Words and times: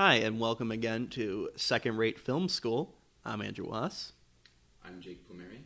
Hi, 0.00 0.14
and 0.14 0.38
welcome 0.38 0.70
again 0.70 1.08
to 1.08 1.50
Second 1.56 1.96
Rate 1.96 2.20
Film 2.20 2.48
School. 2.48 2.94
I'm 3.24 3.42
Andrew 3.42 3.68
Wass, 3.68 4.12
I'm 4.84 5.00
Jake 5.00 5.28
Plumeri. 5.28 5.62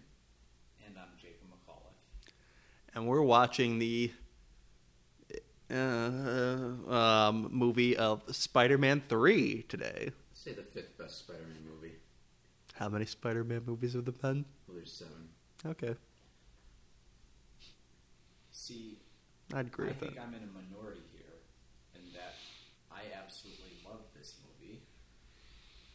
And 0.87 0.97
I'm 0.97 1.11
Jacob 1.21 1.49
McAuliffe. 1.51 2.33
and 2.95 3.07
we're 3.07 3.21
watching 3.21 3.79
the 3.79 4.11
uh, 5.71 5.75
um, 5.77 7.49
movie 7.51 7.95
of 7.95 8.23
Spider-Man 8.35 9.03
3 9.07 9.65
today. 9.69 10.13
Say 10.33 10.55
the 10.55 10.63
fifth 10.63 10.97
best 10.97 11.19
Spider-Man 11.19 11.67
movie. 11.71 11.97
How 12.73 12.89
many 12.89 13.05
Spider-Man 13.05 13.65
movies 13.67 13.93
have 13.93 14.07
there 14.07 14.13
been? 14.13 14.47
Well, 14.67 14.77
there's 14.79 14.95
seven. 14.95 15.29
Okay, 15.67 15.95
See, 18.51 18.97
I'd 19.53 19.67
agree. 19.67 19.89
I 19.89 19.89
with 19.89 19.99
think 20.01 20.15
that. 20.15 20.23
I'm 20.23 20.33
in 20.33 20.41
a 20.43 20.47
minority 20.47 21.03
here 21.13 21.35
in 21.95 22.15
that 22.15 22.33
I 22.91 23.03
absolutely 23.19 23.73
love 23.85 24.01
this 24.17 24.35
movie. 24.45 24.81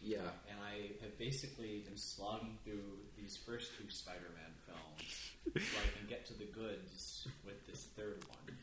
Yeah, 0.07 0.17
And 0.49 0.57
I 0.65 0.91
have 1.03 1.17
basically 1.19 1.83
been 1.87 1.97
slogging 1.97 2.57
through 2.63 2.83
these 3.17 3.37
first 3.45 3.71
two 3.77 3.89
Spider 3.89 4.27
Man 4.35 4.51
films 4.65 5.31
so 5.71 5.77
I 5.77 5.97
can 5.99 6.07
get 6.07 6.25
to 6.27 6.33
the 6.33 6.45
goods 6.45 7.27
with 7.45 7.65
this 7.67 7.87
third 7.97 8.23
one. 8.29 8.57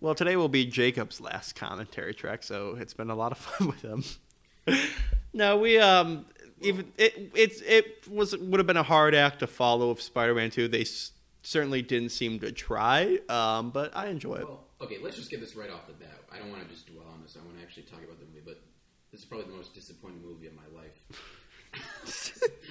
Well, 0.00 0.14
today 0.14 0.36
will 0.36 0.48
be 0.48 0.64
Jacob's 0.64 1.20
last 1.20 1.54
commentary 1.54 2.14
track, 2.14 2.42
so 2.42 2.76
it's 2.80 2.94
been 2.94 3.10
a 3.10 3.14
lot 3.14 3.32
of 3.32 3.38
fun 3.46 3.68
with 3.68 3.82
him. 3.82 4.04
no, 5.32 5.56
we 5.58 5.78
um 5.78 6.26
even 6.60 6.92
it 6.96 7.30
it's 7.34 7.60
it 7.62 8.06
was 8.08 8.36
would 8.36 8.58
have 8.58 8.66
been 8.66 8.76
a 8.76 8.82
hard 8.82 9.14
act 9.14 9.40
to 9.40 9.46
follow 9.46 9.90
of 9.90 10.00
Spider-Man 10.02 10.50
2. 10.50 10.68
They 10.68 10.82
s- 10.82 11.12
certainly 11.42 11.82
didn't 11.82 12.10
seem 12.10 12.40
to 12.40 12.50
try, 12.52 13.18
um, 13.28 13.70
but 13.70 13.96
I 13.96 14.08
enjoy 14.08 14.34
it. 14.36 14.44
Well, 14.44 14.64
okay, 14.82 14.98
let's 15.02 15.16
just 15.16 15.30
get 15.30 15.40
this 15.40 15.54
right 15.56 15.70
off 15.70 15.86
the 15.86 15.92
bat. 15.94 16.18
I 16.32 16.38
don't 16.38 16.50
want 16.50 16.62
to 16.66 16.68
just 16.74 16.86
dwell 16.92 17.06
on 17.12 17.22
this. 17.22 17.36
I 17.40 17.44
want 17.44 17.56
to 17.58 17.62
actually 17.62 17.84
talk 17.84 18.02
about 18.02 18.18
the 18.18 18.26
movie, 18.26 18.42
but 18.44 18.60
this 19.10 19.20
is 19.20 19.26
probably 19.26 19.46
the 19.46 19.56
most 19.56 19.74
disappointing 19.74 20.22
movie 20.22 20.46
of 20.46 20.54
my 20.54 20.68
life. 20.76 20.92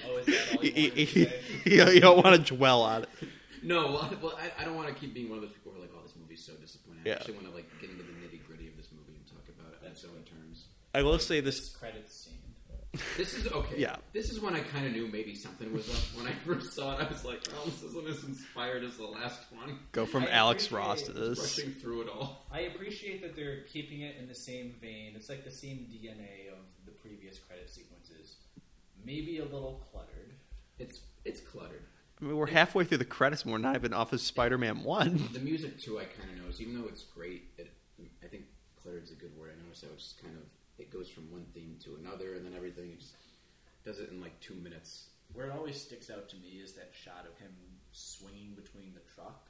Oh, 0.06 0.16
is 0.18 0.26
that 0.26 0.56
all 0.56 0.64
you, 0.64 0.72
you 0.72 1.06
you- 1.06 1.30
you- 1.64 1.90
you 1.92 2.00
don't 2.00 2.22
want 2.24 2.34
to 2.46 2.54
dwell 2.56 2.82
on 2.82 3.02
it. 3.02 3.08
No, 3.62 3.86
well, 3.92 4.10
well 4.22 4.38
I, 4.40 4.62
I 4.62 4.64
don't 4.64 4.74
want 4.76 4.88
to 4.88 4.94
keep 4.94 5.14
being 5.14 5.28
one 5.28 5.38
of 5.38 5.42
those 5.42 5.52
people 5.52 5.72
who 5.72 5.78
are 5.78 5.82
like, 5.82 5.90
"Oh, 5.96 6.02
this 6.02 6.14
movie's 6.18 6.42
so 6.44 6.54
disappointing." 6.54 7.02
I 7.04 7.08
Yeah. 7.10 7.14
actually 7.16 7.34
want 7.34 7.46
to 7.48 7.54
like 7.54 7.66
get 7.80 7.90
into 7.90 8.02
the 8.02 8.12
nitty 8.12 8.44
gritty 8.46 8.66
of 8.68 8.76
this 8.76 8.88
movie 8.92 9.14
and 9.14 9.26
talk 9.26 9.44
about 9.48 9.72
it 9.74 9.84
in 9.86 9.92
its 9.92 10.04
own 10.04 10.22
terms. 10.24 10.64
I 10.94 11.02
will 11.02 11.18
say 11.18 11.40
This 11.40 11.60
this. 11.60 11.76
Credits 12.92 13.32
scene. 13.32 13.42
This 13.44 13.46
is 13.46 13.52
okay. 13.52 13.74
Yeah. 13.78 13.96
This 14.12 14.30
is 14.30 14.40
when 14.40 14.54
I 14.54 14.60
kind 14.60 14.86
of 14.86 14.92
knew 14.92 15.06
maybe 15.08 15.34
something 15.34 15.72
was 15.72 15.88
up. 15.88 16.20
When 16.20 16.26
I 16.26 16.32
first 16.44 16.72
saw 16.72 16.96
it, 16.98 17.04
I 17.04 17.08
was 17.08 17.24
like, 17.24 17.40
"Oh, 17.56 17.64
this 17.66 17.82
isn't 17.82 18.08
as 18.08 18.24
inspired 18.24 18.84
as 18.84 18.96
the 18.96 19.06
last 19.06 19.40
one." 19.52 19.78
Go 19.92 20.06
from 20.06 20.24
I 20.24 20.30
Alex 20.30 20.72
Ross 20.72 21.02
to 21.02 21.12
this. 21.12 21.38
Rushing 21.38 21.72
through 21.74 22.02
it 22.02 22.08
all. 22.08 22.46
I 22.50 22.60
appreciate 22.60 23.22
that 23.22 23.36
they're 23.36 23.62
keeping 23.62 24.02
it 24.02 24.16
in 24.18 24.28
the 24.28 24.34
same 24.34 24.74
vein. 24.80 25.12
It's 25.16 25.28
like 25.28 25.44
the 25.44 25.50
same 25.50 25.86
DNA 25.92 26.48
of 26.52 26.58
the 26.84 26.92
previous 26.92 27.38
credit 27.38 27.70
sequences. 27.70 28.36
Maybe 29.04 29.38
a 29.38 29.44
little 29.44 29.84
cluttered. 29.90 30.32
It's 30.78 31.00
it's 31.24 31.40
cluttered. 31.40 31.82
I 32.20 32.24
mean, 32.24 32.36
we're 32.36 32.46
halfway 32.46 32.84
through 32.84 32.98
the 32.98 33.04
credits, 33.04 33.42
and 33.44 33.52
we're 33.52 33.58
not 33.58 33.76
even 33.76 33.94
off 33.94 34.12
of 34.12 34.20
Spider-Man 34.20 34.82
One. 34.82 35.28
The 35.32 35.38
music 35.38 35.78
too, 35.78 36.00
I 36.00 36.04
kind 36.04 36.30
of 36.30 36.38
noticed. 36.42 36.60
Even 36.60 36.80
though 36.80 36.88
it's 36.88 37.04
great, 37.04 37.44
it, 37.58 37.70
I 38.24 38.26
think 38.26 38.44
cluttered 38.82 39.04
is 39.04 39.12
a 39.12 39.14
good 39.14 39.36
word. 39.38 39.52
I 39.56 39.62
noticed 39.62 39.84
how 39.84 39.90
it's 39.94 40.14
kind 40.20 40.34
of 40.36 40.42
it 40.78 40.90
goes 40.92 41.08
from 41.08 41.30
one 41.30 41.46
theme 41.54 41.76
to 41.84 41.96
another, 41.96 42.34
and 42.34 42.44
then 42.44 42.54
everything 42.56 42.90
it 42.90 43.00
just 43.00 43.14
does 43.84 43.98
it 43.98 44.10
in 44.10 44.20
like 44.20 44.38
two 44.40 44.54
minutes. 44.54 45.06
Where 45.34 45.46
it 45.46 45.52
always 45.52 45.80
sticks 45.80 46.10
out 46.10 46.28
to 46.30 46.36
me 46.36 46.60
is 46.62 46.72
that 46.74 46.90
shot 46.92 47.26
of 47.30 47.36
him 47.38 47.50
swinging 47.92 48.54
between 48.54 48.92
the 48.94 49.00
truck 49.14 49.46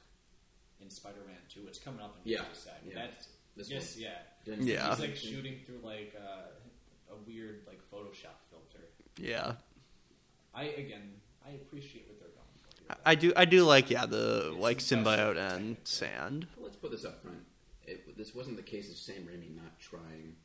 in 0.81 0.89
Spider-Man 0.89 1.37
2. 1.53 1.61
It's 1.67 1.79
coming 1.79 2.01
up 2.01 2.15
in 2.23 2.31
Yeah, 2.31 2.41
the 2.51 2.59
side. 2.59 2.73
yeah. 2.85 2.93
That's 2.95 3.27
This 3.55 3.69
yes, 3.69 3.95
one. 3.95 4.03
yeah. 4.03 4.17
Didn't- 4.45 4.67
Yeah. 4.67 4.89
He's 4.89 4.99
like 4.99 5.15
shooting 5.15 5.59
through 5.65 5.79
like 5.83 6.15
uh, 6.19 7.13
a 7.13 7.15
weird 7.27 7.61
like 7.67 7.79
Photoshop 7.91 8.37
filter. 8.49 8.85
Yeah, 9.17 9.55
I 10.53 10.63
again, 10.65 11.11
I 11.45 11.51
appreciate 11.51 12.07
what 12.07 12.19
they're 12.19 12.29
going 12.29 12.47
for. 12.55 12.93
here. 12.93 12.97
I 13.05 13.15
do. 13.15 13.33
I 13.35 13.45
do 13.45 13.63
like 13.65 13.89
yeah 13.89 14.05
the 14.05 14.51
It's 14.53 14.59
like 14.61 14.77
symbiote 14.79 15.37
and 15.37 15.59
technique. 15.75 15.77
sand. 15.83 16.47
Let's 16.57 16.75
put 16.77 16.91
this 16.91 17.03
up 17.05 17.21
front. 17.21 17.43
It, 17.85 18.17
this 18.17 18.33
wasn't 18.35 18.55
the 18.57 18.63
case 18.63 18.89
of 18.89 18.95
Sam 18.97 19.23
Raimi 19.27 19.55
not 19.55 19.77
trying. 19.79 20.35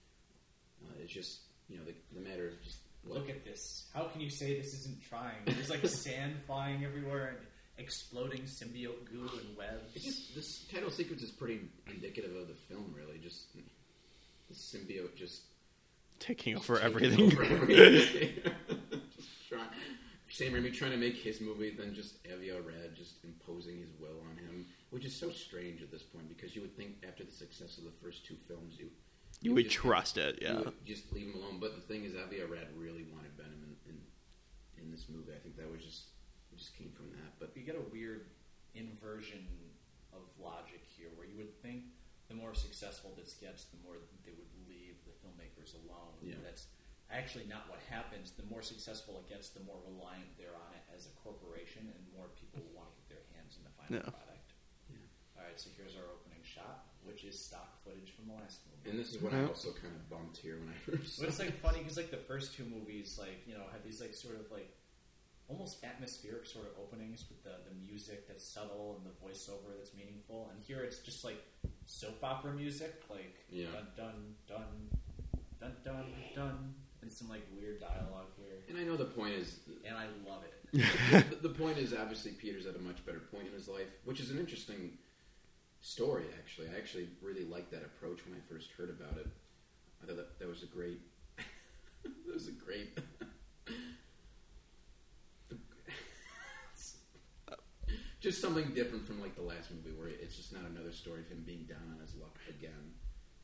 Uh, 0.91 1.03
it's 1.03 1.13
just 1.13 1.41
you 1.69 1.79
know 1.79 1.85
the, 1.85 1.95
the 2.19 2.27
matter 2.29 2.49
of 2.49 2.63
just 2.63 2.79
Look 3.07 3.29
at 3.29 3.45
this. 3.45 3.85
How 3.93 4.05
can 4.05 4.21
you 4.21 4.31
say 4.31 4.59
this 4.59 4.73
isn't 4.73 5.03
trying? 5.03 5.37
There's 5.45 5.69
like 5.71 5.85
sand 5.87 6.37
flying 6.47 6.85
everywhere 6.85 7.29
and 7.29 7.37
exploding 7.77 8.43
symbiote 8.43 9.05
goo 9.11 9.29
and 9.39 9.57
webs. 9.57 9.93
It's 9.95 10.05
just 10.05 10.35
this 10.35 10.65
title 10.73 10.91
sequence 10.91 11.23
is 11.23 11.31
pretty 11.31 11.61
indicative 11.87 12.35
of 12.35 12.49
the 12.49 12.55
film, 12.55 12.95
really. 12.97 13.19
Just 13.19 13.55
the 13.55 14.55
symbiote 14.55 15.15
just 15.17 15.43
Taking 16.21 16.57
over 16.57 16.77
taking 16.77 16.87
everything. 16.87 17.33
over 17.33 17.45
everything. 17.45 18.31
just 19.17 19.29
trying, 19.49 19.69
Sam 20.31 20.53
Raimi 20.53 20.73
trying 20.73 20.93
to 20.93 20.97
make 20.97 21.17
his 21.17 21.41
movie, 21.41 21.75
then 21.77 21.93
just 21.95 22.15
Avi 22.33 22.51
Arad 22.53 22.95
just 22.97 23.17
imposing 23.25 23.79
his 23.81 23.91
will 24.01 24.21
on 24.31 24.37
him, 24.39 24.65
which 24.91 25.05
is 25.05 25.15
so 25.19 25.31
strange 25.31 25.83
at 25.83 25.91
this 25.91 26.03
point 26.03 26.29
because 26.29 26.55
you 26.55 26.63
would 26.63 26.77
think 26.77 27.05
after 27.07 27.25
the 27.25 27.33
success 27.33 27.77
of 27.79 27.85
the 27.85 27.93
first 28.03 28.25
two 28.25 28.37
films, 28.49 28.77
you 28.79 28.87
you 29.45 29.55
would 29.55 29.65
just- 29.69 29.77
trust 29.77 30.17
it. 30.19 30.39
Yeah. 30.43 30.65
just 30.85 31.13
leave 31.13 31.29
him 31.29 31.37
alone. 31.41 31.59
But 31.61 31.75
the 31.77 31.83
thing 31.83 32.05
is, 32.05 32.15
Avi 32.17 32.41
Arad 32.41 32.69
really 32.77 33.05
wanted 33.13 33.33
Venom 33.37 33.63
in, 33.63 33.73
in 33.91 33.97
in 34.83 34.91
this 34.91 35.07
movie. 35.09 35.33
I 35.33 35.39
think 35.39 35.57
that 35.57 35.71
was 35.71 35.83
just 35.85 36.11
it 36.53 36.57
just 36.59 36.75
came 36.77 36.91
from 36.93 37.11
that. 37.13 37.39
But 37.39 37.53
you 37.57 37.63
get 37.63 37.77
a 37.77 37.87
weird 37.93 38.27
inversion 38.75 39.47
of 40.13 40.23
logic 40.39 40.83
here, 40.97 41.11
where 41.17 41.27
you 41.27 41.37
would 41.37 41.55
think 41.63 41.85
the 42.29 42.35
more 42.35 42.55
successful 42.55 43.13
this 43.19 43.35
gets, 43.35 43.65
the 43.71 43.79
more 43.85 43.99
they 44.25 44.33
would 44.33 44.51
leave 44.67 44.97
the 45.05 45.13
filmmakers 45.23 45.75
alone. 45.85 46.15
Yeah. 46.23 46.39
That's 46.43 46.67
actually 47.11 47.45
not 47.47 47.69
what 47.69 47.81
happens. 47.91 48.33
The 48.33 48.47
more 48.49 48.63
successful 48.63 49.23
it 49.23 49.29
gets, 49.29 49.51
the 49.51 49.61
more 49.67 49.79
reliant 49.85 50.31
they're 50.39 50.57
on 50.57 50.73
it 50.75 50.85
as 50.95 51.07
a 51.07 51.13
corporation, 51.21 51.85
and 51.91 52.01
more 52.17 52.31
people 52.39 52.63
want 52.73 52.91
to 52.97 53.03
get 53.05 53.21
their 53.21 53.27
hands 53.37 53.59
in 53.59 53.63
the 53.67 53.75
final 53.77 54.01
Yeah. 54.01 54.09
product. 54.11 54.49
Yeah. 54.89 55.37
All 55.37 55.45
right, 55.45 55.59
so 55.61 55.69
here's 55.77 55.95
our 56.01 56.09
opening 56.09 56.41
shot, 56.47 56.87
which 57.07 57.25
is 57.25 57.39
stock 57.39 57.83
footage 57.85 58.13
from 58.17 58.27
the 58.29 58.35
last 58.35 58.61
movie. 58.67 58.91
and 58.91 58.99
this 58.99 59.15
is 59.15 59.23
what 59.23 59.33
I 59.35 59.45
also 59.45 59.69
kind 59.73 59.95
of 59.95 60.09
bumped 60.11 60.37
here 60.37 60.59
when 60.59 60.69
I 60.69 60.79
first. 60.91 61.19
But 61.21 61.29
it's 61.29 61.39
like 61.39 61.59
funny 61.61 61.79
because 61.79 61.97
like 61.97 62.11
the 62.11 62.17
first 62.29 62.55
two 62.55 62.65
movies, 62.65 63.19
like 63.21 63.43
you 63.47 63.55
know, 63.55 63.65
have 63.73 63.83
these 63.85 64.01
like 64.01 64.15
sort 64.15 64.37
of 64.41 64.51
like 64.51 64.71
almost 65.49 65.85
atmospheric 65.85 66.47
sort 66.47 66.65
of 66.67 66.73
openings 66.83 67.25
with 67.29 67.43
the 67.45 67.57
the 67.69 67.75
music 67.87 68.27
that's 68.27 68.45
subtle 68.45 68.97
and 68.99 69.05
the 69.05 69.15
voiceover 69.25 69.77
that's 69.77 69.95
meaningful. 69.95 70.49
And 70.53 70.63
here 70.65 70.81
it's 70.83 70.99
just 71.01 71.25
like 71.25 71.43
soap 71.87 72.23
opera 72.23 72.53
music, 72.53 73.03
like 73.11 73.37
Yeah. 73.51 73.67
dun 73.75 73.87
dun 73.97 74.35
dun 74.49 74.89
dun 75.61 75.73
dun 75.85 76.07
dun, 76.35 76.75
and 77.03 77.13
some 77.13 77.29
like 77.29 77.43
weird 77.55 77.81
dialogue 77.81 78.29
here. 78.37 78.65
And 78.69 78.79
I 78.79 78.85
know 78.85 78.97
the 78.97 79.05
point 79.05 79.35
is 79.35 79.59
And 79.87 79.97
I 79.97 80.07
love 80.27 80.43
it. 80.45 80.51
the, 81.31 81.37
the 81.49 81.55
point 81.55 81.77
is 81.79 81.93
obviously 81.95 82.33
Peter's 82.33 82.67
at 82.67 82.75
a 82.75 82.79
much 82.81 83.05
better 83.07 83.21
point 83.21 83.47
in 83.47 83.53
his 83.53 83.69
life, 83.69 83.87
which 84.05 84.19
is 84.21 84.31
an 84.31 84.39
interesting 84.39 84.97
story. 85.85 86.25
Actually, 86.39 86.69
I 86.75 86.79
actually 86.79 87.09
really 87.21 87.45
liked 87.45 87.71
that 87.73 87.85
approach 87.85 88.25
when 88.25 88.35
I 88.35 88.41
first 88.51 88.71
heard 88.73 88.89
about 88.89 89.19
it. 89.19 89.29
I 90.03 90.07
thought 90.07 90.17
that 90.17 90.39
that 90.39 90.49
was 90.49 90.63
a 90.63 90.67
great. 90.67 91.01
that 92.03 92.33
was 92.33 92.49
a 92.49 92.53
great. 92.53 92.97
just 98.21 98.41
something 98.41 98.73
different 98.73 99.07
from 99.07 99.21
like 99.21 99.37
the 99.37 99.43
last 99.43 99.71
movie, 99.71 99.95
where 99.95 100.09
it's 100.09 100.37
just 100.37 100.53
not 100.53 100.65
another 100.65 100.93
story 100.93 101.21
of 101.21 101.29
him 101.29 101.45
being 101.45 101.65
down 101.69 101.93
on 101.93 102.01
his 102.01 102.15
luck 102.17 102.39
again. 102.49 102.97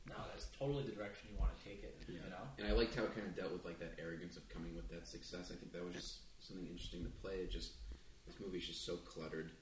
No, 0.08 0.16
that's 0.32 0.48
totally 0.58 0.84
the 0.84 0.96
direction 0.96 1.28
you 1.30 1.38
want 1.38 1.52
to 1.52 1.60
take 1.62 1.84
it. 1.84 2.00
You 2.08 2.16
know, 2.24 2.40
And 2.56 2.66
I 2.66 2.72
liked 2.72 2.96
how 2.96 3.04
it 3.04 3.14
kind 3.14 3.28
of 3.28 3.36
dealt 3.36 3.52
with 3.52 3.66
like 3.66 3.78
that 3.78 3.92
arrogance 4.00 4.38
of 4.38 4.48
coming 4.48 4.74
with 4.74 4.88
that 4.88 5.06
success. 5.06 5.52
I 5.52 5.60
think 5.60 5.76
that 5.76 5.84
was 5.84 5.92
just 5.92 6.24
something 6.40 6.66
interesting 6.66 7.04
to 7.04 7.12
play. 7.20 7.44
It 7.44 7.52
just 7.52 7.76
this 8.26 8.40
movie's 8.40 8.66
just 8.66 8.86
so 8.86 8.96
cluttered, 8.96 9.52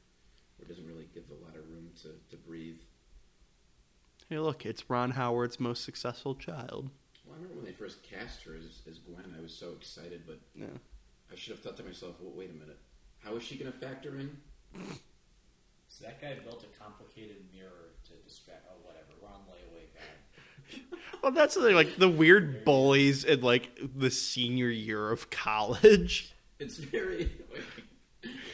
where 0.59 0.67
it 0.67 0.69
doesn't 0.69 0.87
really 0.87 1.09
give 1.15 1.25
a 1.31 1.45
lot 1.45 1.57
of 1.57 1.69
room 1.71 1.89
to, 2.03 2.09
to 2.31 2.37
breathe. 2.37 2.79
Hey, 4.29 4.39
look, 4.39 4.67
it's 4.67 4.91
Ron 4.91 5.13
Howard's 5.13 5.59
most 5.59 5.85
successful 5.85 6.35
child. 6.35 6.91
Well, 7.25 7.35
I 7.35 7.37
remember 7.37 7.57
when 7.57 7.65
they 7.65 7.73
first 7.73 8.03
cast 8.03 8.43
her 8.43 8.55
as, 8.57 8.82
as 8.91 8.99
Gwen, 8.99 9.35
I 9.38 9.41
was 9.43 9.55
so 9.55 9.73
excited, 9.73 10.23
but 10.27 10.38
Yeah. 10.55 10.67
I 11.32 11.35
should 11.35 11.53
have 11.53 11.61
thought 11.61 11.77
to 11.79 11.82
myself, 11.85 12.17
well, 12.21 12.32
wait 12.35 12.50
a 12.50 12.55
minute, 12.55 12.79
how 13.21 13.37
is 13.37 13.43
she 13.43 13.56
going 13.56 13.71
to 13.73 13.79
factor 13.79 14.19
in? 14.19 14.37
so 15.88 16.05
that 16.05 16.21
guy 16.21 16.35
built 16.44 16.65
a 16.65 16.79
complicated 16.82 17.37
mirror 17.55 17.93
to 18.06 18.12
distract. 18.27 18.67
Oh, 18.71 18.77
whatever. 18.85 19.06
We're 19.21 19.29
on 19.29 19.41
layaway 19.50 19.87
guy. 19.94 20.81
Well, 21.23 21.32
that's 21.32 21.55
the, 21.55 21.62
thing, 21.62 21.75
like 21.75 21.97
the 21.97 22.09
weird 22.09 22.65
bullies 22.65 23.25
in 23.25 23.41
like 23.41 23.71
the 23.97 24.11
senior 24.11 24.69
year 24.69 25.11
of 25.11 25.31
college. 25.31 26.35
It's 26.59 26.77
very 26.79 27.31
like 27.53 27.62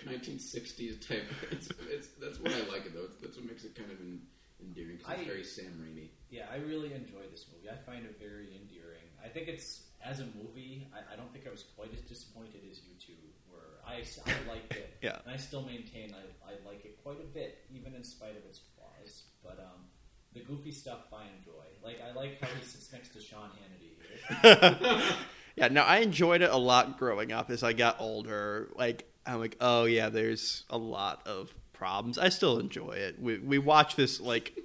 1960s 0.06 1.06
type. 1.08 1.24
It's, 1.50 1.68
it's 1.90 2.08
that's 2.20 2.38
what 2.40 2.52
I 2.52 2.60
like 2.70 2.86
it 2.86 2.94
though. 2.94 3.04
It's, 3.04 3.16
that's 3.20 3.36
what 3.36 3.46
makes 3.46 3.64
it 3.64 3.74
kind 3.74 3.90
of 3.90 3.98
en- 4.00 4.22
endearing 4.60 4.96
because 4.98 5.12
I- 5.12 5.16
it's 5.22 5.26
very 5.28 5.44
Sam 5.44 5.72
Raimi. 5.82 6.08
Yeah, 6.30 6.46
I 6.52 6.56
really 6.56 6.92
enjoy 6.92 7.24
this 7.30 7.46
movie. 7.52 7.70
I 7.70 7.76
find 7.88 8.04
it 8.04 8.18
very 8.18 8.48
endearing. 8.60 9.06
I 9.24 9.28
think 9.28 9.48
it's 9.48 9.82
as 10.04 10.20
a 10.20 10.26
movie. 10.36 10.86
I, 10.92 11.14
I 11.14 11.16
don't 11.16 11.32
think 11.32 11.46
I 11.46 11.50
was 11.50 11.64
quite 11.76 11.92
as 11.94 12.00
disappointed 12.02 12.60
as 12.70 12.80
you 12.84 12.94
two 13.00 13.16
were. 13.50 13.80
I, 13.86 14.02
I 14.26 14.48
liked 14.48 14.72
it, 14.74 14.96
Yeah. 15.02 15.18
and 15.24 15.32
I 15.34 15.36
still 15.36 15.62
maintain 15.62 16.12
I, 16.14 16.50
I 16.50 16.52
like 16.68 16.84
it 16.84 16.98
quite 17.02 17.20
a 17.20 17.28
bit, 17.32 17.64
even 17.72 17.94
in 17.94 18.02
spite 18.04 18.36
of 18.36 18.44
its 18.48 18.60
flaws. 18.74 19.24
But 19.42 19.58
um, 19.60 19.84
the 20.32 20.40
goofy 20.40 20.72
stuff 20.72 21.12
I 21.12 21.24
enjoy. 21.38 21.64
Like 21.84 22.00
I 22.02 22.12
like 22.14 22.40
how 22.40 22.48
he 22.58 22.64
sits 22.64 22.92
next 22.92 23.10
to 23.14 23.20
Sean 23.20 23.50
Hannity. 23.60 25.14
Yeah, 25.56 25.68
no, 25.68 25.82
I 25.82 25.98
enjoyed 25.98 26.42
it 26.42 26.50
a 26.50 26.56
lot 26.56 26.98
growing 26.98 27.32
up. 27.32 27.50
As 27.50 27.62
I 27.62 27.72
got 27.72 28.00
older, 28.00 28.70
like 28.74 29.08
I'm 29.26 29.38
like, 29.40 29.56
oh 29.60 29.84
yeah, 29.84 30.08
there's 30.08 30.64
a 30.70 30.78
lot 30.78 31.26
of 31.26 31.54
problems. 31.72 32.18
I 32.18 32.28
still 32.28 32.58
enjoy 32.58 32.92
it. 32.92 33.20
We 33.20 33.38
we 33.38 33.58
watch 33.58 33.96
this 33.96 34.20
like 34.20 34.58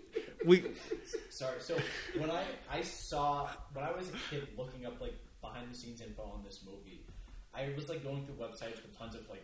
we 0.45 0.63
Sorry. 1.29 1.59
So 1.59 1.77
when 2.17 2.31
I 2.31 2.43
I 2.71 2.81
saw 2.81 3.49
when 3.73 3.85
I 3.85 3.91
was 3.91 4.09
a 4.09 4.13
kid 4.29 4.47
looking 4.57 4.85
up 4.85 4.99
like 4.99 5.15
behind 5.41 5.71
the 5.71 5.77
scenes 5.77 6.01
info 6.01 6.23
on 6.23 6.43
this 6.43 6.61
movie, 6.65 7.01
I 7.53 7.69
was 7.75 7.89
like 7.89 8.03
going 8.03 8.25
through 8.25 8.35
websites 8.35 8.81
with 8.81 8.97
tons 8.97 9.15
of 9.15 9.29
like 9.29 9.43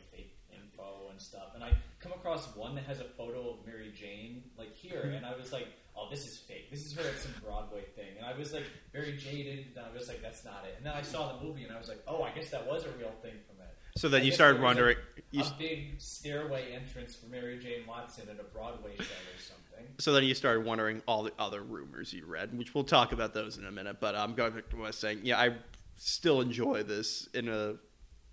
info 0.75 1.09
and 1.11 1.21
stuff, 1.21 1.53
and 1.55 1.63
I 1.63 1.71
come 1.99 2.11
across 2.11 2.55
one 2.55 2.75
that 2.75 2.85
has 2.85 2.99
a 2.99 3.03
photo 3.03 3.49
of 3.49 3.65
Mary 3.65 3.91
Jane 3.97 4.43
like 4.57 4.75
here, 4.75 5.03
mm-hmm. 5.05 5.15
and 5.15 5.25
I 5.25 5.35
was 5.35 5.51
like, 5.51 5.67
oh, 5.95 6.07
this 6.09 6.25
is 6.25 6.37
fake. 6.37 6.69
This 6.71 6.85
is 6.85 6.93
her 6.93 7.01
at 7.01 7.19
some 7.19 7.33
Broadway 7.43 7.83
thing, 7.95 8.17
and 8.17 8.25
I 8.25 8.37
was 8.37 8.53
like 8.53 8.65
very 8.93 9.17
jaded, 9.17 9.67
and 9.75 9.85
I 9.85 9.97
was 9.97 10.07
like, 10.07 10.21
that's 10.21 10.43
not 10.43 10.65
it. 10.65 10.75
And 10.77 10.85
then 10.85 10.93
I 10.93 11.01
saw 11.01 11.37
the 11.37 11.43
movie, 11.43 11.63
and 11.63 11.73
I 11.73 11.79
was 11.79 11.87
like, 11.87 12.01
oh, 12.07 12.23
I 12.23 12.31
guess 12.31 12.49
that 12.51 12.65
was 12.67 12.83
a 12.85 12.89
real 12.97 13.11
thing 13.21 13.33
from 13.47 13.61
it. 13.63 13.73
so 13.97 14.09
then 14.09 14.21
I 14.21 14.25
you 14.25 14.31
started 14.31 14.55
was 14.55 14.63
a- 14.63 14.65
wondering. 14.65 14.97
You, 15.31 15.41
a 15.41 15.55
big 15.57 15.99
stairway 15.99 16.73
entrance 16.73 17.15
for 17.15 17.27
Mary 17.27 17.59
Jane 17.59 17.85
Watson 17.87 18.27
at 18.29 18.39
a 18.39 18.43
Broadway 18.43 18.95
show 18.95 19.03
or 19.03 19.39
something. 19.39 19.93
so 19.99 20.13
then 20.13 20.23
you 20.23 20.33
started 20.33 20.65
wondering 20.65 21.01
all 21.07 21.23
the 21.23 21.33
other 21.37 21.61
rumors 21.61 22.13
you 22.13 22.25
read, 22.25 22.57
which 22.57 22.73
we'll 22.73 22.85
talk 22.85 23.11
about 23.11 23.33
those 23.33 23.57
in 23.57 23.65
a 23.65 23.71
minute. 23.71 23.97
But 23.99 24.15
I'm 24.15 24.33
going 24.33 24.53
back 24.53 24.69
to 24.69 24.75
what 24.77 24.83
I 24.83 24.87
was 24.87 24.97
saying. 24.97 25.21
Yeah, 25.23 25.39
I 25.39 25.55
still 25.97 26.39
enjoy 26.41 26.83
this 26.83 27.27
in 27.33 27.49
a 27.49 27.75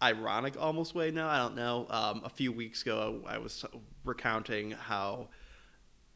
ironic 0.02 0.56
almost 0.58 0.94
way 0.94 1.10
now. 1.10 1.28
I 1.28 1.38
don't 1.38 1.54
know. 1.56 1.86
Um, 1.88 2.22
a 2.24 2.28
few 2.28 2.52
weeks 2.52 2.82
ago, 2.82 3.22
I 3.26 3.38
was 3.38 3.64
recounting 4.04 4.72
how 4.72 5.28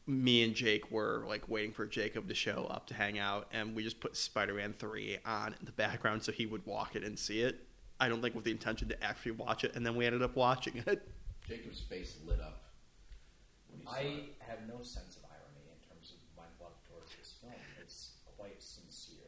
me 0.05 0.43
and 0.43 0.53
Jake 0.53 0.91
were 0.91 1.25
like 1.27 1.49
waiting 1.49 1.71
for 1.71 1.85
Jacob 1.85 2.27
to 2.27 2.35
show 2.35 2.67
up 2.69 2.87
to 2.87 2.93
hang 2.93 3.17
out, 3.19 3.47
and 3.51 3.75
we 3.75 3.83
just 3.83 3.99
put 3.99 4.15
Spider-Man 4.15 4.73
Three 4.73 5.17
on 5.25 5.55
in 5.59 5.65
the 5.65 5.71
background 5.71 6.23
so 6.23 6.31
he 6.31 6.45
would 6.45 6.65
walk 6.65 6.95
it 6.95 7.03
and 7.03 7.17
see 7.17 7.41
it. 7.41 7.61
I 7.99 8.09
don't 8.09 8.21
think 8.21 8.35
with 8.35 8.43
the 8.43 8.51
intention 8.51 8.87
to 8.89 9.03
actually 9.03 9.31
watch 9.33 9.63
it, 9.63 9.75
and 9.75 9.85
then 9.85 9.95
we 9.95 10.05
ended 10.05 10.21
up 10.21 10.35
watching 10.35 10.83
it. 10.85 11.07
Jacob's 11.47 11.81
face 11.81 12.17
lit 12.27 12.39
up 12.39 12.61
when 13.69 13.79
he 13.79 13.85
saw 13.85 13.93
I 13.95 14.01
it. 14.01 14.35
have 14.39 14.59
no 14.67 14.83
sense 14.83 15.17
of 15.17 15.23
irony 15.31 15.65
in 15.71 15.79
terms 15.89 16.13
of 16.13 16.19
my 16.37 16.43
love 16.63 16.73
towards 16.87 17.11
this 17.17 17.33
film. 17.41 17.53
It's 17.81 18.11
quite 18.37 18.61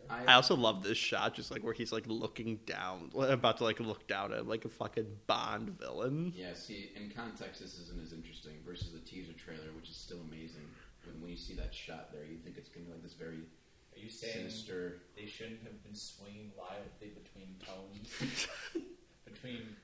sincere. 0.10 0.30
I 0.30 0.34
also 0.34 0.56
love 0.56 0.84
this 0.84 0.98
shot, 0.98 1.34
just 1.36 1.52
like 1.52 1.64
where 1.64 1.74
he's 1.74 1.92
like 1.92 2.06
looking 2.08 2.58
down, 2.66 3.12
about 3.16 3.58
to 3.58 3.64
like 3.64 3.80
look 3.80 4.08
down 4.08 4.34
at 4.34 4.48
like 4.48 4.66
a 4.66 4.70
fucking 4.70 5.08
Bond 5.28 5.78
villain. 5.80 6.34
Yeah, 6.36 6.54
see, 6.54 6.92
in 6.96 7.10
context, 7.12 7.62
this 7.62 7.78
isn't 7.80 8.02
as 8.02 8.14
interesting 8.14 8.54
versus 8.66 8.92
the 8.92 9.00
teaser 9.00 9.34
trailer, 9.34 9.72
which 9.76 9.90
is 9.90 9.96
still 9.96 10.20
amazing. 10.30 10.66
When, 11.06 11.22
when 11.22 11.32
you 11.32 11.38
see 11.38 11.54
that 11.56 11.74
shot 11.74 12.12
there, 12.12 12.26
you 12.26 12.38
think 12.38 12.58
it's 12.58 12.70
going 12.70 12.86
to 12.86 12.92
be 12.92 12.94
like 12.98 13.04
this 13.04 13.14
very 13.14 13.38
Are 13.96 14.00
you 14.00 14.10
saying 14.10 14.34
sinister. 14.50 15.00
they 15.16 15.26
shouldn't 15.26 15.64
have 15.64 15.82
been 15.84 15.96
swinging 15.96 16.52
wildly 16.58 17.14
between 17.16 17.56
tones, 17.66 18.48
between 19.26 19.76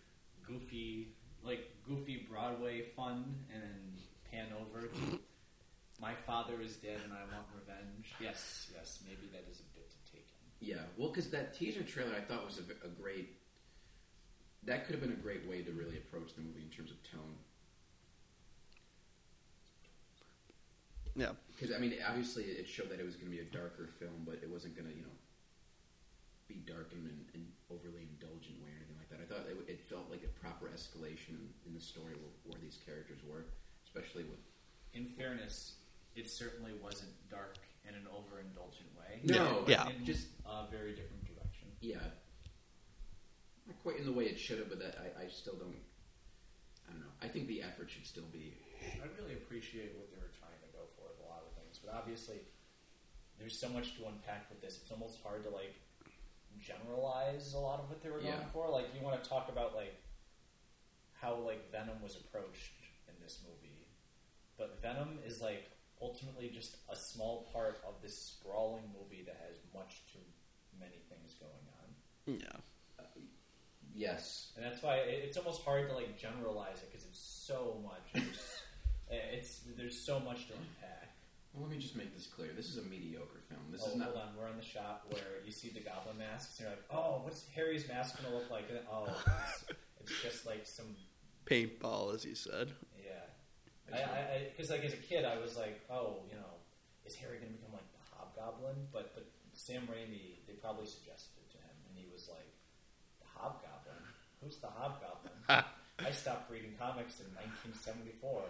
goofy, 0.45 1.09
like 1.43 1.69
goofy 1.87 2.25
Broadway 2.29 2.81
fun, 2.95 3.35
and 3.53 3.61
then 3.63 3.79
pan 4.31 4.47
over 4.59 4.87
to 4.87 5.19
"My 6.01 6.13
father 6.27 6.61
is 6.61 6.75
dead 6.75 6.99
and 7.03 7.13
I 7.13 7.21
want 7.33 7.47
revenge"? 7.55 8.13
Yes, 8.19 8.67
yes, 8.75 8.99
maybe 9.07 9.27
that 9.31 9.45
is 9.49 9.59
a 9.61 9.67
bit 9.73 9.89
to 9.89 10.11
take 10.11 10.27
in. 10.27 10.45
Yeah, 10.65 10.81
well, 10.97 11.09
because 11.09 11.29
that 11.29 11.53
teaser 11.53 11.85
trailer 11.85 12.09
I 12.17 12.25
thought 12.25 12.43
was 12.43 12.57
a, 12.57 12.65
a 12.81 12.89
great. 12.89 13.37
That 14.65 14.89
could 14.89 14.97
have 14.97 15.01
been 15.01 15.13
a 15.13 15.21
great 15.21 15.45
way 15.45 15.61
to 15.61 15.69
really 15.71 16.01
approach 16.01 16.33
the 16.33 16.41
movie 16.41 16.65
in 16.65 16.73
terms 16.73 16.89
of 16.89 16.97
tone. 17.05 17.37
Yeah, 21.15 21.37
Because 21.53 21.69
I 21.73 21.77
mean, 21.77 21.93
obviously, 22.01 22.43
it 22.49 22.67
showed 22.67 22.89
that 22.89 22.99
it 22.99 23.05
was 23.05 23.13
going 23.15 23.29
to 23.29 23.37
be 23.37 23.45
a 23.45 23.47
darker 23.53 23.87
film, 24.01 24.25
but 24.25 24.41
it 24.41 24.49
wasn't 24.49 24.75
going 24.75 24.89
to, 24.89 24.95
you 24.97 25.05
know, 25.05 25.15
be 26.49 26.65
dark 26.65 26.91
in 26.91 27.05
an, 27.05 27.21
an 27.37 27.45
overly 27.69 28.09
indulgent 28.09 28.57
way 28.59 28.73
or 28.73 28.81
anything 28.81 28.97
like 28.97 29.07
that. 29.13 29.21
I 29.21 29.27
thought 29.29 29.45
it, 29.47 29.55
it 29.69 29.79
felt 29.85 30.09
like 30.09 30.25
a 30.25 30.33
proper 30.41 30.65
escalation 30.73 31.37
in, 31.37 31.45
in 31.69 31.71
the 31.77 31.79
story 31.79 32.17
where, 32.17 32.33
where 32.49 32.59
these 32.59 32.81
characters 32.83 33.21
were, 33.21 33.45
especially 33.85 34.25
with. 34.25 34.41
In 34.97 35.13
fairness, 35.13 35.77
it 36.17 36.27
certainly 36.27 36.73
wasn't 36.81 37.13
dark 37.29 37.61
in 37.87 37.95
an 37.95 38.07
overindulgent 38.11 38.93
way. 38.97 39.21
No, 39.23 39.61
But 39.61 39.69
Yeah. 39.69 39.89
in 39.89 40.05
just- 40.05 40.27
a 40.45 40.67
very 40.69 40.95
different 40.95 41.25
direction. 41.25 41.75
Yeah, 41.81 42.11
not 43.67 43.81
quite 43.83 43.97
in 43.97 44.05
the 44.05 44.11
way 44.13 44.25
it 44.25 44.37
should 44.39 44.59
have, 44.59 44.69
but 44.69 44.79
that 44.79 44.97
I, 44.99 45.23
I 45.23 45.27
still 45.27 45.55
don't. 45.55 45.83
I 46.87 46.91
don't 46.91 47.01
know. 47.01 47.11
I 47.21 47.27
think 47.27 47.47
the 47.47 47.61
effort 47.63 47.89
should 47.89 48.05
still 48.05 48.25
be. 48.31 48.57
I 49.01 49.05
really 49.19 49.33
appreciate 49.33 49.95
what 49.97 50.11
they 50.11 50.17
were 50.21 50.31
trying 50.39 50.59
to 50.61 50.67
go 50.77 50.85
for 50.95 51.07
with 51.09 51.19
a 51.25 51.29
lot 51.29 51.43
of 51.43 51.51
things, 51.57 51.79
but 51.83 51.93
obviously, 51.93 52.39
there's 53.39 53.59
so 53.59 53.69
much 53.69 53.95
to 53.97 54.05
unpack 54.07 54.49
with 54.49 54.61
this. 54.61 54.77
It's 54.81 54.91
almost 54.91 55.19
hard 55.21 55.43
to 55.43 55.49
like 55.49 55.73
generalize 56.59 57.53
a 57.53 57.59
lot 57.59 57.79
of 57.79 57.89
what 57.89 58.01
they 58.01 58.09
were 58.09 58.19
going 58.19 58.33
Yeah. 58.33 58.45
for. 58.49 58.69
Like, 58.69 58.93
you 58.95 59.01
want 59.01 59.21
to 59.21 59.27
talk 59.29 59.49
about 59.49 59.75
like 59.75 59.95
how 61.13 61.35
like 61.35 61.69
Venom 61.71 62.01
was 62.01 62.15
approached 62.15 62.73
in 63.07 63.13
this 63.21 63.41
movie, 63.47 63.87
but 64.57 64.79
Venom 64.81 65.19
is 65.25 65.41
like 65.41 65.69
ultimately 66.05 66.49
just 66.53 66.77
a 66.89 66.95
small 66.95 67.49
part 67.51 67.81
of 67.87 68.01
this 68.01 68.15
sprawling 68.17 68.83
movie 68.93 69.23
that 69.25 69.37
has 69.47 69.57
much 69.73 70.03
too 70.13 70.19
many 70.79 71.01
things 71.09 71.35
going 71.39 71.65
on. 71.81 72.39
yeah. 72.39 72.59
Uh, 72.99 73.03
yes, 73.93 74.51
And 74.55 74.65
that's 74.65 74.81
why 74.83 74.97
it- 74.97 75.23
it's 75.25 75.37
almost 75.37 75.63
hard 75.63 75.89
to 75.89 75.95
like 75.95 76.17
generalize 76.17 76.77
it 76.83 76.91
because 76.91 77.05
it's 77.05 77.19
so 77.19 77.81
much. 77.83 78.05
There's, 78.13 78.61
eh, 79.11 79.37
it's 79.37 79.61
there's 79.77 79.97
so 80.05 80.19
much 80.19 80.47
to 80.47 80.53
unpack. 80.53 81.15
well, 81.53 81.63
let 81.63 81.71
me 81.71 81.77
just 81.81 81.95
make 81.95 82.13
this 82.15 82.27
clear. 82.27 82.51
This 82.55 82.69
is 82.69 82.77
a 82.77 82.83
mediocre 82.83 83.41
film. 83.49 83.61
This 83.71 83.81
oh, 83.85 83.89
is 83.91 83.95
not. 83.95 84.07
hold 84.09 84.17
on. 84.19 84.29
We're 84.37 84.49
in 84.49 84.57
the 84.57 84.63
shop 84.63 85.05
where 85.09 85.41
you 85.45 85.51
see 85.51 85.69
the 85.69 85.79
goblin 85.81 86.17
masks. 86.17 86.59
And 86.59 86.67
you're 86.67 86.75
like, 86.75 86.85
oh, 86.91 87.21
what's 87.23 87.47
Harry's 87.55 87.87
mask 87.87 88.21
gonna 88.21 88.33
look 88.35 88.49
like? 88.51 88.65
And 88.69 88.79
oh, 88.91 89.05
it's, 89.07 89.65
it's 90.01 90.21
just 90.23 90.45
like 90.45 90.65
some 90.65 90.95
Paintball, 91.45 92.13
as 92.15 92.25
you 92.25 92.35
said. 92.35 92.71
Yeah. 93.91 94.07
I 94.09 94.47
because 94.49 94.69
like 94.71 94.83
as 94.83 94.93
a 94.93 94.97
kid, 94.97 95.25
I 95.25 95.37
was 95.37 95.57
like, 95.57 95.81
oh, 95.89 96.23
you 96.29 96.35
know, 96.35 96.53
is 97.05 97.15
Harry 97.15 97.37
gonna 97.37 97.51
become 97.51 97.73
like 97.73 97.89
the 97.93 98.03
Hobgoblin? 98.15 98.87
But 98.91 99.13
but 99.13 99.25
Sam 99.53 99.87
Raimi, 99.87 100.41
they 100.47 100.53
probably 100.53 100.85
suggested 100.85 101.31
it 101.37 101.51
to 101.51 101.57
him, 101.57 101.75
and 101.89 101.97
he 101.97 102.05
was 102.11 102.27
like, 102.29 102.51
the 103.19 103.27
Hobgoblin. 103.39 104.01
Who's 104.41 104.57
the 104.57 104.67
Hobgoblin? 104.67 105.33
I 105.99 106.11
stopped 106.11 106.51
reading 106.51 106.73
comics 106.77 107.21
in 107.21 107.27
1974. 107.79 108.43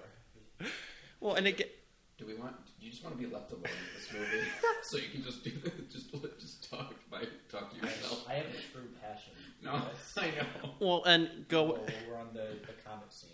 Well, 1.19 1.35
and 1.35 1.47
it 1.47 1.57
get, 1.57 1.71
Do 2.17 2.25
we 2.25 2.35
want? 2.35 2.55
Do 2.79 2.85
you 2.85 2.91
just 2.91 3.03
want 3.03 3.15
to 3.15 3.21
be 3.21 3.31
left 3.31 3.51
alone 3.51 3.63
with 3.63 3.93
this 3.95 4.11
movie, 4.11 4.47
so 4.81 4.97
you 4.97 5.09
can 5.11 5.23
just 5.23 5.43
do 5.43 5.51
just 5.91 6.11
just 6.39 6.69
talk 6.69 6.93
by 7.11 7.23
talk 7.51 7.71
to 7.71 7.77
yourself? 7.77 8.25
I 8.27 8.35
have 8.35 8.47
a 8.47 8.73
true 8.73 8.89
passion. 9.01 9.33
No, 9.61 9.81
I 10.17 10.27
know. 10.31 10.71
well, 10.79 11.03
and 11.05 11.47
go. 11.47 11.77
Oh, 11.77 11.87
we're 12.09 12.17
on 12.17 12.29
the, 12.33 12.57
the 12.65 12.73
comic 12.83 13.11
scene. 13.11 13.29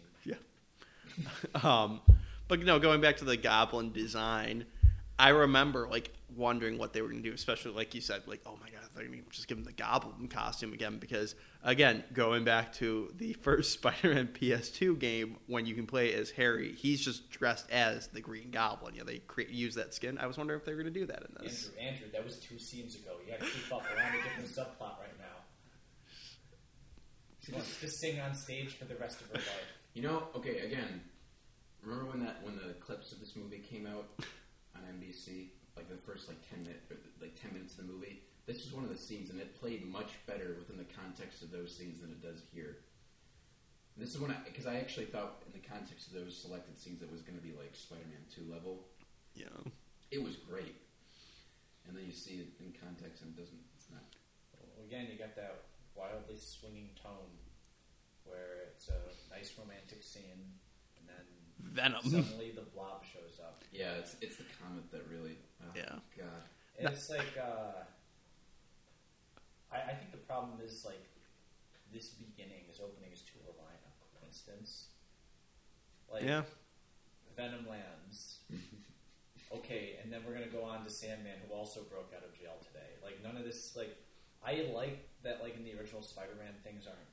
Um, 1.64 2.02
but 2.48 2.60
no, 2.60 2.80
going 2.80 3.02
back 3.02 3.18
to 3.18 3.26
the 3.26 3.38
goblin 3.38 3.92
design, 3.94 4.66
I 5.18 5.30
remember 5.30 5.88
like 5.90 6.12
wondering 6.36 6.78
what 6.78 6.94
they 6.94 7.02
were 7.02 7.10
going 7.10 7.22
to 7.24 7.30
do, 7.30 7.34
especially 7.34 7.72
like 7.72 7.94
you 7.94 8.02
said, 8.02 8.24
like 8.26 8.42
oh 8.46 8.58
my 8.62 8.70
god, 8.70 8.90
they're 8.96 9.06
going 9.06 9.24
to 9.24 9.30
just 9.30 9.48
give 9.48 9.58
him 9.58 9.64
the 9.64 9.72
goblin 9.72 10.28
costume 10.28 10.74
again 10.74 10.98
because 10.98 11.36
again, 11.64 12.04
going 12.14 12.44
back 12.44 12.74
to 12.74 13.14
the 13.18 13.34
first 13.42 13.74
Spider-Man 13.74 14.30
PS2 14.34 14.98
game 15.00 15.38
when 15.48 15.66
you 15.66 15.76
can 15.76 15.86
play 15.86 16.14
as 16.14 16.32
Harry, 16.32 16.74
he's 16.74 17.02
just 17.02 17.30
dressed 17.30 17.70
as 17.72 18.08
the 18.08 18.22
Green 18.22 18.52
Goblin. 18.52 18.96
You 18.96 19.02
know, 19.02 19.06
they 19.06 19.22
use 19.50 19.76
that 19.76 19.94
skin. 19.94 20.18
I 20.18 20.28
was 20.28 20.38
wondering 20.38 20.60
if 20.60 20.66
they 20.66 20.74
were 20.74 20.82
going 20.82 20.94
to 20.94 21.00
do 21.00 21.06
that 21.06 21.24
in 21.24 21.44
this. 21.44 21.70
Andrew, 21.80 21.88
Andrew, 21.88 22.08
that 22.14 22.26
was 22.26 22.38
two 22.38 22.58
scenes 22.58 22.96
ago. 22.96 23.12
You 23.26 23.32
got 23.32 23.40
to 23.40 23.46
keep 23.46 23.74
up. 23.74 23.84
We're 23.96 24.04
on 24.04 24.12
a 24.12 24.24
different 24.24 24.50
subplot 24.50 25.00
right 25.00 25.20
now. 25.20 25.26
She 27.46 27.52
wants 27.54 27.80
to 27.80 27.90
sing 27.90 28.20
on 28.20 28.36
stage 28.36 28.78
for 28.78 28.86
the 28.86 28.96
rest 28.96 29.22
of 29.22 29.28
her 29.28 29.36
life. 29.36 29.81
You 29.94 30.04
know, 30.04 30.24
okay, 30.36 30.60
again, 30.60 31.02
remember 31.84 32.06
when 32.12 32.24
that 32.24 32.40
when 32.44 32.56
the 32.56 32.74
clips 32.80 33.12
of 33.12 33.20
this 33.20 33.36
movie 33.36 33.60
came 33.60 33.86
out 33.86 34.08
on 34.76 34.82
NBC, 34.88 35.52
like 35.76 35.90
the 35.90 35.98
first 35.98 36.30
like 36.30 36.40
ten 36.50 36.64
minutes, 36.64 36.88
like 37.20 37.36
ten 37.42 37.52
minutes 37.54 37.74
of 37.78 37.88
the 37.88 37.92
movie. 37.92 38.24
This 38.48 38.64
was 38.64 38.74
one 38.74 38.84
of 38.84 38.90
the 38.90 38.98
scenes, 38.98 39.30
and 39.30 39.40
it 39.40 39.60
played 39.60 39.86
much 39.86 40.16
better 40.26 40.56
within 40.58 40.78
the 40.78 40.88
context 40.96 41.44
of 41.44 41.52
those 41.52 41.76
scenes 41.76 42.02
than 42.02 42.10
it 42.10 42.22
does 42.24 42.42
here. 42.54 42.78
This 43.98 44.16
is 44.16 44.20
when 44.20 44.32
I, 44.32 44.38
because 44.46 44.66
I 44.66 44.78
actually 44.78 45.06
thought 45.12 45.44
in 45.46 45.52
the 45.52 45.68
context 45.68 46.08
of 46.08 46.14
those 46.14 46.36
selected 46.40 46.80
scenes, 46.80 47.04
it 47.04 47.12
was 47.12 47.22
going 47.22 47.38
to 47.38 47.44
be 47.44 47.52
like 47.52 47.76
Spider-Man 47.76 48.24
Two 48.34 48.48
level. 48.48 48.88
You 49.36 49.46
know, 49.46 49.72
It 50.10 50.24
was 50.24 50.38
great, 50.38 50.76
and 51.88 51.96
then 51.96 52.08
you 52.08 52.16
see 52.16 52.40
it 52.40 52.56
in 52.64 52.72
context, 52.80 53.22
and 53.22 53.36
it 53.36 53.40
doesn't. 53.40 53.60
It's 53.76 53.92
not. 53.92 54.08
Well, 54.56 54.88
again, 54.88 55.08
you 55.12 55.20
got 55.20 55.36
that 55.36 55.68
wildly 55.96 56.40
swinging 56.40 56.96
tone 56.96 57.36
where 58.32 58.72
it's 58.72 58.88
a 58.90 59.00
nice 59.30 59.52
romantic 59.60 60.02
scene, 60.02 60.56
and 60.98 61.06
then 61.06 61.26
Venom. 61.60 62.02
suddenly 62.08 62.52
the 62.56 62.66
blob 62.74 63.04
shows 63.04 63.38
up. 63.44 63.62
Yeah, 63.72 64.00
it's 64.00 64.16
it's 64.22 64.38
the 64.38 64.48
comet 64.64 64.90
that 64.92 65.04
really. 65.12 65.38
Oh, 65.62 65.72
Yeah. 65.76 66.00
God. 66.18 66.44
It's 66.80 67.12
like, 67.12 67.38
uh, 67.38 67.84
I, 69.72 69.92
I 69.92 69.94
think 69.94 70.10
the 70.12 70.24
problem 70.26 70.58
is 70.64 70.84
like 70.86 71.06
this 71.94 72.10
beginning, 72.10 72.66
this 72.68 72.80
opening 72.82 73.12
is 73.14 73.22
too 73.22 73.38
reliant 73.46 73.84
on 73.86 73.94
coincidence. 74.20 74.88
Like 76.12 76.24
yeah, 76.24 76.44
Venom 77.38 77.68
lands, 77.70 78.40
okay, 79.56 79.96
and 80.04 80.12
then 80.12 80.22
we're 80.26 80.34
gonna 80.34 80.52
go 80.52 80.64
on 80.64 80.84
to 80.84 80.90
Sandman, 80.90 81.40
who 81.48 81.54
also 81.54 81.82
broke 81.88 82.12
out 82.16 82.24
of 82.24 82.34
jail 82.38 82.58
today. 82.60 82.98
Like 83.04 83.22
none 83.24 83.38
of 83.38 83.46
this. 83.46 83.76
Like 83.78 83.96
I 84.44 84.66
like 84.74 85.08
that. 85.24 85.40
Like 85.42 85.56
in 85.56 85.64
the 85.64 85.78
original 85.80 86.02
Spider-Man, 86.02 86.54
things 86.64 86.88
aren't 86.88 87.00
like 87.00 87.11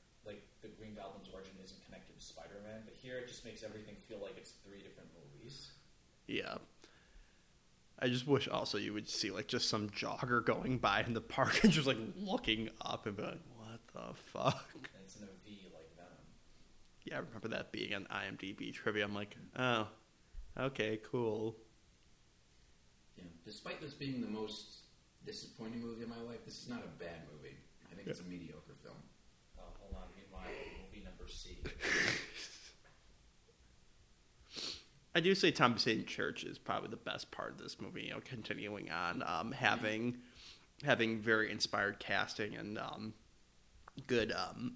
the 0.61 0.67
Green 0.69 0.95
Goblin's 0.95 1.29
origin 1.33 1.53
isn't 1.63 1.83
connected 1.85 2.19
to 2.19 2.25
Spider-Man, 2.25 2.81
but 2.85 2.93
here 2.93 3.17
it 3.17 3.27
just 3.27 3.45
makes 3.45 3.63
everything 3.63 3.95
feel 4.07 4.19
like 4.21 4.37
it's 4.37 4.53
three 4.65 4.81
different 4.81 5.09
movies. 5.15 5.71
Yeah. 6.27 6.57
I 7.99 8.07
just 8.07 8.27
wish 8.27 8.47
also 8.47 8.77
you 8.77 8.93
would 8.93 9.09
see 9.09 9.29
like 9.29 9.47
just 9.47 9.69
some 9.69 9.89
jogger 9.89 10.43
going 10.43 10.77
by 10.77 11.03
in 11.03 11.13
the 11.13 11.21
park 11.21 11.63
and 11.63 11.71
just 11.71 11.87
like 11.87 11.97
looking 12.15 12.69
up 12.81 13.05
and 13.05 13.17
be 13.17 13.23
like, 13.23 13.41
"What 13.57 13.81
the 13.93 14.13
fuck?" 14.13 14.69
And 14.73 14.87
it's 15.03 15.17
in 15.17 15.23
a 15.23 15.33
V 15.43 15.67
like 15.73 15.93
Venom. 15.95 16.23
Yeah, 17.03 17.17
I 17.17 17.19
remember 17.19 17.49
that 17.49 17.73
being 17.73 17.93
an 17.93 18.07
IMDb 18.09 18.73
trivia. 18.73 19.03
I'm 19.03 19.13
like, 19.13 19.35
oh, 19.57 19.87
okay, 20.57 20.99
cool. 21.11 21.57
Yeah. 23.17 23.25
Despite 23.43 23.81
this 23.81 23.93
being 23.93 24.21
the 24.21 24.27
most 24.27 24.83
disappointing 25.25 25.81
movie 25.81 26.03
of 26.03 26.09
my 26.09 26.21
life, 26.21 26.45
this 26.45 26.61
is 26.61 26.69
not 26.69 26.79
a 26.79 27.03
bad 27.03 27.27
movie. 27.33 27.57
I 27.91 27.95
think 27.95 28.07
it's 28.07 28.21
a 28.21 28.23
mediocre 28.23 28.75
film. 28.81 28.95
Oh, 29.57 29.63
hold 29.79 29.95
on, 29.95 30.07
meanwhile, 30.15 30.15
movie 30.15 30.15
number 30.15 30.27
C. 30.27 30.28
I 35.15 35.21
do 35.21 35.33
say 35.33 35.51
Thomas 35.51 35.83
Haden 35.85 36.05
Church 36.05 36.43
is 36.43 36.57
probably 36.57 36.89
the 36.89 36.95
best 36.97 37.31
part 37.31 37.51
of 37.51 37.57
this 37.57 37.81
movie. 37.81 38.03
You 38.03 38.11
know, 38.11 38.19
continuing 38.23 38.91
on, 38.91 39.23
um, 39.25 39.51
having 39.51 40.17
having 40.83 41.19
very 41.19 41.51
inspired 41.51 41.99
casting 41.99 42.55
and 42.55 42.77
um, 42.77 43.13
good, 44.07 44.31
um, 44.31 44.75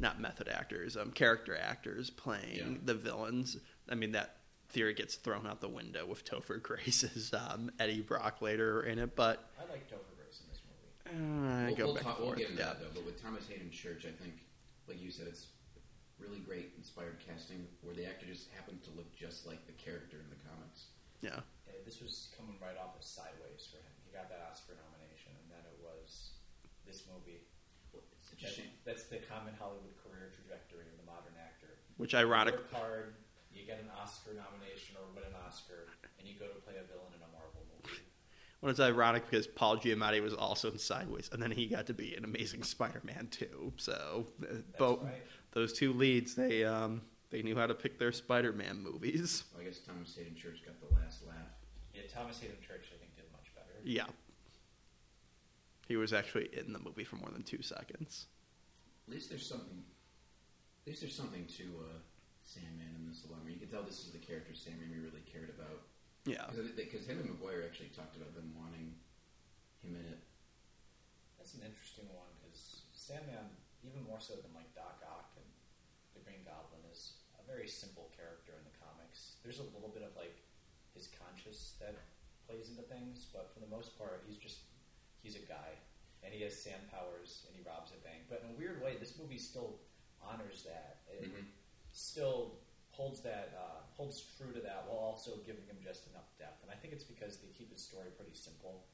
not 0.00 0.20
method 0.20 0.48
actors, 0.48 0.96
um, 0.96 1.12
character 1.12 1.56
actors 1.56 2.10
playing 2.10 2.56
Yeah. 2.56 2.78
the 2.84 2.94
villains. 2.94 3.56
I 3.88 3.94
mean, 3.94 4.12
that 4.12 4.38
theory 4.70 4.92
gets 4.94 5.14
thrown 5.14 5.46
out 5.46 5.60
the 5.60 5.68
window 5.68 6.04
with 6.04 6.24
Topher 6.24 6.60
Grace's 6.60 7.32
um, 7.32 7.70
Eddie 7.78 8.00
Brock 8.00 8.42
later 8.42 8.82
in 8.82 8.98
it, 8.98 9.14
but 9.14 9.50
I 9.60 9.70
like 9.70 9.88
Topher 9.88 10.16
Grace 10.16 10.40
in 10.40 10.50
this 10.50 10.62
movie. 10.66 11.44
uh, 11.44 11.54
I 11.62 11.66
we'll, 11.66 11.76
go 11.76 11.84
we'll 11.84 11.94
back 11.94 12.02
talk, 12.04 12.18
we'll 12.18 12.32
get 12.32 12.50
into 12.50 12.60
yeah. 12.62 12.68
that 12.70 12.80
though. 12.80 12.88
But 12.94 13.04
with 13.06 13.22
Thomas 13.22 13.46
Haden 13.46 13.70
Church, 13.70 14.04
I 14.04 14.20
think, 14.20 14.34
like 14.88 15.00
you 15.02 15.10
said, 15.10 15.26
it's 15.26 15.50
really 16.18 16.40
great 16.40 16.72
inspired 16.78 17.18
casting 17.20 17.66
where 17.82 17.94
the 17.94 18.06
actor 18.06 18.24
just 18.26 18.48
happened 18.56 18.80
to 18.84 18.90
look 18.96 19.10
just 19.14 19.44
like 19.44 19.60
the 19.66 19.76
character 19.76 20.16
in 20.22 20.28
the 20.32 20.40
comics. 20.48 20.94
yeah. 21.20 21.40
Yeah, 21.66 21.82
this 21.84 21.98
was 22.00 22.30
coming 22.38 22.56
right 22.62 22.78
off 22.78 22.94
of 22.94 23.02
Sideways 23.02 23.66
for 23.66 23.82
him. 23.82 23.90
He 24.06 24.14
got 24.14 24.30
that 24.30 24.38
Oscar 24.48 24.78
nomination, 24.78 25.34
and 25.42 25.50
then 25.50 25.66
it 25.66 25.76
was 25.82 26.38
this 26.86 27.04
movie. 27.10 27.42
It's 27.92 28.30
such 28.30 28.42
a 28.42 28.46
That- 28.46 28.54
shame. 28.54 28.72
that's 28.86 29.04
the 29.10 29.18
common 29.26 29.52
Hollywood 29.58 29.96
career 29.98 30.30
trajectory 30.30 30.86
of 30.88 30.96
the 30.96 31.04
modern 31.04 31.34
actor. 31.36 31.74
Which 31.98 32.14
ironic, 32.14 32.54
You 32.54 32.60
work 32.60 32.72
hard, 32.72 33.08
you 33.50 33.66
get 33.66 33.80
an 33.82 33.90
Oscar 33.90 34.32
nomination 34.38 34.94
or 34.96 35.04
win 35.12 35.24
an 35.26 35.34
Oscar, 35.42 35.90
and 36.18 36.28
you 36.28 36.38
go 36.38 36.46
to 36.46 36.54
play 36.62 36.76
a 36.78 36.84
villain 36.86 37.10
in 37.12 37.20
a 37.22 37.25
Marvel 37.25 37.25
movie. 37.25 37.25
Well, 38.60 38.70
it's 38.70 38.80
ironic 38.80 39.28
because 39.28 39.46
Paul 39.46 39.76
Giamatti 39.76 40.22
was 40.22 40.32
also 40.32 40.70
in 40.70 40.78
Sideways, 40.78 41.28
and 41.32 41.42
then 41.42 41.50
he 41.50 41.66
got 41.66 41.86
to 41.86 41.94
be 41.94 42.14
an 42.14 42.24
Amazing 42.24 42.62
Spider-Man 42.62 43.28
too. 43.30 43.72
So 43.76 44.26
uh, 44.42 44.46
That's 44.50 44.62
both 44.78 45.02
right. 45.02 45.22
those 45.52 45.72
two 45.72 45.92
leads, 45.92 46.34
they 46.34 46.64
um, 46.64 47.02
they 47.30 47.42
knew 47.42 47.54
how 47.56 47.66
to 47.66 47.74
pick 47.74 47.98
their 47.98 48.12
Spider-Man 48.12 48.82
movies. 48.82 49.44
Well, 49.54 49.62
I 49.62 49.66
guess 49.68 49.80
Thomas 49.80 50.14
Haden 50.16 50.34
Church 50.36 50.62
got 50.64 50.80
the 50.80 50.94
last 50.96 51.26
laugh. 51.26 51.36
Yeah, 51.94 52.02
Thomas 52.12 52.38
Haden 52.40 52.56
Church, 52.66 52.86
I 52.94 52.98
think, 52.98 53.14
did 53.16 53.24
much 53.32 53.54
better. 53.54 53.72
Yeah, 53.84 54.06
he 55.88 55.96
was 55.96 56.12
actually 56.12 56.48
in 56.52 56.72
the 56.72 56.78
movie 56.78 57.04
for 57.04 57.16
more 57.16 57.30
than 57.30 57.42
two 57.42 57.62
seconds. 57.62 58.26
At 59.06 59.14
least 59.14 59.28
there's 59.28 59.46
something. 59.46 59.84
At 60.82 60.90
least 60.90 61.00
there's 61.02 61.14
something 61.14 61.44
to 61.58 61.64
uh, 61.82 61.98
Sandman 62.42 62.94
in 62.98 63.06
this 63.08 63.24
alone. 63.24 63.42
You 63.48 63.58
can 63.58 63.68
tell 63.68 63.82
this 63.82 64.00
is 64.04 64.10
the 64.10 64.18
character 64.18 64.54
Sam 64.54 64.74
Raimi 64.74 65.02
really 65.02 65.22
cared 65.30 65.50
about. 65.50 65.82
Yeah, 66.26 66.42
Because 66.50 67.06
him 67.06 67.22
and 67.22 67.30
Maguire 67.30 67.62
actually 67.62 67.94
talked 67.94 68.18
about 68.18 68.34
them 68.34 68.50
wanting 68.58 68.98
him 69.86 69.94
in 69.94 70.04
it. 70.10 70.18
That's 71.38 71.54
an 71.54 71.62
interesting 71.62 72.10
one 72.10 72.26
because 72.42 72.82
Sandman, 72.90 73.46
even 73.86 74.02
more 74.02 74.18
so 74.18 74.34
than 74.42 74.50
like 74.50 74.66
Doc 74.74 74.98
Ock 75.06 75.30
and 75.38 75.46
the 76.18 76.20
Green 76.26 76.42
Goblin, 76.42 76.82
is 76.90 77.22
a 77.38 77.46
very 77.46 77.70
simple 77.70 78.10
character 78.10 78.58
in 78.58 78.66
the 78.66 78.74
comics. 78.74 79.38
There's 79.46 79.62
a 79.62 79.68
little 79.70 79.94
bit 79.94 80.02
of 80.02 80.10
like 80.18 80.34
his 80.98 81.06
conscience 81.14 81.78
that 81.78 81.94
plays 82.50 82.74
into 82.74 82.82
things, 82.90 83.30
but 83.30 83.54
for 83.54 83.62
the 83.62 83.70
most 83.70 83.94
part, 83.94 84.26
he's 84.26 84.42
just 84.42 84.66
he's 85.22 85.38
a 85.38 85.46
guy 85.46 85.78
and 86.26 86.34
he 86.34 86.42
has 86.42 86.58
sand 86.58 86.82
powers 86.90 87.46
and 87.46 87.54
he 87.54 87.62
robs 87.62 87.94
a 87.94 88.00
bank. 88.02 88.26
But 88.26 88.42
in 88.42 88.50
a 88.50 88.58
weird 88.58 88.82
way, 88.82 88.98
this 88.98 89.14
movie 89.14 89.38
still 89.38 89.78
honors 90.18 90.66
that. 90.66 91.06
It 91.06 91.30
Mhm. 91.30 91.46
still 91.94 92.58
holds 92.90 93.22
that 93.22 93.54
uh, 93.54 93.85
holds 93.96 94.20
true 94.36 94.52
to 94.52 94.60
that 94.60 94.84
while 94.86 95.00
also 95.00 95.40
giving 95.48 95.64
him 95.64 95.80
just 95.80 96.04
enough 96.12 96.28
depth. 96.36 96.60
And 96.60 96.68
I 96.68 96.76
think 96.76 96.92
it's 96.92 97.04
because 97.04 97.40
they 97.40 97.48
keep 97.56 97.72
his 97.72 97.80
story 97.80 98.12
pretty 98.12 98.36
simple. 98.36 98.84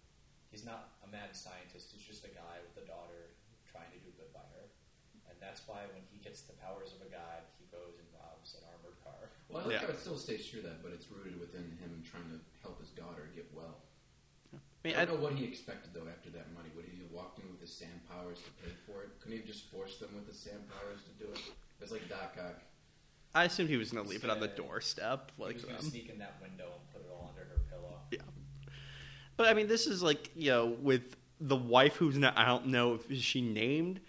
He's 0.55 0.63
not 0.63 0.95
a 1.03 1.09
mad 1.11 1.35
scientist. 1.35 1.91
He's 1.91 2.07
just 2.07 2.23
a 2.23 2.31
guy 2.31 2.63
with 2.63 2.79
a 2.79 2.87
daughter 2.87 3.35
trying 3.67 3.91
to 3.91 4.01
do 4.01 4.15
good 4.15 4.31
by 4.31 4.47
her. 4.55 4.71
And 5.27 5.35
that's 5.43 5.67
why 5.67 5.83
when 5.91 6.07
he 6.15 6.23
gets 6.23 6.47
the 6.47 6.55
powers 6.63 6.95
of 6.95 7.03
a 7.03 7.11
god, 7.11 7.43
he 7.59 7.67
goes 7.75 7.99
and 7.99 8.07
robs 8.15 8.55
an 8.55 8.63
armored 8.71 8.95
car. 9.03 9.33
Well, 9.51 9.67
I 9.67 9.67
like 9.67 9.83
Yeah. 9.83 9.91
how 9.91 9.93
it 9.93 9.99
still 9.99 10.21
stays 10.21 10.47
true 10.47 10.63
that, 10.63 10.85
but 10.87 10.95
it's 10.95 11.11
rooted 11.11 11.35
within 11.41 11.67
him 11.83 11.99
trying 12.07 12.31
to 12.31 12.39
help 12.63 12.79
his 12.79 12.95
daughter 12.95 13.27
get 13.35 13.51
well. 13.51 13.83
I 14.85 14.91
I 14.91 14.93
don't 14.93 14.99
I, 14.99 15.05
know 15.15 15.21
what 15.23 15.35
he 15.35 15.45
expected 15.47 15.95
though 15.95 16.07
after 16.11 16.29
that 16.31 16.53
money. 16.55 16.69
Would 16.75 16.87
he 16.87 17.01
have 17.03 17.11
walked 17.11 17.39
in 17.39 17.47
with 17.51 17.63
his 17.63 17.73
sand 17.73 18.03
powers 18.11 18.39
to 18.43 18.51
pay 18.63 18.75
for 18.87 19.03
it? 19.07 19.15
Couldn't 19.19 19.39
he 19.39 19.43
have 19.43 19.47
just 19.47 19.71
forced 19.71 19.99
them 20.03 20.11
with 20.15 20.27
his 20.27 20.39
sand 20.39 20.63
powers 20.69 21.01
to 21.07 21.13
do 21.23 21.31
it? 21.33 21.41
It's 21.81 21.91
like 21.95 22.07
Doc 22.11 22.35
Ock. 22.39 22.61
I 23.35 23.45
assumed 23.45 23.71
he 23.71 23.77
was 23.77 23.91
going 23.91 24.05
to 24.05 24.11
leave 24.11 24.25
it 24.25 24.31
on 24.31 24.41
the 24.41 24.49
doorstep, 24.49 25.33
he 25.37 25.43
like 25.43 25.55
was 25.55 25.65
going 25.65 25.77
to 25.77 25.83
um, 25.83 25.91
sneak 25.91 26.11
in 26.11 26.19
that 26.19 26.37
window 26.43 26.67
and 26.75 26.93
put 26.93 27.01
it 27.01 27.11
all 27.11 27.31
under 27.31 27.49
her 27.49 27.61
pillow. 27.71 27.99
Yeah. 28.11 28.19
But 29.37 29.49
I 29.49 29.55
mean, 29.55 29.69
this 29.69 29.87
is 29.87 30.03
like 30.03 30.31
you 30.37 30.51
know, 30.51 30.77
with 30.81 31.17
the 31.41 31.57
wife 31.57 31.97
who's 31.97 32.17
not, 32.19 32.37
I 32.37 32.45
don't 32.47 32.67
know 32.67 32.95
if 32.95 33.11
she 33.21 33.41
named, 33.41 34.01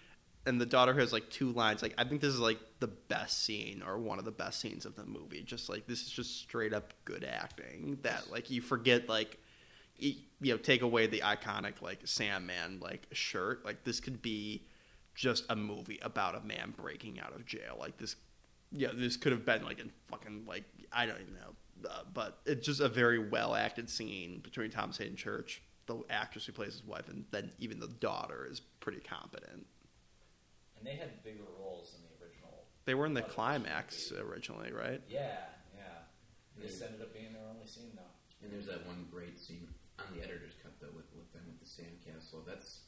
and 0.46 0.60
the 0.60 0.66
daughter 0.66 0.92
who 0.92 1.00
has 1.00 1.12
like 1.12 1.30
two 1.30 1.52
lines. 1.52 1.82
Like 1.82 1.94
I 1.96 2.04
think 2.04 2.20
this 2.20 2.34
is 2.34 2.40
like 2.40 2.58
the 2.80 2.88
best 2.88 3.44
scene 3.44 3.82
or 3.84 3.98
one 3.98 4.18
of 4.18 4.26
the 4.26 4.30
best 4.30 4.60
scenes 4.60 4.84
of 4.84 4.94
the 4.94 5.06
movie. 5.06 5.42
Just 5.42 5.68
like 5.68 5.86
this 5.86 6.02
is 6.02 6.10
just 6.10 6.38
straight 6.40 6.74
up 6.74 6.92
good 7.04 7.24
acting 7.24 7.98
that 8.02 8.30
like 8.30 8.50
you 8.50 8.60
forget 8.60 9.08
like. 9.08 9.38
You 9.96 10.16
know, 10.40 10.56
take 10.56 10.82
away 10.82 11.06
the 11.06 11.20
iconic 11.20 11.80
like 11.80 12.00
Sandman 12.04 12.80
like 12.80 13.06
shirt. 13.12 13.64
Like 13.64 13.84
this 13.84 14.00
could 14.00 14.20
be 14.20 14.66
just 15.14 15.44
a 15.48 15.56
movie 15.56 15.98
about 16.02 16.34
a 16.34 16.40
man 16.40 16.74
breaking 16.76 17.20
out 17.20 17.34
of 17.34 17.46
jail. 17.46 17.76
Like 17.78 17.96
this, 17.96 18.16
yeah, 18.74 18.88
this 18.94 19.16
could 19.16 19.32
have 19.32 19.44
been 19.46 19.64
like 19.64 19.78
in 19.78 19.90
fucking 20.08 20.44
like 20.46 20.64
I 20.92 21.06
don't 21.06 21.20
even 21.20 21.34
know, 21.34 21.88
uh, 21.88 22.02
but 22.12 22.40
it's 22.44 22.66
just 22.66 22.80
a 22.80 22.88
very 22.88 23.18
well 23.18 23.54
acted 23.54 23.88
scene 23.88 24.40
between 24.40 24.70
Thomas 24.70 24.98
Haden 24.98 25.16
Church, 25.16 25.62
the 25.86 26.02
actress 26.10 26.44
who 26.46 26.52
plays 26.52 26.72
his 26.72 26.84
wife, 26.84 27.08
and 27.08 27.24
then 27.30 27.50
even 27.58 27.78
the 27.80 27.88
daughter 27.88 28.46
is 28.50 28.60
pretty 28.80 29.00
competent. 29.00 29.66
And 30.78 30.86
they 30.86 30.96
had 30.96 31.22
bigger 31.22 31.44
roles 31.58 31.94
in 31.96 32.02
the 32.02 32.24
original. 32.24 32.64
They 32.84 32.94
were 32.94 33.06
in 33.06 33.14
the 33.14 33.20
part 33.22 33.30
of 33.30 33.30
this 33.30 33.34
climax 33.34 34.10
movie. 34.10 34.22
originally, 34.22 34.72
right? 34.72 35.00
Yeah, 35.08 35.38
yeah. 35.74 35.82
This 36.60 36.80
Yeah. 36.80 36.86
ended 36.86 37.02
up 37.02 37.14
being 37.14 37.32
their 37.32 37.46
only 37.48 37.66
scene, 37.66 37.92
though. 37.94 38.02
And 38.42 38.52
there's 38.52 38.66
that 38.66 38.84
one 38.86 39.06
great 39.10 39.38
scene 39.40 39.68
on 39.98 40.06
the 40.16 40.22
editor's 40.22 40.52
cut 40.62 40.72
though 40.80 40.92
with, 40.94 41.06
with 41.16 41.32
them 41.32 41.42
with 41.46 41.58
the 41.60 41.64
sandcastle. 41.64 42.44
That's 42.44 42.80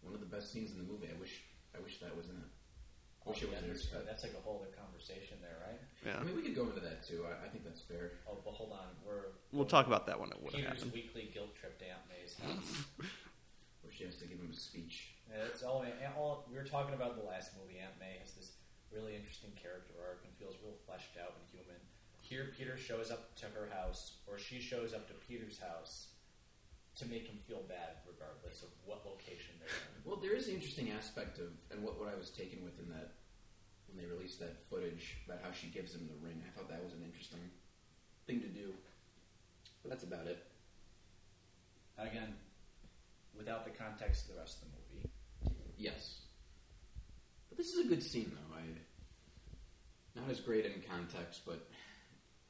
one 0.00 0.14
of 0.14 0.20
the 0.20 0.26
best 0.26 0.52
scenes 0.52 0.70
in 0.70 0.78
the 0.78 0.84
movie. 0.84 1.08
I 1.14 1.18
wish 1.20 1.42
I 1.76 1.80
wish 1.82 1.98
that 2.00 2.16
was 2.16 2.26
in 2.30 2.36
it. 2.36 2.50
Wish 3.24 3.40
it 3.42 3.48
was 3.48 3.58
in 3.64 3.68
Yeah, 3.68 3.72
his 3.72 3.88
cut. 3.88 4.04
That's 4.04 4.22
like 4.22 4.36
a 4.36 4.42
whole 4.44 4.60
other 4.60 4.72
conversation 4.76 5.40
there, 5.40 5.56
right? 5.64 5.80
Yeah. 6.04 6.20
I 6.20 6.24
mean, 6.24 6.36
we 6.36 6.44
could 6.44 6.54
go 6.54 6.68
into 6.68 6.80
that 6.84 7.00
too. 7.00 7.24
I, 7.24 7.46
I 7.46 7.48
think 7.48 7.64
that's 7.64 7.80
fair. 7.80 8.20
Oh, 8.28 8.36
but 8.44 8.52
hold 8.52 8.72
on. 8.72 8.92
We're 9.00 9.32
We'll 9.52 9.64
talk 9.64 9.86
about 9.86 10.06
that 10.06 10.20
when 10.20 10.28
it 10.28 10.38
would 10.42 10.52
have 10.52 10.76
Peter's 10.76 10.92
weekly 10.92 11.30
guilt 11.32 11.56
trip 11.56 11.78
to 11.80 11.88
Aunt 11.88 12.04
May's 12.12 12.36
house. 12.36 12.84
Where 13.80 13.92
she 13.92 14.04
has 14.04 14.16
to 14.20 14.26
give 14.28 14.36
him 14.36 14.52
a 14.52 14.56
speech. 14.56 15.16
Yeah, 15.28 15.48
it's 15.48 15.62
all, 15.62 15.84
all. 16.16 16.44
We 16.50 16.56
were 16.56 16.68
talking 16.68 16.92
about 16.92 17.16
the 17.16 17.24
last 17.24 17.56
movie. 17.56 17.80
Aunt 17.80 17.96
May 17.96 18.20
has 18.20 18.36
this 18.36 18.60
really 18.92 19.16
interesting 19.16 19.56
character 19.56 19.96
arc 20.04 20.20
and 20.24 20.32
feels 20.36 20.60
real 20.60 20.76
fleshed 20.84 21.16
out 21.16 21.32
and 21.40 21.44
human. 21.48 21.80
Here, 22.20 22.52
Peter 22.56 22.76
shows 22.76 23.10
up 23.10 23.36
to 23.36 23.46
her 23.52 23.68
house, 23.72 24.20
or 24.26 24.38
she 24.38 24.60
shows 24.60 24.92
up 24.94 25.08
to 25.08 25.14
Peter's 25.28 25.58
house 25.58 26.13
to 26.96 27.06
make 27.06 27.26
him 27.26 27.38
feel 27.46 27.62
bad, 27.68 28.02
regardless 28.06 28.62
of 28.62 28.68
what 28.84 29.04
location 29.04 29.54
they're 29.58 29.68
in. 29.68 30.02
Well, 30.04 30.16
there 30.16 30.34
is 30.34 30.48
an 30.48 30.54
interesting 30.54 30.90
aspect 30.90 31.38
of, 31.38 31.50
and 31.70 31.82
what, 31.82 31.98
what 31.98 32.08
I 32.12 32.16
was 32.16 32.30
taken 32.30 32.62
with 32.62 32.78
in 32.78 32.88
that, 32.90 33.14
when 33.88 33.98
they 33.98 34.06
released 34.06 34.38
that 34.40 34.56
footage 34.70 35.18
about 35.26 35.40
how 35.42 35.50
she 35.50 35.68
gives 35.68 35.94
him 35.94 36.06
the 36.06 36.26
ring. 36.26 36.42
I 36.46 36.50
thought 36.56 36.68
that 36.70 36.82
was 36.82 36.92
an 36.94 37.02
interesting 37.04 37.42
thing 38.26 38.40
to 38.40 38.48
do. 38.48 38.72
But 39.82 39.90
that's 39.90 40.04
about 40.04 40.26
it. 40.26 40.38
Again, 41.98 42.34
without 43.36 43.64
the 43.64 43.70
context 43.70 44.28
of 44.28 44.34
the 44.34 44.40
rest 44.40 44.62
of 44.62 44.68
the 44.68 44.74
movie. 44.78 45.10
Yes. 45.76 46.22
But 47.48 47.58
this 47.58 47.72
is 47.74 47.84
a 47.84 47.88
good 47.88 48.02
scene, 48.02 48.32
though. 48.34 48.56
I 48.56 48.62
Not 50.20 50.30
as 50.30 50.40
great 50.40 50.64
in 50.64 50.82
context, 50.88 51.42
but 51.44 51.68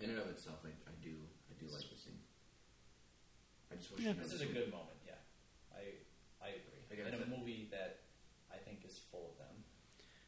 in 0.00 0.10
and 0.10 0.18
of 0.18 0.28
itself, 0.28 0.58
I, 0.64 0.68
I 0.68 0.94
do 1.02 1.10
I 1.50 1.54
do 1.60 1.66
like 1.72 1.82
the 1.88 1.96
scene. 1.96 2.23
I 3.74 3.76
just 3.76 3.90
wish 3.90 4.00
Yeah. 4.06 4.12
you 4.14 4.22
This 4.22 4.32
is 4.32 4.40
a 4.40 4.46
good 4.46 4.70
moment, 4.70 4.98
yeah. 5.04 5.18
I 5.74 5.98
I 6.40 6.48
agree. 6.62 6.78
I 6.90 6.94
gotta 6.94 7.08
In 7.08 7.14
a 7.14 7.24
say- 7.24 7.36
movie 7.36 7.68
that 7.72 8.00
I 8.52 8.56
think 8.58 8.84
is 8.84 8.98
full 9.10 9.30
of 9.32 9.38
them. 9.38 9.64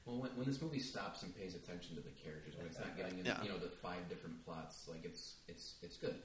Well, 0.05 0.19
when, 0.19 0.35
when 0.37 0.47
this 0.47 0.61
movie 0.63 0.81
stops 0.81 1.23
and 1.23 1.35
pays 1.37 1.55
attention 1.55 1.95
to 1.97 2.01
the 2.03 2.11
characters, 2.11 2.57
when 2.57 2.67
it's 2.67 2.79
not 2.79 2.97
getting 2.97 3.19
into 3.19 3.31
Yeah. 3.31 3.43
you 3.43 3.49
know 3.51 3.59
the 3.59 3.69
five 3.71 4.09
different 4.09 4.45
plots, 4.45 4.89
like 4.89 5.05
it's 5.05 5.37
it's 5.47 5.77
it's 5.83 5.97
good. 5.97 6.23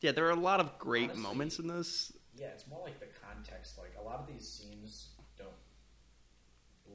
Yeah, 0.00 0.12
there 0.12 0.26
are 0.26 0.30
a 0.36 0.44
lot 0.50 0.60
of 0.60 0.78
great 0.78 1.10
Honestly- 1.10 1.22
moments 1.22 1.58
in 1.58 1.66
this. 1.68 2.12
Yeah, 2.34 2.48
it's 2.48 2.66
more 2.66 2.80
like 2.82 3.00
the 3.00 3.08
context. 3.20 3.78
Like 3.78 3.94
a 3.98 4.02
lot 4.02 4.20
of 4.20 4.26
these 4.26 4.46
scenes 4.48 5.10
don't 5.36 5.56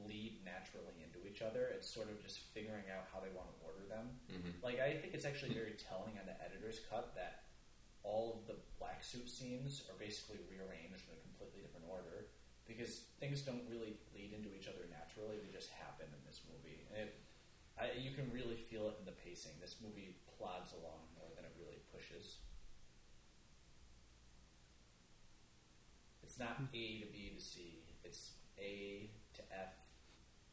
lead 0.06 0.44
naturally 0.44 0.94
into 1.02 1.26
each 1.26 1.42
other. 1.42 1.68
It's 1.68 1.88
sort 1.88 2.10
of 2.10 2.20
just 2.22 2.38
figuring 2.54 2.84
out 2.90 3.06
how 3.12 3.20
they 3.20 3.30
want 3.30 3.48
to 3.50 3.64
order 3.64 3.84
them. 3.88 4.18
Mhm. 4.30 4.62
Like 4.62 4.78
I 4.78 4.96
think 4.98 5.14
it's 5.14 5.24
actually 5.24 5.54
very 5.54 5.74
telling 5.74 6.18
on 6.18 6.26
the 6.26 6.40
editor's 6.42 6.80
cut 6.90 7.14
that 7.14 7.44
all 8.06 8.38
of 8.38 8.46
the 8.46 8.54
black 8.78 9.02
suit 9.02 9.26
scenes 9.28 9.82
are 9.90 9.98
basically 9.98 10.38
rearranged 10.46 11.10
in 11.10 11.18
a 11.18 11.20
completely 11.26 11.60
different 11.66 11.90
order 11.90 12.30
because 12.62 13.10
things 13.18 13.42
don't 13.42 13.66
really 13.66 13.98
lead 14.14 14.30
into 14.30 14.54
each 14.54 14.70
other 14.70 14.86
naturally. 14.86 15.42
They 15.42 15.50
just 15.50 15.74
happen 15.74 16.06
in 16.06 16.22
this 16.22 16.46
movie. 16.46 16.86
And 16.94 17.10
it, 17.10 17.18
I, 17.74 17.98
you 17.98 18.14
can 18.14 18.30
really 18.30 18.56
feel 18.56 18.86
it 18.86 18.96
in 19.02 19.06
the 19.06 19.18
pacing. 19.18 19.58
This 19.60 19.82
movie 19.82 20.14
plods 20.38 20.72
along 20.72 21.02
more 21.18 21.30
than 21.34 21.44
it 21.44 21.52
really 21.58 21.82
pushes. 21.90 22.38
It's 26.22 26.38
not 26.38 26.58
A 26.74 27.00
to 27.02 27.06
B 27.10 27.34
to 27.34 27.42
C. 27.42 27.82
It's 28.04 28.32
A 28.58 29.10
to 29.34 29.42
F 29.50 29.74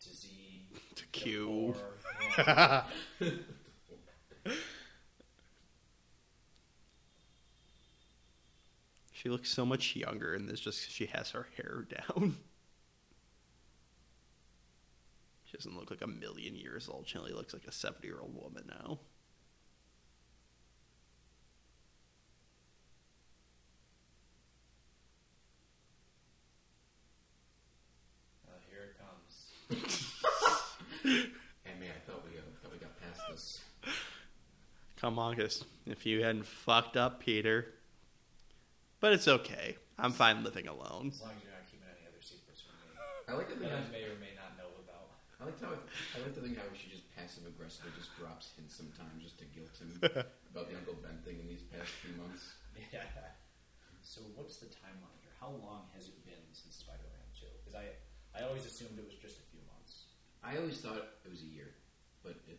to 0.01 0.09
Z 0.09 0.67
To 0.95 1.05
Q. 1.11 1.75
four. 1.77 1.97
Yeah. 2.37 2.83
She 9.23 9.29
looks 9.29 9.49
so 9.49 9.65
much 9.65 9.95
younger 9.95 10.35
in 10.35 10.47
this 10.47 10.59
just 10.59 10.91
she 10.91 11.05
has 11.05 11.29
her 11.29 11.47
hair 11.55 11.85
down. 12.19 12.35
She 15.45 15.55
doesn't 15.55 15.77
look 15.77 15.89
like 15.89 16.01
a 16.01 16.07
million 16.07 16.57
years 16.57 16.89
old. 16.91 17.07
She 17.07 17.17
only 17.17 17.31
looks 17.31 17.53
like 17.53 17.65
a 17.65 17.71
70 17.71 18.05
year 18.05 18.17
old 18.19 18.35
woman 18.35 18.65
now. 18.67 18.99
Uh, 28.45 28.59
here 28.69 28.89
it 28.89 28.97
comes. 28.99 30.49
Hey 31.03 31.79
man, 31.79 31.91
I 31.95 32.09
thought 32.09 32.23
we 32.29 32.37
uh, 32.37 32.41
thought 32.61 32.71
we 32.73 32.77
got 32.77 32.99
past 32.99 33.21
this. 33.29 33.59
Come 34.97 35.17
on, 35.17 35.37
if 35.85 36.05
you 36.05 36.23
hadn't 36.23 36.45
fucked 36.45 36.97
up, 36.97 37.21
Peter. 37.21 37.73
But 39.03 39.11
it's 39.11 39.27
okay. 39.27 39.75
I'm 39.99 40.15
fine 40.15 40.47
living 40.47 40.71
alone. 40.71 41.11
As 41.11 41.19
long 41.19 41.35
as 41.35 41.43
you're 41.43 41.51
not 41.51 41.67
keeping 41.67 41.91
any 41.91 42.07
other 42.07 42.23
secrets 42.23 42.63
from 42.63 42.71
me 42.87 42.95
I 43.27 43.35
like 43.35 43.51
to 43.51 43.59
think 43.59 43.67
that 43.67 43.83
I 43.83 43.91
may 43.91 44.07
or 44.07 44.15
may 44.15 44.31
not 44.31 44.55
know 44.55 44.71
about. 44.79 45.19
I 45.43 45.51
like 45.51 45.59
how 45.59 45.75
I 45.75 46.23
like 46.23 46.31
to 46.31 46.39
think 46.39 46.55
how 46.55 46.63
she 46.71 46.87
just 46.87 47.03
passive 47.11 47.43
aggressively 47.43 47.91
just 47.99 48.15
drops 48.15 48.55
hints 48.55 48.79
sometimes 48.79 49.19
just 49.19 49.35
to 49.43 49.45
guilt 49.51 49.75
him 49.75 49.91
about 50.55 50.71
the 50.71 50.79
Uncle 50.79 50.95
Ben 51.03 51.19
thing 51.27 51.35
in 51.43 51.51
these 51.51 51.67
past 51.67 51.91
few 51.99 52.15
months. 52.15 52.55
Yeah. 52.95 53.03
So 54.07 54.23
what's 54.39 54.63
the 54.63 54.71
timeline 54.71 55.19
here? 55.19 55.35
How 55.35 55.51
long 55.51 55.91
has 55.99 56.07
it 56.07 56.15
been 56.23 56.39
since 56.55 56.79
Spider-Man 56.79 57.27
2? 57.35 57.43
Because 57.59 57.75
I, 57.75 57.91
I 58.31 58.47
always 58.47 58.63
assumed 58.63 58.95
it 58.95 59.03
was 59.03 59.19
just 59.19 59.35
a 59.35 59.45
few 59.51 59.59
months. 59.67 60.15
I 60.39 60.55
always 60.63 60.79
thought 60.79 61.19
it 61.27 61.27
was 61.27 61.43
a 61.43 61.51
year, 61.51 61.75
but 62.23 62.39
it, 62.47 62.55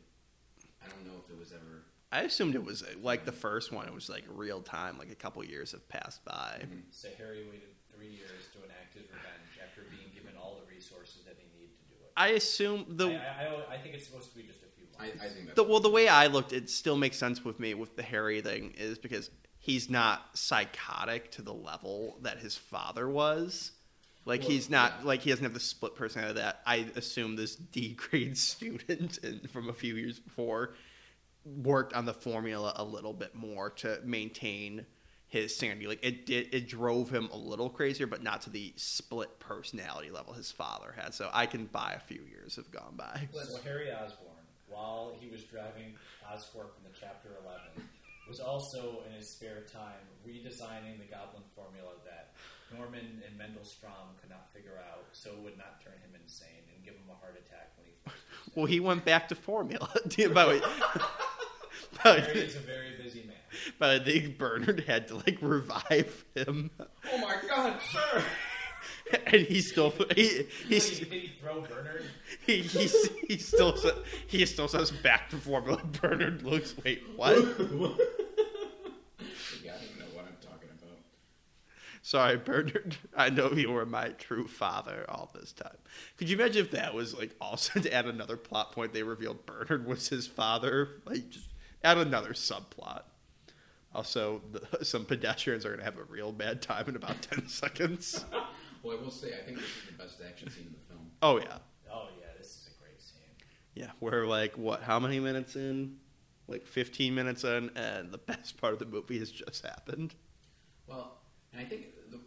I 0.85 0.93
don't 0.93 1.09
know 1.09 1.25
if 1.25 1.33
it 1.33 1.41
was 1.41 1.57
ever. 1.57 1.89
I 2.15 2.21
assumed 2.21 2.55
it 2.55 2.65
was 2.65 2.85
uh, 2.85 2.87
like 3.03 3.25
the 3.25 3.33
first 3.33 3.73
one. 3.73 3.89
It 3.89 3.93
was 3.93 4.09
like 4.09 4.25
real 4.29 4.61
time, 4.61 4.99
like 4.99 5.11
a 5.11 5.17
couple 5.17 5.45
years 5.45 5.73
have 5.73 5.87
passed 5.89 6.25
by. 6.25 6.63
Mhm. 6.63 6.83
So 6.93 7.09
Harry 7.19 7.45
waited 7.51 7.75
three 7.93 8.07
years 8.07 8.47
to 8.53 8.63
enact 8.65 8.95
his 8.95 9.03
revenge 9.03 9.59
after 9.63 9.83
being 9.91 10.11
given 10.15 10.33
all 10.41 10.61
the 10.65 10.73
resources 10.73 11.25
that 11.25 11.35
he 11.37 11.47
needed 11.59 11.77
to 11.77 11.85
do 11.89 11.95
it. 12.05 12.13
I 12.17 12.29
assume 12.29 12.87
the 12.89 13.09
I, 13.09 13.47
I, 13.47 13.75
I 13.75 13.79
think 13.79 13.97
it's 13.97 14.07
supposed 14.07 14.31
to 14.31 14.37
be 14.37 14.45
just 14.45 14.61
a 14.61 14.71
few 14.77 14.87
I, 14.97 15.09
months. 15.09 15.23
I 15.25 15.29
think 15.29 15.47
that's 15.47 15.57
The, 15.57 15.65
well, 15.65 15.81
the 15.81 15.91
way 15.91 16.07
I 16.07 16.29
looked, 16.29 16.53
it 16.53 16.71
still 16.71 16.97
makes 16.97 17.17
sense 17.17 17.45
with 17.45 17.59
me 17.59 17.75
with 17.75 17.97
the 17.97 18.05
Harry 18.05 18.41
thing 18.41 18.75
is 18.79 18.97
because 18.97 19.31
he's 19.59 19.91
not 19.91 20.39
psychotic 20.39 21.33
to 21.33 21.43
the 21.43 21.55
level 21.55 22.19
that 22.23 22.39
his 22.39 22.57
father 22.57 23.09
was. 23.09 23.73
Like 24.25 24.43
Well, 24.43 24.51
he's 24.51 24.71
not 24.71 24.95
yeah. 25.01 25.07
like 25.07 25.21
he 25.23 25.31
doesn't 25.31 25.45
have 25.45 25.53
the 25.53 25.61
split 25.61 25.97
personality 25.97 26.41
that 26.41 26.61
I 26.65 26.87
assume 26.95 27.35
this 27.35 27.57
D 27.75 27.95
grade 27.95 28.39
student 28.39 29.19
in, 29.19 29.41
from 29.49 29.69
a 29.69 29.73
few 29.73 29.97
years 29.97 30.21
before 30.21 30.75
worked 31.45 31.93
on 31.93 32.05
the 32.05 32.15
formula 32.15 32.73
a 32.77 32.85
little 32.85 33.13
bit 33.13 33.35
more 33.35 33.71
to 33.71 34.01
maintain 34.05 34.87
his 35.35 35.55
sanity. 35.55 35.87
Like 35.87 36.05
it 36.05 36.27
did, 36.27 36.55
it 36.55 36.69
drove 36.69 37.11
him 37.11 37.29
a 37.33 37.37
little 37.37 37.69
crazier, 37.69 38.07
but 38.07 38.23
not 38.23 38.43
to 38.43 38.51
the 38.51 38.73
split 38.77 39.41
personality 39.41 40.11
level 40.11 40.33
his 40.33 40.53
father 40.53 40.95
had. 40.97 41.13
So 41.13 41.29
I 41.33 41.47
can 41.47 41.67
buy 41.67 41.95
a 41.97 42.01
few 42.01 42.23
years 42.31 42.57
have 42.57 42.71
gone 42.71 42.95
by. 42.97 43.29
Harry 43.65 43.91
Osborn, 43.91 44.31
while 44.69 45.17
he 45.21 45.29
was 45.29 45.43
driving 45.43 45.95
Oscorp 46.25 46.77
in 46.79 46.85
the 46.85 46.97
Chapter 46.99 47.31
11, 47.45 47.89
was 48.29 48.41
also 48.41 49.03
in 49.07 49.17
his 49.17 49.29
spare 49.29 49.65
time 49.71 50.07
redesigning 50.27 50.99
the 50.99 51.11
Goblin 51.11 51.43
formula 51.55 51.93
that 52.05 52.33
Norman 52.73 53.23
and 53.27 53.37
Mendel 53.37 53.63
Stromm 53.63 54.17
could 54.21 54.31
not 54.31 54.53
figure 54.55 54.81
out, 54.91 55.07
so 55.13 55.31
it 55.31 55.39
would 55.39 55.59
not 55.59 55.83
turn 55.83 55.95
him 55.95 56.19
insane 56.23 56.65
and 56.75 56.85
give 56.85 56.95
him 56.95 57.11
a 57.11 57.15
heart 57.21 57.37
attack 57.45 57.73
when 57.77 57.87
he. 57.87 57.95
Well, 58.55 58.67
he 58.67 58.79
went 58.81 59.05
back 59.05 59.29
to 59.29 59.35
formula. 59.35 59.89
by 60.33 60.45
the 60.45 60.49
way, 60.49 60.61
but, 62.03 62.21
Harry 62.25 62.41
is 62.41 62.57
a 62.57 62.61
very 62.61 62.93
busy 63.03 63.23
man. 63.23 63.37
but 63.79 63.91
I 63.91 64.05
think 64.05 64.39
Bernard 64.39 64.85
had 64.87 65.09
to 65.09 65.17
like 65.17 65.39
revive 65.41 66.25
him, 66.35 66.71
Oh 67.13 67.19
my 67.19 67.37
god, 67.49 67.79
sir! 67.93 68.25
and 69.27 69.43
he 69.43 69.61
still 69.61 69.93
he 70.15 70.47
Did 70.69 70.83
he 70.83 71.33
throw 71.41 71.61
Bernard? 71.63 72.05
he 72.47 72.63
he 72.63 72.89
he 73.29 73.39
still 73.39 73.77
he 74.27 74.47
still 74.47 74.69
says 74.69 74.91
back 74.91 75.31
to 75.31 75.37
formula. 75.37 75.83
Bernard 76.01 76.43
looks 76.43 76.75
wait 76.85 77.03
what? 77.17 77.37
yeah, 77.37 77.43
I 77.43 77.47
don't 77.47 77.69
know 79.99 80.13
what 80.13 80.25
I'm 80.27 80.37
talking 80.41 80.69
about. 80.71 80.99
Sorry, 82.03 82.37
Bernard. 82.37 82.97
I 83.17 83.31
know 83.31 83.53
you 83.53 83.71
were 83.71 83.87
my 83.87 84.09
true 84.11 84.47
father 84.47 85.05
all 85.09 85.31
this 85.35 85.53
time. 85.53 85.77
Could 86.17 86.29
you 86.29 86.37
imagine 86.37 86.65
if 86.65 86.71
that 86.73 86.95
was 86.95 87.17
like 87.17 87.35
also 87.41 87.81
to 87.81 87.93
add 87.93 88.07
another 88.07 88.37
plot 88.37 88.73
point? 88.73 88.93
They 88.93 89.03
revealed 89.03 89.45
Bernard 89.47 89.87
was 89.87 90.09
his 90.09 90.27
father. 90.27 91.03
Like 91.05 91.29
just 91.31 91.49
add 91.85 91.99
another 91.99 92.31
subplot. 92.31 93.03
Also, 93.95 94.43
the, 94.53 94.85
some 94.85 95.05
pedestrians 95.05 95.65
are 95.65 95.69
going 95.69 95.79
to 95.79 95.85
have 95.85 95.99
a 95.99 96.05
real 96.05 96.33
bad 96.33 96.61
time 96.63 96.89
in 96.89 96.97
about 96.97 97.23
ten 97.23 97.47
seconds. 97.49 98.25
Well, 98.83 98.99
I 98.99 99.01
will 99.03 99.11
say, 99.11 99.29
I 99.41 99.45
think 99.45 99.59
this 99.59 99.67
is 99.67 99.73
the 99.97 100.03
best 100.03 100.21
action 100.29 100.51
scene 100.51 100.67
in 100.67 100.73
the 100.73 100.95
film. 100.95 101.11
Oh 101.23 101.39
yeah, 101.39 101.59
Oh 101.93 102.09
yeah, 102.19 102.27
this 102.37 102.49
is 102.49 102.69
a 102.77 102.83
great 102.83 103.01
scene. 103.01 103.23
yeah. 103.75 103.91
We're 104.01 104.27
like 104.27 104.59
what? 104.59 104.83
How 104.83 104.99
many 104.99 105.21
minutes 105.21 105.55
in? 105.57 105.97
Like 106.49 106.67
fifteen 106.67 107.15
minutes 107.15 107.45
in, 107.45 107.71
and 107.77 108.11
the 108.13 108.19
best 108.19 108.61
part 108.61 108.73
of 108.75 108.79
the 108.79 108.85
movie 108.85 109.19
has 109.19 109.31
just 109.31 109.65
happened. 109.65 110.15
Well, 110.87 111.17
and 111.55 111.63
I 111.63 111.65
think 111.65 111.87
the, 112.11 112.19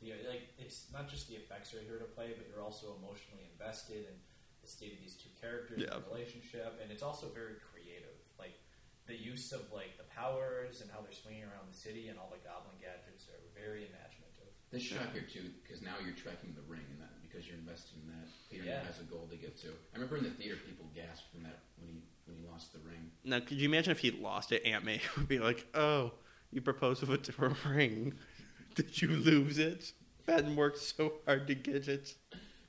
The, 0.00 0.12
like 0.28 0.42
it's 0.58 0.86
not 0.92 1.08
just 1.08 1.26
the 1.28 1.34
effects 1.34 1.74
are 1.74 1.80
here 1.80 1.98
to 1.98 2.04
play, 2.04 2.34
but 2.36 2.46
you're 2.48 2.62
also 2.62 2.94
emotionally 3.02 3.48
invested 3.52 4.06
in 4.06 4.14
the 4.62 4.68
state 4.68 4.92
of 4.92 5.00
these 5.00 5.14
two 5.16 5.30
characters, 5.40 5.80
Yeah. 5.82 5.98
the 5.98 6.04
relationship, 6.14 6.78
and 6.80 6.92
it's 6.92 7.02
also 7.02 7.26
very 7.34 7.54
creative. 7.58 7.72
Like 7.73 7.73
the 9.06 9.16
use 9.16 9.52
of 9.52 9.60
like 9.72 9.96
the 10.00 10.08
powers 10.14 10.80
and 10.80 10.88
how 10.90 11.00
they're 11.04 11.12
swinging 11.12 11.44
around 11.44 11.68
the 11.68 11.76
city 11.76 12.08
and 12.08 12.18
all 12.18 12.32
the 12.32 12.40
goblin 12.40 12.76
gadgets 12.80 13.28
are 13.28 13.40
very 13.52 13.84
imaginative. 13.88 14.48
this 14.72 14.82
shot 14.82 15.12
here 15.12 15.22
too, 15.28 15.52
because 15.62 15.82
now 15.82 15.94
you're 16.02 16.16
tracking 16.16 16.50
the 16.56 16.64
ring, 16.66 16.82
and 16.90 16.98
that 17.00 17.12
because 17.22 17.46
you're 17.46 17.58
invested 17.58 17.94
in 18.02 18.08
that, 18.10 18.26
Peter 18.50 18.64
Yeah. 18.64 18.82
has 18.84 18.98
a 19.00 19.04
goal 19.04 19.28
to 19.30 19.36
get 19.36 19.56
to. 19.62 19.68
I 19.68 19.94
remember 19.94 20.16
in 20.16 20.24
the 20.24 20.30
theater, 20.34 20.56
people 20.66 20.86
gasped 20.94 21.30
from 21.30 21.42
that 21.44 21.60
when 21.78 21.88
he 21.90 22.02
when 22.26 22.36
he 22.38 22.44
lost 22.48 22.72
the 22.72 22.80
ring. 22.80 23.12
Now, 23.22 23.38
could 23.40 23.58
you 23.60 23.68
imagine 23.68 23.92
if 23.92 24.00
he 24.00 24.10
lost 24.10 24.50
it? 24.50 24.64
Aunt 24.64 24.82
May 24.84 25.00
would 25.16 25.28
be 25.28 25.38
like, 25.38 25.66
"Oh, 25.74 26.12
you 26.50 26.60
proposed 26.60 27.02
with 27.02 27.10
a 27.10 27.18
different 27.18 27.62
ring. 27.68 28.14
Did 28.74 29.00
you 29.02 29.08
lose 29.08 29.58
it? 29.58 29.92
Ben 30.26 30.56
worked 30.56 30.78
so 30.78 31.20
hard 31.26 31.46
to 31.48 31.54
get 31.54 31.86
it." 31.86 32.14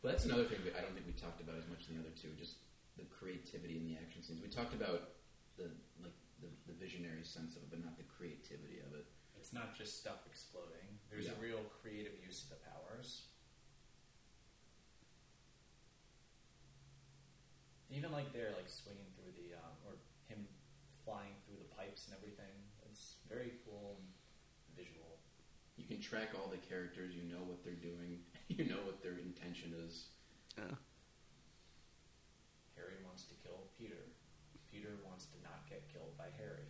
But 0.04 0.12
that's 0.12 0.26
another 0.26 0.44
thing 0.46 0.60
that 0.66 0.76
I 0.78 0.82
don't 0.82 0.94
think 0.94 1.08
we 1.08 1.14
talked 1.14 1.42
about 1.42 1.56
as 1.58 1.66
much 1.70 1.88
in 1.90 1.96
the 1.98 2.02
other 2.06 2.14
two, 2.14 2.30
just 2.38 2.58
the 2.98 3.06
creativity 3.10 3.78
in 3.78 3.86
the 3.88 3.98
action 3.98 4.22
scenes. 4.22 4.42
We 4.44 4.50
talked 4.50 4.76
about 4.76 5.18
the 5.58 5.72
like 6.04 6.14
the, 6.42 6.50
the 6.68 6.74
visionary 6.78 7.24
sense 7.26 7.56
of 7.56 7.64
it, 7.64 7.70
but 7.74 7.82
not 7.84 7.98
the 7.98 8.06
creativity 8.06 8.78
of 8.86 8.94
it. 8.94 9.06
It's 9.40 9.45
not 9.56 9.72
just 9.74 9.98
stuff 9.98 10.28
exploding. 10.28 10.84
There's 11.10 11.32
a 11.32 11.40
real 11.42 11.64
creative 11.82 12.12
use 12.20 12.44
of 12.44 12.50
the 12.52 12.60
powers. 12.68 13.32
Even 17.90 18.12
like 18.12 18.34
they're 18.36 18.52
like 18.60 18.68
swinging 18.68 19.08
through 19.16 19.32
the 19.40 19.56
um, 19.56 19.72
or 19.88 19.96
him 20.28 20.44
flying 21.08 21.32
through 21.48 21.56
the 21.64 21.72
pipes 21.72 22.12
and 22.12 22.20
everything. 22.20 22.52
It's 22.92 23.16
very 23.32 23.56
cool 23.64 23.96
and 23.96 24.06
visual. 24.76 25.16
You 25.80 25.88
can 25.88 26.04
track 26.04 26.36
all 26.36 26.52
the 26.52 26.60
characters. 26.60 27.16
You 27.16 27.24
know 27.32 27.40
what 27.48 27.64
they're 27.64 27.80
doing. 27.80 28.20
You 28.46 28.70
know 28.70 28.86
what 28.86 29.02
their 29.02 29.18
intention 29.18 29.74
is. 29.90 30.14
Yeah. 30.54 30.78
Harry 32.78 33.02
wants 33.02 33.26
to 33.26 33.36
kill 33.42 33.66
Peter. 33.74 34.14
Peter 34.70 35.02
wants 35.02 35.26
to 35.34 35.38
not 35.42 35.66
get 35.66 35.82
killed 35.90 36.14
by 36.14 36.30
Harry. 36.38 36.70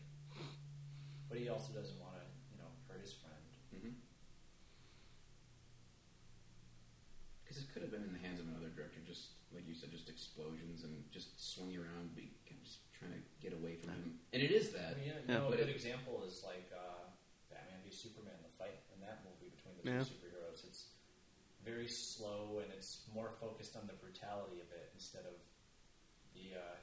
But 1.28 1.36
he 1.36 1.52
also 1.52 1.76
doesn't 1.76 2.00
want 2.00 2.15
to, 2.15 2.24
you 2.48 2.58
know, 2.63 2.71
hurt 2.88 3.04
his 3.04 3.12
friend. 3.12 3.36
Because 7.43 7.60
it 7.60 7.67
could 7.76 7.84
have 7.84 7.91
been 7.91 8.08
in 8.08 8.15
the 8.15 8.24
hands 8.24 8.39
of 8.39 8.48
another 8.48 8.71
director, 8.71 9.04
just 9.04 9.36
like 9.52 9.67
you 9.67 9.76
said, 9.76 9.91
just 9.91 10.08
explosions 10.08 10.88
and 10.88 10.95
just 11.12 11.36
swinging 11.36 11.84
around, 11.84 12.15
be 12.15 12.32
kind 12.48 12.56
of 12.56 12.63
just 12.63 12.88
trying 12.95 13.12
to 13.12 13.21
get 13.43 13.52
away 13.52 13.76
from 13.76 14.00
him. 14.00 14.15
And 14.32 14.39
it 14.41 14.56
is 14.56 14.71
I 14.71 14.80
that. 14.80 14.91
mean, 14.95 15.12
you 15.12 15.19
Yeah, 15.28 15.43
know, 15.43 15.52
but 15.52 15.60
a 15.60 15.67
good 15.67 15.76
it- 15.76 15.76
example 15.76 16.24
is 16.24 16.39
like 16.48 16.71
uh, 16.71 17.12
Batman 17.52 17.84
two 17.91 18.10
Yeah. 19.86 20.02
superheroes. 20.02 20.65
It's 20.65 20.86
very 21.63 21.88
slow 21.88 22.60
and 22.63 22.71
it's 22.74 23.02
more 23.13 23.32
focused 23.39 23.76
on 23.76 23.84
the 23.88 23.93
brutality 23.93 24.62
of 24.62 24.71
it 24.71 24.89
instead 24.93 25.26
of 25.26 25.38
the 26.34 26.58
uh, 26.58 26.76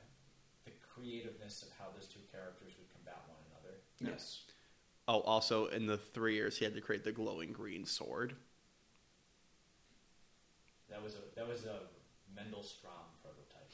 the 0.64 0.72
creativeness 0.94 1.62
of 1.62 1.68
how 1.78 1.90
those 1.94 2.06
two 2.06 2.20
characters 2.30 2.74
would 2.78 2.88
combat 2.94 3.22
one 3.26 3.38
another. 3.50 3.78
Yes. 3.98 4.42
Oh, 5.08 5.20
also 5.20 5.66
in 5.66 5.86
the 5.86 5.98
three 5.98 6.34
years 6.34 6.56
he 6.56 6.64
had 6.64 6.74
to 6.74 6.80
create 6.80 7.02
the 7.02 7.12
glowing 7.12 7.52
green 7.52 7.84
sword. 7.84 8.36
That 10.88 11.02
was 11.02 11.14
a 11.14 11.34
that 11.36 11.48
was 11.48 11.64
a 11.64 11.80
Mendel 12.34 12.60
Stromm 12.60 13.10
prototype. 13.20 13.70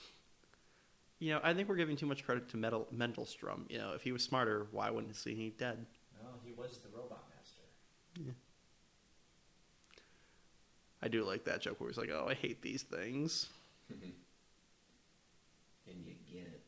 You 1.18 1.34
know, 1.34 1.40
I 1.42 1.52
think 1.52 1.68
we're 1.68 1.76
giving 1.76 1.96
too 1.96 2.06
much 2.06 2.24
credit 2.24 2.48
to 2.50 2.56
Metal 2.56 2.86
Mendel 2.90 3.26
Stromm. 3.26 3.66
You 3.68 3.78
know, 3.78 3.92
if 3.94 4.02
he 4.02 4.12
was 4.12 4.22
smarter, 4.22 4.68
why 4.70 4.88
wouldn't 4.88 5.16
he 5.16 5.34
he 5.34 5.50
dead? 5.50 5.84
No, 6.22 6.28
he 6.44 6.52
was 6.52 6.78
the 6.78 6.88
robot 6.96 7.24
master. 7.34 8.34
I 11.08 11.10
do 11.10 11.24
like 11.24 11.44
that 11.44 11.62
joke 11.62 11.80
where 11.80 11.88
he's 11.88 11.96
like, 11.96 12.10
"Oh, 12.12 12.26
I 12.28 12.34
hate 12.34 12.60
these 12.60 12.82
things." 12.82 13.46
and 13.90 14.12
you 15.86 16.12
get 16.30 16.42
it. 16.42 16.62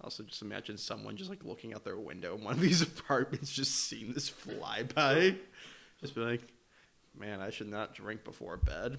Also, 0.00 0.24
just 0.24 0.42
imagine 0.42 0.76
someone 0.78 1.16
just 1.16 1.30
like 1.30 1.44
looking 1.44 1.74
out 1.74 1.84
their 1.84 1.96
window 1.96 2.34
in 2.34 2.42
one 2.42 2.54
of 2.54 2.60
these 2.60 2.82
apartments, 2.98 3.52
just 3.52 3.72
seeing 3.72 4.12
this 4.12 4.28
fly 4.28 4.82
by. 4.82 5.36
Just 6.00 6.16
be 6.16 6.22
like, 6.22 6.42
man, 7.16 7.40
I 7.40 7.50
should 7.50 7.68
not 7.68 7.94
drink 7.94 8.24
before 8.24 8.56
bed. 8.56 8.98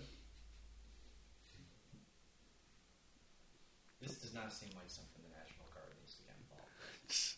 This 4.01 4.15
does 4.15 4.33
not 4.33 4.53
seem 4.53 4.69
like 4.77 4.89
something 4.89 5.21
the 5.23 5.37
National 5.37 5.65
Guard 5.73 5.91
needs 5.99 6.15
to 6.15 6.23
get 6.23 6.35
involved. 6.39 6.71
with. 7.05 7.35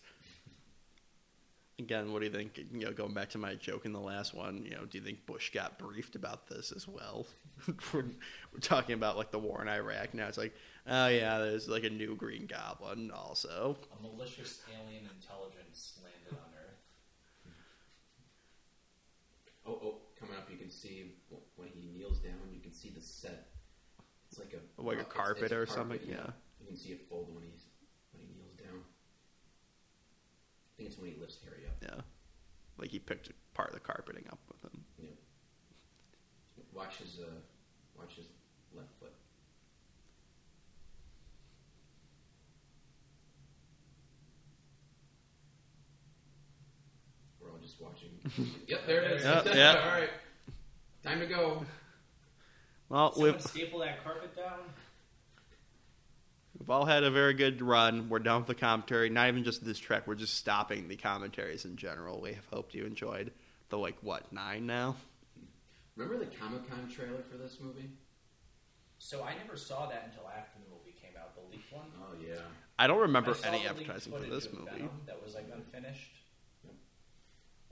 Again, 1.82 2.14
what 2.14 2.20
do 2.20 2.26
you 2.26 2.32
think? 2.32 2.60
You 2.72 2.86
know, 2.86 2.92
going 2.92 3.14
back 3.14 3.30
to 3.32 3.40
my 3.40 3.56
joke 3.56 3.86
in 3.86 3.92
the 3.92 4.00
last 4.00 4.36
one, 4.36 4.64
you 4.64 4.72
know, 4.72 4.86
do 4.86 5.00
you 5.00 5.04
think 5.04 5.26
Bush 5.26 5.50
got 5.52 5.80
briefed 5.80 6.16
about 6.16 6.48
this 6.48 6.72
as 6.72 6.88
well? 6.88 7.26
we're, 7.94 8.06
we're 8.54 8.60
talking 8.62 8.94
about 8.94 9.18
like 9.18 9.32
the 9.32 9.40
war 9.40 9.62
in 9.64 9.68
Iraq 9.68 10.14
now. 10.14 10.28
It's 10.28 10.38
like, 10.38 10.54
oh 10.88 11.08
yeah, 11.08 11.40
there's 11.40 11.68
like 11.68 11.84
a 11.84 11.90
new 11.90 12.16
Green 12.16 12.46
Goblin 12.46 13.10
also. 13.10 13.78
A 13.98 14.02
malicious 14.02 14.62
alien 14.72 15.10
intelligence 15.16 16.00
landed 16.04 16.40
on 16.40 16.50
Earth. 16.54 17.52
Oh, 19.66 19.80
oh, 19.84 19.96
coming 20.20 20.36
up, 20.36 20.48
you 20.52 20.58
can 20.58 20.70
see 20.70 21.16
when 21.56 21.70
he 21.74 21.88
kneels 21.98 22.20
down, 22.20 22.34
you 22.54 22.60
can 22.60 22.74
see 22.74 22.90
the 22.90 23.02
set. 23.02 23.48
It's 24.30 24.38
like 24.40 24.54
a 24.54 24.82
Like 24.82 25.00
a 25.00 25.04
carpet 25.04 25.44
it's 25.46 25.52
a 25.52 25.56
or 25.56 25.66
carpet, 25.66 26.02
something, 26.02 26.10
yeah. 26.10 26.32
You 26.60 26.68
can 26.68 26.78
see 26.78 26.90
it 26.90 27.10
fold 27.10 27.34
when 27.34 27.44
he 27.44 27.50
kneels 27.50 28.54
down. 28.58 28.82
I 30.71 30.71
think 30.82 30.92
it's 30.92 31.00
when 31.00 31.12
he 31.12 31.20
lifts 31.20 31.38
Harry 31.44 31.68
up. 31.68 31.76
Yeah, 31.82 32.02
like 32.78 32.90
he 32.90 33.00
picked 33.00 33.30
part 33.54 33.70
of 33.70 33.76
the 33.76 33.80
carpeting 33.80 34.26
up 34.32 34.40
with 34.48 34.72
him. 34.72 34.84
Yep. 35.00 35.12
Watch 36.74 36.98
his 36.98 37.20
uh, 37.20 37.26
watch 37.98 38.16
his 38.16 38.26
left 38.76 38.90
foot. 39.00 39.14
We're 47.40 47.52
all 47.52 47.58
just 47.62 47.80
watching. 47.80 48.10
yep, 48.68 48.88
there 48.88 49.04
it 49.04 49.12
is. 49.12 49.24
Yep, 49.24 49.46
yep. 49.46 49.76
all 49.84 49.92
right, 49.92 50.10
time 51.04 51.20
to 51.20 51.28
go. 51.28 51.64
Well, 52.90 53.14
Someone 53.14 53.34
we've 53.34 53.42
staple 53.42 53.80
that 53.80 54.04
carpet 54.04 54.36
down. 54.36 54.60
We've 56.62 56.70
all 56.70 56.86
had 56.86 57.04
a 57.04 57.10
very 57.10 57.34
good 57.34 57.60
run. 57.60 58.08
We're 58.08 58.20
done 58.20 58.42
with 58.42 58.48
the 58.48 58.54
commentary. 58.54 59.10
Not 59.10 59.28
even 59.30 59.44
just 59.44 59.66
this 59.66 59.80
track. 59.80 60.06
We're 60.06 60.14
just 60.14 60.36
stopping 60.36 60.88
the 60.88 60.96
commentaries 60.96 61.66
in 61.66 61.76
general. 61.76 62.22
We 62.22 62.34
have 62.34 62.46
hoped 62.54 62.76
you 62.76 62.86
enjoyed 62.86 63.32
the 63.70 63.80
like 63.80 63.98
what 64.02 64.32
nine 64.32 64.68
now. 64.68 64.96
Remember 65.96 66.24
the 66.24 66.30
Comic 66.30 66.70
Con 66.70 66.88
trailer 66.88 67.24
for 67.32 67.38
this 67.38 67.58
movie? 67.60 67.90
So 69.00 69.24
I 69.24 69.34
never 69.44 69.58
saw 69.58 69.88
that 69.88 70.12
until 70.12 70.30
after 70.30 70.60
the 70.64 70.70
movie 70.70 70.96
came 71.02 71.20
out, 71.20 71.34
the 71.34 71.42
leaked 71.52 71.74
one. 71.74 71.88
Oh 72.00 72.14
yeah. 72.24 72.36
I 72.78 72.86
don't 72.86 73.00
remember 73.00 73.36
I 73.44 73.48
any 73.48 73.66
advertising 73.66 74.14
for 74.14 74.20
this 74.20 74.48
movie. 74.54 74.70
Venom 74.72 75.02
that 75.08 75.22
was 75.24 75.34
like 75.34 75.50
unfinished. 75.52 76.14
Yep. 76.64 76.74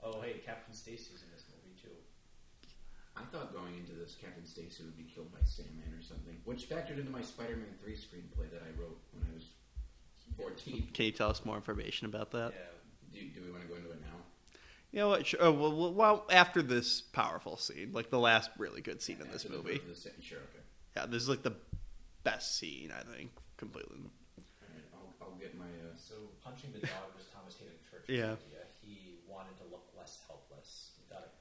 Oh, 0.02 0.20
hey, 0.20 0.40
Captain 0.44 0.74
Stacy's 0.74 1.22
in 1.22 1.30
this 1.32 1.44
movie 1.48 1.78
too. 1.80 1.94
I 3.20 3.24
thought 3.32 3.52
going 3.52 3.74
into 3.76 3.92
this, 3.92 4.16
Captain 4.20 4.44
Stacy 4.46 4.82
would 4.84 4.96
be 4.96 5.04
killed 5.04 5.30
by 5.32 5.38
Sandman 5.44 5.92
or 5.98 6.02
something, 6.02 6.36
which 6.44 6.68
factored 6.68 6.98
into 6.98 7.10
my 7.10 7.22
Spider-Man 7.22 7.74
three 7.82 7.94
screenplay 7.94 8.50
that 8.50 8.62
I 8.62 8.80
wrote 8.80 8.98
when 9.12 9.24
I 9.30 9.34
was 9.34 9.44
fourteen. 10.36 10.88
Can 10.94 11.04
you 11.06 11.12
tell 11.12 11.30
us 11.30 11.44
more 11.44 11.56
information 11.56 12.06
about 12.06 12.30
that? 12.32 12.52
Yeah. 12.54 13.20
Do, 13.20 13.40
do 13.40 13.44
we 13.46 13.50
want 13.50 13.62
to 13.62 13.68
go 13.68 13.74
into 13.76 13.90
it 13.90 14.00
now? 14.00 14.16
You 14.92 15.00
know 15.00 15.08
what? 15.08 15.26
Sure. 15.26 15.40
Oh, 15.42 15.52
well, 15.52 15.76
well, 15.76 15.92
well, 15.94 16.26
after 16.30 16.62
this 16.62 17.00
powerful 17.00 17.56
scene, 17.56 17.90
like 17.92 18.10
the 18.10 18.18
last 18.18 18.50
really 18.58 18.80
good 18.80 19.02
scene 19.02 19.18
in 19.20 19.30
this 19.30 19.44
After 19.44 19.56
the- 19.58 19.62
movie. 19.62 19.80
the 19.88 19.94
se- 19.94 20.10
sure, 20.20 20.38
okay. 20.38 20.64
Yeah, 20.96 21.06
this 21.06 21.22
is 21.22 21.28
like 21.28 21.42
the 21.42 21.54
best 22.24 22.56
scene 22.58 22.90
I 22.92 23.02
think 23.14 23.30
completely. 23.56 23.98
All 23.98 24.42
right, 24.68 24.84
I'll, 24.94 25.28
I'll 25.28 25.38
get 25.38 25.56
my. 25.58 25.64
Uh, 25.66 25.94
So 25.96 26.14
punching 26.42 26.72
the 26.72 26.80
dog 26.80 27.14
was 27.16 27.26
Thomas 27.34 27.56
Haden 27.58 27.74
Church's 27.90 28.08
Yeah. 28.10 28.34
idea. 28.34 28.64
He 28.82 29.18
wanted 29.28 29.56
to 29.58 29.64
look 29.70 29.86
less 29.96 30.18
helpless. 30.26 30.90
He 30.98 31.02
thought 31.12 31.22
it 31.22 31.32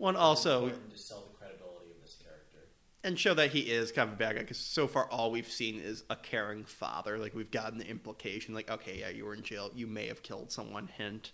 One 0.00 0.16
also 0.16 0.64
important 0.64 0.92
to 0.92 0.98
sell 0.98 1.24
the 1.30 1.36
credibility 1.36 1.90
of 1.90 2.00
this 2.02 2.16
character. 2.22 2.68
and 3.04 3.18
show 3.18 3.34
that 3.34 3.50
he 3.50 3.60
is 3.60 3.92
kind 3.92 4.08
of 4.08 4.14
a 4.14 4.16
bad 4.16 4.34
guy 4.36 4.40
because 4.40 4.56
so 4.56 4.86
far 4.88 5.04
all 5.10 5.30
we've 5.30 5.46
seen 5.50 5.78
is 5.78 6.04
a 6.08 6.16
caring 6.16 6.64
father. 6.64 7.18
Like 7.18 7.34
we've 7.34 7.50
gotten 7.50 7.78
the 7.78 7.86
implication, 7.86 8.54
like 8.54 8.70
okay, 8.70 8.98
yeah, 9.00 9.10
you 9.10 9.26
were 9.26 9.34
in 9.34 9.42
jail, 9.42 9.70
you 9.74 9.86
may 9.86 10.06
have 10.06 10.22
killed 10.22 10.50
someone. 10.50 10.86
Hint, 10.96 11.32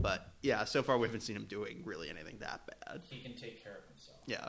but 0.00 0.32
yeah, 0.42 0.64
so 0.64 0.82
far 0.82 0.98
we 0.98 1.06
haven't 1.06 1.20
seen 1.20 1.36
him 1.36 1.44
doing 1.44 1.82
really 1.84 2.10
anything 2.10 2.38
that 2.40 2.62
bad. 2.66 3.02
He 3.08 3.20
can 3.20 3.34
take 3.36 3.62
care 3.62 3.76
of 3.78 3.84
himself. 3.88 4.18
Yeah, 4.26 4.48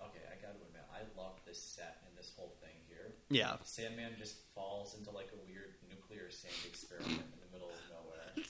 Okay, 0.00 0.22
I 0.30 0.36
gotta 0.40 0.58
admit, 0.62 0.84
I 0.94 1.02
love 1.20 1.40
this 1.46 1.60
set 1.60 2.02
and 2.06 2.16
this 2.16 2.30
whole 2.36 2.54
thing 2.62 2.76
here. 2.88 3.14
yeah. 3.30 3.56
Sandman 3.64 4.12
just 4.18 4.36
falls 4.54 4.94
into 4.96 5.10
like 5.10 5.30
a 5.34 5.50
weird 5.50 5.74
nuclear 5.88 6.30
sand 6.30 6.54
experiment 6.68 7.10
in 7.34 7.40
the 7.42 7.50
middle 7.52 7.70
of 7.70 7.82
nowhere. 7.90 8.46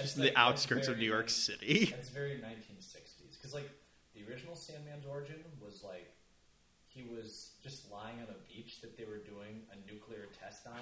Just 0.00 0.16
in 0.16 0.22
like- 0.24 0.32
the 0.32 0.38
outskirts 0.38 0.88
of 0.88 0.98
New 0.98 1.06
York 1.06 1.30
City. 1.30 1.86
That's 1.90 2.10
very 2.10 2.32
1960s. 2.36 3.36
Because 3.36 3.54
like 3.54 3.70
the 4.14 4.28
original 4.30 4.54
Sandman's 4.54 5.06
origin 5.06 5.36
was 5.64 5.82
like 5.82 6.10
he 6.86 7.02
was 7.02 7.52
just 7.62 7.90
lying 7.92 8.16
on 8.16 8.28
a 8.28 8.52
beach 8.52 8.80
that 8.80 8.96
they 8.96 9.04
were 9.04 9.18
doing 9.18 9.62
a 9.72 9.92
nuclear 9.92 10.26
test 10.40 10.66
on 10.66 10.80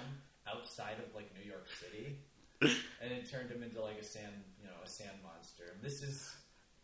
outside 0.51 0.95
of 1.05 1.13
like 1.13 1.29
New 1.37 1.47
York 1.47 1.67
City, 1.69 2.17
and 2.61 3.11
it 3.13 3.29
turned 3.29 3.51
him 3.51 3.61
into 3.61 3.81
like 3.81 3.99
a 3.99 4.03
sand, 4.03 4.33
you 4.59 4.65
know, 4.65 4.73
a 4.83 4.87
sand 4.87 5.17
monster. 5.23 5.63
And 5.75 5.83
this 5.83 6.01
is 6.01 6.35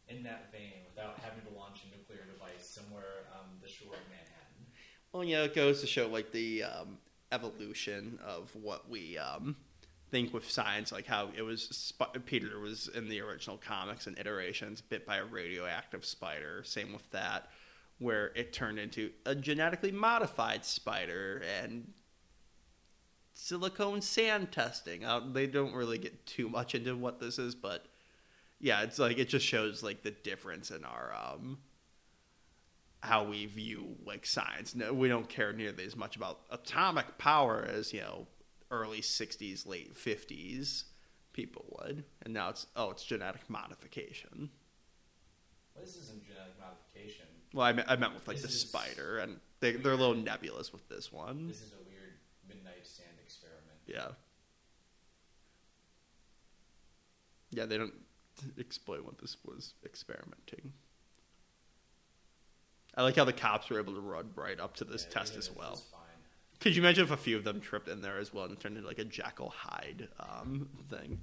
in 0.10 0.22
that 0.24 0.52
vein 0.52 0.86
without 0.88 1.17
having 1.19 1.41
to 1.50 1.58
launch 1.58 1.80
a 1.86 1.98
nuclear 1.98 2.26
device 2.32 2.67
somewhere 2.67 3.26
on 3.34 3.46
the 3.62 3.67
shore 3.67 3.93
of 3.93 4.06
Manhattan. 4.10 4.67
Well, 5.13 5.24
you 5.24 5.36
know, 5.36 5.43
it 5.46 5.56
goes 5.56 5.82
to 5.82 5.88
show 5.88 6.08
like 6.08 6.32
the 6.32 6.63
um, 6.63 6.98
evolution 7.32 8.19
of 8.24 8.56
what 8.56 8.89
we 8.89 9.17
um, 9.17 9.56
think 10.13 10.32
with 10.32 10.47
science, 10.47 10.91
like 10.91 11.08
how 11.08 11.30
it 11.36 11.41
was 11.41 11.63
Sp- 11.73 12.21
Peter 12.28 12.60
was 12.60 12.88
in 12.89 13.10
the 13.10 13.19
original 13.19 13.58
comics 13.58 14.06
and 14.06 14.15
iterations 14.19 14.80
bit 14.80 15.08
by 15.08 15.17
a 15.17 15.26
radioactive 15.26 16.06
spider. 16.06 16.62
Same 16.63 16.93
with 16.93 17.10
that, 17.10 17.49
where 17.97 18.28
it 18.36 18.54
turned 18.54 18.78
into 18.78 19.10
a 19.26 19.34
genetically 19.34 19.91
modified 19.91 20.63
spider 20.65 21.41
and 21.60 21.91
silicone 23.34 24.04
sand 24.04 24.52
testing. 24.52 25.04
Uh, 25.04 25.19
they 25.32 25.47
don't 25.47 25.73
really 25.73 25.97
get 25.97 26.28
too 26.28 26.47
much 26.47 26.76
into 26.76 26.95
what 26.95 27.19
this 27.19 27.39
is, 27.39 27.56
but 27.56 27.88
yeah, 28.60 28.84
it's 28.84 28.99
like 28.99 29.17
it 29.17 29.28
just 29.28 29.47
shows 29.47 29.82
like 29.82 30.04
the 30.04 30.12
difference 30.12 30.69
in 30.69 30.86
our 30.86 31.12
um, 31.15 31.58
how 32.99 33.23
we 33.23 33.47
view 33.47 33.95
like 34.06 34.28
science. 34.28 34.76
No, 34.76 34.93
we 34.93 35.08
don't 35.08 35.28
care 35.28 35.54
nearly 35.54 35.86
as 35.86 35.95
much 35.95 36.15
about 36.15 36.41
atomic 36.52 37.17
power 37.17 37.67
as 37.67 37.91
you 37.91 38.02
know 38.02 38.28
early 38.74 39.02
'60s, 39.02 39.66
late 39.66 39.94
'50s 39.96 40.86
people 41.32 41.66
would, 41.70 42.04
and 42.24 42.34
now 42.34 42.50
it's 42.50 42.68
oh, 42.76 42.90
it's 42.92 43.04
genetic 43.04 43.50
modification. 43.50 44.50
Well, 45.76 45.86
this 45.86 45.96
isn't 45.96 46.26
genetic 46.26 46.54
modification. 46.60 47.26
Well, 47.54 47.66
I 47.66 47.74
meant, 47.74 47.90
I 47.90 47.96
meant 47.96 48.16
with 48.16 48.28
like 48.28 48.42
This 48.42 48.52
the 48.52 48.68
spider, 48.68 49.20
and 49.20 49.40
they, 49.60 49.74
they're 49.74 49.94
a 49.94 49.98
little 49.98 50.16
nebulous 50.16 50.74
with 50.74 50.88
this 50.90 51.12
one. 51.12 51.48
This 51.48 51.62
is 51.62 51.74
a 51.74 51.90
weird 51.90 52.18
midnight 52.48 52.86
sand 52.86 53.18
experiment. 53.24 53.80
Yeah, 53.86 54.10
yeah, 57.52 57.66
they 57.66 57.78
don't 57.78 57.94
explain 58.58 59.06
what 59.06 59.20
this 59.20 59.38
was 59.46 59.76
experimenting. 59.86 60.74
I 62.96 63.04
like 63.04 63.16
how 63.16 63.26
the 63.26 63.34
cops 63.34 63.70
were 63.70 63.80
able 63.80 63.96
to 63.96 64.02
run 64.02 64.32
right 64.36 64.60
up 64.60 64.76
to 64.78 64.86
this 64.86 65.06
Yeah, 65.08 65.20
test 65.20 65.36
as 65.38 65.52
well. 65.52 65.82
It's 66.54 66.63
fine. 66.63 66.72
Could 66.72 66.76
you 66.76 66.82
imagine 66.82 67.04
if 67.04 67.12
a 67.12 67.18
few 67.18 67.38
of 67.38 67.44
them 67.44 67.62
tripped 67.62 67.88
in 67.88 68.02
there 68.02 68.18
as 68.18 68.34
well 68.34 68.46
and 68.46 68.60
turned 68.60 68.78
into 68.78 68.88
like 68.88 69.00
a 69.00 69.06
Jekyll 69.06 69.54
Hyde 69.56 70.08
um, 70.20 70.70
thing? 70.89 71.20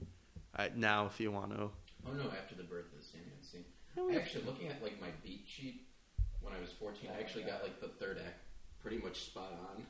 All 0.58 0.64
right, 0.64 0.76
now 0.76 1.06
if 1.06 1.20
you 1.20 1.30
want 1.30 1.52
to, 1.52 1.62
oh 1.62 2.12
no, 2.12 2.30
after 2.42 2.54
the 2.54 2.64
birth 2.64 2.86
of 2.92 2.98
the 2.98 3.04
Sandman 3.04 3.42
scene. 3.42 3.64
Oh, 3.96 4.08
yeah. 4.08 4.18
Actually, 4.18 4.44
looking 4.44 4.68
at 4.68 4.82
like 4.82 5.00
my 5.00 5.08
beat 5.22 5.44
sheet 5.46 5.86
when 6.40 6.54
I 6.54 6.60
was 6.60 6.70
fourteen, 6.72 7.10
I 7.16 7.20
actually 7.20 7.44
yeah. 7.44 7.52
got 7.52 7.62
like 7.62 7.80
the 7.80 7.88
third 7.88 8.18
act 8.24 8.42
pretty 8.82 8.98
much 8.98 9.24
spot 9.24 9.52
on. 9.52 9.84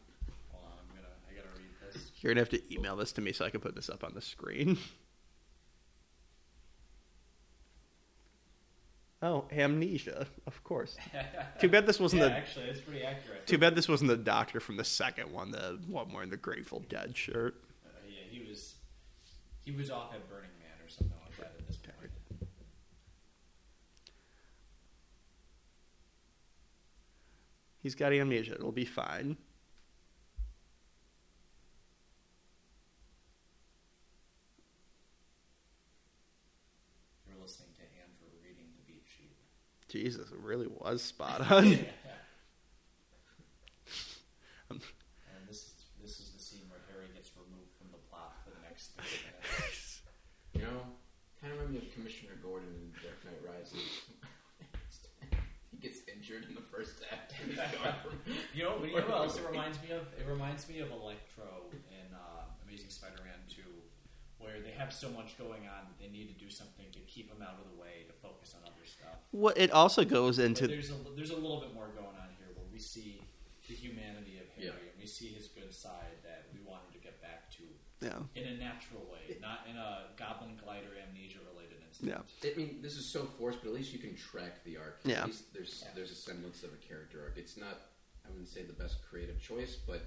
Hold 0.50 0.64
on, 0.64 0.78
I'm 0.78 0.96
gonna. 0.96 1.14
I 1.30 1.34
gotta 1.34 1.48
read 1.56 1.92
this. 1.92 2.10
You're 2.20 2.32
gonna 2.32 2.40
have 2.40 2.50
to 2.50 2.74
email 2.74 2.96
this 2.96 3.12
to 3.12 3.20
me 3.20 3.32
so 3.32 3.44
I 3.44 3.50
can 3.50 3.60
put 3.60 3.74
this 3.74 3.88
up 3.88 4.04
on 4.04 4.14
the 4.14 4.20
screen. 4.20 4.78
Oh, 9.22 9.44
amnesia, 9.52 10.26
of 10.46 10.64
course. 10.64 10.96
Too 11.60 11.68
bad 11.68 11.86
this 11.86 12.00
wasn't 12.00 12.22
yeah, 12.22 12.28
the. 12.28 12.36
actually, 12.36 12.64
it's 12.66 12.80
pretty 12.80 13.02
accurate. 13.02 13.46
Too 13.46 13.58
bad 13.58 13.74
this 13.74 13.86
wasn't 13.86 14.08
the 14.08 14.16
doctor 14.16 14.60
from 14.60 14.78
the 14.78 14.84
second 14.84 15.30
one, 15.30 15.50
the 15.50 15.78
one 15.88 16.10
wearing 16.12 16.30
the 16.30 16.38
Grateful 16.38 16.82
Dead 16.88 17.14
shirt. 17.14 17.56
Uh, 17.84 17.90
yeah, 18.08 18.22
he 18.30 18.48
was 18.48 18.76
he 19.64 19.72
was 19.72 19.90
off 19.90 20.14
at 20.14 20.26
Burning 20.30 20.50
Man 20.58 20.86
or 20.86 20.88
something 20.88 21.16
like 21.22 21.36
that 21.36 21.52
at 21.58 21.66
this 21.66 21.76
point. 21.76 22.10
He's 27.82 27.94
got 27.94 28.12
amnesia. 28.12 28.54
It'll 28.54 28.72
be 28.72 28.84
fine. 28.84 29.36
You're 37.26 37.40
listening 37.40 37.70
to 37.76 37.82
Andrew 38.04 38.28
reading 38.44 38.68
the 38.76 38.82
beat 38.84 39.04
sheet. 39.06 39.36
Jesus, 39.90 40.30
it 40.30 40.38
really 40.38 40.68
was 40.68 41.02
spot 41.02 41.50
on. 41.50 41.78
Um, 44.70 44.78
and 45.26 45.42
this 45.50 45.66
is 45.66 45.74
this 45.98 46.22
is 46.22 46.30
the 46.30 46.38
scene 46.38 46.62
where 46.70 46.78
Harry 46.94 47.10
gets 47.10 47.34
removed 47.34 47.74
from 47.74 47.90
the 47.90 47.98
plot 48.06 48.38
for 48.46 48.54
the 48.54 48.62
next 48.62 48.94
30 48.94 49.10
minutes. 49.26 49.98
You 50.54 50.62
know, 50.62 50.82
kind 51.42 51.54
of 51.54 51.58
remind 51.58 51.74
me 51.74 51.78
of 51.82 51.94
Commissioner 51.94 52.38
Gordon 52.42 52.70
in 52.70 52.90
Dark 53.02 53.18
Knight 53.26 53.38
Rises. 53.42 54.06
he 55.70 55.78
gets 55.78 56.06
injured 56.06 56.46
in 56.46 56.54
the 56.54 56.66
first 56.70 57.02
act. 57.10 57.34
And 57.42 57.50
he's 57.50 57.58
gone 57.58 57.98
from 58.02 58.18
You 58.54 58.62
know, 58.66 58.78
you 58.82 58.94
know 58.94 59.06
what 59.06 59.30
else 59.30 59.38
it 59.38 59.46
reminds 59.46 59.82
me 59.82 59.90
of? 59.94 60.06
It 60.18 60.26
reminds 60.26 60.68
me 60.68 60.78
of 60.82 60.90
Electro 60.90 61.70
in 61.90 62.06
uh, 62.14 62.50
Amazing 62.66 62.90
Spider-Man 62.90 63.42
2, 63.46 63.62
where 64.38 64.58
they 64.60 64.69
have 64.80 64.92
so 64.92 65.10
much 65.10 65.36
going 65.36 65.68
on 65.68 65.84
that 65.92 65.98
they 66.00 66.08
need 66.08 66.32
to 66.32 66.38
do 66.40 66.48
something 66.48 66.86
to 66.92 67.00
keep 67.04 67.28
him 67.28 67.42
out 67.44 67.60
of 67.60 67.68
the 67.68 67.76
way 67.76 68.08
to 68.08 68.14
focus 68.24 68.56
on 68.56 68.64
other 68.64 68.86
stuff. 68.88 69.20
Well, 69.32 69.52
it 69.56 69.70
also 69.70 70.04
goes 70.04 70.36
But 70.36 70.46
into 70.46 70.66
there's 70.66 70.90
a 70.90 70.98
there's 71.14 71.30
a 71.30 71.36
little 71.36 71.60
bit 71.60 71.74
more 71.74 71.88
going 71.92 72.16
on 72.16 72.32
here, 72.40 72.48
where 72.56 72.66
we 72.72 72.80
see 72.80 73.20
the 73.68 73.74
humanity 73.74 74.40
of 74.40 74.48
Harry, 74.56 74.72
Yeah. 74.72 74.90
and 74.90 74.98
we 74.98 75.06
see 75.06 75.28
his 75.28 75.48
good 75.48 75.72
side 75.72 76.18
that 76.24 76.48
we 76.52 76.58
want 76.64 76.88
him 76.88 76.92
to 76.98 77.02
get 77.04 77.20
back 77.20 77.52
to 77.60 77.64
yeah, 78.00 78.24
in 78.34 78.48
a 78.48 78.56
natural 78.56 79.04
way, 79.12 79.36
not 79.44 79.68
in 79.68 79.76
a 79.76 80.16
Goblin 80.16 80.56
Glider 80.56 80.96
amnesia 80.96 81.38
related 81.52 81.70
yeah. 82.02 82.18
I 82.44 82.56
mean, 82.56 82.78
this 82.82 82.96
is 82.96 83.04
so 83.04 83.24
forced, 83.38 83.60
but 83.62 83.68
at 83.68 83.74
least 83.74 83.92
you 83.92 83.98
can 83.98 84.16
track 84.16 84.64
the 84.64 84.76
arc. 84.76 85.00
Yeah. 85.04 85.20
At 85.20 85.26
least 85.26 85.52
there's 85.52 85.84
there's 85.94 86.10
a 86.10 86.14
semblance 86.14 86.62
of 86.62 86.70
a 86.72 86.76
character 86.86 87.20
arc. 87.24 87.36
It's 87.36 87.56
not, 87.56 87.92
I 88.24 88.30
wouldn't 88.30 88.48
say 88.48 88.62
the 88.62 88.72
best 88.72 88.98
creative 89.08 89.40
choice, 89.40 89.76
but 89.86 89.96
I 89.96 90.00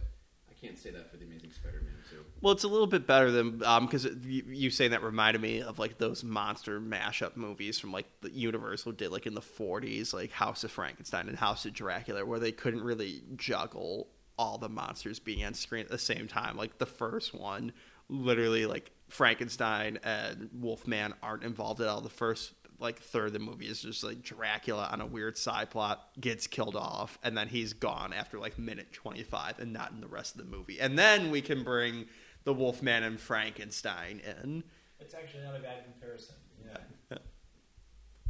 can't 0.63 0.80
say 0.80 0.91
that 0.91 1.12
for 1.12 1.17
the 1.17 1.26
Amazing 1.26 1.52
Spider-Man 1.52 1.93
too. 2.10 2.23
Well, 2.41 2.54
it's 2.54 2.63
a 2.63 2.67
little 2.67 2.88
bit 2.88 3.06
better 3.06 3.32
than 3.32 3.63
um, 3.63 3.86
because 3.86 4.06
you, 4.06 4.43
you 4.47 4.69
saying 4.69 4.91
that 4.91 5.04
reminded 5.04 5.41
me 5.41 5.62
of 5.62 5.80
like 5.80 5.97
those 5.97 6.23
monster 6.23 6.80
mashup 6.80 7.36
movies 7.36 7.80
from 7.80 7.91
like 7.91 8.06
the 8.21 8.32
Universal 8.32 8.93
did 8.93 9.12
like 9.12 9.26
in 9.26 9.34
the 9.34 9.41
'40s, 9.41 10.13
like 10.13 10.32
House 10.32 10.63
of 10.63 10.71
Frankenstein 10.71 11.28
and 11.28 11.38
House 11.38 11.65
of 11.65 11.73
Dracula, 11.73 12.26
where 12.26 12.39
they 12.39 12.52
couldn't 12.52 12.84
really 12.84 13.23
juggle 13.36 14.08
all 14.38 14.58
the 14.58 14.69
monsters 14.69 15.19
being 15.19 15.43
on 15.45 15.54
screen 15.54 15.84
at 15.84 15.91
the 15.91 15.97
same 15.97 16.28
time. 16.28 16.58
Like 16.58 16.78
the 16.78 16.86
first 16.86 17.34
one, 17.34 17.73
literally 18.10 18.65
like 18.65 18.91
Frankenstein 19.10 19.99
and 20.04 20.49
Wolfman 20.54 21.13
aren't 21.21 21.43
involved 21.43 21.82
at 21.82 21.88
all. 21.88 22.02
The 22.02 22.10
first 22.10 22.54
like 22.84 23.00
third 23.00 23.28
of 23.28 23.34
the 23.34 23.39
movie 23.39 23.65
is 23.65 23.82
just 23.82 24.04
like 24.04 24.22
Dracula 24.22 24.89
on 24.91 25.02
a 25.02 25.06
weird 25.06 25.38
side 25.38 25.72
plot 25.72 26.10
gets 26.19 26.46
killed 26.46 26.76
off, 26.76 27.17
and 27.24 27.38
then 27.38 27.48
he's 27.48 27.74
gone 27.74 28.13
after 28.13 28.38
like 28.38 28.60
minute 28.60 28.91
twenty 28.91 29.24
five, 29.24 29.58
and 29.60 29.74
not 29.74 29.91
in 29.91 30.02
the 30.02 30.08
rest 30.08 30.36
of 30.36 30.41
the 30.41 30.56
movie. 30.58 30.80
And 30.80 31.00
then 31.00 31.32
we 31.32 31.41
can 31.41 31.63
bring 31.63 32.06
the 32.43 32.54
Wolfman 32.54 33.04
and 33.04 33.19
Frankenstein 33.19 34.22
in. 34.41 34.63
It's 35.00 35.13
actually 35.13 35.43
not 35.43 35.56
a 35.56 35.60
bad 35.60 35.84
comparison. 35.86 36.36
Yeah. 36.65 37.17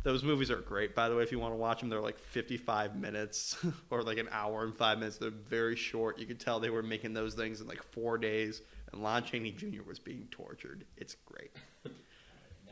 Those 0.04 0.22
movies 0.22 0.52
are 0.52 0.58
great, 0.58 0.94
by 0.96 1.08
the 1.08 1.16
way. 1.16 1.24
If 1.24 1.32
you 1.32 1.39
want 1.39 1.54
to 1.54 1.58
watch 1.58 1.80
them, 1.80 1.88
they're 1.88 2.02
like 2.02 2.20
55 2.20 2.98
minutes 2.98 3.56
or 3.89 4.04
like 4.04 4.18
an 4.18 4.28
hour 4.32 4.63
and 4.63 4.76
five 4.76 5.00
minutes. 5.00 5.18
They're 5.18 5.30
very 5.30 5.78
short. 5.78 6.20
You 6.20 6.26
could 6.26 6.42
tell 6.42 6.60
they 6.60 6.70
were 6.70 6.84
making 6.84 7.13
those 7.13 7.36
things 7.36 7.62
in 7.62 7.68
like 7.68 7.82
four 7.82 8.18
days, 8.18 8.62
and 8.92 9.02
Lon 9.02 9.24
Chaney 9.24 9.52
Jr. 9.52 9.82
was 9.88 10.00
being 10.00 10.28
tortured. 10.30 10.86
It's 10.98 11.16
great. 11.26 11.52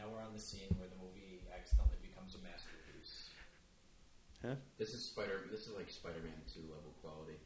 Now 0.02 0.10
we're 0.10 0.26
on 0.26 0.34
the 0.34 0.42
scene 0.42 0.74
where 0.80 0.90
the 0.90 0.98
movie 0.98 1.46
accidentally 1.54 2.02
becomes 2.02 2.34
a 2.34 2.42
masterpiece. 2.42 3.30
This 4.78 4.94
is 4.94 5.06
Spider. 5.06 5.46
This 5.52 5.68
is 5.68 5.74
like 5.78 5.90
Spider-Man 5.90 6.42
two 6.52 6.62
level 6.62 6.94
quality. 7.02 7.38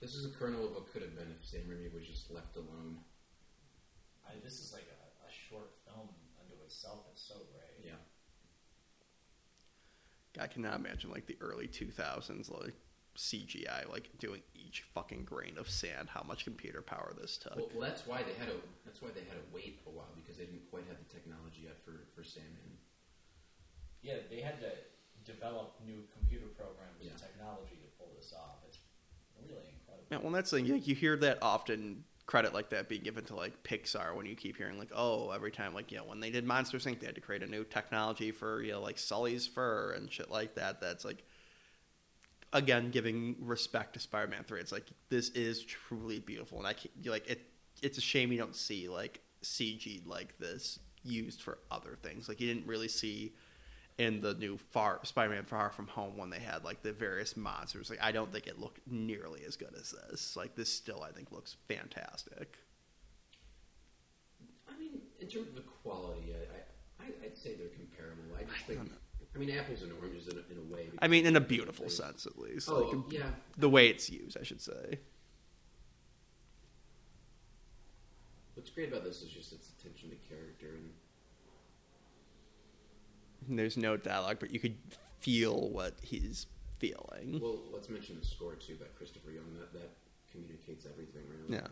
This 0.00 0.14
is 0.14 0.26
a 0.26 0.30
kernel 0.36 0.66
of 0.66 0.74
what 0.74 0.92
could 0.92 1.02
have 1.02 1.14
been 1.14 1.30
if 1.30 1.46
Sam 1.46 1.62
Raimi 1.70 1.92
was 1.94 2.06
just 2.06 2.30
left 2.30 2.56
alone. 2.56 2.98
I, 4.26 4.32
this 4.42 4.58
is 4.58 4.72
like 4.72 4.86
a, 4.90 4.98
a 5.26 5.30
short 5.30 5.70
film 5.86 6.08
unto 6.40 6.60
itself. 6.64 7.06
It's 7.12 7.22
so 7.22 7.34
great. 7.54 7.86
Yeah. 7.86 8.02
I 10.42 10.48
cannot 10.48 10.74
imagine 10.80 11.10
like 11.10 11.26
the 11.26 11.36
early 11.40 11.68
2000s, 11.68 12.50
like 12.50 12.74
CGI, 13.16 13.88
like 13.88 14.08
doing 14.18 14.42
each 14.54 14.82
fucking 14.94 15.24
grain 15.24 15.56
of 15.56 15.68
sand. 15.68 16.08
How 16.08 16.24
much 16.26 16.44
computer 16.44 16.82
power 16.82 17.12
this 17.20 17.36
took. 17.36 17.54
Well, 17.54 17.68
well, 17.74 17.88
that's 17.88 18.06
why 18.06 18.22
they 18.24 18.34
had 18.34 18.48
to. 18.48 18.56
That's 18.84 19.02
why 19.02 19.10
they 19.14 19.20
had 19.20 19.38
to 19.38 19.54
wait 19.54 19.80
a 19.86 19.90
while 19.90 20.10
because 20.16 20.36
they 20.36 20.46
didn't 20.46 20.68
quite 20.70 20.84
have 20.88 20.98
the 20.98 21.14
technology 21.14 21.62
yet 21.64 21.78
for 21.84 22.08
for 22.16 22.24
Sandman. 22.24 22.78
Yeah, 24.02 24.14
they 24.30 24.40
had 24.40 24.58
to 24.60 24.72
develop 25.24 25.74
new 25.86 26.02
computer 26.12 26.46
programs 26.46 26.96
Yeah. 27.00 27.10
and 27.10 27.18
technology 27.20 27.76
to 27.76 27.88
pull 27.98 28.12
this 28.16 28.32
off. 28.32 28.58
It's 28.66 28.78
really 29.38 29.68
incredible. 29.68 30.06
Yeah, 30.10 30.18
well, 30.18 30.32
that's 30.32 30.50
the 30.50 30.58
thing. 30.58 30.68
Like, 30.68 30.86
you 30.86 30.94
hear 30.94 31.16
that 31.18 31.38
often 31.42 32.04
credit 32.26 32.54
like 32.54 32.70
that 32.70 32.88
being 32.88 33.02
given 33.02 33.24
to 33.24 33.34
like 33.34 33.62
Pixar 33.62 34.14
when 34.16 34.26
you 34.26 34.34
keep 34.36 34.56
hearing 34.56 34.78
like, 34.78 34.90
oh, 34.94 35.30
every 35.30 35.50
time 35.50 35.74
like 35.74 35.90
you 35.90 35.98
know 35.98 36.04
when 36.04 36.20
they 36.20 36.30
did 36.30 36.44
Monster 36.44 36.78
Inc. 36.78 37.00
they 37.00 37.06
had 37.06 37.14
to 37.16 37.20
create 37.20 37.42
a 37.42 37.46
new 37.46 37.64
technology 37.64 38.30
for 38.30 38.62
you 38.62 38.72
know 38.72 38.80
like 38.80 38.98
Sully's 38.98 39.46
fur 39.46 39.92
and 39.92 40.10
shit 40.10 40.30
like 40.30 40.54
that. 40.54 40.80
That's 40.80 41.04
like 41.04 41.22
again 42.52 42.90
giving 42.90 43.36
respect 43.40 43.94
to 43.94 44.00
Spider-Man 44.00 44.44
Three. 44.44 44.60
It's 44.60 44.72
like 44.72 44.86
this 45.08 45.30
is 45.30 45.62
truly 45.64 46.20
beautiful, 46.20 46.58
and 46.58 46.66
I 46.66 46.74
can't, 46.74 47.06
like 47.06 47.28
it. 47.28 47.40
It's 47.82 47.98
a 47.98 48.02
shame 48.02 48.30
you 48.30 48.38
don't 48.38 48.54
see 48.54 48.88
like 48.88 49.20
CG 49.42 50.06
like 50.06 50.38
this 50.38 50.78
used 51.02 51.42
for 51.42 51.58
other 51.70 51.98
things. 52.02 52.28
Like 52.28 52.40
you 52.40 52.46
didn't 52.52 52.66
really 52.66 52.88
see 52.88 53.34
in 53.98 54.20
the 54.20 54.34
new 54.34 54.56
Far 54.56 55.00
Spider-Man 55.02 55.44
Far 55.44 55.70
From 55.70 55.86
Home 55.88 56.16
when 56.16 56.30
they 56.30 56.38
had 56.38 56.64
like 56.64 56.82
the 56.82 56.92
various 56.92 57.36
monsters. 57.36 57.90
Like 57.90 58.02
I 58.02 58.12
don't 58.12 58.32
think 58.32 58.46
it 58.46 58.58
looked 58.58 58.80
nearly 58.90 59.42
as 59.46 59.56
good 59.56 59.74
as 59.78 59.94
this. 60.08 60.36
Like 60.36 60.54
this 60.54 60.72
still 60.72 61.02
I 61.02 61.12
think 61.12 61.30
looks 61.30 61.56
fantastic. 61.68 62.58
I 64.68 64.78
mean, 64.78 65.00
in 65.20 65.28
terms 65.28 65.48
of 65.48 65.54
the 65.54 65.62
quality, 65.82 66.34
I, 66.34 67.04
I 67.04 67.06
I'd 67.24 67.36
say 67.36 67.54
they're 67.54 67.68
comparable. 67.68 68.24
I 68.38 68.44
just 68.44 68.66
think. 68.66 68.78
don't 68.78 68.90
know. 68.90 68.96
I 69.34 69.38
mean, 69.38 69.50
apples 69.50 69.82
and 69.82 69.90
oranges 69.98 70.28
in 70.28 70.36
a, 70.36 70.40
in 70.52 70.58
a 70.58 70.74
way. 70.74 70.88
I 71.00 71.08
mean 71.08 71.24
in 71.24 71.36
a 71.36 71.40
beautiful 71.40 71.88
sense 71.88 72.26
at 72.26 72.38
least. 72.38 72.68
Oh 72.70 72.80
like 72.80 73.12
yeah, 73.12 73.30
the 73.56 73.68
way 73.68 73.88
it's 73.88 74.10
used, 74.10 74.36
I 74.38 74.42
should 74.42 74.60
say. 74.60 74.98
what's 78.54 78.70
great 78.70 78.92
about 78.92 79.02
this 79.02 79.22
is 79.22 79.28
just 79.30 79.52
its 79.52 79.70
attention 79.70 80.10
to 80.10 80.16
character 80.28 80.76
And 80.76 80.91
There's 83.48 83.76
no 83.76 83.96
dialogue, 83.96 84.38
but 84.40 84.52
you 84.52 84.60
could 84.60 84.76
feel 85.20 85.68
what 85.70 85.94
he's 86.02 86.46
feeling. 86.78 87.40
well, 87.40 87.58
let's 87.72 87.88
mention 87.88 88.18
the 88.18 88.26
score 88.26 88.54
too 88.54 88.76
by 88.76 88.86
Christopher 88.96 89.30
Young. 89.30 89.54
That 89.58 89.72
that 89.72 89.90
communicates 90.30 90.86
everything, 90.86 91.22
really. 91.28 91.54
Yeah. 91.60 91.68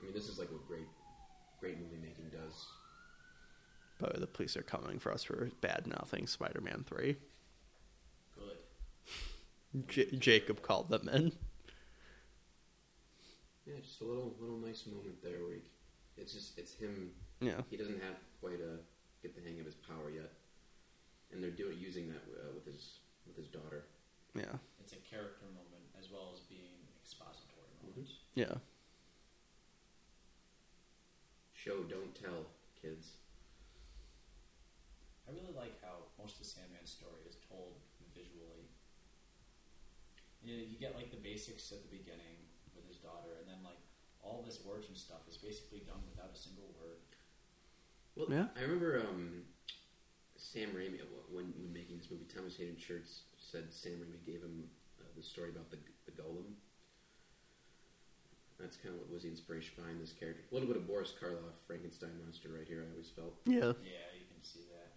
I 0.00 0.04
mean, 0.04 0.14
this 0.14 0.28
is 0.28 0.38
like 0.38 0.50
what 0.50 0.66
great 0.66 0.86
great 1.60 1.78
movie 1.78 1.96
making 2.02 2.26
does. 2.30 2.66
But 3.98 4.20
the 4.20 4.26
police 4.26 4.56
are 4.56 4.62
coming 4.62 4.98
for 4.98 5.10
us 5.12 5.22
for 5.22 5.50
bad 5.62 5.86
nothing. 5.86 6.26
Spider-Man 6.26 6.84
Three. 6.86 7.16
Good. 8.38 9.86
J- 9.88 10.16
Jacob 10.18 10.60
called 10.62 10.90
them 10.90 11.08
in. 11.08 11.32
Yeah, 13.66 13.80
just 13.82 14.00
a 14.00 14.04
little 14.04 14.34
little 14.38 14.58
nice 14.58 14.84
moment 14.86 15.22
there 15.22 15.42
where 15.42 15.54
he, 15.54 15.60
it's 16.16 16.32
just 16.32 16.58
it's 16.58 16.74
him. 16.74 17.10
Yeah. 17.40 17.62
He 17.70 17.76
doesn't 17.76 18.00
have 18.02 18.16
quite 18.40 18.60
a 18.60 18.78
get 19.26 19.34
the 19.34 19.42
hang 19.42 19.58
of 19.58 19.66
his 19.66 19.74
power 19.74 20.06
yet, 20.06 20.30
and 21.34 21.42
they're 21.42 21.50
doing 21.50 21.74
using 21.82 22.06
that 22.14 22.22
uh, 22.30 22.54
with 22.54 22.62
his 22.62 23.02
with 23.26 23.34
his 23.34 23.50
daughter. 23.50 23.90
Yeah. 24.38 24.54
It's 24.78 24.94
a 24.94 25.02
character 25.02 25.50
moment 25.50 25.90
as 25.98 26.14
well 26.14 26.30
as 26.30 26.46
being 26.46 26.86
expository 27.02 27.74
moments. 27.82 28.22
Yeah. 28.38 28.62
Show 31.58 31.82
don't 31.90 32.14
tell, 32.14 32.46
kids. 32.78 33.18
I 35.26 35.34
really 35.34 35.50
like 35.58 35.74
how 35.82 36.06
most 36.22 36.38
of 36.38 36.46
Sandman's 36.46 36.94
story 36.94 37.26
is 37.26 37.42
told 37.50 37.74
visually. 38.14 38.70
You, 40.46 40.54
know, 40.54 40.62
you 40.62 40.78
get 40.78 40.94
like 40.94 41.10
the 41.10 41.18
basics 41.18 41.74
at 41.74 41.82
the 41.82 41.90
beginning 41.90 42.46
with 42.78 42.86
his 42.86 43.02
daughter, 43.02 43.42
and 43.42 43.50
then 43.50 43.58
like 43.66 43.82
all 44.22 44.46
this 44.46 44.62
origin 44.62 44.94
stuff 44.94 45.26
is 45.26 45.34
basically 45.34 45.82
done 45.82 45.98
without 46.06 46.30
a 46.30 46.38
single 46.38 46.70
word. 46.78 47.02
Well, 48.16 48.26
Yeah. 48.30 48.46
I 48.56 48.62
remember 48.62 49.00
um, 49.06 49.42
Sam 50.36 50.70
Raimi 50.70 51.00
when, 51.30 51.52
when 51.60 51.72
making 51.72 51.98
this 51.98 52.10
movie. 52.10 52.24
Thomas 52.34 52.56
Haden 52.56 52.76
Church 52.76 53.04
said 53.38 53.72
Sam 53.72 54.00
Raimi 54.00 54.24
gave 54.24 54.40
him 54.42 54.64
uh, 55.00 55.04
the 55.16 55.22
story 55.22 55.50
about 55.50 55.70
the 55.70 55.78
the 56.06 56.12
golem, 56.22 56.54
That's 58.58 58.76
kind 58.76 58.94
of 58.94 59.00
what 59.02 59.10
was 59.10 59.22
the 59.24 59.28
inspiration 59.28 59.74
behind 59.76 60.00
this 60.00 60.12
character. 60.12 60.42
A 60.50 60.54
little 60.54 60.68
bit 60.68 60.76
of 60.78 60.86
Boris 60.86 61.12
Karloff, 61.20 61.58
Frankenstein 61.66 62.14
monster, 62.24 62.48
right 62.56 62.66
here. 62.66 62.86
I 62.86 62.90
always 62.92 63.10
felt. 63.10 63.34
Yeah. 63.44 63.74
Yeah, 63.84 64.08
you 64.16 64.24
can 64.30 64.40
see 64.42 64.64
that. 64.72 64.94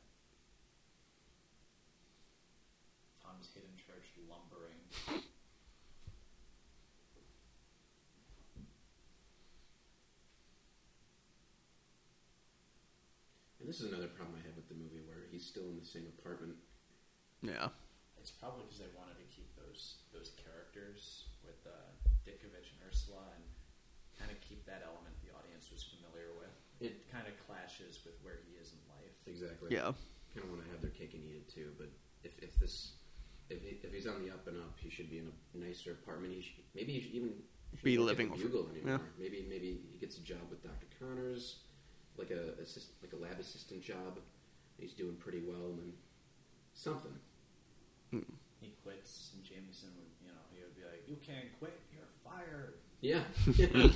Thomas 3.25 3.49
Haden 3.53 3.75
Church 3.75 4.05
lumbering. 4.29 5.25
And 13.58 13.58
this 13.69 13.85
is 13.85 13.93
another 13.93 14.09
problem 14.09 14.33
I 14.33 14.41
had 14.41 14.57
with 14.57 14.65
the 14.65 14.73
movie, 14.73 15.05
where 15.05 15.29
he's 15.29 15.45
still 15.45 15.69
in 15.69 15.77
the 15.77 15.85
same 15.85 16.09
apartment. 16.17 16.57
Yeah. 17.45 17.69
It's 18.17 18.33
probably 18.33 18.65
because 18.65 18.81
they 18.81 18.89
wanted 18.97 19.21
to 19.21 19.27
keep 19.29 19.53
those 19.53 20.01
those 20.09 20.33
characters 20.41 21.29
with 21.45 21.61
uh, 21.69 21.77
Ditkovich 22.25 22.73
and 22.73 22.81
Ursula 22.89 23.21
and 23.37 23.45
kind 24.17 24.33
of 24.33 24.41
keep 24.41 24.65
that 24.65 24.81
element 24.81 25.13
the 25.21 25.29
audience 25.37 25.69
was 25.69 25.85
familiar 25.85 26.33
with. 26.33 26.49
It 26.81 27.05
kind 27.13 27.29
of 27.29 27.37
clashes 27.45 28.01
with 28.03 28.17
where 28.25 28.41
he 28.49 28.57
is 28.57 28.73
in 28.73 28.81
life. 28.89 29.13
Exactly. 29.29 29.69
Yeah. 29.69 29.93
Kind 30.33 30.49
of 30.49 30.49
want 30.49 30.65
to 30.65 30.69
have 30.73 30.81
their 30.81 30.91
cake 30.97 31.13
and 31.13 31.21
eat 31.23 31.37
it 31.37 31.47
too. 31.47 31.69
But 31.77 31.93
if, 32.25 32.33
if 32.41 32.57
this, 32.59 32.97
if, 33.53 33.61
he, 33.61 33.77
if 33.85 33.93
he's 33.93 34.07
on 34.09 34.19
the 34.25 34.33
up 34.33 34.45
and 34.49 34.57
up, 34.57 34.75
he 34.81 34.89
should 34.89 35.09
be 35.13 35.21
in 35.21 35.29
a 35.29 35.57
nicer 35.61 35.93
apartment. 35.93 36.33
He 36.33 36.41
should, 36.41 36.65
maybe 36.75 36.93
he 36.97 36.99
should 37.05 37.13
even 37.15 37.31
shouldn't 37.71 37.85
Be 37.85 37.97
living 38.01 38.27
the 38.33 38.35
with- 38.35 38.49
Bugle 38.51 38.67
anymore. 38.73 38.99
yeah. 38.99 39.13
Maybe 39.21 39.45
maybe 39.47 39.79
he 39.93 39.97
gets 40.01 40.17
a 40.17 40.23
job 40.25 40.41
with 40.49 40.59
Dr. 40.65 40.87
Connors, 40.99 41.63
like 42.19 42.31
a 42.31 42.61
assist, 42.61 42.89
like 43.01 43.13
a 43.13 43.15
lab 43.15 43.39
assistant 43.39 43.81
job. 43.81 44.19
He's 44.77 44.93
doing 44.93 45.15
pretty 45.15 45.41
well, 45.41 45.71
and 45.71 45.79
then 45.79 45.93
something. 46.73 47.13
He 48.11 48.73
quits, 48.83 49.31
and 49.35 49.43
Jameson 49.43 49.89
would, 49.97 50.11
you 50.21 50.27
know, 50.27 50.39
he 50.53 50.61
would 50.61 50.75
be 50.75 50.83
like, 50.83 51.07
"You 51.07 51.17
can't 51.25 51.47
quit. 51.59 51.79
You're 51.93 52.05
fired." 52.23 52.75
Yeah. 53.01 53.23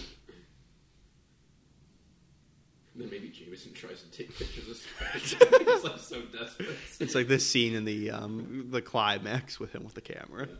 then 2.95 3.09
maybe 3.09 3.29
Jameson 3.29 3.73
tries 3.73 4.03
to 4.03 4.11
take 4.11 4.37
pictures 4.37 4.69
of 4.69 4.77
Spider. 5.35 5.63
He's 5.71 5.83
like 5.83 5.99
so 5.99 6.21
desperate. 6.21 6.77
It's 6.99 7.15
like 7.15 7.27
this 7.27 7.45
scene 7.47 7.73
in 7.75 7.85
the 7.85 8.11
um, 8.11 8.67
the 8.69 8.81
climax 8.81 9.59
with 9.59 9.73
him 9.73 9.83
with 9.83 9.95
the 9.95 10.01
camera. 10.01 10.47
Yeah. 10.47 10.55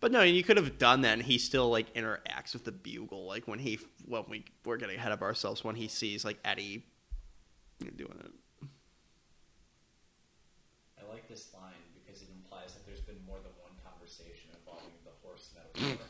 But 0.00 0.12
no, 0.12 0.22
you 0.22 0.42
could 0.44 0.56
have 0.58 0.78
done 0.78 1.00
that, 1.02 1.14
and 1.14 1.22
he 1.22 1.38
still 1.38 1.70
like 1.70 1.92
interacts 1.94 2.52
with 2.52 2.64
the 2.64 2.72
bugle. 2.72 3.26
Like 3.26 3.48
when 3.48 3.58
he 3.58 3.78
when 4.04 4.24
we 4.28 4.44
we're 4.64 4.76
getting 4.76 4.96
ahead 4.96 5.12
of 5.12 5.22
ourselves 5.22 5.64
when 5.64 5.74
he 5.74 5.88
sees 5.88 6.24
like 6.24 6.38
Eddie 6.44 6.84
doing 7.96 8.18
it. 8.20 8.68
I 11.00 11.08
like 11.10 11.28
this 11.28 11.48
line 11.54 11.72
because 11.94 12.22
it 12.22 12.28
implies 12.34 12.74
that 12.74 12.86
there's 12.86 13.00
been 13.00 13.18
more 13.26 13.38
than 13.38 13.52
one 13.60 13.72
conversation 13.84 14.50
involving 14.58 14.92
the 15.04 15.12
horse 15.22 15.50
metaphor. 15.54 16.06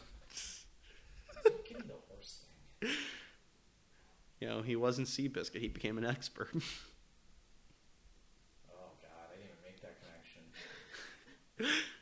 Give 1.68 1.78
me 1.78 1.84
the 1.86 1.94
horse 2.08 2.44
thing. 2.80 2.90
You 4.40 4.48
know, 4.48 4.62
he 4.62 4.76
wasn't 4.76 5.08
Seabiscuit; 5.08 5.60
he 5.60 5.68
became 5.68 5.98
an 5.98 6.04
expert. 6.04 6.50
Oh 8.68 8.92
God, 9.00 9.30
I 9.32 9.36
didn't 9.36 9.50
even 9.50 9.62
make 9.64 9.80
that 9.80 9.96
connection. 10.00 10.42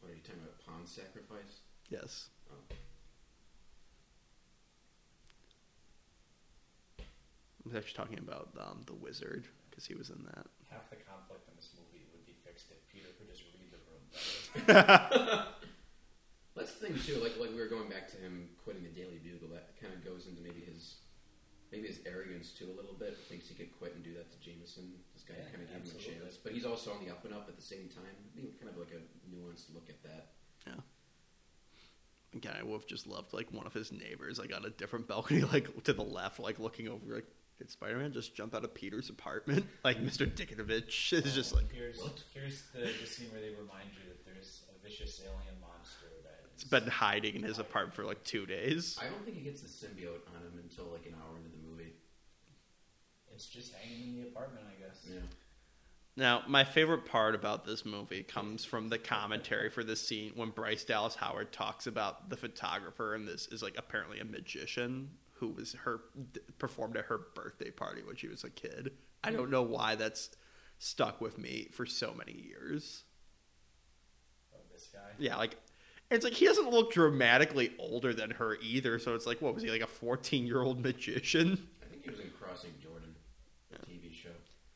What 0.00 0.12
are 0.12 0.14
you 0.14 0.22
talking 0.22 0.42
about? 0.42 0.58
Pawn 0.64 0.86
sacrifice? 0.86 1.62
Yes. 1.90 2.28
I 7.60 7.68
was 7.68 7.74
actually 7.76 7.96
talking 7.96 8.18
about 8.18 8.48
um, 8.58 8.82
the 8.86 8.94
wizard 8.94 9.46
because 9.68 9.84
he 9.84 9.94
was 9.94 10.10
in 10.10 10.24
that. 10.24 10.46
Half 10.70 10.88
the 10.90 10.96
conflict 11.04 11.46
in 11.48 11.54
this 11.56 11.68
movie 11.76 12.06
would 12.12 12.24
be 12.26 12.34
fixed 12.42 12.72
if 12.72 12.80
Peter 12.88 13.12
could 13.18 13.28
just 13.28 13.44
read 13.52 13.68
the 13.70 13.80
room 13.84 14.02
better. 14.66 15.44
That's 16.56 16.74
the 16.74 16.88
thing 16.88 16.96
too. 16.98 17.20
Like 17.22 17.36
like 17.38 17.52
we 17.52 17.60
were 17.60 17.68
going 17.70 17.88
back 17.88 18.08
to 18.10 18.18
him 18.18 18.48
quitting 18.64 18.82
the 18.82 18.90
Daily 18.96 19.20
Bugle. 19.22 19.48
That 19.54 19.76
kind 19.80 19.92
of 19.94 20.02
goes 20.04 20.26
into 20.26 20.40
maybe 20.42 20.60
his 20.66 21.04
maybe 21.70 21.86
his 21.86 22.00
arrogance 22.08 22.50
too 22.50 22.66
a 22.72 22.74
little 22.74 22.96
bit. 22.98 23.14
Thinks 23.28 23.46
he 23.48 23.54
could 23.54 23.70
quit 23.78 23.94
and 23.94 24.02
do 24.02 24.16
that 24.16 24.32
to 24.32 24.38
Jameson. 24.40 24.90
This 25.14 25.22
guy 25.22 25.36
Yeah, 25.38 25.46
kind 25.52 25.62
of 25.62 25.68
gave 25.70 25.84
him 25.84 25.84
a 25.84 25.94
absolutely. 25.94 26.26
chance, 26.26 26.36
but 26.42 26.52
he's 26.56 26.64
also 26.66 26.90
on 26.96 27.04
the 27.04 27.12
up 27.12 27.22
and 27.28 27.32
up 27.36 27.46
at 27.46 27.54
the 27.60 27.62
same 27.64 27.86
time. 27.92 28.08
I 28.16 28.28
think 28.34 28.56
kind 28.58 28.72
of 28.72 28.80
like 28.80 28.90
a 28.96 29.00
nuanced 29.30 29.70
look 29.76 29.86
at 29.92 30.00
that. 30.02 30.32
Yeah. 30.66 30.80
Again, 32.34 32.54
I 32.58 32.62
would 32.62 32.74
have 32.74 32.86
just 32.86 33.06
loved 33.06 33.32
like 33.32 33.52
one 33.52 33.66
of 33.66 33.72
his 33.74 33.90
neighbors, 33.90 34.38
like 34.38 34.54
on 34.54 34.64
a 34.64 34.70
different 34.70 35.08
balcony, 35.08 35.42
like 35.52 35.82
to 35.84 35.92
the 35.92 36.02
left, 36.02 36.38
like 36.38 36.58
looking 36.58 36.88
over, 36.88 37.14
like 37.14 37.26
did 37.58 37.70
Spider-Man 37.70 38.12
just 38.12 38.34
jump 38.34 38.54
out 38.54 38.64
of 38.64 38.72
Peter's 38.72 39.10
apartment? 39.10 39.66
Like 39.84 39.98
Mr. 39.98 40.26
Dickinovich 40.26 41.12
is 41.24 41.34
just 41.34 41.54
like 41.54 41.70
here's 41.72 41.98
what? 41.98 42.22
here's 42.32 42.62
the, 42.72 42.80
the 42.80 43.06
scene 43.06 43.28
where 43.32 43.40
they 43.40 43.50
remind 43.50 43.92
you 43.92 44.08
that 44.08 44.24
there's 44.24 44.62
a 44.70 44.86
vicious 44.86 45.20
alien 45.20 45.60
monster 45.60 46.06
that 46.22 46.40
it's 46.54 46.64
is 46.64 46.70
been 46.70 46.86
hiding 46.86 47.36
in 47.36 47.42
his 47.42 47.58
apartment 47.58 47.94
for 47.94 48.04
like 48.04 48.22
two 48.24 48.46
days. 48.46 48.98
I 49.00 49.10
don't 49.10 49.24
think 49.24 49.36
he 49.36 49.42
gets 49.42 49.60
the 49.62 49.68
symbiote 49.68 50.24
on 50.32 50.40
him 50.40 50.60
until 50.62 50.86
like 50.86 51.06
an 51.06 51.14
hour 51.20 51.36
into 51.36 51.50
the 51.50 51.68
movie. 51.68 51.92
It's 53.34 53.46
just 53.46 53.74
hanging 53.74 54.08
in 54.08 54.22
the 54.22 54.28
apartment, 54.28 54.64
I 54.68 54.80
guess. 54.80 55.04
Yeah. 55.08 55.20
Now, 56.20 56.42
my 56.46 56.64
favorite 56.64 57.06
part 57.06 57.34
about 57.34 57.64
this 57.64 57.86
movie 57.86 58.22
comes 58.22 58.62
from 58.62 58.90
the 58.90 58.98
commentary 58.98 59.70
for 59.70 59.82
this 59.82 60.06
scene 60.06 60.32
when 60.34 60.50
Bryce 60.50 60.84
Dallas 60.84 61.14
Howard 61.14 61.50
talks 61.50 61.86
about 61.86 62.28
the 62.28 62.36
photographer, 62.36 63.14
and 63.14 63.26
this 63.26 63.48
is 63.48 63.62
like 63.62 63.74
apparently 63.78 64.20
a 64.20 64.24
magician 64.26 65.08
who 65.32 65.48
was 65.48 65.72
her 65.72 66.02
performed 66.58 66.98
at 66.98 67.06
her 67.06 67.18
birthday 67.34 67.70
party 67.70 68.02
when 68.04 68.16
she 68.16 68.28
was 68.28 68.44
a 68.44 68.50
kid. 68.50 68.92
I 69.24 69.30
don't 69.30 69.50
know 69.50 69.62
why 69.62 69.94
that's 69.94 70.28
stuck 70.78 71.22
with 71.22 71.38
me 71.38 71.68
for 71.72 71.86
so 71.86 72.12
many 72.12 72.32
years. 72.32 73.04
This 74.70 74.88
guy. 74.92 75.00
Yeah, 75.18 75.36
like 75.36 75.56
it's 76.10 76.24
like 76.24 76.34
he 76.34 76.44
doesn't 76.44 76.70
look 76.70 76.92
dramatically 76.92 77.72
older 77.78 78.12
than 78.12 78.30
her 78.32 78.58
either. 78.60 78.98
So 78.98 79.14
it's 79.14 79.24
like, 79.24 79.40
what 79.40 79.54
was 79.54 79.62
he 79.62 79.70
like 79.70 79.80
a 79.80 79.86
fourteen 79.86 80.46
year 80.46 80.60
old 80.60 80.82
magician? 80.82 81.66
I 81.82 81.86
think 81.86 82.04
he 82.04 82.10
was 82.10 82.20
in 82.20 82.30
Crossing 82.38 82.72
Jordan, 82.82 83.14
the 83.70 83.78
TV 83.78 84.14
show. 84.14 84.28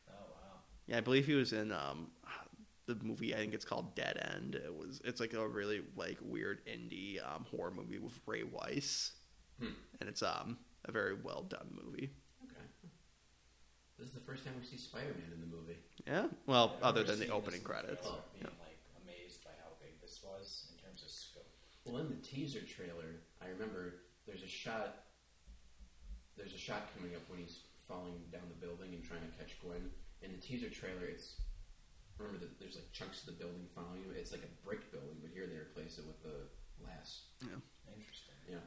Oh 0.09 0.13
wow. 0.31 0.59
Yeah, 0.87 0.97
I 0.97 1.01
believe 1.01 1.25
he 1.25 1.33
was 1.33 1.53
in 1.53 1.71
um 1.71 2.11
the 2.87 2.95
movie. 3.01 3.33
I 3.33 3.37
think 3.37 3.53
it's 3.53 3.65
called 3.65 3.95
Dead 3.95 4.17
End. 4.35 4.55
It 4.55 4.73
was 4.73 5.01
it's 5.03 5.19
like 5.19 5.33
a 5.33 5.47
really 5.47 5.81
like 5.95 6.17
weird 6.21 6.61
indie 6.67 7.17
um, 7.25 7.45
horror 7.49 7.71
movie 7.71 7.99
with 7.99 8.19
Ray 8.25 8.43
Wise, 8.43 9.11
Hmm. 9.59 9.73
and 9.99 10.09
it's 10.09 10.21
um 10.21 10.57
a 10.85 10.91
very 10.91 11.15
well 11.15 11.43
done 11.43 11.67
movie. 11.83 12.11
Okay. 12.43 12.61
This 13.97 14.07
is 14.09 14.13
the 14.13 14.19
first 14.19 14.43
time 14.45 14.53
we 14.59 14.65
see 14.65 14.77
Spider-Man 14.77 15.31
in 15.33 15.39
the 15.39 15.47
movie. 15.47 15.77
Yeah, 16.05 16.27
well, 16.45 16.75
other 16.83 17.03
than 17.03 17.17
the 17.19 17.29
opening 17.29 17.45
this 17.45 17.55
in 17.61 17.63
the 17.63 17.69
credits. 17.69 18.01
trailer, 18.05 18.21
Being 18.33 18.53
like 18.61 18.77
amazed 19.01 19.43
by 19.43 19.51
how 19.63 19.71
big 19.81 19.99
this 20.01 20.19
was 20.21 20.67
in 20.69 20.77
terms 20.83 21.01
of 21.01 21.09
scope. 21.09 21.47
Well, 21.85 21.97
in 22.01 22.09
the 22.09 22.21
teaser 22.21 22.61
trailer, 22.61 23.23
I 23.41 23.47
remember 23.49 24.03
there's 24.27 24.43
a 24.43 24.47
shot. 24.47 25.05
There's 26.37 26.53
a 26.53 26.57
shot 26.57 26.91
coming 26.97 27.15
up 27.15 27.23
when 27.29 27.39
he's 27.39 27.63
falling 27.87 28.19
down 28.31 28.43
the 28.51 28.59
building 28.65 28.93
and 28.93 29.01
trying 29.03 29.21
to 29.21 29.31
catch 29.39 29.55
Gwen. 29.63 29.89
In 30.21 30.31
the 30.31 30.41
teaser 30.41 30.69
trailer, 30.69 31.05
it's 31.05 31.35
remember 32.17 32.39
that 32.39 32.57
there's 32.59 32.75
like 32.79 32.87
chunks 32.95 33.21
of 33.21 33.27
the 33.27 33.37
building 33.37 33.67
following 33.75 34.01
you. 34.07 34.11
It's 34.15 34.31
like 34.31 34.43
a 34.43 34.51
brick 34.65 34.91
building, 34.91 35.19
but 35.21 35.29
here 35.35 35.45
they 35.45 35.59
replace 35.59 35.99
it 35.99 36.05
with 36.07 36.21
the 36.23 36.47
glass. 36.79 37.27
Yeah, 37.43 37.59
interesting. 37.91 38.33
Yeah, 38.47 38.63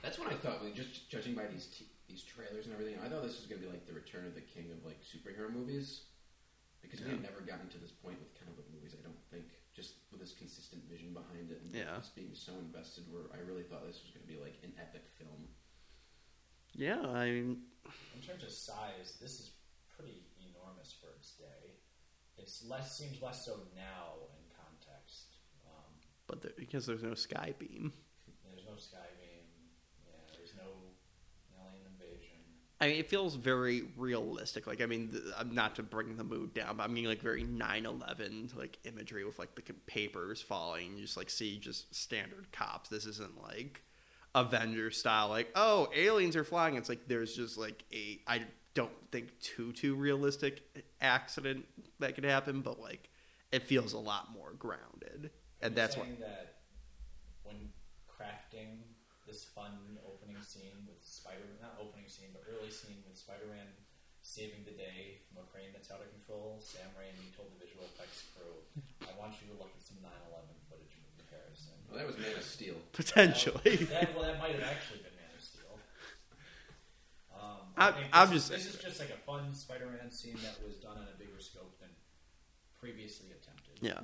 that's 0.00 0.18
what 0.18 0.30
I 0.30 0.36
thought. 0.38 0.62
Like, 0.62 0.74
just 0.78 1.10
judging 1.10 1.34
by 1.34 1.46
these 1.50 1.66
t- 1.74 1.90
these 2.08 2.22
trailers 2.22 2.66
and 2.66 2.72
everything, 2.74 2.96
I 3.02 3.08
thought 3.10 3.26
this 3.26 3.36
was 3.36 3.46
going 3.50 3.60
to 3.60 3.66
be 3.66 3.72
like 3.72 3.84
the 3.86 3.92
return 3.96 4.24
of 4.24 4.34
the 4.38 4.44
king 4.46 4.70
of 4.70 4.80
like 4.86 5.02
superhero 5.02 5.50
movies, 5.52 6.06
because 6.80 7.02
we 7.02 7.10
had 7.10 7.22
never 7.22 7.42
gotten 7.42 7.66
to 7.74 7.78
this 7.82 7.92
point 7.92 8.16
with 8.22 8.30
comic 8.38 8.56
book 8.56 8.68
movies. 8.72 8.94
I 8.94 9.02
don't 9.02 9.18
think 9.28 9.44
just 9.74 10.06
with 10.14 10.22
this 10.22 10.32
consistent 10.32 10.86
vision 10.88 11.10
behind 11.12 11.50
it 11.50 11.58
and 11.66 11.74
Yeah. 11.74 11.98
just 11.98 12.14
being 12.14 12.32
so 12.32 12.54
invested. 12.62 13.04
Where 13.10 13.26
I 13.34 13.42
really 13.42 13.66
thought 13.66 13.82
this 13.84 14.00
was 14.06 14.14
going 14.14 14.22
to 14.24 14.30
be 14.30 14.38
like 14.38 14.54
an 14.62 14.72
epic 14.78 15.02
film. 15.18 15.50
Yeah, 16.78 17.02
I 17.02 17.30
mean, 17.30 17.62
In 18.14 18.22
terms 18.22 18.42
of 18.42 18.50
size, 18.50 19.18
this 19.20 19.38
is 19.40 19.50
pretty 19.94 20.22
enormous 20.64 20.94
for 21.00 21.08
its 21.16 21.32
day. 21.32 21.76
It's 22.36 22.64
less 22.68 22.96
seems 22.96 23.22
less 23.22 23.44
so 23.44 23.60
now 23.76 24.26
in 24.36 24.44
context. 24.56 25.36
Um, 25.66 25.92
but 26.26 26.42
there, 26.42 26.52
because 26.56 26.86
there's 26.86 27.02
no 27.02 27.14
sky 27.14 27.54
beam. 27.58 27.92
there's 28.44 28.66
no 28.66 28.76
sky 28.76 29.06
beam. 29.20 29.44
Yeah, 30.06 30.36
there's 30.36 30.54
no 30.56 30.70
alien 31.56 31.86
invasion. 31.86 32.38
I 32.80 32.88
mean, 32.88 32.96
it 32.98 33.08
feels 33.08 33.36
very 33.36 33.84
realistic. 33.96 34.66
Like, 34.66 34.82
I 34.82 34.86
mean, 34.86 35.10
th- 35.10 35.22
I'm 35.38 35.54
not 35.54 35.76
to 35.76 35.82
bring 35.82 36.16
the 36.16 36.24
mood 36.24 36.54
down, 36.54 36.76
but 36.76 36.84
I 36.84 36.86
mean, 36.88 37.04
like 37.04 37.20
very 37.20 37.44
9/11 37.44 38.56
like 38.56 38.78
imagery 38.84 39.24
with 39.24 39.38
like 39.38 39.54
the 39.54 39.62
papers 39.86 40.42
falling. 40.42 40.96
You 40.96 41.02
just 41.02 41.16
like 41.16 41.30
see 41.30 41.58
just 41.58 41.94
standard 41.94 42.50
cops. 42.52 42.88
This 42.88 43.06
isn't 43.06 43.40
like 43.40 43.82
Avengers 44.34 44.98
style. 44.98 45.28
Like, 45.28 45.50
oh, 45.54 45.88
aliens 45.94 46.34
are 46.34 46.44
flying. 46.44 46.74
It's 46.74 46.88
like 46.88 47.06
there's 47.06 47.36
just 47.36 47.56
like 47.56 47.84
a 47.92 48.20
I 48.26 48.42
don't 48.74 48.92
think 49.12 49.38
too 49.40 49.72
too 49.72 49.94
realistic 49.94 50.62
accident 51.00 51.64
that 52.00 52.14
could 52.14 52.24
happen, 52.24 52.60
but 52.60 52.80
like 52.80 53.08
it 53.52 53.62
feels 53.62 53.92
a 53.92 53.98
lot 53.98 54.32
more 54.32 54.52
grounded, 54.58 55.30
Are 55.62 55.66
and 55.66 55.70
you 55.72 55.76
that's 55.76 55.96
what. 55.96 56.06
saying 56.06 56.18
that 56.20 56.54
when 57.44 57.70
crafting 58.10 58.82
this 59.26 59.44
fun 59.44 59.98
opening 60.06 60.40
scene 60.42 60.74
with 60.86 60.98
Spider, 61.02 61.46
not 61.62 61.78
opening 61.80 62.08
scene, 62.08 62.28
but 62.32 62.42
early 62.50 62.70
scene 62.70 62.98
with 63.08 63.16
Spider-Man 63.16 63.66
saving 64.22 64.64
the 64.64 64.72
day 64.72 65.20
from 65.28 65.44
a 65.44 65.46
crane 65.52 65.68
that's 65.72 65.90
out 65.92 66.00
of 66.00 66.10
control, 66.10 66.58
Sam 66.60 66.88
Raimi 66.98 67.30
told 67.36 67.52
the 67.54 67.60
visual 67.64 67.84
effects 67.94 68.24
crew, 68.34 68.56
"I 69.06 69.12
want 69.18 69.34
you 69.40 69.52
to 69.52 69.56
look 69.60 69.70
at 69.76 69.82
some 69.84 70.00
9/11 70.02 70.56
footage 70.68 70.96
in 70.98 71.04
comparison." 71.20 71.72
Well, 71.88 71.98
that 72.02 72.06
was 72.08 72.18
Man 72.18 72.34
of 72.36 72.42
Steel. 72.42 72.76
potentially. 72.92 73.76
That, 73.92 74.14
well, 74.16 74.24
that 74.24 74.38
might 74.40 74.56
have 74.58 74.64
actually 74.66 75.04
been 75.06 75.14
Man 75.16 75.30
of 75.36 75.44
Steel. 75.44 75.78
Um, 77.32 77.63
I- 77.76 77.88
I, 77.88 77.92
think 77.92 78.06
I'm 78.12 78.30
this, 78.30 78.48
just- 78.48 78.52
is, 78.60 78.64
this 78.66 78.74
is 78.76 78.80
just 78.82 79.00
like 79.00 79.10
a 79.10 79.18
fun 79.26 79.52
Spider-Man 79.54 80.10
scene 80.10 80.36
that 80.42 80.56
was 80.66 80.76
done 80.76 80.96
on 80.96 81.04
a 81.12 81.18
bigger 81.18 81.38
scope 81.40 81.78
than 81.80 81.88
previously 82.80 83.28
attempted. 83.30 83.78
yeah. 83.80 84.00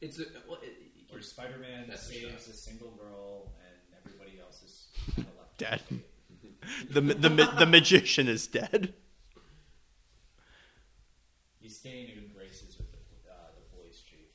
It's 0.00 0.18
a, 0.18 0.24
well, 0.48 0.58
it, 0.62 0.74
Where 1.10 1.22
Spider-Man 1.22 1.86
That's 1.88 2.10
a 2.10 2.12
saves 2.12 2.48
a 2.48 2.52
single 2.52 2.90
girl 2.90 3.52
and 3.64 3.76
everybody 4.04 4.38
else 4.40 4.62
is 4.62 4.86
kind 5.14 5.28
of 5.28 5.34
left 5.38 5.58
Dead. 5.58 5.80
The 6.90 7.00
the 7.00 7.28
the 7.58 7.66
magician 7.66 8.26
is 8.26 8.46
dead. 8.46 8.94
He's 11.60 11.76
staying 11.76 12.08
in 12.08 12.14
good 12.14 12.34
graces 12.34 12.76
with 12.76 12.90
the, 12.92 12.98
uh, 13.30 13.52
the 13.56 13.64
police 13.76 14.00
chief. 14.00 14.28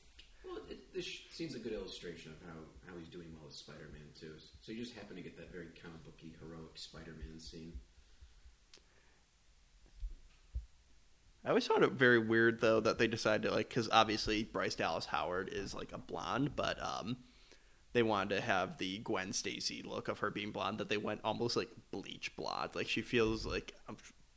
well, 0.44 0.58
it, 0.68 0.92
this 0.94 1.04
sh- 1.04 1.30
scene's 1.30 1.54
a 1.54 1.58
good 1.58 1.72
illustration 1.72 2.32
of 2.32 2.38
how, 2.48 2.58
how 2.86 2.98
he's 2.98 3.08
doing 3.08 3.30
well 3.38 3.46
as 3.48 3.54
Spider-Man 3.56 4.10
too. 4.18 4.34
So 4.62 4.72
you 4.72 4.78
just 4.82 4.94
happen 4.94 5.14
to 5.16 5.22
get 5.22 5.36
that 5.38 5.52
very 5.52 5.68
comic 5.80 6.02
booky, 6.04 6.34
heroic 6.40 6.74
Spider-Man 6.74 7.38
scene. 7.38 7.72
I 11.44 11.48
always 11.48 11.66
found 11.66 11.84
it 11.84 11.92
very 11.92 12.18
weird 12.18 12.60
though 12.60 12.80
that 12.80 12.98
they 12.98 13.06
decided 13.06 13.48
to 13.48 13.54
like 13.54 13.68
because 13.68 13.88
obviously 13.90 14.44
Bryce 14.44 14.74
Dallas 14.74 15.06
Howard 15.06 15.48
is 15.52 15.74
like 15.74 15.92
a 15.92 15.98
blonde, 15.98 16.54
but 16.54 16.78
um, 16.82 17.16
they 17.92 18.02
wanted 18.02 18.36
to 18.36 18.40
have 18.42 18.78
the 18.78 18.98
Gwen 18.98 19.32
Stacy 19.32 19.82
look 19.82 20.08
of 20.08 20.18
her 20.18 20.30
being 20.30 20.52
blonde. 20.52 20.78
That 20.78 20.88
they 20.88 20.98
went 20.98 21.20
almost 21.24 21.56
like 21.56 21.70
bleach 21.90 22.34
blonde, 22.36 22.70
like 22.74 22.88
she 22.88 23.00
feels 23.00 23.46
like 23.46 23.72
um, 23.88 23.96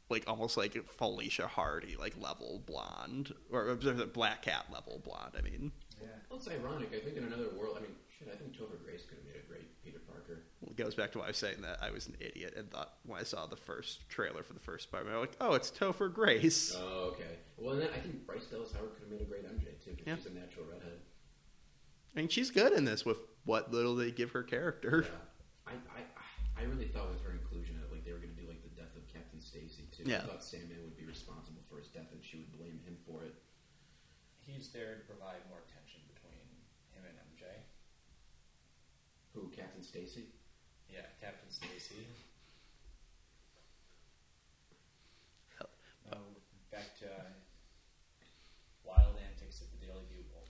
like 0.10 0.24
almost 0.28 0.56
like 0.56 0.78
Felicia 0.88 1.48
Hardy 1.48 1.96
like 2.00 2.16
level 2.22 2.62
blonde 2.66 3.34
or 3.52 3.76
Black 3.76 4.44
Cat 4.44 4.68
level 4.72 5.02
blonde. 5.04 5.34
I 5.38 5.42
mean, 5.42 5.72
Yeah. 6.02 6.08
Well, 6.30 6.40
it's 6.40 6.48
ironic. 6.48 6.90
I 6.96 7.04
think 7.04 7.18
in 7.18 7.26
another 7.26 7.50
world, 7.58 7.76
I 7.78 7.82
mean, 7.82 7.96
shit, 8.18 8.30
I 8.32 8.38
think 8.38 8.54
Topher 8.54 8.82
Grace 8.84 9.04
could 9.08 9.18
have 9.18 9.28
made 9.28 9.44
a 9.44 9.48
great 9.48 9.84
Peter 9.84 10.00
Parker. 10.08 10.44
it 10.62 10.63
goes 10.76 10.96
back 10.96 11.12
to 11.14 11.18
what 11.20 11.26
I 11.26 11.28
was 11.30 11.38
saying 11.38 11.62
that 11.62 11.80
I 11.82 11.92
was 11.92 12.08
an 12.08 12.16
idiot 12.20 12.54
and 12.58 12.70
thought 12.72 12.94
when 13.06 13.20
I 13.20 13.24
saw 13.24 13.46
the 13.46 13.56
first 13.56 14.08
trailer 14.10 14.44
for 14.44 14.54
the 14.54 14.60
first 14.60 14.84
Spider-Man, 14.90 15.14
I'm 15.16 15.20
like, 15.22 15.38
oh, 15.42 15.54
it's 15.54 15.70
Topher 15.72 16.12
Grace. 16.14 16.76
Oh, 16.78 17.14
okay. 17.14 17.38
Well, 17.58 17.76
then 17.76 17.90
I 17.96 18.00
think 18.00 18.26
Bryce 18.26 18.46
Dallas 18.46 18.72
Howard 18.74 18.94
could 18.94 19.04
have 19.04 19.12
made 19.12 19.22
a 19.22 19.30
great 19.30 19.46
MJ 19.46 19.78
too, 19.84 19.92
because 19.92 20.08
Yeah. 20.08 20.16
she's 20.18 20.26
a 20.28 20.34
natural 20.34 20.66
redhead. 20.66 21.00
I 22.16 22.20
mean, 22.20 22.28
she's 22.30 22.52
good 22.52 22.74
in 22.74 22.86
this 22.86 23.06
with 23.06 23.18
what 23.46 23.72
little 23.72 23.96
they 23.96 24.12
give 24.12 24.32
her 24.32 24.44
character. 24.44 25.06
Yeah. 25.08 25.74
I, 25.74 26.00
I, 26.00 26.62
I 26.62 26.64
really 26.66 26.88
thought 26.88 27.10
with 27.10 27.22
her 27.24 27.32
inclusion, 27.32 27.80
that 27.82 27.92
like 27.92 28.06
they 28.06 28.12
were 28.14 28.20
going 28.20 28.36
to 28.36 28.42
do 28.42 28.48
like 28.48 28.62
the 28.62 28.70
death 28.76 28.94
of 28.96 29.06
Captain 29.12 29.42
Stacy 29.42 29.90
too. 29.96 30.04
Yeah. 30.06 30.22
I 30.24 30.28
thought 30.28 30.44
Sandman 30.44 30.82
would 30.84 30.98
be 30.98 31.06
responsible 31.06 31.62
for 31.70 31.78
his 31.80 31.88
death, 31.90 32.12
and 32.14 32.22
she 32.24 32.38
would 32.38 32.52
blame 32.54 32.80
him 32.86 32.98
for 33.06 33.24
it. 33.24 33.34
He's 34.40 34.70
there 34.70 34.96
to 35.00 35.04
provide 35.08 35.40
more 35.50 35.64
tension 35.72 36.02
between 36.14 36.36
him 36.94 37.02
and 37.08 37.16
MJ. 37.34 37.48
Who, 39.34 39.50
Captain 39.56 39.82
Stacy? 39.82 40.30
Yeah, 41.64 41.80
Stacy. 41.80 42.06
Now, 46.12 46.18
back 46.72 46.98
to 47.00 47.06
uh, 47.06 47.24
wild 48.84 49.16
antics 49.30 49.62
at 49.62 49.72
the 49.72 49.86
Daily 49.86 50.04
Bugle. 50.10 50.44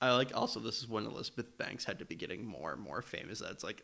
I 0.00 0.14
like 0.14 0.34
also 0.34 0.60
this 0.60 0.78
is 0.78 0.88
when 0.88 1.04
Elizabeth 1.04 1.58
Banks 1.58 1.84
had 1.84 1.98
to 1.98 2.06
be 2.06 2.14
getting 2.14 2.44
more 2.44 2.72
and 2.72 2.80
more 2.80 3.02
famous. 3.02 3.38
That's 3.40 3.62
like 3.62 3.82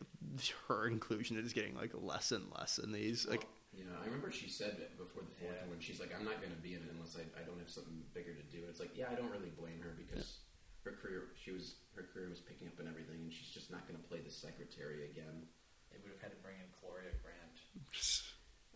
her 0.67 0.87
inclusion 0.87 1.37
is 1.37 1.53
getting 1.53 1.75
like 1.75 1.91
less 1.93 2.31
and 2.31 2.45
less 2.57 2.79
in 2.79 2.91
these. 2.91 3.27
Like 3.27 3.45
Yeah, 3.71 3.83
I 4.01 4.05
remember 4.05 4.31
she 4.31 4.49
said 4.49 4.81
it 4.81 4.97
before 4.97 5.21
the 5.21 5.35
fourth 5.45 5.57
Yeah. 5.61 5.69
one. 5.69 5.77
She's 5.79 5.99
like, 5.99 6.09
"I'm 6.17 6.25
not 6.25 6.41
going 6.41 6.53
to 6.55 6.61
be 6.61 6.73
in 6.73 6.81
it 6.81 6.89
unless 6.89 7.17
I, 7.17 7.25
I 7.39 7.43
don't 7.43 7.59
have 7.59 7.69
something 7.69 8.01
bigger 8.15 8.33
to 8.33 8.43
do." 8.49 8.65
It's 8.67 8.79
like, 8.79 8.97
yeah, 8.97 9.11
I 9.11 9.15
don't 9.15 9.29
really 9.29 9.51
blame 9.59 9.79
her 9.81 9.93
because 9.93 10.39
her 10.83 10.93
career 10.93 11.29
she 11.37 11.51
was 11.51 11.75
her 11.95 12.07
career 12.13 12.29
was 12.29 12.39
picking 12.39 12.67
up 12.67 12.79
and 12.79 12.87
everything, 12.89 13.21
and 13.21 13.31
she's 13.31 13.46
just 13.67 13.75
not 13.75 13.83
going 13.87 13.99
to 13.99 14.07
play 14.07 14.19
the 14.23 14.31
secretary 14.31 15.11
again. 15.11 15.43
They 15.91 15.97
would 16.03 16.11
have 16.15 16.21
had 16.23 16.31
to 16.31 16.39
bring 16.39 16.55
in 16.55 16.67
Gloria 16.79 17.11
Grant. 17.19 17.55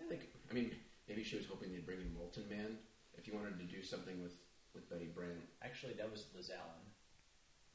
I 0.04 0.08
think. 0.10 0.28
I 0.50 0.54
mean, 0.54 0.72
maybe 1.08 1.24
she 1.24 1.38
was 1.38 1.46
hoping 1.48 1.72
they'd 1.72 1.86
bring 1.86 2.00
in 2.02 2.12
Molten 2.14 2.44
Man 2.50 2.76
if 3.18 3.28
you 3.28 3.34
wanted 3.34 3.58
to 3.60 3.66
do 3.66 3.82
something 3.84 4.22
with 4.22 4.36
with 4.76 4.90
Betty 4.90 5.08
Brant. 5.14 5.40
Actually, 5.64 5.94
that 5.94 6.10
was 6.12 6.26
Liz 6.36 6.50
Allen. 6.52 6.84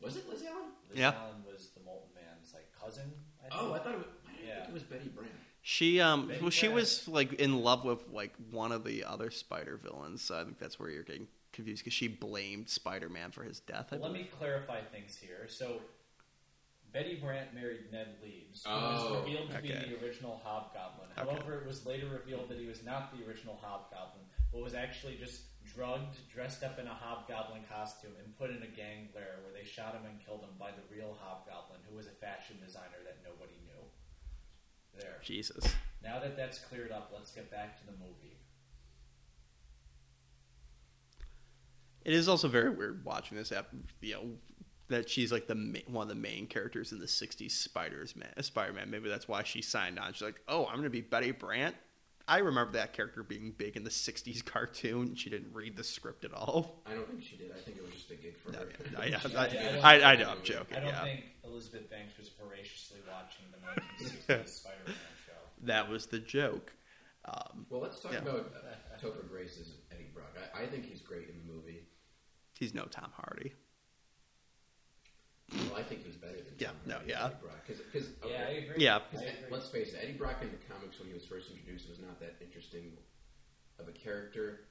Was 0.00 0.16
it 0.16 0.28
Liz 0.28 0.42
Allen? 0.44 0.72
Liz 0.90 0.98
Yeah. 0.98 1.12
Allen 1.16 1.40
was 1.46 1.68
the 1.76 1.80
Molten 1.84 2.08
Man's 2.14 2.52
like 2.52 2.68
cousin. 2.78 3.12
I 3.42 3.48
Oh, 3.52 3.72
I 3.72 3.78
thought 3.78 3.92
it 3.92 3.98
was. 3.98 4.06
I 4.28 4.46
Yeah. 4.46 4.56
think 4.60 4.68
it 4.70 4.74
was 4.74 4.82
Betty 4.82 5.08
Brant. 5.08 5.30
she 5.62 6.00
um 6.00 6.28
Betty 6.28 6.40
well 6.40 6.50
she 6.50 6.66
Brant. 6.66 6.74
was 6.74 7.08
like 7.08 7.32
in 7.34 7.62
love 7.62 7.84
with 7.84 8.08
like 8.10 8.34
one 8.50 8.72
of 8.72 8.84
the 8.84 9.04
other 9.04 9.30
Spider 9.30 9.76
villains. 9.82 10.22
So 10.22 10.38
I 10.40 10.44
think 10.44 10.58
that's 10.58 10.78
where 10.78 10.90
you're 10.90 11.02
getting 11.02 11.28
confused 11.52 11.80
because 11.84 11.94
she 11.94 12.08
blamed 12.08 12.68
Spider 12.68 13.08
Man 13.08 13.30
for 13.30 13.42
his 13.44 13.60
death. 13.60 13.88
I 13.92 13.96
Let 13.96 14.12
me 14.12 14.28
clarify 14.38 14.80
things 14.82 15.16
here. 15.16 15.46
So, 15.48 15.80
Betty 16.92 17.16
Brant 17.16 17.54
married 17.54 17.92
Ned 17.92 18.16
Leeds, 18.22 18.64
who 18.64 18.70
Oh, 18.70 18.92
was 19.12 19.26
revealed 19.26 19.50
to 19.50 19.58
okay. 19.58 19.84
be 19.84 19.94
the 19.94 20.04
original 20.04 20.40
Hobgoblin. 20.42 21.08
Okay. 21.16 21.28
However, 21.28 21.60
it 21.60 21.66
was 21.66 21.84
later 21.84 22.08
revealed 22.08 22.48
that 22.48 22.58
he 22.58 22.66
was 22.66 22.82
not 22.84 23.16
the 23.16 23.24
original 23.26 23.56
Hobgoblin, 23.60 24.24
but 24.52 24.62
was 24.62 24.74
actually 24.74 25.16
just 25.16 25.42
drugged, 25.64 26.16
dressed 26.32 26.62
up 26.62 26.78
in 26.78 26.86
a 26.86 26.94
Hobgoblin 26.94 27.62
costume, 27.70 28.12
and 28.22 28.36
put 28.38 28.50
in 28.50 28.62
a 28.62 28.66
gang 28.66 29.08
lair 29.14 29.40
where 29.44 29.52
they 29.52 29.66
shot 29.68 29.94
him 29.94 30.06
and 30.08 30.24
killed 30.24 30.40
him 30.40 30.54
by 30.58 30.70
the 30.70 30.82
real 30.94 31.16
Hobgoblin, 31.20 31.80
who 31.88 31.96
was 31.96 32.06
a 32.06 32.16
fashion 32.16 32.56
designer 32.64 33.02
that 33.04 33.18
nobody 33.24 33.58
knew. 33.66 33.82
There. 34.98 35.18
Jesus. 35.22 35.66
Now 36.02 36.18
that 36.20 36.36
that's 36.36 36.58
cleared 36.58 36.90
up, 36.92 37.10
let's 37.12 37.30
get 37.30 37.50
back 37.50 37.78
to 37.80 37.86
the 37.86 37.92
movie. 37.92 38.38
It 42.04 42.14
is 42.14 42.28
also 42.28 42.48
very 42.48 42.70
weird 42.70 43.04
watching 43.04 43.36
this 43.36 43.52
app. 43.52 43.66
You 44.00 44.14
know 44.14 44.30
that 44.88 45.08
she's 45.08 45.32
like 45.32 45.46
the 45.46 45.54
ma- 45.54 45.78
one 45.88 46.02
of 46.04 46.08
the 46.08 46.20
main 46.20 46.46
characters 46.46 46.92
in 46.92 46.98
the 46.98 47.06
'60s 47.06 47.50
Spider's 47.50 48.14
Man, 48.16 48.28
Spider-Man. 48.42 48.90
Maybe 48.90 49.08
that's 49.08 49.26
why 49.28 49.42
she 49.42 49.62
signed 49.62 49.98
on. 49.98 50.12
She's 50.12 50.22
like, 50.22 50.40
"Oh, 50.48 50.66
I'm 50.66 50.72
going 50.74 50.84
to 50.84 50.90
be 50.90 51.00
Betty 51.00 51.32
Brant." 51.32 51.74
I 52.28 52.38
remember 52.38 52.72
that 52.72 52.92
character 52.92 53.22
being 53.22 53.52
big 53.56 53.76
in 53.76 53.84
the 53.84 53.90
'60s 53.90 54.44
cartoon. 54.52 55.14
She 55.14 55.30
didn't 55.30 55.52
read 55.54 55.76
the 55.76 55.84
script 55.84 56.24
at 56.24 56.32
all. 56.34 56.82
I 56.86 56.94
don't 56.94 57.08
think 57.08 57.22
she 57.22 57.36
did. 57.36 57.52
I 57.52 57.60
think 57.60 57.76
it 57.76 57.84
was 57.84 57.92
just 57.94 58.10
a 58.10 58.14
gig 58.16 58.34
for 58.44 58.50
No, 58.52 58.58
her. 58.60 59.06
yeah, 59.06 59.06
yeah, 59.06 59.18
She- 59.20 59.36
I, 59.36 59.44
I- 59.44 59.78
I, 59.80 59.98
I 60.00 60.12
I 60.12 60.16
know, 60.16 60.30
I'm 60.30 60.42
joking. 60.42 60.76
I 60.76 60.80
don't 60.80 60.88
Yeah, 60.88 61.04
think 61.04 61.24
Elizabeth 61.44 61.88
Banks 61.90 62.18
was 62.18 62.30
voraciously 62.40 62.98
watching 63.10 63.44
the 63.52 63.58
1960s 64.34 64.48
Spider-Man 64.60 64.94
show. 65.26 65.32
that 65.62 65.88
was 65.88 66.06
the 66.06 66.18
joke. 66.18 66.72
Um, 67.26 67.66
Well, 67.70 67.80
let's 67.80 68.00
talk 68.00 68.12
Yeah. 68.12 68.18
about 68.18 68.52
uh, 68.56 69.00
Topher 69.04 69.28
Grace 69.28 69.58
as 69.60 69.68
Eddie 69.92 70.06
Brock. 70.14 70.32
I, 70.54 70.62
I 70.62 70.66
think 70.66 70.84
he's 70.84 71.00
great 71.00 71.28
in 71.28 71.36
the 71.46 71.52
movie. 71.52 71.82
he's 72.58 72.72
no 72.74 72.84
Tom 72.84 73.10
Hardy. 73.16 73.52
Well, 75.52 75.76
I 75.78 75.82
think 75.82 76.02
he's 76.04 76.16
better 76.16 76.36
than 76.42 76.54
Yeah, 76.58 76.68
Tom 76.74 76.76
no, 76.86 76.94
Hardy 76.98 77.10
yeah. 77.10 77.24
Eddie 77.26 77.34
Brock. 77.42 77.62
Cause, 77.66 77.80
'cause, 77.92 78.08
okay. 78.22 78.34
Yeah, 78.34 78.46
I 78.46 78.50
agree. 78.66 78.76
Yeah. 78.82 78.96
I 78.96 79.00
'Cause, 79.14 79.22
agree. 79.22 79.50
let's 79.50 79.68
face 79.70 79.94
it, 79.94 80.00
Eddie 80.02 80.18
Brock 80.18 80.42
in 80.42 80.50
the 80.50 80.58
comics 80.66 80.98
when 80.98 81.08
he 81.08 81.14
was 81.14 81.24
first 81.24 81.50
introduced 81.50 81.88
was 81.88 81.98
not 82.00 82.18
that 82.20 82.34
interesting 82.40 82.98
of 83.78 83.86
a 83.88 83.92
character. 83.92 84.66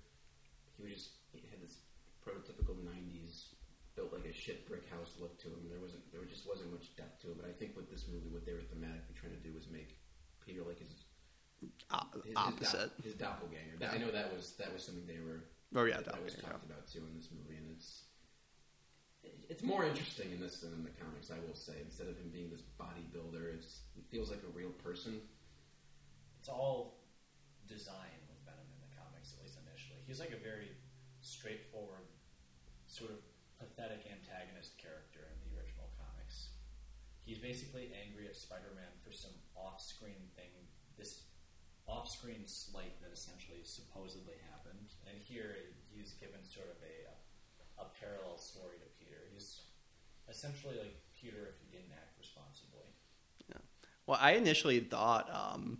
He 0.77 0.83
was 0.83 0.91
just 0.93 1.09
he 1.31 1.39
had 1.47 1.61
this 1.61 1.79
prototypical 2.25 2.75
'90s 2.83 3.55
built 3.95 4.11
like 4.11 4.25
a 4.25 4.33
shit 4.33 4.67
brick 4.67 4.83
house 4.89 5.15
look 5.19 5.39
to 5.39 5.47
him. 5.47 5.69
There 5.69 5.79
wasn't 5.79 6.03
there 6.11 6.23
just 6.25 6.45
wasn't 6.45 6.71
much 6.73 6.93
depth 6.97 7.21
to 7.23 7.31
it. 7.31 7.37
But 7.39 7.47
I 7.47 7.53
think 7.53 7.75
with 7.77 7.89
this 7.89 8.07
movie, 8.11 8.27
what 8.27 8.45
they 8.45 8.51
were 8.53 8.59
thematically 8.67 9.15
trying 9.15 9.31
to 9.31 9.39
do 9.39 9.53
was 9.53 9.69
make 9.71 9.95
Peter 10.45 10.63
like 10.63 10.79
his, 10.79 10.91
his 11.61 11.71
opposite. 12.35 12.91
his, 12.97 13.05
his 13.05 13.15
doppelganger. 13.15 13.77
That- 13.79 13.93
I 13.93 13.97
know 13.97 14.11
that 14.11 14.33
was 14.33 14.53
that 14.59 14.73
was 14.73 14.83
something 14.83 15.07
they 15.07 15.19
were 15.23 15.45
Oh 15.73 15.85
yeah, 15.85 16.01
that 16.01 16.21
was 16.21 16.33
doppelganger. 16.35 16.41
talked 16.51 16.65
about 16.65 16.87
too 16.87 16.99
in 17.07 17.15
this 17.15 17.29
movie, 17.31 17.55
and 17.55 17.71
it's 17.71 18.04
it's 19.49 19.63
more 19.63 19.85
interesting 19.85 20.31
in 20.31 20.39
this 20.39 20.59
than 20.59 20.73
in 20.73 20.83
the 20.83 20.93
comics. 20.97 21.29
I 21.29 21.39
will 21.45 21.55
say, 21.55 21.73
instead 21.83 22.07
of 22.07 22.17
him 22.17 22.29
being 22.33 22.49
this 22.49 22.63
bodybuilder, 22.79 23.53
it's, 23.53 23.85
it 23.97 24.05
feels 24.09 24.29
like 24.29 24.41
a 24.43 24.51
real 24.57 24.73
person. 24.83 25.21
It's 26.39 26.49
all 26.49 27.01
design 27.67 28.17
with 28.29 28.37
Venom 28.45 28.69
in 28.69 28.79
the 28.81 28.91
comics, 28.93 29.33
at 29.33 29.41
least 29.41 29.57
initially. 29.65 30.01
He's 30.05 30.21
like 30.21 30.33
a 30.33 30.41
very 30.41 30.73
straightforward, 31.21 32.05
sort 32.85 33.09
of 33.09 33.17
pathetic 33.57 34.05
antagonist 34.05 34.77
character 34.77 35.25
in 35.25 35.37
the 35.41 35.49
original 35.57 35.89
comics. 35.97 36.53
He's 37.25 37.41
basically 37.41 37.89
angry 37.97 38.29
at 38.29 38.37
Spider-Man 38.37 38.93
for 39.01 39.09
some 39.09 39.33
off-screen 39.57 40.29
thing, 40.37 40.53
this 40.97 41.25
off-screen 41.89 42.45
slight 42.45 42.97
that 43.01 43.09
essentially 43.13 43.61
supposedly 43.65 44.37
happened. 44.53 44.93
And 45.09 45.17
here 45.17 45.73
he's 45.89 46.13
given 46.21 46.41
sort 46.45 46.69
of 46.69 46.77
a 46.85 47.09
a 47.09 47.15
parallel 47.83 48.37
story 48.37 48.77
to 48.79 48.85
Peter. 49.03 49.19
He's 49.33 49.61
essentially 50.29 50.75
like 50.77 50.95
Peter 51.19 51.49
if 51.49 51.59
he 51.61 51.75
didn't 51.75 51.91
act 51.93 52.17
responsibly. 52.17 52.87
Yeah. 53.49 53.57
Well, 54.07 54.19
I 54.21 54.31
initially 54.31 54.79
thought, 54.79 55.29
um, 55.33 55.79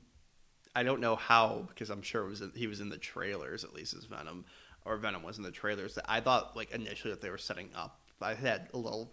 I 0.75 0.83
don't 0.83 0.99
know 0.99 1.15
how 1.15 1.65
because 1.69 1.89
I'm 1.89 2.01
sure 2.01 2.25
it 2.25 2.29
was 2.29 2.43
he 2.55 2.67
was 2.67 2.81
in 2.81 2.89
the 2.89 2.97
trailers 2.97 3.63
at 3.63 3.73
least 3.73 3.93
as 3.93 4.05
Venom, 4.05 4.45
or 4.83 4.97
Venom 4.97 5.23
was 5.23 5.37
in 5.37 5.43
the 5.43 5.51
trailers. 5.51 5.95
That 5.95 6.05
I 6.07 6.19
thought 6.19 6.55
like 6.55 6.71
initially 6.71 7.11
that 7.11 7.21
they 7.21 7.29
were 7.29 7.37
setting 7.37 7.69
up. 7.75 8.01
I 8.21 8.33
had 8.33 8.69
a 8.73 8.77
little, 8.77 9.11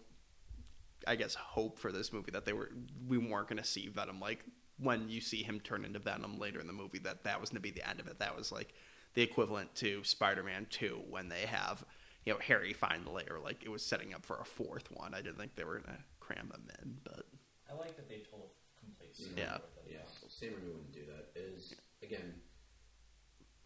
I 1.06 1.16
guess, 1.16 1.34
hope 1.34 1.78
for 1.78 1.92
this 1.92 2.12
movie 2.12 2.30
that 2.32 2.44
they 2.44 2.52
were 2.52 2.70
we 3.06 3.18
weren't 3.18 3.48
going 3.48 3.62
to 3.62 3.64
see 3.64 3.88
Venom 3.88 4.20
like 4.20 4.44
when 4.78 5.08
you 5.08 5.20
see 5.20 5.42
him 5.42 5.60
turn 5.60 5.84
into 5.84 5.98
Venom 5.98 6.38
later 6.38 6.58
in 6.58 6.66
the 6.66 6.72
movie 6.72 6.98
that 7.00 7.24
that 7.24 7.40
was 7.40 7.50
going 7.50 7.56
to 7.56 7.62
be 7.62 7.70
the 7.70 7.88
end 7.88 8.00
of 8.00 8.06
it. 8.08 8.18
That 8.18 8.36
was 8.36 8.50
like 8.50 8.74
the 9.14 9.22
equivalent 9.22 9.74
to 9.76 10.02
Spider-Man 10.02 10.66
Two 10.70 11.02
when 11.08 11.28
they 11.28 11.46
have 11.46 11.84
you 12.24 12.32
know 12.32 12.38
Harry 12.40 12.72
find 12.72 13.04
the 13.04 13.10
layer. 13.10 13.38
Like 13.42 13.62
it 13.64 13.68
was 13.70 13.84
setting 13.84 14.14
up 14.14 14.24
for 14.24 14.36
a 14.36 14.44
fourth 14.44 14.90
one. 14.92 15.14
I 15.14 15.22
didn't 15.22 15.38
think 15.38 15.54
they 15.56 15.64
were 15.64 15.78
going 15.80 15.96
to 15.96 16.02
cram 16.20 16.48
them 16.50 16.64
in. 16.82 16.98
But 17.04 17.26
I 17.70 17.74
like 17.74 17.96
that 17.96 18.08
they 18.08 18.22
told 18.30 18.50
a 18.76 18.80
complete 18.84 19.14
story 19.16 19.32
Yeah. 19.36 19.54
with 19.54 19.86
it. 19.86 19.92
Yeah, 19.92 20.28
Sam 20.28 20.50
Raimi 20.50 20.66
wouldn't 20.72 20.92
do 20.92 21.02
that. 21.06 21.38
Is 21.40 21.74
again, 22.02 22.34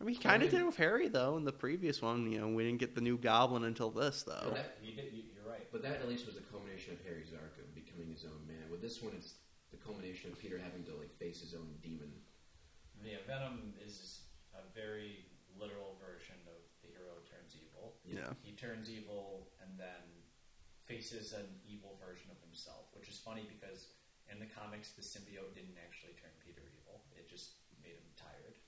I 0.00 0.04
mean, 0.04 0.14
he 0.14 0.20
kind 0.20 0.42
of 0.42 0.50
did 0.50 0.60
it 0.60 0.66
with 0.66 0.76
Harry 0.76 1.08
though 1.08 1.36
in 1.36 1.44
the 1.44 1.52
previous 1.52 2.02
one. 2.02 2.30
You 2.30 2.40
know, 2.40 2.48
we 2.48 2.64
didn't 2.64 2.80
get 2.80 2.94
the 2.94 3.00
new 3.00 3.16
Goblin 3.18 3.64
until 3.64 3.90
this 3.90 4.22
though. 4.22 4.52
that, 4.54 4.78
You 4.82 4.94
did, 4.94 5.12
you, 5.12 5.22
you're 5.34 5.50
right. 5.50 5.66
but 5.72 5.82
that 5.82 6.00
at 6.00 6.08
least 6.08 6.26
was 6.26 6.36
a 6.36 6.44
culmination 6.52 6.92
of 6.94 7.00
Harry's 7.04 7.32
arc 7.32 7.58
of 7.58 7.74
becoming 7.74 8.08
his 8.10 8.24
own 8.24 8.46
man. 8.46 8.70
With 8.70 8.80
this 8.82 9.02
one, 9.02 9.12
it's 9.16 9.34
the 9.70 9.76
culmination 9.78 10.30
of 10.32 10.38
Peter 10.38 10.58
having 10.62 10.84
to 10.84 10.94
like 10.96 11.12
face 11.18 11.40
his 11.40 11.54
own 11.54 11.68
demon. 11.82 12.12
Yeah, 13.04 13.18
Venom 13.26 13.74
is 13.84 14.20
a 14.54 14.62
very 14.74 15.26
literal 15.60 15.94
version 16.02 16.34
of 16.48 16.58
the 16.82 16.88
hero 16.90 17.16
turns 17.30 17.54
evil. 17.54 17.94
Yeah. 18.04 18.34
He 18.66 18.74
turns 18.74 18.90
evil 18.90 19.46
and 19.62 19.78
then 19.78 20.02
faces 20.90 21.30
an 21.38 21.46
evil 21.62 21.94
version 22.02 22.34
of 22.34 22.38
himself, 22.42 22.90
which 22.98 23.06
is 23.06 23.14
funny 23.22 23.46
because 23.46 23.94
in 24.26 24.42
the 24.42 24.50
comics, 24.50 24.90
the 24.98 25.06
symbiote 25.06 25.54
didn't 25.54 25.78
actually 25.78 26.18
turn 26.18 26.34
Peter 26.42 26.66
evil. 26.74 27.06
It 27.14 27.30
just 27.30 27.62
made 27.78 27.94
him 27.94 28.10
tired. 28.18 28.58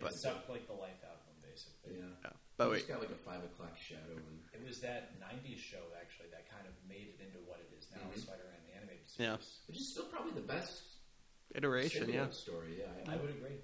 But- 0.00 0.12
it 0.12 0.16
sucked 0.16 0.48
like 0.48 0.64
the 0.64 0.72
life 0.72 1.04
out 1.04 1.20
of 1.20 1.28
him, 1.28 1.36
basically. 1.44 2.00
Yeah. 2.00 2.08
Yeah. 2.24 2.32
But 2.56 2.72
He's 2.72 2.88
wait, 2.88 2.88
got 2.88 3.00
like 3.04 3.12
a 3.12 3.20
five 3.20 3.44
o'clock 3.44 3.76
shadow, 3.76 4.16
and 4.16 4.40
It 4.56 4.64
was 4.64 4.80
that 4.80 5.20
'90s 5.20 5.58
show 5.60 5.84
actually 6.00 6.32
that 6.32 6.48
kind 6.48 6.64
of 6.64 6.72
made 6.88 7.12
it 7.12 7.20
into 7.20 7.36
what 7.44 7.60
it 7.60 7.68
is 7.76 7.84
now, 7.92 8.08
Mhm. 8.08 8.16
Spider-Man 8.16 8.64
the 8.64 8.74
animated 8.80 9.04
Yeah. 9.18 9.36
series. 9.36 9.60
which 9.68 9.76
is 9.76 9.92
still 9.92 10.06
probably 10.08 10.32
the 10.32 10.46
best 10.48 10.84
iteration, 11.54 12.06
symbiote 12.08 12.14
yeah. 12.14 12.30
story. 12.30 12.78
Yeah, 12.80 12.96
I 13.12 13.16
would 13.16 13.28
agree. 13.30 13.60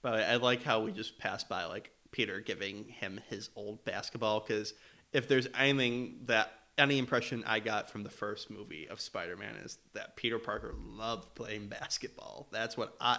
But 0.00 0.24
I 0.24 0.36
like 0.36 0.62
how 0.62 0.80
we 0.80 0.92
just 0.92 1.18
passed 1.18 1.48
by 1.50 1.64
like 1.66 1.92
Peter 2.12 2.40
giving 2.40 2.84
him 2.84 3.20
his 3.28 3.50
old 3.56 3.84
basketball 3.84 4.40
because 4.40 4.74
if 5.12 5.26
there's 5.28 5.48
anything 5.58 6.20
that 6.26 6.52
any 6.78 6.98
impression 6.98 7.42
I 7.46 7.58
got 7.60 7.90
from 7.90 8.02
the 8.02 8.10
first 8.10 8.50
movie 8.50 8.88
of 8.88 9.00
Spider-Man 9.00 9.56
is 9.56 9.78
that 9.94 10.16
Peter 10.16 10.38
Parker 10.38 10.74
loved 10.78 11.34
playing 11.34 11.66
basketball. 11.68 12.48
That's 12.52 12.76
what 12.76 12.94
I 13.00 13.18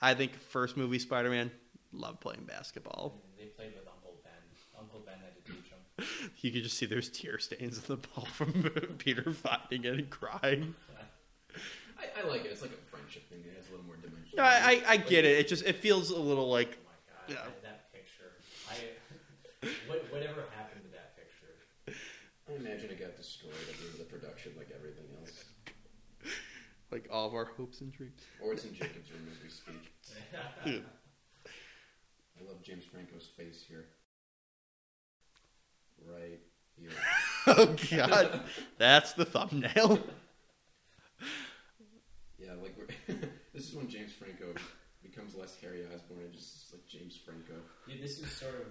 I 0.00 0.14
think 0.14 0.34
first 0.38 0.76
movie 0.76 0.98
Spider-Man 0.98 1.50
loved 1.92 2.20
playing 2.20 2.44
basketball. 2.44 3.20
They 3.38 3.46
played 3.46 3.72
with 3.74 3.86
Uncle 3.88 4.14
Ben. 4.24 4.32
Uncle 4.78 5.00
Ben 5.04 5.14
had 5.22 5.34
to 5.44 5.52
teach 5.52 5.70
him. 5.70 6.30
You 6.42 6.52
could 6.52 6.62
just 6.62 6.76
see 6.78 6.84
there's 6.86 7.08
tear 7.08 7.38
stains 7.38 7.78
on 7.78 7.84
the 7.86 7.96
ball 7.96 8.26
from 8.26 8.52
Peter 8.98 9.32
finding 9.32 9.84
it 9.84 9.94
and 9.94 10.10
crying. 10.10 10.74
I, 11.98 12.20
I 12.22 12.26
like 12.28 12.44
it. 12.44 12.48
It's 12.48 12.60
like 12.62 12.72
a 12.72 12.90
friendship 12.90 13.28
thing. 13.30 13.38
It 13.46 13.56
has 13.56 13.68
a 13.68 13.70
little 13.70 13.86
more 13.86 13.96
dimension. 13.96 14.36
No, 14.36 14.42
I, 14.42 14.82
I, 14.86 14.92
I 14.92 14.96
get 14.98 15.24
it. 15.24 15.38
It 15.38 15.48
just 15.48 15.64
it 15.64 15.76
feels 15.76 16.10
a 16.10 16.18
little 16.18 16.50
like 16.50 16.76
Oh 16.78 16.90
my 16.90 17.34
god, 17.34 17.34
Yeah. 17.34 17.50
that, 17.62 17.62
that 17.62 17.92
picture. 17.92 18.32
I 18.70 19.88
what, 19.88 20.05
whatever 20.16 20.44
happened 20.56 20.80
to 20.82 20.90
that 20.96 21.16
picture? 21.16 21.52
I 22.48 22.56
imagine 22.56 22.90
it 22.90 22.98
got 23.00 23.16
destroyed 23.16 23.52
at 23.68 23.76
the 23.76 23.84
end 23.84 23.92
of 23.92 23.98
the 23.98 24.04
production, 24.04 24.52
like 24.56 24.68
everything 24.74 25.04
else. 25.20 25.44
like 26.90 27.08
all 27.12 27.26
of 27.26 27.34
our 27.34 27.44
hopes 27.44 27.80
and 27.82 27.92
dreams. 27.92 28.22
Or 28.42 28.54
it's 28.54 28.64
in 28.64 28.74
Jacob's 28.74 29.10
room 29.12 29.28
as 29.30 29.42
we 29.42 29.50
speak. 29.50 29.92
Dude. 30.64 30.84
I 31.44 32.48
love 32.48 32.62
James 32.62 32.84
Franco's 32.84 33.28
face 33.36 33.62
here. 33.68 33.86
Right 36.04 36.40
here. 36.76 36.90
Oh 37.48 37.76
god, 37.92 38.40
that's 38.76 39.12
the 39.12 39.24
thumbnail. 39.24 40.00
Yeah, 42.40 42.54
like 42.60 42.76
we're 42.76 43.14
this 43.54 43.68
is 43.68 43.72
when 43.72 43.88
James 43.88 44.12
Franco 44.12 44.46
becomes 45.00 45.36
less 45.36 45.56
Harry 45.62 45.84
Osborn 45.94 46.22
and 46.24 46.32
just 46.32 46.72
like 46.72 46.84
James 46.88 47.16
Franco. 47.24 47.62
Yeah, 47.86 48.02
this 48.02 48.18
is 48.18 48.32
sort 48.32 48.54
of 48.54 48.66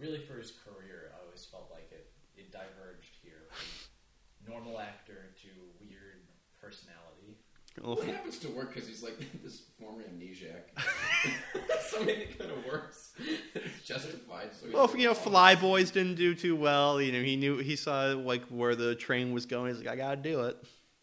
really 0.00 0.18
for 0.20 0.34
his 0.38 0.52
career. 0.64 1.12
I 1.14 1.24
always 1.24 1.44
felt 1.44 1.68
like 1.70 1.90
it 1.92 2.10
it 2.36 2.50
diverged 2.50 3.16
here 3.22 3.46
from 3.50 4.52
normal 4.52 4.80
actor 4.80 5.30
to 5.42 5.48
weird 5.80 6.24
personality. 6.60 7.36
What 7.80 8.02
happens 8.04 8.38
to 8.40 8.48
work 8.48 8.74
because 8.74 8.88
he's 8.88 9.02
like 9.02 9.16
this 9.44 9.62
former 9.78 10.02
amnesiac? 10.02 10.68
so 11.88 12.00
maybe 12.00 12.22
it 12.22 12.38
kind 12.38 12.50
of 12.50 12.64
works. 12.66 13.12
It's 13.54 13.82
justified. 13.86 14.50
So 14.52 14.66
he's 14.66 14.74
Well, 14.74 14.86
like, 14.86 14.96
you 14.98 15.04
know, 15.04 15.10
"Oh, 15.10 15.14
Fly 15.14 15.54
Boys 15.54 15.90
didn't 15.90 16.16
do 16.16 16.34
too 16.34 16.56
well. 16.56 17.00
You 17.00 17.12
know, 17.12 17.22
he 17.22 17.36
knew 17.36 17.58
he 17.58 17.76
saw 17.76 18.06
like 18.06 18.42
where 18.46 18.74
the 18.74 18.94
train 18.96 19.32
was 19.32 19.46
going. 19.46 19.74
He's 19.74 19.84
like, 19.84 19.92
I 19.92 19.96
gotta 19.96 20.16
do 20.16 20.42
it. 20.44 20.56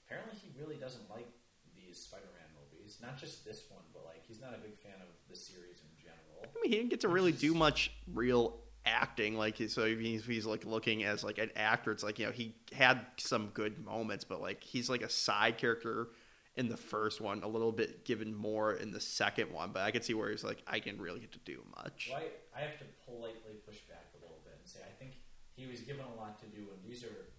Apparently, 0.06 0.36
he 0.42 0.50
really 0.60 0.76
doesn't 0.76 1.10
like 1.10 1.28
these 1.76 1.98
Spider-Man 2.00 2.50
movies. 2.60 2.98
Not 3.02 3.18
just 3.18 3.46
this 3.46 3.64
one, 3.70 3.84
but 3.94 4.04
like 4.06 4.24
he's 4.28 4.42
not 4.42 4.54
a 4.54 4.58
big 4.58 4.78
fan 4.78 4.96
of 5.02 5.08
the 5.30 5.36
series 5.36 5.80
in 5.82 6.04
general. 6.04 6.44
I 6.44 6.62
mean, 6.62 6.72
he 6.72 6.78
didn't 6.78 6.90
get 6.90 7.02
to 7.02 7.08
really 7.10 7.32
do 7.32 7.54
much 7.54 7.92
real 8.14 8.60
acting. 8.88 9.38
Like, 9.38 9.58
so 9.68 9.84
if 9.84 10.00
he's, 10.00 10.22
if 10.22 10.28
he's 10.28 10.46
like 10.46 10.66
looking 10.66 11.04
as 11.04 11.24
like 11.24 11.38
an 11.38 11.52
actor, 11.56 11.92
it's 11.92 12.04
like 12.04 12.18
you 12.20 12.26
know 12.26 12.32
he 12.32 12.56
had 12.72 13.06
some 13.18 13.50
good 13.54 13.84
moments, 13.84 14.24
but 14.24 14.42
like 14.42 14.64
he's 14.64 14.90
like 14.90 15.02
a 15.02 15.10
side 15.10 15.58
character 15.58 16.10
in 16.56 16.70
the 16.70 16.78
first 16.78 17.22
one, 17.22 17.44
a 17.44 17.48
little 17.48 17.72
bit 17.72 18.04
given 18.04 18.34
more 18.34 18.74
in 18.74 18.92
the 18.92 19.00
second 19.00 19.52
one. 19.52 19.72
But 19.72 19.84
I 19.84 19.92
could 19.92 20.04
see 20.04 20.16
where 20.16 20.32
he's 20.32 20.44
like, 20.44 20.64
I 20.66 20.80
didn't 20.80 21.02
really 21.02 21.20
get 21.20 21.32
to 21.34 21.40
do 21.46 21.62
much. 21.76 22.10
Well, 22.12 22.22
I, 22.22 22.60
I 22.60 22.62
have 22.66 22.80
to 22.80 22.86
politely 23.06 23.62
push 23.64 23.78
back 23.86 24.10
a 24.18 24.20
little 24.26 24.42
bit 24.44 24.58
and 24.58 24.66
say 24.66 24.80
I 24.82 24.94
think 24.98 25.22
he 25.54 25.68
was 25.68 25.82
given 25.82 26.06
a 26.06 26.16
lot 26.18 26.40
to 26.42 26.48
do, 26.48 26.66
and 26.74 26.82
these 26.82 27.04
are 27.04 27.30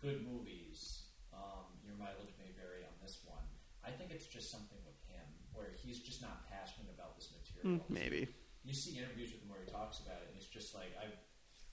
good 0.00 0.22
movies. 0.22 1.10
Um, 1.34 1.66
your 1.82 1.98
mileage 1.98 2.32
may 2.38 2.54
vary 2.54 2.86
on 2.86 2.94
this 3.02 3.18
one. 3.26 3.42
I 3.82 3.90
think 3.90 4.10
it's 4.10 4.26
just 4.26 4.50
something 4.50 4.78
with 4.86 4.98
him 5.10 5.26
where 5.54 5.74
he's 5.82 5.98
just 5.98 6.22
not 6.22 6.46
passionate 6.50 6.90
about 6.94 7.18
this 7.18 7.30
material. 7.34 7.82
Hmm, 7.82 7.92
maybe. 7.92 8.28
You 8.66 8.74
see 8.74 8.98
interviews 8.98 9.30
with 9.30 9.42
him 9.42 9.50
where 9.50 9.62
he 9.62 9.70
talks 9.70 10.02
about 10.02 10.22
it, 10.22 10.34
just 10.56 10.72
like, 10.72 10.96
I. 10.96 11.12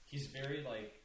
He's 0.04 0.28
very 0.30 0.62
like 0.62 1.00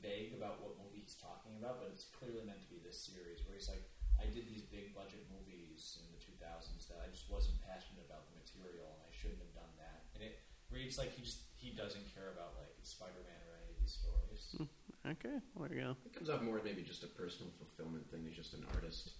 vague 0.00 0.32
about 0.32 0.62
what 0.62 0.78
movie 0.80 1.02
he's 1.02 1.18
talking 1.18 1.58
about, 1.58 1.82
but 1.82 1.90
it's 1.92 2.08
clearly 2.14 2.46
meant 2.46 2.62
to 2.62 2.70
be 2.70 2.80
this 2.80 2.96
series 2.96 3.42
where 3.44 3.58
he's 3.58 3.68
like, 3.68 3.84
I 4.16 4.30
did 4.30 4.48
these 4.48 4.64
big 4.64 4.96
budget 4.96 5.28
movies 5.28 6.00
in 6.00 6.08
the 6.14 6.22
2000s 6.22 6.88
that 6.88 7.02
I 7.04 7.10
just 7.12 7.28
wasn't 7.28 7.60
passionate 7.66 8.06
about 8.08 8.30
the 8.32 8.38
material, 8.38 8.96
and 8.96 9.02
I 9.04 9.12
shouldn't 9.12 9.42
have 9.44 9.52
done 9.52 9.72
that. 9.76 10.08
And 10.16 10.24
it 10.24 10.40
reads 10.72 10.96
like 10.96 11.12
he 11.12 11.20
just 11.26 11.50
he 11.58 11.74
doesn't 11.74 12.06
care 12.14 12.32
about 12.32 12.56
like 12.56 12.72
Spider-Man 12.86 13.40
or 13.50 13.58
any 13.60 13.74
of 13.74 13.78
these 13.82 13.98
stories. 13.98 14.42
Hmm. 14.56 14.70
Okay, 15.06 15.38
well, 15.54 15.68
there 15.68 15.78
you 15.78 15.84
go. 15.86 15.94
It 16.02 16.14
comes 16.16 16.30
off 16.30 16.42
more 16.42 16.58
as 16.58 16.64
maybe 16.64 16.82
just 16.82 17.06
a 17.06 17.10
personal 17.12 17.52
fulfillment 17.58 18.10
thing. 18.10 18.26
He's 18.26 18.34
just 18.34 18.54
an 18.54 18.66
artist 18.74 19.14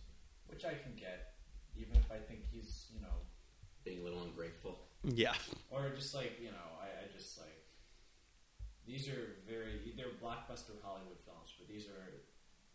which 0.49 0.65
I 0.65 0.75
can 0.75 0.95
get, 0.95 1.35
even 1.77 1.95
if 1.97 2.11
I 2.11 2.19
think 2.19 2.47
he's, 2.51 2.87
you 2.95 3.01
know, 3.03 3.27
being 3.85 4.01
a 4.01 4.05
little 4.05 4.23
ungrateful. 4.23 4.79
Yeah. 5.05 5.35
or 5.71 5.91
just 5.95 6.15
like, 6.15 6.39
you 6.41 6.51
know, 6.51 6.69
I, 6.83 7.05
I 7.05 7.07
just 7.17 7.39
like 7.39 7.66
these 8.87 9.11
are 9.11 9.43
very 9.45 9.83
they're 9.99 10.15
blockbuster 10.23 10.79
Hollywood 10.81 11.19
films, 11.27 11.53
but 11.59 11.67
these 11.67 11.91
are 11.91 12.23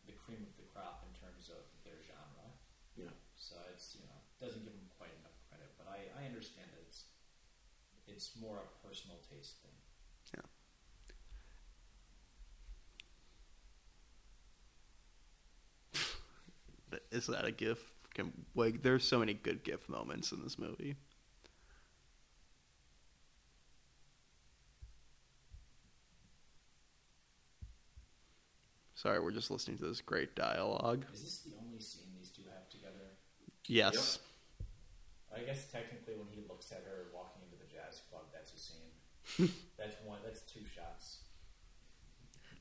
the 0.06 0.14
cream 0.20 0.44
of 0.44 0.54
the 0.60 0.68
crop 0.76 1.08
in 1.08 1.14
terms 1.16 1.48
of 1.48 1.64
their 1.88 2.04
genre. 2.04 2.52
Yeah. 3.00 3.16
So 3.40 3.56
it's 3.72 3.96
you 3.96 4.04
know 4.06 4.20
doesn't 4.44 4.64
give 4.68 4.76
them 4.76 4.92
quite 5.00 5.16
enough 5.24 5.40
credit, 5.48 5.72
but 5.80 5.88
I, 5.88 6.12
I 6.20 6.28
understand 6.28 6.68
that 6.76 6.84
it's 6.84 7.08
it's 8.08 8.36
more 8.36 8.60
a 8.60 8.68
personal 8.86 9.18
taste 9.32 9.64
thing. 9.64 9.72
Yeah. 10.36 10.44
Is 17.12 17.28
that 17.28 17.46
a 17.46 17.52
GIF? 17.52 17.80
Can, 18.14 18.34
like, 18.56 18.84
there's 18.84 19.06
so 19.06 19.20
many 19.20 19.34
good 19.34 19.64
GIF 19.64 19.88
moments 19.88 20.34
in 20.34 20.44
this 20.44 20.60
movie. 20.60 20.98
Sorry, 29.02 29.20
we're 29.20 29.32
just 29.32 29.50
listening 29.50 29.80
to 29.80 29.86
this 29.86 30.00
great 30.00 30.36
dialogue. 30.36 31.06
Is 31.12 31.24
this 31.24 31.38
the 31.40 31.54
only 31.66 31.80
scene 31.80 32.06
these 32.20 32.30
two 32.30 32.44
have 32.54 32.70
together? 32.70 33.18
Yes. 33.66 34.20
I 35.36 35.40
guess 35.40 35.72
technically, 35.72 36.14
when 36.14 36.28
he 36.30 36.42
looks 36.48 36.72
at 36.72 36.84
her 36.86 37.08
walking 37.12 37.42
into 37.42 37.58
the 37.58 37.66
jazz 37.66 38.02
club, 38.12 38.26
that's 38.32 38.54
a 38.54 38.60
scene. 38.60 39.52
that's 39.80 39.96
one. 40.06 40.20
That's 40.24 40.42
two 40.42 40.60
shots. 40.76 41.22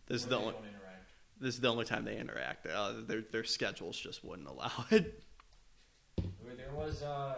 This 0.07 0.23
is 0.23 0.29
the 0.29 0.39
only, 0.39 0.55
this 1.39 1.57
is 1.57 1.61
the 1.61 1.69
only 1.69 1.85
time 1.85 2.07
they 2.07 2.17
interact. 2.17 2.67
Uh, 2.67 2.93
their 3.07 3.21
their 3.21 3.45
schedules 3.45 4.01
just 4.01 4.25
wouldn't 4.25 4.49
allow 4.49 4.73
it. 4.91 5.23
Where 6.41 6.55
there 6.55 6.73
was 6.75 7.03
uh, 7.03 7.37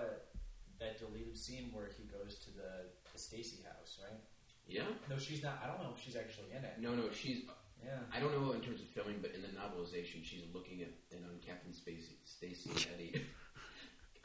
that 0.79 1.01
deleted 1.01 1.37
scene 1.37 1.71
where 1.73 1.89
he 1.99 2.05
goes 2.05 2.37
to 2.45 2.53
the, 2.53 2.87
the 3.13 3.19
Stacy 3.19 3.65
house, 3.65 3.99
right? 4.01 4.21
Yeah. 4.69 4.83
No, 5.11 5.19
she's 5.19 5.43
not. 5.43 5.61
I 5.65 5.67
don't 5.67 5.83
know 5.83 5.93
if 5.93 6.01
she's 6.01 6.15
actually 6.15 6.53
in 6.57 6.65
it. 6.65 6.75
No, 6.79 6.95
no, 6.95 7.11
she's. 7.13 7.43
Yeah. 7.85 7.99
I 8.15 8.21
don't 8.21 8.31
know 8.31 8.53
in 8.53 8.61
terms 8.61 8.81
of 8.81 8.89
filming, 8.95 9.19
but 9.21 9.35
in 9.35 9.43
the 9.43 9.53
novelization, 9.59 10.23
she's 10.23 10.47
looking 10.55 10.83
at 10.83 10.95
and 11.11 11.25
on 11.27 11.39
Captain 11.45 11.73
Spacey, 11.73 12.15
Stacy 12.25 12.71
and 12.71 12.87
Eddie, 12.95 13.27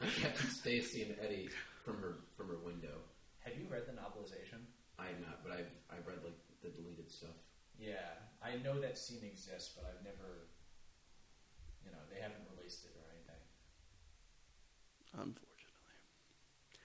Captain 0.22 0.50
Stacy 0.50 1.02
and 1.02 1.16
Eddie 1.18 1.50
from 1.84 1.98
her 1.98 2.22
from 2.36 2.48
her 2.48 2.58
window. 2.62 3.02
Have 3.42 3.58
you 3.58 3.66
read 3.70 3.86
the 3.86 3.98
novelization? 3.98 4.62
I 4.98 5.10
have 5.10 5.20
not, 5.20 5.42
but 5.42 5.52
I've 5.52 5.70
I've 5.90 6.06
read 6.06 6.22
like 6.22 6.38
the 6.62 6.70
deleted 6.70 7.10
stuff. 7.10 7.34
Yeah, 7.78 8.18
I 8.42 8.58
know 8.62 8.80
that 8.80 8.98
scene 8.98 9.22
exists, 9.22 9.74
but 9.74 9.86
I've 9.86 10.02
never. 10.04 10.46
You 11.84 11.90
know, 11.90 12.02
they 12.12 12.20
haven't 12.20 12.44
released 12.54 12.84
it 12.84 12.94
or 12.94 13.06
anything. 13.10 13.42
Unfortunately. 15.14 15.48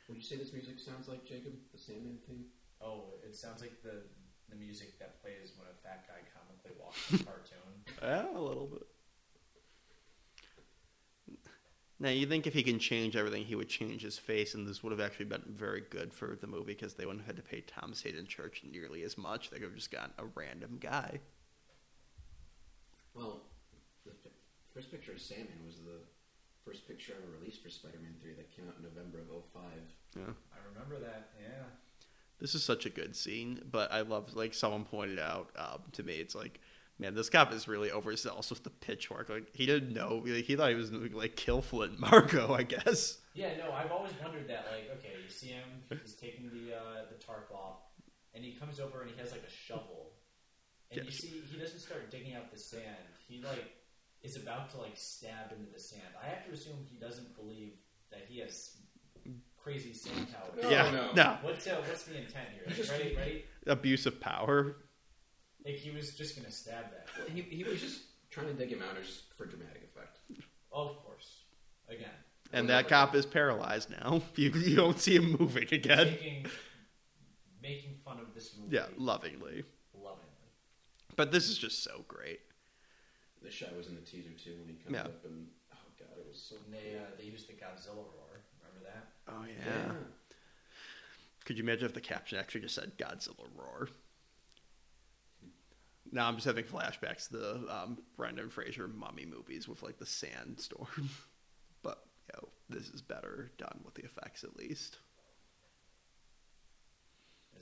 Would 0.07 0.17
you 0.17 0.24
say 0.24 0.38
this 0.38 0.53
music 0.53 0.80
sounds 0.80 1.07
like 1.07 1.26
Jacob, 1.26 1.53
the 1.71 1.78
Sandman 1.78 2.19
theme? 2.28 2.45
Oh, 2.80 3.15
it 3.26 3.36
sounds 3.36 3.61
like 3.61 3.82
the 3.84 4.03
the 4.54 4.64
music 4.66 4.99
that 4.99 5.22
plays 5.22 5.54
when 5.58 5.68
a 5.68 5.76
fat 5.82 6.06
guy 6.08 6.22
comically 6.34 6.72
walks 6.80 7.12
in 7.12 7.20
a 7.22 7.24
cartoon. 7.24 7.70
Yeah, 8.01 8.38
a 8.38 8.39
little 8.39 8.68
bit. 8.68 8.88
Now 11.99 12.10
you 12.10 12.26
think 12.28 12.47
if 12.47 12.54
he 12.54 12.64
can 12.64 12.80
change 12.80 13.16
everything, 13.16 13.45
he 13.45 13.56
would 13.56 13.70
change 13.70 14.01
his 14.01 14.18
face, 14.18 14.56
and 14.56 14.68
this 14.68 14.84
would 14.84 14.91
have 14.91 14.99
actually 14.99 15.26
been 15.26 15.43
very 15.47 15.84
good 15.89 16.14
for 16.14 16.38
the 16.39 16.47
movie 16.47 16.74
because 16.74 16.95
they 16.95 17.06
wouldn't 17.06 17.26
have 17.26 17.38
had 17.38 17.43
to 17.43 17.49
pay 17.49 17.62
Thomas 17.62 18.01
Haden 18.01 18.28
Church 18.28 18.62
nearly 18.70 19.04
as 19.04 19.18
much. 19.18 19.49
They 19.49 19.58
could 19.58 19.70
have 19.70 19.76
just 19.76 19.91
gotten 19.91 20.12
a 20.18 20.26
random 20.36 20.78
guy. 20.82 21.20
Well, 23.14 23.43
the 24.04 24.12
first 24.74 24.91
picture 24.91 25.14
of 25.14 25.22
Sandman 25.22 25.64
was 25.66 25.78
the 25.78 26.01
first 26.66 26.88
picture 26.88 27.14
ever 27.16 27.39
released 27.39 27.64
for 27.64 27.70
Spider-Man 27.70 28.16
3 28.22 28.34
that 28.34 28.51
came 28.51 28.68
out 28.68 28.76
in 28.78 28.84
November 28.84 29.20
of 29.20 29.30
05. 29.54 29.64
Yeah. 30.18 30.34
I 30.51 30.60
remember 30.74 30.99
that. 30.99 31.30
Yeah. 31.39 31.72
This 32.44 32.56
is 32.56 32.64
such 32.66 32.86
a 32.86 32.89
good 32.89 33.16
scene, 33.16 33.62
but 33.72 33.89
I 33.94 34.02
love 34.02 34.36
like 34.36 34.54
someone 34.54 34.84
pointed 34.84 35.18
out 35.18 35.52
um, 35.56 35.80
to 35.94 36.04
me. 36.04 36.16
It's 36.16 36.36
like, 36.36 36.60
man, 37.00 37.16
this 37.16 37.30
cop 37.30 37.54
is 37.54 37.70
really 37.70 37.89
overzealous 37.89 38.50
with 38.50 38.66
the 38.66 38.70
pitchfork. 38.70 39.30
Like 39.30 39.48
he 39.54 39.66
didn't 39.66 39.94
know. 39.94 40.22
Like, 40.26 40.44
he 40.44 40.58
thought 40.58 40.68
he 40.68 40.76
was 40.76 40.91
like 40.91 41.38
kill 41.38 41.62
Flint 41.62 42.02
Marko. 42.02 42.54
I 42.60 42.64
guess. 42.64 43.20
Yeah, 43.34 43.56
no, 43.58 43.72
I've 43.72 43.94
always 43.94 44.12
wondered 44.22 44.50
that. 44.50 44.68
Like, 44.70 44.91
okay, 45.00 45.14
you 45.24 45.30
see 45.30 45.52
him, 45.52 45.64
he's 46.02 46.16
taking 46.16 46.50
the 46.50 46.76
uh, 46.76 47.06
the 47.10 47.16
tarp 47.26 47.50
off, 47.56 47.78
and 48.36 48.44
he 48.44 48.52
comes 48.52 48.82
over 48.82 49.04
and 49.04 49.10
he 49.10 49.18
has 49.22 49.32
like 49.32 49.44
a 49.48 49.50
shovel, 49.50 50.12
and 50.91 51.06
you 51.06 51.12
see 51.12 51.41
he 51.50 51.58
doesn't 51.58 51.80
start 51.80 52.12
digging 52.12 52.36
out 52.36 52.52
the 52.52 52.60
sand. 52.60 53.08
He 53.26 53.41
like 53.41 53.72
is 54.22 54.36
about 54.36 54.70
to 54.72 54.80
like 54.80 54.98
stab 54.98 55.54
into 55.58 55.72
the 55.72 55.80
sand. 55.80 56.12
I 56.22 56.28
have 56.28 56.46
to 56.48 56.52
assume 56.52 56.76
he 56.91 56.98
doesn't 56.98 57.38
believe 57.38 57.76
that 58.12 58.26
he 58.28 58.39
has 58.39 58.76
crazy 59.64 59.93
sand 59.93 60.28
powers. 60.32 60.64
No, 60.64 60.70
yeah. 60.70 60.91
no. 60.91 61.11
No. 61.14 61.38
What's 61.41 61.66
uh, 61.68 61.82
what's 61.88 62.03
the 62.03 62.18
intent 62.18 62.49
here? 62.53 62.64
He 62.68 62.74
just- 62.74 62.91
right, 62.91 63.16
right. 63.18 63.45
Abuse 63.68 64.05
of 64.05 64.20
power. 64.20 64.76
Like 65.66 65.76
he 65.76 65.91
was 65.91 66.14
just 66.16 66.36
gonna 66.36 66.51
stab 66.51 66.91
that. 66.91 67.07
Well, 67.18 67.28
he, 67.34 67.41
he 67.43 67.64
was 67.64 67.80
just 67.80 68.01
trying 68.30 68.47
to 68.47 68.53
dig 68.53 68.70
him 68.70 68.82
out 68.82 69.01
just 69.01 69.34
for 69.38 69.45
dramatic 69.45 69.84
effect. 69.84 70.20
Oh, 70.72 70.89
of 70.89 70.97
course. 71.05 71.43
Again, 71.88 72.09
And 72.51 72.68
that 72.70 72.88
cop 72.89 73.16
is 73.16 73.26
paralyzed 73.26 73.89
now. 73.89 74.22
You, 74.36 74.49
you 74.51 74.76
don't 74.76 74.99
see 74.99 75.16
him 75.16 75.38
moving 75.39 75.68
again. 75.72 76.07
making 76.07 76.45
making 77.61 77.95
fun 78.03 78.20
of 78.20 78.34
this 78.34 78.55
movie. 78.59 78.76
Yeah, 78.76 78.88
lovingly. 78.97 79.64
lovingly. 79.93 80.49
But 81.16 81.32
this 81.32 81.47
is 81.47 81.57
just 81.57 81.84
so 81.84 82.03
great. 82.09 82.41
The 83.41 83.51
shot 83.51 83.76
was 83.78 83.88
in 83.88 83.95
the 83.95 84.01
teaser 84.01 84.32
too 84.41 84.55
when 84.59 84.68
he 84.68 84.76
comes 84.84 84.95
Yeah. 84.95 85.03
up 85.03 85.24
and 85.26 85.47
oh 85.74 85.78
god, 85.99 86.18
it 86.18 86.26
was 86.28 86.41
so. 86.41 86.55
And 86.66 86.74
they 86.74 86.97
uh, 86.97 87.03
they 87.18 87.26
used 87.26 87.47
the 87.47 87.53
Godzilla 87.53 87.95
roar. 87.95 88.22
Remember 89.28 89.47
that? 89.47 89.71
Oh 89.71 89.89
yeah. 89.89 89.93
Could 91.45 91.57
you 91.57 91.63
imagine 91.63 91.86
if 91.86 91.93
the 91.93 92.01
caption 92.01 92.39
actually 92.39 92.61
just 92.61 92.76
said 92.76 92.97
Godzilla 92.97 93.47
roar? 93.55 93.89
Now 96.11 96.28
I'm 96.28 96.36
just 96.36 96.45
having 96.45 96.63
flashbacks 96.63 97.30
to 97.30 97.38
the 97.38 97.53
um, 97.69 97.97
Brendan 98.15 98.49
Fraser 98.49 98.88
mummy 98.88 99.26
movies 99.26 99.67
with 99.67 99.84
like 99.84 99.97
the 99.97 100.05
sandstorm. 100.05 101.09
but 101.84 102.03
yo, 102.34 102.49
this 102.69 102.89
is 102.89 103.01
better 103.01 103.51
done 103.57 103.80
with 103.84 103.95
the 103.95 104.03
effects 104.03 104.43
at 104.43 104.55
least. 104.55 104.97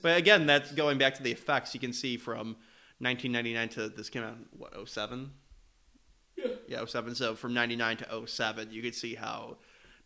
But 0.02 0.18
again, 0.18 0.46
that's 0.46 0.72
going 0.72 0.98
back 0.98 1.16
to 1.16 1.24
the 1.24 1.32
effects. 1.32 1.74
You 1.74 1.80
can 1.80 1.94
see 1.94 2.18
from 2.18 2.58
1999 3.00 3.70
to 3.70 3.90
this 3.90 4.10
came 4.10 4.24
out 4.24 4.38
what 4.52 4.74
07. 4.88 5.32
Yeah. 6.36 6.48
Yeah, 6.68 6.86
07. 6.86 7.16
So 7.16 7.36
from 7.36 7.54
99 7.54 7.98
to 7.98 8.28
07, 8.28 8.72
you 8.72 8.82
could 8.82 8.96
see 8.96 9.16
how 9.16 9.58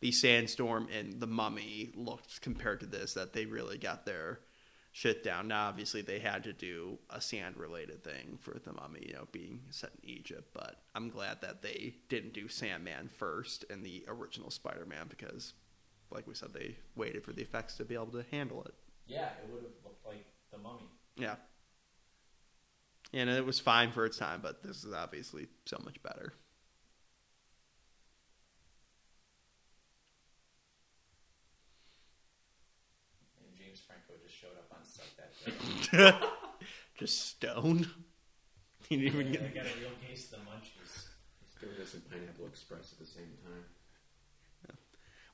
the 0.01 0.11
sandstorm 0.11 0.87
and 0.95 1.19
the 1.19 1.27
mummy 1.27 1.91
looked 1.95 2.41
compared 2.41 2.79
to 2.81 2.85
this. 2.85 3.13
That 3.13 3.33
they 3.33 3.45
really 3.45 3.77
got 3.77 4.05
their 4.05 4.39
shit 4.91 5.23
down. 5.23 5.47
Now, 5.47 5.67
obviously, 5.67 6.01
they 6.01 6.19
had 6.19 6.43
to 6.45 6.53
do 6.53 6.99
a 7.09 7.19
sand 7.19 7.57
related 7.57 8.03
thing 8.03 8.37
for 8.39 8.57
the 8.63 8.73
mummy, 8.73 9.05
you 9.07 9.13
know, 9.13 9.27
being 9.31 9.61
set 9.69 9.91
in 10.01 10.09
Egypt. 10.09 10.49
But 10.53 10.75
I'm 10.93 11.09
glad 11.09 11.41
that 11.41 11.61
they 11.61 11.95
didn't 12.09 12.33
do 12.33 12.47
Sandman 12.47 13.09
first 13.09 13.65
in 13.69 13.83
the 13.83 14.05
original 14.07 14.51
Spider-Man 14.51 15.07
because, 15.09 15.53
like 16.11 16.27
we 16.27 16.33
said, 16.33 16.53
they 16.53 16.77
waited 16.95 17.23
for 17.23 17.33
the 17.33 17.41
effects 17.41 17.75
to 17.75 17.85
be 17.85 17.95
able 17.95 18.07
to 18.07 18.23
handle 18.31 18.63
it. 18.63 18.73
Yeah, 19.07 19.29
it 19.43 19.49
would 19.51 19.63
have 19.63 19.71
looked 19.83 20.05
like 20.05 20.25
the 20.51 20.57
mummy. 20.57 20.89
Yeah. 21.17 21.35
And 23.13 23.29
it 23.29 23.45
was 23.45 23.59
fine 23.59 23.91
for 23.91 24.05
its 24.05 24.17
time, 24.17 24.39
but 24.41 24.63
this 24.63 24.83
is 24.83 24.93
obviously 24.93 25.47
so 25.65 25.77
much 25.85 26.01
better. 26.03 26.33
And 33.39 33.55
James 33.57 33.79
Franco 33.85 34.13
just 34.21 34.35
showed 34.35 34.57
up 34.57 34.71
on 34.71 34.83
set 34.83 35.05
that 35.17 35.31
day. 35.45 35.53
Just 36.99 37.29
stone. 37.29 37.87
He 38.87 38.97
didn't 38.97 39.19
even 39.19 39.27
I 39.29 39.31
get. 39.31 39.55
got 39.55 39.65
a 39.65 39.79
real 39.79 39.89
case 40.07 40.25
of 40.25 40.31
the 40.31 40.45
munchies. 40.45 41.07
He's 41.41 41.55
doing 41.59 41.73
this 41.75 41.95
in 41.95 42.01
Pineapple 42.01 42.45
Express 42.45 42.93
at 42.93 42.99
the 42.99 43.05
same 43.07 43.33
time. 43.43 43.63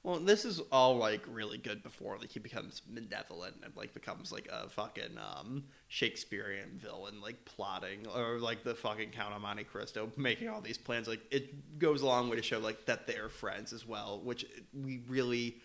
Well, 0.04 0.20
this 0.20 0.46
is 0.46 0.60
all 0.72 0.98
like 0.98 1.22
really 1.30 1.60
good 1.60 1.84
before 1.84 2.18
like 2.18 2.32
he 2.32 2.40
becomes 2.40 2.82
malevolent 2.90 3.58
and 3.64 3.76
like 3.76 3.94
becomes 3.94 4.32
like 4.32 4.48
a 4.52 4.68
fucking 4.68 5.18
um, 5.18 5.66
Shakespearean 5.90 6.80
villain, 6.82 7.22
like 7.22 7.46
plotting 7.46 8.08
or 8.16 8.40
like 8.40 8.64
the 8.64 8.74
fucking 8.74 9.12
Count 9.12 9.36
of 9.36 9.42
Monte 9.42 9.66
Cristo 9.66 10.10
making 10.18 10.50
all 10.50 10.60
these 10.60 10.78
plans. 10.78 11.08
Like 11.08 11.22
it 11.30 11.78
goes 11.78 12.02
a 12.02 12.08
long 12.08 12.30
way 12.30 12.36
to 12.38 12.42
show 12.42 12.58
like 12.58 12.86
that 12.86 13.06
they're 13.06 13.30
friends 13.30 13.74
as 13.74 13.86
well, 13.86 14.22
which 14.24 14.46
we 14.74 15.02
really. 15.08 15.58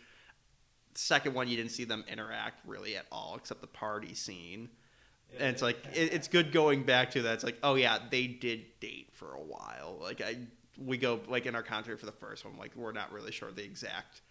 Second 0.97 1.35
one, 1.35 1.49
you 1.49 1.57
didn't 1.57 1.73
see 1.73 1.85
them 1.85 2.05
interact 2.11 2.61
really 2.67 2.97
at 2.97 3.07
all, 3.13 3.35
except 3.37 3.61
the 3.61 3.67
party 3.67 4.15
scene. 4.15 4.69
and 5.39 5.49
it's 5.49 5.63
like 5.63 5.77
it, 5.93 6.13
it's 6.13 6.29
good 6.29 6.53
going 6.53 6.85
back 6.85 7.11
to 7.13 7.23
that. 7.23 7.35
It's 7.35 7.45
like, 7.45 7.59
oh 7.63 7.75
yeah, 7.75 7.99
they 8.11 8.27
did 8.27 8.65
date 8.81 9.11
for 9.13 9.35
a 9.35 9.41
while. 9.43 9.99
Like 10.01 10.21
I, 10.23 10.39
we 10.79 10.97
go 10.97 11.21
like 11.29 11.47
in 11.47 11.55
our 11.55 11.63
contract 11.63 12.01
for 12.01 12.07
the 12.07 12.13
first 12.13 12.45
one, 12.45 12.57
like 12.59 12.73
we're 12.75 12.93
not 12.93 13.13
really 13.13 13.33
sure 13.33 13.51
the 13.53 13.65
exact 13.65 14.23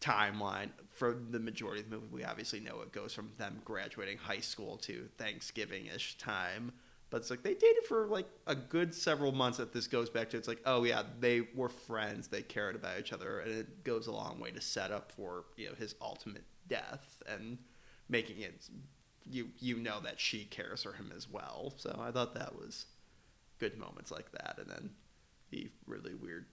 timeline 0.00 0.70
for 0.92 1.16
the 1.30 1.40
majority 1.40 1.80
of 1.82 1.90
the 1.90 1.96
movie. 1.96 2.08
We 2.12 2.24
obviously 2.24 2.60
know 2.60 2.80
it 2.82 2.92
goes 2.92 3.12
from 3.12 3.30
them 3.38 3.60
graduating 3.64 4.18
high 4.18 4.40
school 4.40 4.76
to 4.78 5.08
Thanksgiving 5.18 5.86
ish 5.86 6.16
time. 6.18 6.72
But 7.10 7.18
it's 7.18 7.30
like 7.30 7.42
they 7.42 7.54
dated 7.54 7.84
for 7.88 8.06
like 8.06 8.28
a 8.46 8.54
good 8.54 8.94
several 8.94 9.32
months 9.32 9.58
that 9.58 9.72
this 9.72 9.86
goes 9.86 10.10
back 10.10 10.30
to. 10.30 10.36
It's 10.36 10.48
like, 10.48 10.60
oh 10.66 10.84
yeah, 10.84 11.02
they 11.20 11.42
were 11.54 11.70
friends, 11.70 12.28
they 12.28 12.42
cared 12.42 12.74
about 12.74 12.98
each 12.98 13.12
other, 13.12 13.40
and 13.40 13.52
it 13.52 13.84
goes 13.84 14.06
a 14.06 14.12
long 14.12 14.38
way 14.38 14.50
to 14.50 14.60
set 14.60 14.90
up 14.92 15.10
for 15.12 15.44
you 15.56 15.68
know 15.68 15.74
his 15.78 15.94
ultimate 16.02 16.44
death 16.68 17.22
and 17.26 17.58
making 18.08 18.40
it 18.40 18.68
you 19.30 19.48
you 19.58 19.76
know 19.76 20.00
that 20.00 20.20
she 20.20 20.44
cares 20.44 20.82
for 20.82 20.92
him 20.92 21.12
as 21.16 21.30
well. 21.30 21.72
So 21.76 21.98
I 22.00 22.10
thought 22.10 22.34
that 22.34 22.54
was 22.54 22.86
good 23.58 23.78
moments 23.78 24.10
like 24.10 24.30
that, 24.32 24.56
and 24.58 24.68
then 24.68 24.90
the 25.50 25.68
really 25.86 26.14
weird 26.14 26.46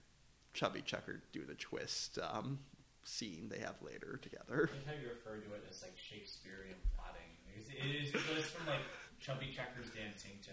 chubby 0.54 0.80
checker 0.80 1.22
do 1.32 1.44
the 1.44 1.54
twist 1.54 2.18
um, 2.22 2.58
scene 3.04 3.48
they 3.50 3.58
have 3.58 3.76
later 3.82 4.18
together. 4.22 4.70
How 4.86 4.92
you 4.92 5.08
refer 5.10 5.36
to 5.36 5.54
it 5.54 5.64
as 5.70 5.82
like 5.82 5.96
Shakespearean 5.96 6.76
plotting. 6.96 7.22
It 7.54 7.60
is, 7.60 7.68
it 7.68 8.16
is 8.16 8.24
goes 8.24 8.46
from 8.46 8.66
like 8.66 8.80
chubby 9.26 9.50
checkers 9.50 9.90
dancing 9.90 10.38
to 10.44 10.52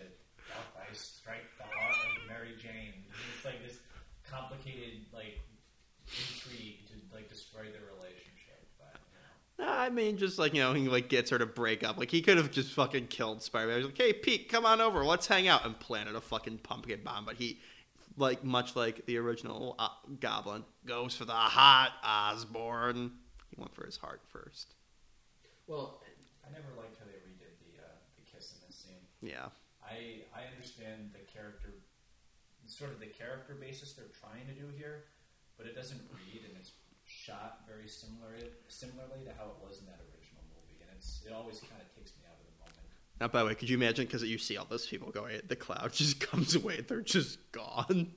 ice 0.90 1.00
strike 1.22 1.46
the 1.58 1.64
heart 1.64 1.94
of 1.94 2.28
Mary 2.28 2.56
Jane. 2.58 3.06
It's 3.36 3.46
like 3.46 3.64
this 3.64 3.78
complicated 4.28 5.06
like 5.14 5.40
intrigue 6.08 6.88
to 6.88 6.94
like 7.16 7.30
destroy 7.30 7.64
their 7.64 7.86
relationship. 7.96 8.66
But 8.80 8.98
you 9.60 9.66
know. 9.66 9.72
I 9.72 9.90
mean, 9.90 10.18
just 10.18 10.40
like 10.40 10.56
you 10.56 10.62
know, 10.62 10.74
he 10.74 10.90
like 10.90 11.08
gets 11.08 11.30
her 11.30 11.38
to 11.38 11.46
break 11.46 11.84
up. 11.84 11.98
Like 11.98 12.10
he 12.10 12.22
could 12.22 12.38
have 12.38 12.52
just 12.52 12.74
fucking 12.74 13.08
killed 13.08 13.44
Spider-Man. 13.44 13.78
He's 13.78 13.86
like, 13.86 13.98
"Hey, 13.98 14.14
Pete, 14.14 14.50
come 14.50 14.66
on 14.66 14.82
over. 14.82 15.06
Let's 15.06 15.28
hang 15.28 15.48
out," 15.48 15.66
and 15.66 15.80
planted 15.80 16.16
a 16.16 16.22
fucking 16.22 16.60
pumpkin 16.60 17.02
bomb. 17.04 17.26
But 17.26 17.36
he, 17.36 17.60
like 18.18 18.44
much 18.44 18.76
like 18.76 19.06
the 19.06 19.18
original 19.18 19.76
uh, 19.78 19.90
Goblin, 20.20 20.64
goes 20.86 21.16
for 21.16 21.26
the 21.26 21.34
hot 21.34 21.92
Osborn. 22.04 23.12
He 23.50 23.56
went 23.62 23.76
for 23.76 23.86
his 23.86 23.98
heart 23.98 24.22
first. 24.30 24.74
Well, 25.68 26.02
I 26.46 26.52
never 26.52 26.68
liked 26.78 26.98
how 27.00 27.06
they 27.06 27.14
redid 27.14 27.54
the 27.62 27.82
uh, 27.82 27.88
the 28.18 28.24
kiss 28.30 28.54
in 28.54 28.68
this 28.68 28.76
scene. 28.76 29.06
Yeah, 29.24 29.48
I 29.80 30.28
I 30.36 30.52
understand 30.52 31.16
the 31.16 31.24
character, 31.32 31.72
sort 32.68 32.92
of 32.92 33.00
the 33.00 33.08
character 33.08 33.56
basis 33.56 33.94
they're 33.94 34.12
trying 34.12 34.44
to 34.52 34.54
do 34.54 34.68
here, 34.76 35.08
but 35.58 35.66
it 35.66 35.76
doesn't 35.76 36.02
read 36.12 36.44
and 36.44 36.60
it's 36.60 36.76
shot 37.06 37.64
very 37.68 37.88
similar 37.88 38.36
similarly 38.68 39.24
to 39.24 39.32
how 39.40 39.56
it 39.56 39.60
was 39.64 39.80
in 39.80 39.86
that 39.88 40.04
original 40.12 40.44
movie, 40.52 40.84
and 40.84 40.92
it's 40.92 41.24
it 41.26 41.32
always 41.32 41.64
kind 41.64 41.80
of 41.80 41.88
takes 41.96 42.12
me 42.20 42.28
out 42.28 42.36
of 42.36 42.44
the 42.52 42.56
moment. 42.60 42.84
Now, 43.24 43.28
by 43.32 43.40
the 43.40 43.48
way, 43.48 43.56
could 43.56 43.70
you 43.70 43.78
imagine? 43.78 44.06
Because 44.06 44.24
you 44.24 44.38
see 44.38 44.58
all 44.58 44.68
those 44.68 44.88
people 44.88 45.12
going, 45.12 45.40
the 45.48 45.56
cloud 45.56 45.94
just 45.96 46.20
comes 46.20 46.56
away. 46.56 46.82
They're 46.82 47.00
just 47.00 47.40
gone. 47.52 48.12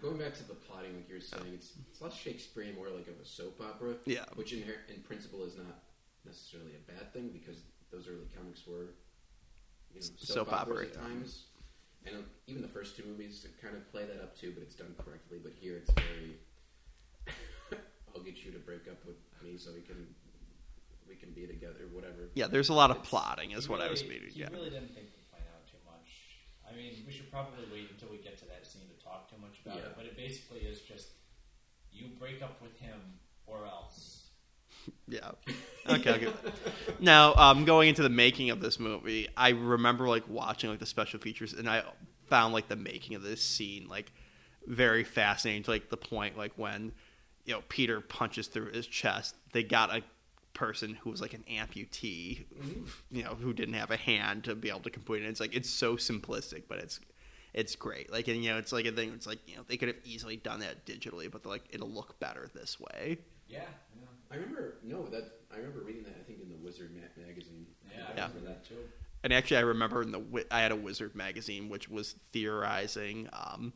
going 0.00 0.18
back 0.18 0.34
to 0.38 0.46
the 0.46 0.54
plotting, 0.54 0.94
like 0.94 1.08
you 1.08 1.16
were 1.16 1.20
saying, 1.20 1.50
it's, 1.54 1.72
it's 1.90 2.00
less 2.00 2.14
Shakespearean, 2.14 2.76
more 2.76 2.88
like 2.94 3.08
of 3.08 3.18
a 3.20 3.26
soap 3.26 3.60
opera. 3.60 3.94
Yeah. 4.06 4.24
Which 4.36 4.52
in, 4.52 4.62
in 4.62 5.02
principle 5.02 5.42
is 5.42 5.56
not 5.56 5.82
necessarily 6.24 6.72
a 6.78 6.92
bad 6.92 7.12
thing 7.12 7.30
because 7.32 7.62
those 7.90 8.06
early 8.06 8.28
comics 8.36 8.66
were 8.66 8.94
you 9.94 10.00
know, 10.00 10.06
soap, 10.16 10.48
Soap 10.48 10.52
opera, 10.52 10.84
at 10.86 10.94
times. 10.94 11.44
And 12.06 12.16
uh, 12.16 12.20
even 12.46 12.62
the 12.62 12.68
first 12.68 12.96
two 12.96 13.04
movies 13.04 13.46
kind 13.60 13.76
of 13.76 13.90
play 13.90 14.04
that 14.06 14.22
up 14.22 14.36
too, 14.36 14.52
but 14.54 14.62
it's 14.62 14.74
done 14.74 14.94
correctly. 15.04 15.38
But 15.42 15.52
here 15.58 15.76
it's 15.76 15.90
very. 15.92 16.38
I'll 18.14 18.22
get 18.22 18.44
you 18.44 18.50
to 18.52 18.58
break 18.58 18.88
up 18.88 19.04
with 19.06 19.16
me 19.42 19.58
so 19.58 19.70
we 19.74 19.80
can 19.82 20.06
we 21.08 21.14
can 21.16 21.30
be 21.32 21.46
together. 21.46 21.72
together, 21.84 21.88
whatever. 21.92 22.28
Yeah, 22.34 22.46
there's 22.48 22.68
a 22.68 22.74
lot 22.74 22.90
of 22.90 22.96
It's- 22.98 23.08
plotting, 23.08 23.52
is 23.52 23.64
He 23.64 23.70
what 23.72 23.80
I 23.80 23.88
was 23.88 24.02
meaning. 24.04 24.28
He 24.30 24.40
Yeah. 24.40 24.50
really 24.52 24.68
didn't 24.70 24.92
think 24.94 25.08
we'd 25.16 25.24
find 25.32 25.44
out 25.54 25.64
too 25.66 25.80
much. 25.86 26.36
I 26.68 26.76
mean, 26.76 27.02
we 27.06 27.12
should 27.12 27.30
probably 27.30 27.64
wait 27.72 27.90
until 27.90 28.10
we 28.10 28.18
get 28.18 28.36
to 28.40 28.44
that 28.46 28.66
scene 28.66 28.84
to 28.88 29.04
talk 29.04 29.30
too 29.30 29.38
much 29.40 29.56
about 29.64 29.76
Yeah. 29.78 29.86
it. 29.88 29.96
But 29.96 30.04
it 30.04 30.16
basically 30.16 30.60
is 30.60 30.82
just 30.82 31.08
you 31.90 32.08
break 32.18 32.42
up 32.42 32.60
with 32.60 32.76
him 32.78 33.00
or 33.46 33.64
else. 33.66 34.17
Yeah. 35.08 35.30
Okay. 35.88 36.10
okay. 36.10 36.32
now, 37.00 37.34
um, 37.34 37.64
going 37.64 37.88
into 37.88 38.02
the 38.02 38.10
making 38.10 38.50
of 38.50 38.60
this 38.60 38.78
movie, 38.78 39.28
I 39.36 39.50
remember 39.50 40.08
like 40.08 40.28
watching 40.28 40.70
like 40.70 40.80
the 40.80 40.86
special 40.86 41.18
features, 41.18 41.54
and 41.54 41.68
I 41.68 41.82
found 42.26 42.52
like 42.52 42.68
the 42.68 42.76
making 42.76 43.16
of 43.16 43.22
this 43.22 43.42
scene 43.42 43.88
like 43.88 44.12
very 44.66 45.04
fascinating. 45.04 45.62
To 45.64 45.70
like 45.70 45.88
the 45.88 45.96
point 45.96 46.36
like 46.36 46.52
when 46.56 46.92
you 47.44 47.54
know 47.54 47.62
Peter 47.68 48.00
punches 48.00 48.48
through 48.48 48.72
his 48.72 48.86
chest, 48.86 49.34
they 49.52 49.62
got 49.62 49.94
a 49.94 50.02
person 50.58 50.94
who 50.94 51.10
was 51.10 51.20
like 51.20 51.34
an 51.34 51.44
amputee, 51.50 52.44
you 53.10 53.22
know, 53.22 53.36
who 53.36 53.52
didn't 53.52 53.74
have 53.74 53.90
a 53.92 53.96
hand 53.96 54.44
to 54.44 54.54
be 54.54 54.68
able 54.68 54.80
to 54.80 54.90
complete 54.90 55.22
it. 55.22 55.28
It's 55.28 55.40
like 55.40 55.54
it's 55.54 55.70
so 55.70 55.96
simplistic, 55.96 56.64
but 56.68 56.78
it's 56.78 57.00
it's 57.54 57.76
great. 57.76 58.12
Like 58.12 58.28
and 58.28 58.42
you 58.42 58.50
know, 58.50 58.58
it's 58.58 58.72
like 58.72 58.84
a 58.84 58.92
thing. 58.92 59.12
It's 59.14 59.26
like 59.26 59.38
you 59.46 59.56
know 59.56 59.62
they 59.66 59.76
could 59.76 59.88
have 59.88 59.98
easily 60.04 60.36
done 60.36 60.60
that 60.60 60.84
digitally, 60.84 61.30
but 61.30 61.46
like 61.46 61.62
it'll 61.70 61.90
look 61.90 62.18
better 62.20 62.50
this 62.54 62.78
way. 62.80 63.18
Yeah, 63.48 63.60
yeah, 63.96 64.07
I 64.30 64.34
remember 64.36 64.74
no 64.82 65.06
that 65.06 65.24
I 65.52 65.56
remember 65.56 65.80
reading 65.80 66.02
that 66.04 66.14
I 66.20 66.22
think 66.24 66.40
in 66.42 66.48
the 66.48 66.56
Wizard 66.56 66.90
ma- 66.94 67.22
magazine. 67.26 67.66
yeah. 67.90 68.04
I 68.08 68.12
I 68.12 68.16
Yeah. 68.16 68.28
remember 68.28 68.48
that 68.48 68.64
too. 68.68 68.76
And 69.24 69.32
actually, 69.32 69.56
I 69.56 69.60
remember 69.62 70.02
in 70.02 70.12
the 70.12 70.46
I 70.50 70.60
had 70.60 70.70
a 70.72 70.76
Wizard 70.76 71.14
magazine 71.14 71.68
which 71.68 71.88
was 71.88 72.12
theorizing 72.32 73.28
um, 73.32 73.72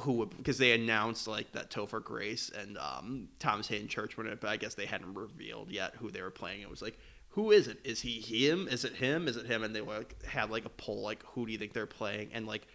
who 0.00 0.12
would 0.14 0.36
because 0.36 0.58
they 0.58 0.72
announced 0.72 1.26
like 1.26 1.52
that 1.52 1.70
Topher 1.70 2.02
Grace 2.02 2.50
and 2.50 2.78
um, 2.78 3.28
Thomas 3.38 3.66
Haden 3.68 3.88
Church 3.88 4.16
were 4.16 4.24
in 4.26 4.32
it, 4.32 4.40
but 4.40 4.48
I 4.50 4.56
guess 4.56 4.74
they 4.74 4.86
hadn't 4.86 5.14
revealed 5.14 5.70
yet 5.70 5.94
who 5.96 6.10
they 6.10 6.22
were 6.22 6.30
playing. 6.30 6.62
It 6.62 6.70
was 6.70 6.80
like, 6.82 6.98
who 7.30 7.50
is 7.50 7.66
it? 7.68 7.78
Is 7.84 8.00
he 8.00 8.20
him? 8.20 8.66
Is 8.68 8.84
it 8.84 8.94
him? 8.94 9.28
Is 9.28 9.36
it 9.36 9.46
him? 9.46 9.62
And 9.62 9.74
they 9.74 9.80
like 9.82 10.22
had 10.24 10.50
like 10.50 10.64
a 10.64 10.70
poll 10.70 11.02
like, 11.02 11.22
who 11.26 11.44
do 11.46 11.52
you 11.52 11.58
think 11.58 11.72
they're 11.72 11.86
playing? 11.86 12.30
And 12.32 12.46
like 12.46 12.66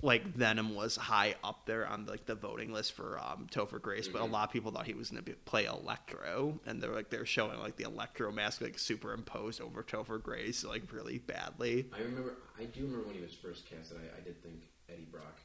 like 0.00 0.24
Venom 0.24 0.74
was 0.76 0.94
high 0.96 1.34
up 1.42 1.66
there 1.66 1.86
on 1.86 2.06
like 2.06 2.24
the 2.26 2.34
voting 2.34 2.72
list 2.72 2.92
for 2.92 3.18
um, 3.18 3.48
Topher 3.50 3.80
Grace, 3.82 4.06
but 4.08 4.20
a 4.22 4.24
Mhm. 4.24 4.30
lot 4.30 4.48
of 4.48 4.52
people 4.52 4.70
thought 4.70 4.86
he 4.86 4.94
was 4.94 5.10
going 5.10 5.24
to 5.24 5.32
play 5.44 5.64
Electro, 5.64 6.60
and 6.66 6.80
they're 6.80 6.92
like 6.94 7.10
they're 7.10 7.26
showing 7.26 7.58
like 7.58 7.76
the 7.76 7.84
Electro 7.84 8.30
mask 8.30 8.60
like 8.60 8.78
superimposed 8.78 9.60
over 9.60 9.82
Topher 9.82 10.22
Grace 10.22 10.62
like 10.64 10.92
really 10.92 11.18
badly. 11.18 11.88
I 11.92 11.98
remember 12.00 12.36
I 12.58 12.64
do 12.66 12.82
remember 12.84 13.06
when 13.06 13.16
he 13.16 13.22
was 13.22 13.34
first 13.34 13.66
cast 13.68 13.90
that 13.90 13.98
I, 13.98 14.18
I 14.18 14.20
did 14.20 14.40
think 14.42 14.62
Eddie 14.88 15.06
Brock, 15.10 15.40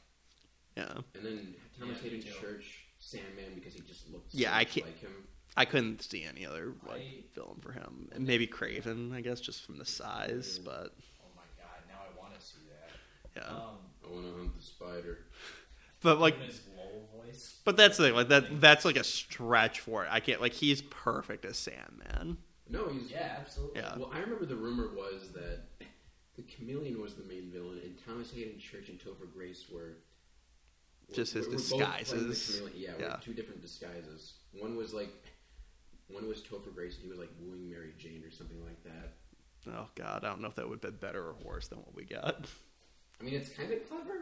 Yeah, 0.76 0.92
and 1.14 1.24
then 1.24 1.54
Thomas 1.78 1.98
Yeah, 1.98 2.10
me 2.10 2.18
Haden 2.18 2.32
too. 2.32 2.40
Church 2.40 2.84
Sandman 3.00 3.54
because 3.56 3.74
he 3.74 3.80
just 3.80 4.08
looked 4.10 4.32
so 4.32 4.38
Yeah, 4.38 4.56
I 4.56 4.64
can't- 4.64 4.86
like 4.86 4.98
him. 5.00 5.26
I 5.56 5.64
couldn't 5.64 6.02
see 6.02 6.24
any 6.24 6.46
other 6.46 6.74
like 6.86 7.00
I- 7.00 7.24
film 7.32 7.60
for 7.60 7.72
him, 7.72 8.08
and 8.12 8.26
maybe 8.26 8.46
Kraven, 8.46 9.12
I 9.12 9.20
guess, 9.20 9.40
just 9.40 9.62
from 9.62 9.78
the 9.78 9.84
size, 9.84 10.58
but 10.60 10.94
Oh 11.22 11.30
my 11.36 11.42
god! 11.56 11.82
Now 11.88 12.00
I 12.08 12.18
want 12.18 12.34
to 12.38 12.44
see 12.44 12.58
that. 12.68 12.90
yeah, 13.42 13.56
Um, 13.56 13.78
I 14.06 14.12
want 14.12 14.26
to 14.26 14.32
hunt 14.32 14.56
the 14.56 14.62
spider. 14.62 15.18
but 16.02 16.18
like. 16.20 16.36
him 16.36 16.46
his 16.46 16.60
low 16.76 17.22
voice. 17.22 17.60
But 17.64 17.76
that's 17.76 17.96
the 17.96 18.04
thing, 18.04 18.14
like 18.14 18.28
that. 18.28 18.60
That's 18.60 18.84
like 18.84 18.96
a 18.96 19.04
stretch 19.04 19.80
for 19.80 20.04
it. 20.04 20.08
I 20.10 20.20
can't 20.20 20.40
like 20.40 20.52
he's 20.52 20.82
perfect 20.82 21.44
as 21.44 21.56
Sandman. 21.56 22.38
No, 22.68 22.88
he's 22.88 23.10
Yeah, 23.10 23.36
absolutely. 23.40 23.80
Yeah. 23.80 23.96
Well, 23.96 24.10
I 24.12 24.18
remember 24.20 24.46
the 24.46 24.56
rumor 24.56 24.88
was 24.94 25.30
that 25.34 25.60
the 26.36 26.42
chameleon 26.42 27.00
was 27.00 27.14
the 27.14 27.24
main 27.24 27.50
villain, 27.52 27.80
and 27.84 27.94
Thomas 28.06 28.32
Haden 28.32 28.58
Church 28.58 28.88
and 28.88 28.98
Topher 28.98 29.32
Grace 29.34 29.66
were 29.70 29.98
were- 31.08 31.14
Just 31.14 31.34
his 31.34 31.46
were- 31.46 31.52
were 31.52 31.58
both 31.58 31.68
playing 31.68 31.88
the 31.88 32.28
disguises. 32.30 32.56
chameleon. 32.60 32.94
Yeah, 32.98 33.06
Yeah. 33.06 33.16
two 33.22 33.34
different 33.34 33.60
disguises. 33.62 34.34
One 34.52 34.76
was 34.76 34.92
like 34.94 35.10
one 36.08 36.28
was 36.28 36.40
Topher 36.42 36.74
Grace, 36.74 36.94
and 36.96 37.04
he 37.04 37.08
was 37.10 37.18
like 37.18 37.30
wooing 37.40 37.68
Mary 37.70 37.92
Jane 37.98 38.22
or 38.24 38.30
something 38.30 38.62
like 38.64 38.82
that. 38.84 39.14
Oh 39.66 39.88
God, 39.94 40.24
I 40.24 40.28
don't 40.28 40.40
know 40.42 40.48
if 40.48 40.54
that 40.56 40.68
would 40.68 40.82
have 40.82 40.92
been 40.92 41.08
better 41.08 41.28
or 41.28 41.34
worse 41.42 41.68
than 41.68 41.78
what 41.78 41.94
we 41.94 42.04
got. 42.04 42.46
I 43.20 43.24
mean, 43.24 43.34
it's 43.34 43.48
kind 43.50 43.72
of 43.72 43.88
clever, 43.88 44.20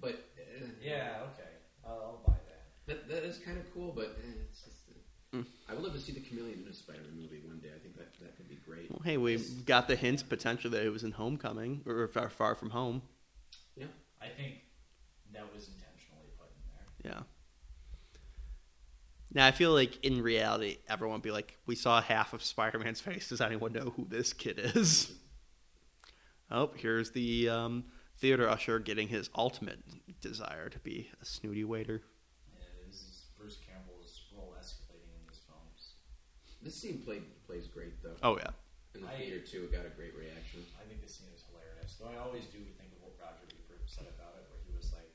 but 0.00 0.14
uh, 0.38 0.66
Yeah. 0.82 1.18
Okay. 1.32 1.50
I'll, 1.86 1.92
I'll 1.92 2.22
buy 2.26 2.34
that. 2.48 2.86
that 2.86 3.08
that 3.08 3.22
is 3.24 3.38
kind 3.38 3.58
of 3.58 3.72
cool. 3.74 3.92
But 3.94 4.16
uh, 4.18 4.40
it's 4.50 4.60
just. 4.62 4.70
Uh, 4.88 4.92
Mm. 5.34 5.44
I 5.68 5.74
would 5.74 5.82
love 5.82 5.94
to 5.94 5.98
see 5.98 6.12
the 6.12 6.20
chameleon 6.20 6.62
in 6.64 6.70
a 6.70 6.72
Spider-Man 6.72 7.16
movie 7.20 7.40
one 7.44 7.58
day. 7.58 7.70
I 7.74 7.80
think 7.80 7.96
that 7.96 8.06
that 8.20 8.36
could 8.36 8.48
be 8.48 8.54
great. 8.54 8.88
Well, 8.88 9.00
hey, 9.04 9.16
we 9.16 9.36
got 9.66 9.88
the 9.88 9.96
hints 9.96 10.22
potentially 10.22 10.70
that 10.78 10.86
it 10.86 10.90
was 10.90 11.02
in 11.02 11.10
Homecoming 11.10 11.80
or 11.86 12.06
Far, 12.06 12.30
far 12.30 12.54
From 12.54 12.70
Home. 12.70 13.02
Yeah. 13.76 13.86
I 14.22 14.28
think 14.28 14.58
that 15.32 15.42
was 15.52 15.66
intentionally 15.66 16.30
put 16.38 16.46
in 17.02 17.10
there. 17.10 17.12
Yeah. 17.16 17.22
Now 19.32 19.48
I 19.48 19.50
feel 19.50 19.72
like 19.72 20.04
in 20.04 20.22
reality, 20.22 20.78
everyone 20.88 21.16
would 21.16 21.22
be 21.24 21.32
like, 21.32 21.58
"We 21.66 21.74
saw 21.74 22.00
half 22.00 22.32
of 22.32 22.40
Spider-Man's 22.44 23.00
face. 23.08 23.28
Does 23.28 23.40
anyone 23.40 23.72
know 23.72 23.92
who 23.96 24.06
this 24.08 24.32
kid 24.32 24.60
is?" 24.60 25.10
Oh, 26.48 26.70
here's 26.76 27.10
the 27.10 27.48
um, 27.48 27.84
theater 28.18 28.48
usher 28.48 28.78
getting 28.78 29.08
his 29.08 29.30
ultimate 29.34 29.80
desire 30.20 30.68
to 30.70 30.78
be 30.80 31.10
a 31.20 31.24
snooty 31.24 31.64
waiter. 31.64 32.02
Yeah, 32.52 32.64
this 32.86 32.96
is 33.02 33.22
Bruce 33.38 33.58
Campbell's 33.66 34.22
role 34.36 34.54
escalating 34.60 35.10
in 35.12 35.22
these 35.28 35.40
films. 35.46 35.94
This 36.62 36.74
scene 36.74 37.02
played 37.04 37.24
plays 37.46 37.66
great 37.68 38.02
though. 38.02 38.16
Oh 38.22 38.36
yeah, 38.38 38.52
In 38.94 39.02
the 39.02 39.08
I- 39.08 39.18
theater 39.18 39.40
too, 39.44 39.64
it 39.68 39.72
got 39.72 39.84
a 39.86 39.92
great 39.92 40.16
reaction. 40.16 40.64
I 40.80 40.86
think 40.88 41.02
this 41.02 41.16
scene 41.18 41.28
is 41.34 41.44
hilarious. 41.50 41.96
Though 42.00 42.08
I 42.12 42.18
always 42.22 42.46
do 42.48 42.58
think 42.78 42.92
of 42.96 43.02
what 43.04 43.14
Roger 43.20 43.44
Ebert 43.50 43.84
said 43.86 44.06
about 44.08 44.38
it, 44.40 44.46
where 44.48 44.60
he 44.64 44.72
was 44.74 44.92
like, 44.94 45.12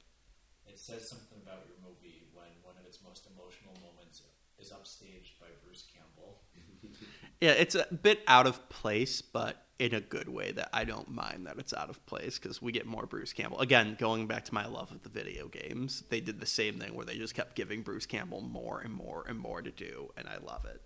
"It 0.68 0.78
says 0.78 1.08
something 1.08 1.40
about 1.42 1.66
your 1.66 1.80
movie 1.82 2.30
when 2.34 2.52
one 2.62 2.78
of 2.78 2.86
its 2.86 3.02
most 3.02 3.26
emotional 3.32 3.74
moments 3.82 4.22
is 4.60 4.70
upstaged 4.70 5.40
by 5.42 5.48
Bruce 5.66 5.88
Campbell." 5.90 6.44
yeah. 7.42 7.58
It's 7.58 7.76
a 7.76 7.88
bit 7.90 8.22
out 8.28 8.46
of 8.46 8.62
place, 8.70 9.22
but 9.22 9.66
in 9.80 9.94
a 9.96 10.02
good 10.02 10.28
way. 10.30 10.52
That 10.52 10.70
I 10.74 10.84
don't 10.84 11.10
mind 11.10 11.46
that 11.48 11.58
it's 11.58 11.74
out 11.74 11.90
of 11.90 12.06
place 12.06 12.38
because 12.38 12.62
we 12.62 12.72
get 12.72 12.86
more 12.86 13.06
Bruce 13.06 13.34
Campbell. 13.34 13.60
Again, 13.60 13.96
going 14.00 14.28
back 14.28 14.46
to 14.46 14.54
my 14.54 14.66
love 14.68 14.92
of 14.92 15.02
the 15.04 15.10
video 15.10 15.48
games, 15.48 16.04
they 16.10 16.20
did 16.22 16.40
the 16.40 16.46
same 16.46 16.78
thing 16.80 16.94
where 16.94 17.06
they 17.06 17.18
just 17.18 17.34
kept 17.36 17.56
giving 17.56 17.82
Bruce 17.82 18.06
Campbell 18.06 18.42
more 18.42 18.82
and 18.82 18.94
more 18.94 19.26
and 19.28 19.40
more 19.40 19.62
to 19.62 19.72
do, 19.72 20.12
and 20.18 20.28
I 20.28 20.38
love 20.46 20.66
it. 20.66 20.82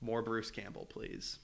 More 0.00 0.20
Bruce 0.22 0.50
Campbell, 0.50 0.86
please. 0.90 1.38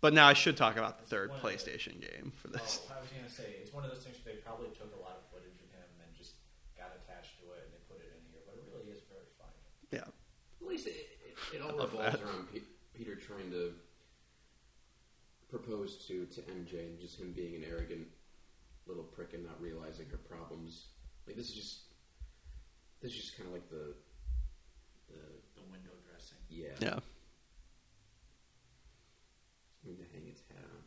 But 0.00 0.12
now 0.14 0.28
I 0.28 0.34
should 0.34 0.56
talk 0.56 0.76
about 0.76 0.98
the 1.00 1.06
third 1.06 1.30
One 1.30 1.38
of 1.38 1.42
the- 1.42 1.48
PlayStation 1.50 2.00
game 2.00 2.32
for 2.40 2.48
this. 2.48 2.80
Oh, 2.88 2.94
I 2.96 3.00
was 3.00 3.10
gonna 3.10 3.28
say 3.28 3.56
it's 3.60 3.72
one 3.72 3.84
of 3.84 3.90
those 3.90 4.04
things 4.04 4.16
where 4.24 4.34
they 4.34 4.40
probably 4.40 4.68
took 4.70 4.94
a 4.94 5.00
lot 5.02 5.18
of 5.18 5.24
footage 5.32 5.58
of 5.58 5.68
him 5.74 5.88
and 6.00 6.08
just 6.16 6.34
got 6.78 6.92
attached 6.94 7.40
to 7.42 7.50
it 7.58 7.64
and 7.66 7.72
they 7.74 7.82
put 7.90 7.98
it 8.00 8.12
in 8.14 8.22
here, 8.30 8.40
but 8.46 8.54
it 8.54 8.64
really 8.70 8.92
is 8.92 9.02
very 9.10 9.26
funny. 9.40 9.56
Yeah. 9.90 10.06
At 10.06 10.66
least 10.68 10.86
it, 10.86 10.94
it, 11.26 11.34
it 11.56 11.60
all 11.60 11.74
I 11.74 11.82
love 11.84 11.92
revolves 11.92 12.20
that. 12.20 12.22
around 12.22 12.52
Pe- 12.52 12.70
Peter 12.94 13.16
trying 13.16 13.50
to 13.50 13.72
propose 15.58 15.96
to 16.06 16.26
to 16.26 16.40
MJ 16.42 16.86
and 16.86 16.98
just 17.00 17.18
him 17.18 17.32
being 17.32 17.54
an 17.54 17.64
arrogant 17.64 18.06
little 18.86 19.04
prick 19.04 19.32
and 19.34 19.44
not 19.44 19.60
realizing 19.60 20.06
her 20.10 20.16
problems. 20.18 20.86
Like 21.26 21.36
this 21.36 21.48
is 21.48 21.54
just 21.54 21.78
this 23.00 23.12
is 23.12 23.18
just 23.18 23.36
kind 23.36 23.46
of 23.48 23.54
like 23.54 23.68
the 23.70 23.94
the 25.08 25.20
The 25.56 25.62
window 25.70 25.92
dressing. 26.08 26.38
yeah. 26.48 26.76
Yeah. 26.80 26.98
I 29.84 29.88
to 29.94 30.04
hang 30.12 30.26
its 30.28 30.40
hat 30.50 30.64
on. 30.64 30.82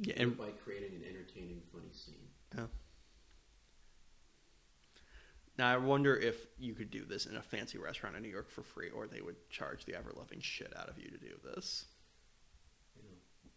Yeah, 0.00 0.14
And 0.16 0.22
and 0.22 0.36
by 0.38 0.50
creating 0.50 0.94
an 0.94 1.02
entertaining, 1.08 1.60
funny 1.72 1.92
scene. 1.92 2.28
Now 5.58 5.68
I 5.72 5.76
wonder 5.76 6.16
if 6.16 6.46
you 6.58 6.74
could 6.74 6.90
do 6.90 7.04
this 7.04 7.26
in 7.26 7.36
a 7.36 7.42
fancy 7.42 7.78
restaurant 7.78 8.16
in 8.16 8.22
New 8.22 8.28
York 8.28 8.48
for 8.50 8.62
free, 8.62 8.90
or 8.90 9.06
they 9.06 9.20
would 9.20 9.36
charge 9.50 9.84
the 9.84 9.94
ever 9.94 10.12
loving 10.16 10.40
shit 10.40 10.72
out 10.78 10.88
of 10.88 10.98
you 10.98 11.10
to 11.10 11.18
do 11.18 11.34
this. 11.54 11.86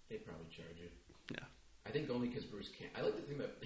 They 0.10 0.18
probably 0.18 0.48
charge 0.50 0.82
it. 0.84 0.92
Yeah. 1.32 1.46
I 1.86 1.92
think 1.92 2.10
only 2.10 2.28
because 2.28 2.44
Bruce 2.44 2.68
Cam. 2.68 2.90
I 2.98 3.02
like 3.02 3.16
to 3.16 3.22
think 3.22 3.40
that 3.40 3.64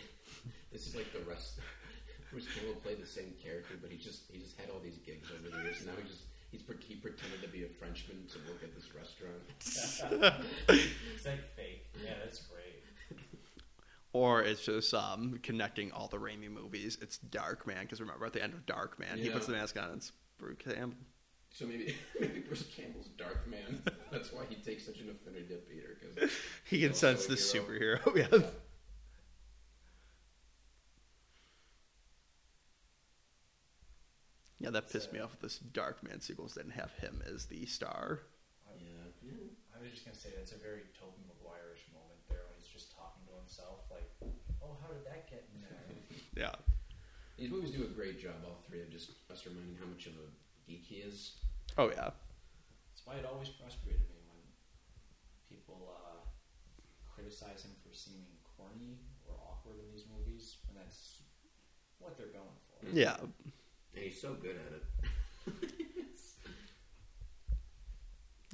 this 0.71 0.85
is 0.85 0.95
like 0.95 1.11
the 1.13 1.23
rest. 1.29 1.59
Bruce 2.31 2.47
Campbell 2.53 2.79
played 2.81 3.01
the 3.01 3.07
same 3.07 3.33
character, 3.41 3.75
but 3.81 3.89
he 3.89 3.97
just 3.97 4.29
he 4.29 4.39
just 4.39 4.59
had 4.59 4.69
all 4.69 4.79
these 4.83 4.99
gigs 5.05 5.31
over 5.31 5.49
the 5.49 5.63
years. 5.63 5.79
And 5.79 5.87
now 5.87 5.97
he 5.97 6.07
just 6.07 6.27
he's 6.51 6.61
he 6.85 6.95
pretended 6.95 7.41
to 7.41 7.47
be 7.47 7.63
a 7.63 7.71
Frenchman 7.79 8.27
to 8.35 8.37
work 8.51 8.61
at 8.61 8.75
this 8.75 8.91
restaurant. 8.91 9.41
It's 11.15 11.25
like 11.25 11.55
fake. 11.55 11.87
Yeah, 12.03 12.19
that's 12.23 12.43
great. 12.45 12.74
Or 14.15 14.41
it's 14.41 14.63
just 14.63 14.93
um, 14.93 15.39
connecting 15.43 15.91
all 15.91 16.07
the 16.07 16.15
Raimi 16.15 16.49
movies. 16.49 16.97
It's 17.01 17.19
Darkman 17.31 17.81
because 17.81 17.99
remember 17.99 18.25
at 18.25 18.31
the 18.31 18.41
end 18.41 18.53
of 18.53 18.65
Darkman, 18.65 19.17
he 19.17 19.27
Yeah. 19.27 19.33
puts 19.33 19.47
the 19.47 19.51
mask 19.51 19.75
on. 19.77 19.89
and 19.89 19.97
It's 19.97 20.13
Bruce 20.37 20.55
Campbell. 20.63 20.95
So 21.49 21.65
maybe 21.65 21.93
maybe 22.21 22.39
Bruce 22.39 22.63
Campbell's 22.73 23.09
Darkman. 23.17 23.81
That's 24.13 24.31
why 24.31 24.43
he 24.47 24.55
takes 24.55 24.85
such 24.85 24.99
an 25.01 25.09
affinity 25.09 25.47
to 25.49 25.55
Peter 25.69 25.97
because 25.99 26.31
He 26.63 26.79
can 26.79 26.91
He's 26.91 26.97
sense 26.97 27.25
the 27.25 27.33
a 27.33 27.37
hero. 27.75 27.97
superhero. 27.97 28.15
yeah. 28.31 28.47
Yeah, 34.59 34.69
that 34.71 34.89
pissed 34.91 35.11
me 35.11 35.19
off. 35.19 35.37
This 35.41 35.59
Darkman 35.59 36.21
sequels 36.23 36.53
didn't 36.55 36.71
have 36.79 36.91
him 37.03 37.21
as 37.27 37.45
the 37.45 37.65
star. 37.65 38.21
yeah, 38.79 38.87
yeah. 39.21 39.51
I 39.75 39.81
was 39.83 39.91
just 39.91 40.05
gonna 40.05 40.15
say 40.17 40.29
that's 40.35 40.53
a 40.55 40.57
very 40.63 40.87
Tobey 40.95 41.19
Maguire-ish 41.27 41.83
moment 41.91 42.23
there 42.31 42.47
when 42.47 42.55
he's 42.57 42.71
just 42.71 42.95
talking 42.95 43.21
to 43.27 43.35
himself, 43.35 43.83
like, 43.91 44.07
"Oh, 44.63 44.77
how 44.81 44.84
did 44.95 45.05
that 45.05 45.29
get 45.29 45.43
in 45.53 45.61
there?" 45.61 45.85
Yeah. 46.35 46.55
These 47.37 47.51
movies 47.51 47.71
do 47.71 47.83
a 47.83 47.91
great 47.91 48.19
job, 48.19 48.39
all 48.45 48.63
three, 48.67 48.81
of 48.81 48.89
just 48.89 49.11
us 49.29 49.45
reminding 49.45 49.75
how 49.79 49.87
much 49.87 50.07
of 50.07 50.13
a 50.13 50.27
geek 50.67 50.83
he 50.87 51.03
is. 51.03 51.35
Oh 51.77 51.89
yeah. 51.91 52.15
That's 52.15 53.03
why 53.03 53.15
it 53.15 53.25
always 53.25 53.49
frustrated 53.49 54.07
me 54.07 54.23
when 54.31 54.39
people 55.49 55.91
uh, 55.91 56.23
criticize 57.13 57.65
him 57.65 57.75
for 57.83 57.93
seeming 57.93 58.23
corny 58.55 58.99
or 59.27 59.35
awkward 59.43 59.83
in 59.83 59.91
these 59.91 60.05
movies, 60.07 60.57
and 60.69 60.77
that's 60.77 61.19
what 61.99 62.17
they're 62.17 62.31
going 62.31 62.55
for. 62.67 62.95
Yeah. 62.95 63.17
And 63.19 64.03
he's 64.03 64.19
so 64.19 64.33
good 64.33 64.55
at 64.55 64.71
it. 64.71 64.85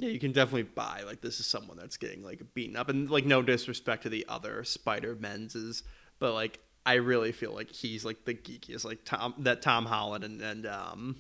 Yeah, 0.02 0.10
you 0.10 0.20
can 0.20 0.32
definitely 0.32 0.64
buy 0.64 1.04
like 1.06 1.22
this 1.22 1.40
is 1.40 1.46
someone 1.46 1.78
that's 1.78 1.98
getting 1.98 2.24
like 2.24 2.42
beaten 2.56 2.76
up, 2.76 2.90
and 2.90 3.08
like 3.08 3.24
no 3.24 3.44
disrespect 3.44 4.02
to 4.04 4.10
the 4.10 4.26
other 4.28 4.64
Spider 4.64 5.16
Men's, 5.20 5.84
but 6.22 6.34
like 6.34 6.60
I 6.86 6.94
really 6.96 7.32
feel 7.34 7.52
like 7.54 7.72
he's 7.72 8.06
like 8.06 8.24
the 8.26 8.34
geekiest, 8.34 8.86
like 8.86 9.04
Tom 9.04 9.34
that 9.40 9.62
Tom 9.62 9.86
Holland 9.86 10.24
and 10.24 10.42
and 10.42 10.66
um, 10.66 11.18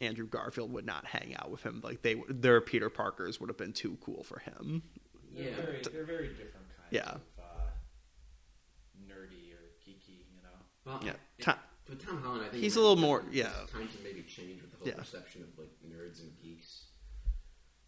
Andrew 0.00 0.26
Garfield 0.26 0.72
would 0.72 0.84
not 0.86 1.04
hang 1.06 1.36
out 1.36 1.50
with 1.50 1.62
him. 1.62 1.80
Like 1.84 2.02
they 2.02 2.20
their 2.28 2.60
Peter 2.60 2.90
Parkers 2.90 3.38
would 3.40 3.48
have 3.48 3.56
been 3.58 3.72
too 3.72 3.96
cool 4.00 4.24
for 4.24 4.40
him. 4.40 4.82
They're, 5.32 5.50
Yeah. 5.50 5.56
very, 5.56 5.82
they're 5.92 6.04
very 6.04 6.28
different 6.28 6.66
kinds 6.76 6.90
Yeah. 6.90 7.10
of 7.12 7.20
uh, 7.38 7.70
nerdy 9.06 9.52
or 9.52 9.62
geeky, 9.84 10.24
you 10.34 10.42
know? 10.42 10.58
Well, 10.84 11.00
Yeah, 11.04 11.12
it- 11.38 11.42
Tom- 11.42 11.58
but 11.86 12.00
Tom 12.00 12.22
Holland, 12.22 12.44
I 12.44 12.48
think 12.48 12.62
He's 12.62 12.76
a 12.76 12.80
little 12.80 12.96
more- 12.96 13.24
yeah. 13.30 13.52
Times 13.70 13.92
have 13.92 14.02
maybe 14.02 14.22
changed 14.22 14.62
with 14.62 14.72
the 14.72 14.78
whole 14.78 14.88
Yeah. 14.88 14.94
perception 14.94 15.42
of 15.42 15.58
like 15.58 15.70
nerds 15.86 16.20
and 16.20 16.32
geeks. 16.40 16.86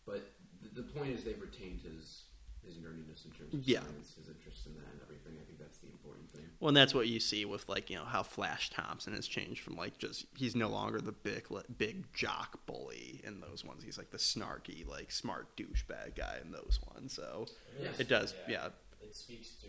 But 0.07 0.33
the, 0.63 0.83
the 0.83 0.89
point 0.93 1.13
is, 1.13 1.25
they've 1.25 1.41
retained 1.41 1.81
his 1.81 2.25
his 2.63 2.77
nerdiness 2.77 3.25
in 3.25 3.31
terms 3.33 3.55
of 3.55 3.61
Yeah. 3.67 3.81
science, 3.81 4.15
his 4.15 4.29
interest 4.29 4.67
in 4.67 4.75
that 4.75 4.85
and 4.93 5.01
everything. 5.01 5.33
I 5.41 5.45
think 5.47 5.59
that's 5.59 5.79
the 5.79 5.89
important 5.89 6.31
thing. 6.31 6.50
Well, 6.61 6.69
and 6.69 6.77
that's 6.77 6.93
what 6.95 7.09
you 7.09 7.21
see 7.21 7.45
with 7.47 7.69
like 7.69 7.89
you 7.89 7.97
know 7.97 8.05
how 8.05 8.23
Flash 8.23 8.69
Thompson 8.71 9.15
has 9.15 9.27
changed 9.27 9.63
from 9.63 9.77
like 9.77 9.97
just 9.99 10.27
he's 10.37 10.55
no 10.55 10.69
longer 10.69 11.01
the 11.01 11.13
big 11.13 11.47
big 11.79 12.13
jock 12.13 12.65
bully 12.67 13.21
in 13.25 13.41
those 13.41 13.65
ones. 13.65 13.83
He's 13.83 13.97
like 13.97 14.11
the 14.11 14.19
snarky 14.19 14.87
like 14.87 15.11
smart 15.11 15.57
douchebag 15.57 16.17
guy 16.17 16.37
in 16.45 16.53
those 16.53 16.79
ones. 16.95 17.15
So 17.15 17.47
Yes. 17.81 17.99
it 17.99 18.09
does, 18.09 18.35
yeah. 18.47 18.69
It 19.01 19.17
speaks 19.17 19.57
to 19.63 19.69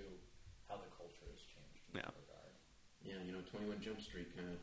how 0.68 0.76
the 0.76 0.92
culture 0.98 1.32
has 1.32 1.40
changed 1.40 1.80
in 1.94 2.00
Yeah. 2.00 2.12
that 2.12 2.14
regard. 2.28 2.52
Yeah, 3.08 3.24
you 3.26 3.32
know, 3.32 3.42
Twenty 3.50 3.68
One 3.72 3.80
Jump 3.82 4.02
Street 4.02 4.36
kind 4.36 4.50
of. 4.52 4.60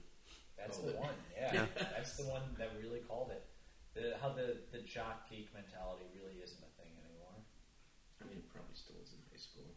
That's 0.58 0.78
the 0.78 0.90
it. 0.90 0.98
one, 1.00 1.14
yeah. 1.34 1.54
Yeah. 1.54 1.66
That's 1.96 2.16
the 2.18 2.24
one 2.28 2.42
that 2.58 2.72
really 2.82 3.00
called 3.08 3.30
it. 3.30 3.46
The, 3.94 4.18
how 4.20 4.30
the, 4.36 4.58
the 4.70 4.82
jock 4.84 5.30
geek 5.30 5.48
mentality 5.54 6.04
really 6.12 6.42
isn't 6.44 6.60
a 6.60 6.72
thing 6.76 6.90
anymore. 6.98 7.34
I 8.20 8.26
mean, 8.28 8.42
it 8.42 8.50
probably 8.52 8.74
still 8.74 8.98
is 9.00 9.14
in 9.14 9.22
high 9.30 9.38
school, 9.40 9.70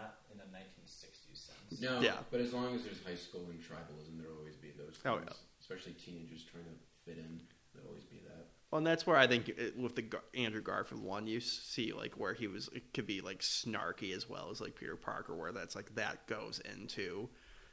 Not 0.00 0.14
in 0.32 0.40
a 0.40 0.44
1960s 0.56 1.46
sense. 1.46 1.80
no. 1.80 2.00
Yeah. 2.00 2.18
But 2.30 2.40
as 2.40 2.52
long 2.52 2.74
as 2.74 2.82
there's 2.84 3.02
high 3.04 3.14
school 3.16 3.46
and 3.50 3.58
tribalism, 3.60 4.18
there'll 4.20 4.36
always 4.38 4.56
be 4.56 4.68
those. 4.76 4.98
Oh, 5.04 5.16
things, 5.18 5.28
Oh, 5.30 5.34
yeah. 5.34 5.36
Especially 5.60 5.92
teenagers 5.92 6.44
trying 6.50 6.64
to 6.64 6.70
fit 7.04 7.18
in, 7.18 7.40
there'll 7.74 7.88
always 7.88 8.04
be 8.04 8.20
that. 8.26 8.46
Well, 8.70 8.78
and 8.78 8.86
that's 8.86 9.06
where 9.06 9.16
I 9.16 9.26
think 9.26 9.48
it, 9.48 9.76
with 9.78 9.94
the 9.96 10.02
Gar- 10.02 10.22
Andrew 10.34 10.60
Garfield 10.62 11.02
one, 11.02 11.26
you 11.26 11.40
see 11.40 11.92
like 11.92 12.14
where 12.18 12.34
he 12.34 12.46
was 12.46 12.68
it 12.74 12.92
could 12.92 13.06
be 13.06 13.20
like 13.22 13.40
snarky 13.40 14.14
as 14.14 14.28
well 14.28 14.48
as 14.50 14.60
like 14.60 14.74
Peter 14.76 14.94
Parker, 14.96 15.34
where 15.34 15.52
that's 15.52 15.74
like 15.74 15.94
that 15.94 16.26
goes 16.26 16.60
into 16.72 17.28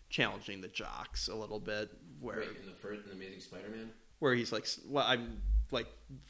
challenging 0.10 0.62
the 0.62 0.68
jocks 0.70 1.28
a 1.28 1.36
little 1.36 1.60
bit, 1.60 1.90
where 2.22 2.38
Wait, 2.40 2.50
in 2.62 2.66
the 2.66 2.72
first, 2.82 3.06
in 3.08 3.12
Amazing 3.12 3.42
Spider-Man. 3.42 3.90
where 4.20 4.34
he's 4.36 4.52
like, 4.54 4.64
s- 4.64 4.80
well, 4.88 5.06
I'm 5.06 5.42
like, 5.72 5.88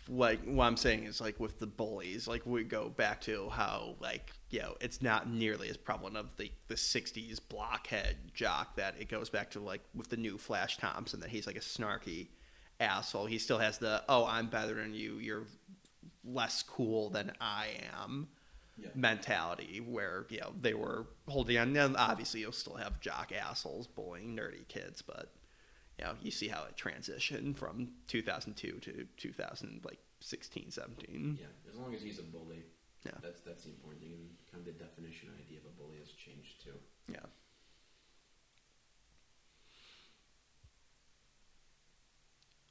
like 0.07 0.43
what 0.45 0.65
I'm 0.65 0.77
saying 0.77 1.03
is 1.03 1.19
like 1.21 1.39
with 1.39 1.59
the 1.59 1.67
bullies, 1.67 2.27
like 2.27 2.45
we 2.45 2.63
go 2.63 2.89
back 2.89 3.21
to 3.21 3.49
how 3.49 3.95
like 3.99 4.31
you 4.49 4.59
know 4.59 4.75
it's 4.81 5.01
not 5.01 5.29
nearly 5.29 5.69
as 5.69 5.77
prevalent 5.77 6.17
of 6.17 6.35
the 6.37 6.51
the 6.67 6.75
'60s 6.75 7.39
blockhead 7.49 8.17
jock 8.33 8.75
that 8.75 8.95
it 8.99 9.09
goes 9.09 9.29
back 9.29 9.51
to 9.51 9.59
like 9.59 9.81
with 9.93 10.09
the 10.09 10.17
new 10.17 10.37
Flash 10.37 10.77
Thompson 10.77 11.19
that 11.19 11.29
he's 11.29 11.47
like 11.47 11.57
a 11.57 11.59
snarky 11.59 12.27
asshole. 12.79 13.25
He 13.25 13.37
still 13.37 13.59
has 13.59 13.77
the 13.77 14.03
oh 14.09 14.25
I'm 14.25 14.47
better 14.47 14.73
than 14.75 14.93
you, 14.93 15.17
you're 15.17 15.43
less 16.23 16.63
cool 16.63 17.09
than 17.09 17.31
I 17.39 17.67
am 18.01 18.27
Yeah. 18.77 18.89
mentality 18.95 19.79
where 19.79 20.25
you 20.29 20.39
know 20.39 20.53
they 20.59 20.73
were 20.73 21.07
holding 21.27 21.57
on. 21.57 21.73
Now, 21.73 21.93
obviously, 21.97 22.41
you'll 22.41 22.51
still 22.51 22.75
have 22.75 22.99
jock 22.99 23.31
assholes 23.31 23.87
bullying 23.87 24.35
nerdy 24.35 24.67
kids, 24.67 25.01
but 25.01 25.31
you 25.99 26.05
know 26.05 26.13
you 26.21 26.31
see 26.31 26.47
how 26.47 26.63
it 26.65 26.75
transitioned 26.77 27.55
from 27.57 27.89
2002 28.07 28.79
to 28.81 29.07
2000 29.17 29.81
like 29.85 29.99
16, 30.21 30.71
17. 30.71 31.37
Yeah, 31.39 31.45
as 31.69 31.77
long 31.77 31.93
as 31.93 32.01
he's 32.01 32.19
a 32.19 32.23
bully. 32.23 32.63
Yeah. 33.05 33.11
That's 33.21 33.39
that's 33.41 33.63
the 33.63 33.69
important 33.69 34.01
thing, 34.01 34.13
and 34.13 34.29
kind 34.51 34.59
of 34.59 34.65
the 34.65 34.83
definition 34.83 35.29
idea 35.39 35.59
of 35.59 35.65
a 35.65 35.81
bully 35.81 35.97
has 35.99 36.09
changed 36.11 36.63
too. 36.63 36.73
Yeah. 37.11 37.19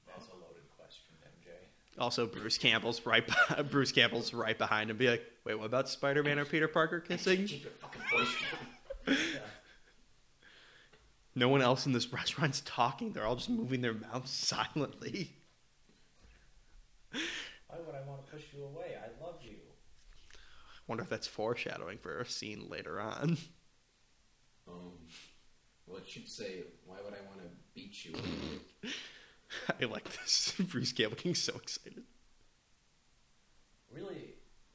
That's 0.06 0.26
a 0.28 0.34
loaded 0.34 0.68
question, 0.76 1.04
MJ. 1.24 2.00
Also, 2.00 2.26
Bruce 2.26 2.58
Campbell's 2.58 3.04
right. 3.06 3.26
be- 3.26 3.62
Bruce 3.70 3.92
Campbell's 3.92 4.32
right 4.34 4.56
behind 4.56 4.90
him. 4.90 4.96
Be 4.96 5.10
like, 5.10 5.22
wait, 5.44 5.54
what 5.58 5.66
about 5.66 5.88
Spider-Man 5.88 6.38
or 6.38 6.44
Peter 6.44 6.68
Parker 6.68 7.00
kissing? 7.00 7.46
Keep 7.46 7.64
your 7.64 7.72
fucking 7.80 8.02
voice 8.10 8.34
down. 9.06 9.16
No 11.34 11.48
one 11.48 11.62
else 11.62 11.86
in 11.86 11.92
this 11.92 12.12
restaurant's 12.12 12.60
talking. 12.60 13.12
They're 13.12 13.26
all 13.26 13.36
just 13.36 13.50
moving 13.50 13.80
their 13.80 13.94
mouths 13.94 14.30
silently. 14.74 15.32
Why 17.12 17.78
would 17.84 17.94
I 17.94 18.06
want 18.08 18.24
to 18.24 18.32
push 18.32 18.44
you 18.54 18.64
away? 18.64 18.96
I 18.96 19.24
love 19.24 19.36
you. 19.42 19.56
Wonder 20.86 21.02
if 21.02 21.08
that's 21.08 21.26
foreshadowing 21.26 21.98
for 21.98 22.20
a 22.20 22.26
scene 22.26 22.66
later 22.68 23.00
on. 23.00 23.38
Um, 24.68 24.92
well, 25.86 25.98
it 25.98 26.08
should 26.08 26.28
say, 26.28 26.64
"Why 26.86 26.96
would 27.04 27.14
I 27.14 27.22
want 27.26 27.40
to 27.40 27.48
beat 27.74 28.04
you?" 28.04 28.14
I 29.80 29.84
like 29.84 30.04
this. 30.20 30.54
Bruce 30.58 30.92
Campbell 30.92 31.16
getting 31.16 31.34
so 31.34 31.54
excited. 31.56 32.02
Really, 33.90 34.34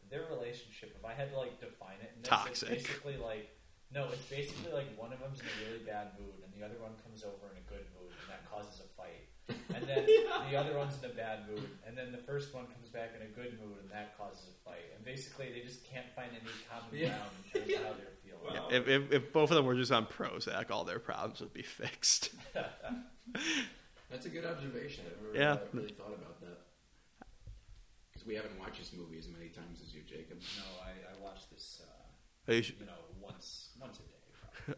their 0.09 0.25
relationship, 0.31 0.95
if 0.97 1.05
I 1.05 1.13
had 1.13 1.31
to 1.31 1.37
like 1.37 1.59
define 1.59 1.97
it, 2.01 2.11
and 2.15 2.23
Toxic. 2.23 2.69
It's 2.69 2.87
basically 2.87 3.17
like 3.17 3.49
no, 3.93 4.07
it's 4.13 4.25
basically 4.25 4.71
like 4.71 4.85
one 4.97 5.11
of 5.11 5.19
them's 5.19 5.39
in 5.39 5.45
a 5.45 5.71
really 5.71 5.83
bad 5.85 6.09
mood, 6.19 6.33
the 6.59 6.65
other 6.65 6.79
one 6.83 6.91
comes 7.01 7.23
over 7.23 7.47
in 7.55 7.57
a 7.57 7.65
good 7.71 7.87
mood, 7.95 8.11
and 8.11 8.27
that 8.27 8.43
causes 8.51 8.83
a 8.83 8.87
fight. 8.99 9.25
And 9.73 9.87
then 9.87 10.05
the 10.49 10.55
other 10.57 10.75
one's 10.77 10.97
in 11.01 11.09
a 11.09 11.13
bad 11.13 11.47
mood, 11.49 11.63
and 11.87 11.97
then 11.97 12.11
the 12.11 12.17
first 12.17 12.53
one 12.53 12.65
comes 12.67 12.89
back 12.89 13.11
in 13.15 13.21
a 13.25 13.29
good 13.31 13.57
mood, 13.61 13.77
and 13.81 13.89
that 13.89 14.17
causes 14.17 14.45
a 14.49 14.55
fight. 14.67 14.91
And 14.95 15.05
basically, 15.05 15.51
they 15.53 15.61
just 15.61 15.85
can't 15.85 16.05
find 16.15 16.29
any 16.33 16.51
common 16.69 16.89
Yeah. 16.91 17.09
ground 17.17 17.31
in 17.37 17.61
terms 17.61 17.73
of 17.73 17.83
how 17.85 17.93
they're 17.93 18.17
feeling. 18.25 18.53
Wow. 18.53 18.67
If, 18.69 18.87
if, 18.87 19.11
if 19.13 19.33
both 19.33 19.49
of 19.51 19.55
them 19.57 19.65
were 19.65 19.75
just 19.75 19.91
on 19.91 20.05
Prozac, 20.05 20.69
all 20.69 20.83
their 20.83 20.99
problems 20.99 21.39
would 21.39 21.53
be 21.53 21.61
fixed. 21.63 22.29
That's 24.09 24.25
a 24.25 24.29
good 24.29 24.45
observation. 24.45 25.05
I've 25.07 25.21
never 25.23 25.37
Yeah. 25.37 25.53
uh, 25.53 25.59
really 25.73 25.93
thought 25.93 26.13
about 26.13 26.39
that. 26.41 26.57
Because 28.11 28.27
we 28.27 28.35
haven't 28.35 28.57
watched 28.59 28.79
this 28.79 28.91
movie 28.93 29.17
as 29.19 29.27
many 29.29 29.49
times 29.49 29.81
as 29.85 29.93
you, 29.93 30.01
Jacob. 30.01 30.41
No, 30.57 30.65
I, 30.83 30.91
I 31.13 31.23
watched 31.23 31.49
this, 31.51 31.81
uh, 31.85 32.51
I, 32.51 32.55
usually, 32.55 32.79
you 32.81 32.85
know, 32.87 32.93
once 33.21 33.69
once 33.79 33.97
a 33.97 34.01
day. 34.01 34.08
Probably. 34.08 34.08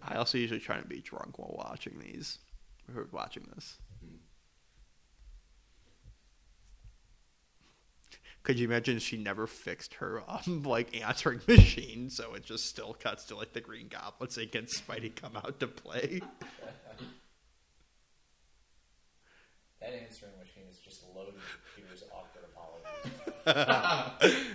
I 0.01 0.15
also 0.15 0.37
usually 0.37 0.59
try 0.59 0.79
to 0.79 0.87
be 0.87 1.01
drunk 1.01 1.39
while 1.39 1.55
watching 1.57 1.99
these, 1.99 2.39
or 2.95 3.07
watching 3.11 3.47
this. 3.55 3.77
Could 8.43 8.57
you 8.57 8.65
imagine 8.67 8.97
she 8.97 9.17
never 9.17 9.45
fixed 9.45 9.95
her 9.95 10.23
um, 10.27 10.63
like 10.65 10.99
answering 10.99 11.41
machine, 11.47 12.09
so 12.09 12.33
it 12.33 12.43
just 12.43 12.65
still 12.65 12.93
cuts 12.93 13.25
to 13.25 13.35
like 13.35 13.53
the 13.53 13.61
Green 13.61 13.87
Goblin 13.87 14.29
saying, 14.29 14.49
"Can 14.49 14.65
Spidey 14.65 15.15
come 15.15 15.35
out 15.35 15.59
to 15.59 15.67
play?" 15.67 16.21
That 19.79 19.93
answering 19.93 20.33
machine 20.37 20.65
is 20.69 20.77
just 20.77 21.03
loaded 21.15 21.33
with 21.33 21.43
Peter's 21.75 22.03
awkward 22.13 22.45
apologies. 22.53 24.45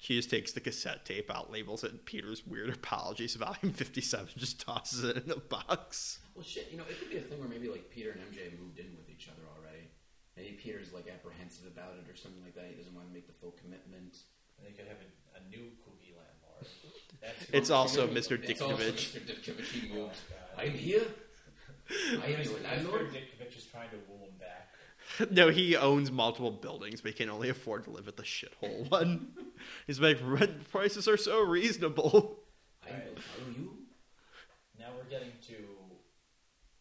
She 0.00 0.16
just 0.16 0.30
takes 0.30 0.52
the 0.52 0.60
cassette 0.60 1.04
tape 1.04 1.30
out, 1.30 1.52
labels 1.52 1.84
it 1.84 2.06
Peter's 2.06 2.46
Weird 2.46 2.70
Apologies, 2.70 3.34
Volume 3.36 3.72
57, 3.76 4.28
just 4.38 4.58
tosses 4.58 5.04
it 5.04 5.24
in 5.24 5.30
a 5.30 5.36
box. 5.36 6.20
Well, 6.34 6.42
shit, 6.42 6.68
you 6.72 6.78
know, 6.78 6.84
it 6.88 6.98
could 6.98 7.10
be 7.10 7.18
a 7.18 7.20
thing 7.20 7.38
where 7.38 7.48
maybe 7.48 7.68
like 7.68 7.90
Peter 7.90 8.10
and 8.12 8.20
MJ 8.32 8.58
moved 8.58 8.78
in 8.78 8.96
with 8.96 9.10
each 9.10 9.28
other 9.28 9.42
already. 9.54 9.84
Maybe 10.38 10.52
Peter's 10.56 10.94
like 10.94 11.04
apprehensive 11.06 11.66
about 11.66 12.00
it 12.00 12.10
or 12.10 12.16
something 12.16 12.40
like 12.42 12.54
that. 12.54 12.64
He 12.70 12.76
doesn't 12.80 12.94
want 12.94 13.08
to 13.08 13.12
make 13.12 13.26
the 13.26 13.34
full 13.34 13.52
commitment. 13.60 14.16
And 14.56 14.64
they 14.66 14.72
could 14.72 14.88
have 14.88 14.96
a, 15.04 15.36
a 15.36 15.40
new 15.52 15.68
Cookie 15.84 16.16
landlord. 16.16 16.64
That's 17.20 17.44
It's 17.52 17.68
also 17.70 18.08
Mr. 18.08 18.40
it's 18.42 18.62
also 18.62 18.76
Ditkovich. 18.80 19.12
Mr. 19.12 19.20
Ditkovich. 19.20 19.68
He 19.68 19.90
Oh, 19.92 20.08
moved. 20.08 20.16
God. 20.32 20.64
I'm 20.64 20.72
here. 20.72 21.04
I 22.24 22.32
am 22.32 22.40
Mr. 22.40 22.44
your 22.56 22.60
landlord. 22.64 23.12
Ditkovich 23.12 23.52
is 23.58 23.66
trying 23.68 23.90
to 23.90 23.96
woo 24.08 24.16
him 24.24 24.32
back. 24.40 24.69
No, 25.30 25.48
he 25.48 25.76
owns 25.76 26.10
multiple 26.10 26.50
buildings, 26.50 27.00
but 27.00 27.12
he 27.12 27.16
can 27.16 27.30
only 27.30 27.48
afford 27.48 27.84
to 27.84 27.90
live 27.90 28.08
at 28.08 28.16
the 28.16 28.22
shithole 28.22 28.90
one. 28.90 29.28
He's 29.86 30.00
like, 30.00 30.18
rent 30.22 30.70
prices 30.70 31.08
are 31.08 31.16
so 31.16 31.40
reasonable. 31.40 32.38
I 32.84 32.92
will 32.92 33.20
follow 33.20 33.50
you. 33.56 33.70
Now 34.78 34.88
we're 34.96 35.10
getting 35.10 35.32
to 35.48 35.54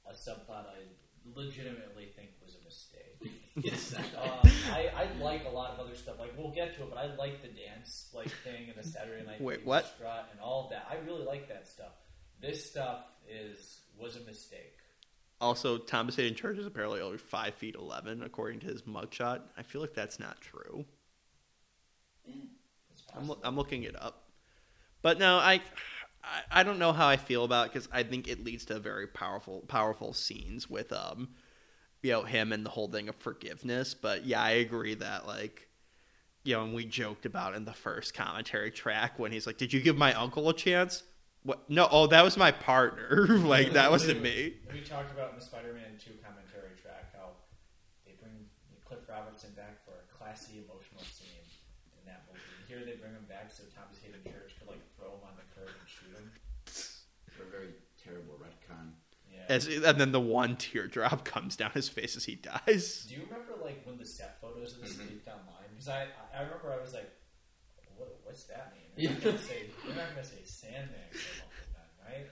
a 0.09 0.13
subplot 0.13 0.65
I 0.67 0.79
legitimately 1.35 2.09
think 2.15 2.29
was 2.43 2.55
a 2.55 2.63
mistake. 2.65 3.05
Uh, 4.17 4.47
I, 4.71 4.89
I 4.95 5.21
like 5.21 5.43
a 5.45 5.49
lot 5.49 5.71
of 5.71 5.79
other 5.85 5.93
stuff. 5.93 6.15
Like 6.17 6.31
we'll 6.37 6.53
get 6.53 6.75
to 6.77 6.83
it, 6.83 6.89
but 6.89 6.97
I 6.97 7.13
like 7.15 7.41
the 7.41 7.49
dance 7.49 8.09
like 8.13 8.29
thing 8.43 8.69
and 8.69 8.77
the 8.81 8.87
Saturday 8.87 9.25
Night 9.25 9.41
Wait, 9.41 9.57
Fever 9.59 9.67
what? 9.67 9.85
strut 9.85 10.29
and 10.31 10.39
all 10.39 10.65
of 10.65 10.69
that. 10.69 10.87
I 10.89 10.95
really 11.05 11.25
like 11.25 11.49
that 11.49 11.67
stuff. 11.67 11.91
This 12.41 12.69
stuff 12.69 13.03
is 13.29 13.81
was 13.97 14.15
a 14.15 14.21
mistake. 14.21 14.78
Also, 15.41 15.77
Thomas 15.77 16.17
Haden 16.17 16.35
Church 16.35 16.57
is 16.57 16.65
apparently 16.65 16.99
only 16.99 17.17
five 17.17 17.55
feet 17.55 17.75
eleven, 17.75 18.23
according 18.23 18.59
to 18.59 18.67
his 18.67 18.81
mugshot. 18.81 19.41
I 19.57 19.63
feel 19.63 19.79
like 19.79 19.93
that's 19.93 20.19
not 20.19 20.41
true. 20.41 20.85
I'm. 23.15 23.31
I'm 23.43 23.55
looking 23.55 23.83
it 23.83 23.95
up, 24.01 24.29
but 25.01 25.17
no, 25.17 25.37
I, 25.37 25.61
I, 26.23 26.41
I 26.51 26.63
don't 26.63 26.77
know 26.77 26.91
how 26.91 27.07
I 27.07 27.17
feel 27.17 27.45
about 27.45 27.67
it 27.67 27.73
because 27.73 27.87
I 27.91 28.03
think 28.03 28.27
it 28.27 28.43
leads 28.43 28.65
to 28.65 28.79
very 28.79 29.07
powerful, 29.07 29.61
powerful 29.67 30.13
scenes 30.13 30.69
with 30.69 30.91
um, 30.91 31.29
you 32.01 32.11
know, 32.11 32.23
him 32.23 32.51
and 32.51 32.65
the 32.65 32.69
whole 32.69 32.87
thing 32.89 33.09
of 33.09 33.15
forgiveness. 33.15 33.93
But 33.93 34.25
yeah, 34.25 34.41
I 34.41 34.51
agree 34.51 34.95
that 34.95 35.25
like, 35.25 35.69
you 36.43 36.53
know, 36.55 36.63
and 36.63 36.73
we 36.73 36.85
joked 36.85 37.25
about 37.25 37.55
in 37.55 37.65
the 37.65 37.73
first 37.73 38.13
commentary 38.13 38.71
track 38.71 39.17
when 39.17 39.31
he's 39.31 39.47
like, 39.47 39.57
"Did 39.57 39.71
you 39.71 39.81
give 39.81 39.97
my 39.97 40.13
uncle 40.13 40.49
a 40.49 40.53
chance?" 40.53 41.03
What? 41.49 41.65
No, 41.65 41.89
oh, 41.89 42.05
that 42.13 42.21
was 42.23 42.37
my 42.37 42.51
partner. 42.53 43.25
like 43.41 43.73
that 43.73 43.89
wasn't 43.89 44.21
me. 44.21 44.53
We 44.71 44.81
talked 44.85 45.09
about 45.09 45.33
in 45.33 45.41
the 45.41 45.41
Spider-Man 45.41 45.97
2 45.97 46.21
commentary 46.21 46.77
track 46.77 47.09
how 47.17 47.41
they 48.05 48.13
bring 48.21 48.45
Cliff 48.85 49.01
Robertson 49.09 49.49
back 49.57 49.81
for 49.81 49.97
a 49.97 50.05
classy 50.13 50.61
emotional 50.61 51.01
scene 51.09 51.41
in 51.97 52.05
that 52.05 52.21
movie. 52.29 52.45
And 52.53 52.69
here 52.69 52.85
they 52.85 53.01
bring 53.01 53.17
him 53.17 53.25
back 53.25 53.49
so 53.49 53.65
Thomas 53.73 53.97
Haden 53.97 54.21
Church 54.29 54.61
could 54.61 54.69
like 54.69 54.85
throw 54.93 55.09
him 55.09 55.25
on 55.25 55.33
the 55.41 55.47
curb 55.57 55.73
and 55.73 55.89
shoot 55.89 56.13
him. 56.13 56.29
For 57.33 57.41
a 57.41 57.49
very 57.49 57.73
terrible 57.97 58.37
retcon. 58.37 58.93
Yeah. 59.33 59.49
As, 59.49 59.65
and 59.65 59.97
then 59.97 60.11
the 60.13 60.21
one 60.21 60.53
teardrop 60.53 61.25
comes 61.33 61.57
down 61.57 61.73
his 61.73 61.89
face 61.89 62.13
as 62.13 62.25
he 62.29 62.37
dies. 62.37 63.09
Do 63.09 63.17
you 63.17 63.25
remember 63.25 63.57
like 63.65 63.81
when 63.89 63.97
the 63.97 64.05
set 64.05 64.37
photos 64.37 64.77
of 64.77 64.85
this 64.85 65.01
Mhm. 65.01 65.17
leaked 65.17 65.25
online? 65.25 65.65
Because 65.73 65.89
I, 65.89 66.13
I 66.29 66.45
remember 66.45 66.69
I 66.69 66.77
was 66.77 66.93
like, 66.93 67.09
what, 67.99 68.15
what's 68.23 68.47
that 68.47 68.73
mean? 68.73 68.89
Yeah. 68.95 69.13
They're 69.21 69.35
not 69.35 69.37
gonna 69.37 69.45
say 69.45 69.59
they're 69.85 69.99
not 69.99 70.09
gonna 70.15 70.25
say 70.25 70.41
Sandman 70.47 71.11
came 71.11 71.43
up 71.43 71.51
with 71.53 71.71
that, 71.75 71.91
right? 72.01 72.27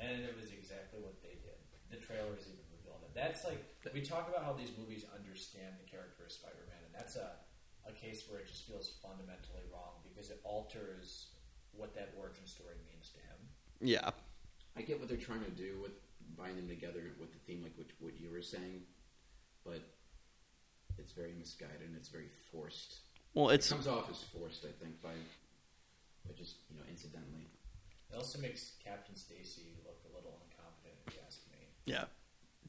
And 0.00 0.24
it 0.24 0.34
was 0.34 0.50
exactly 0.50 1.04
what 1.04 1.20
they 1.20 1.36
did. 1.44 1.60
The 1.92 2.00
trailers 2.00 2.48
even 2.48 2.64
revealed 2.72 3.04
it. 3.04 3.12
That's 3.14 3.44
like 3.44 3.60
we 3.92 4.00
talk 4.00 4.26
about 4.28 4.42
how 4.42 4.56
these 4.56 4.72
movies 4.74 5.04
understand 5.12 5.76
the 5.78 5.86
character 5.86 6.24
of 6.26 6.32
Spider-Man, 6.32 6.82
and 6.88 6.92
that's 6.96 7.14
a 7.14 7.38
a 7.84 7.92
case 7.92 8.24
where 8.28 8.40
it 8.40 8.48
just 8.48 8.64
feels 8.64 8.96
fundamentally 9.04 9.60
wrong 9.68 10.00
because 10.08 10.30
it 10.32 10.40
alters 10.42 11.36
what 11.72 11.94
that 11.94 12.16
origin 12.18 12.46
story 12.46 12.80
means 12.88 13.12
to 13.12 13.20
him. 13.20 13.38
Yeah, 13.80 14.10
I 14.76 14.82
get 14.82 14.98
what 14.98 15.08
they're 15.08 15.20
trying 15.20 15.44
to 15.44 15.50
do 15.50 15.78
with 15.82 15.92
binding 16.36 16.66
them 16.66 16.68
together 16.68 17.12
with 17.20 17.32
the 17.32 17.38
theme, 17.46 17.62
like 17.62 17.76
what, 17.76 17.86
what 18.00 18.18
you 18.18 18.30
were 18.30 18.42
saying, 18.42 18.82
but 19.64 19.84
it's 20.98 21.12
very 21.12 21.32
misguided 21.38 21.82
and 21.86 21.96
it's 21.96 22.08
very 22.08 22.28
forced. 22.50 23.00
Well, 23.34 23.50
It 23.50 23.56
it's 23.56 23.70
comes 23.70 23.86
off 23.86 24.10
as 24.10 24.22
forced, 24.22 24.64
I 24.64 24.72
think, 24.82 25.00
by, 25.02 25.10
by 26.26 26.32
just 26.36 26.56
you 26.70 26.76
know 26.76 26.84
incidentally. 26.88 27.48
It 28.10 28.16
also 28.16 28.38
makes 28.40 28.72
Captain 28.84 29.16
Stacy 29.16 29.74
look 29.84 29.98
a 30.10 30.16
little 30.16 30.38
incompetent, 30.48 30.94
if 31.06 31.14
you 31.14 31.20
ask 31.26 31.40
me. 31.50 31.58
Yeah. 31.84 32.04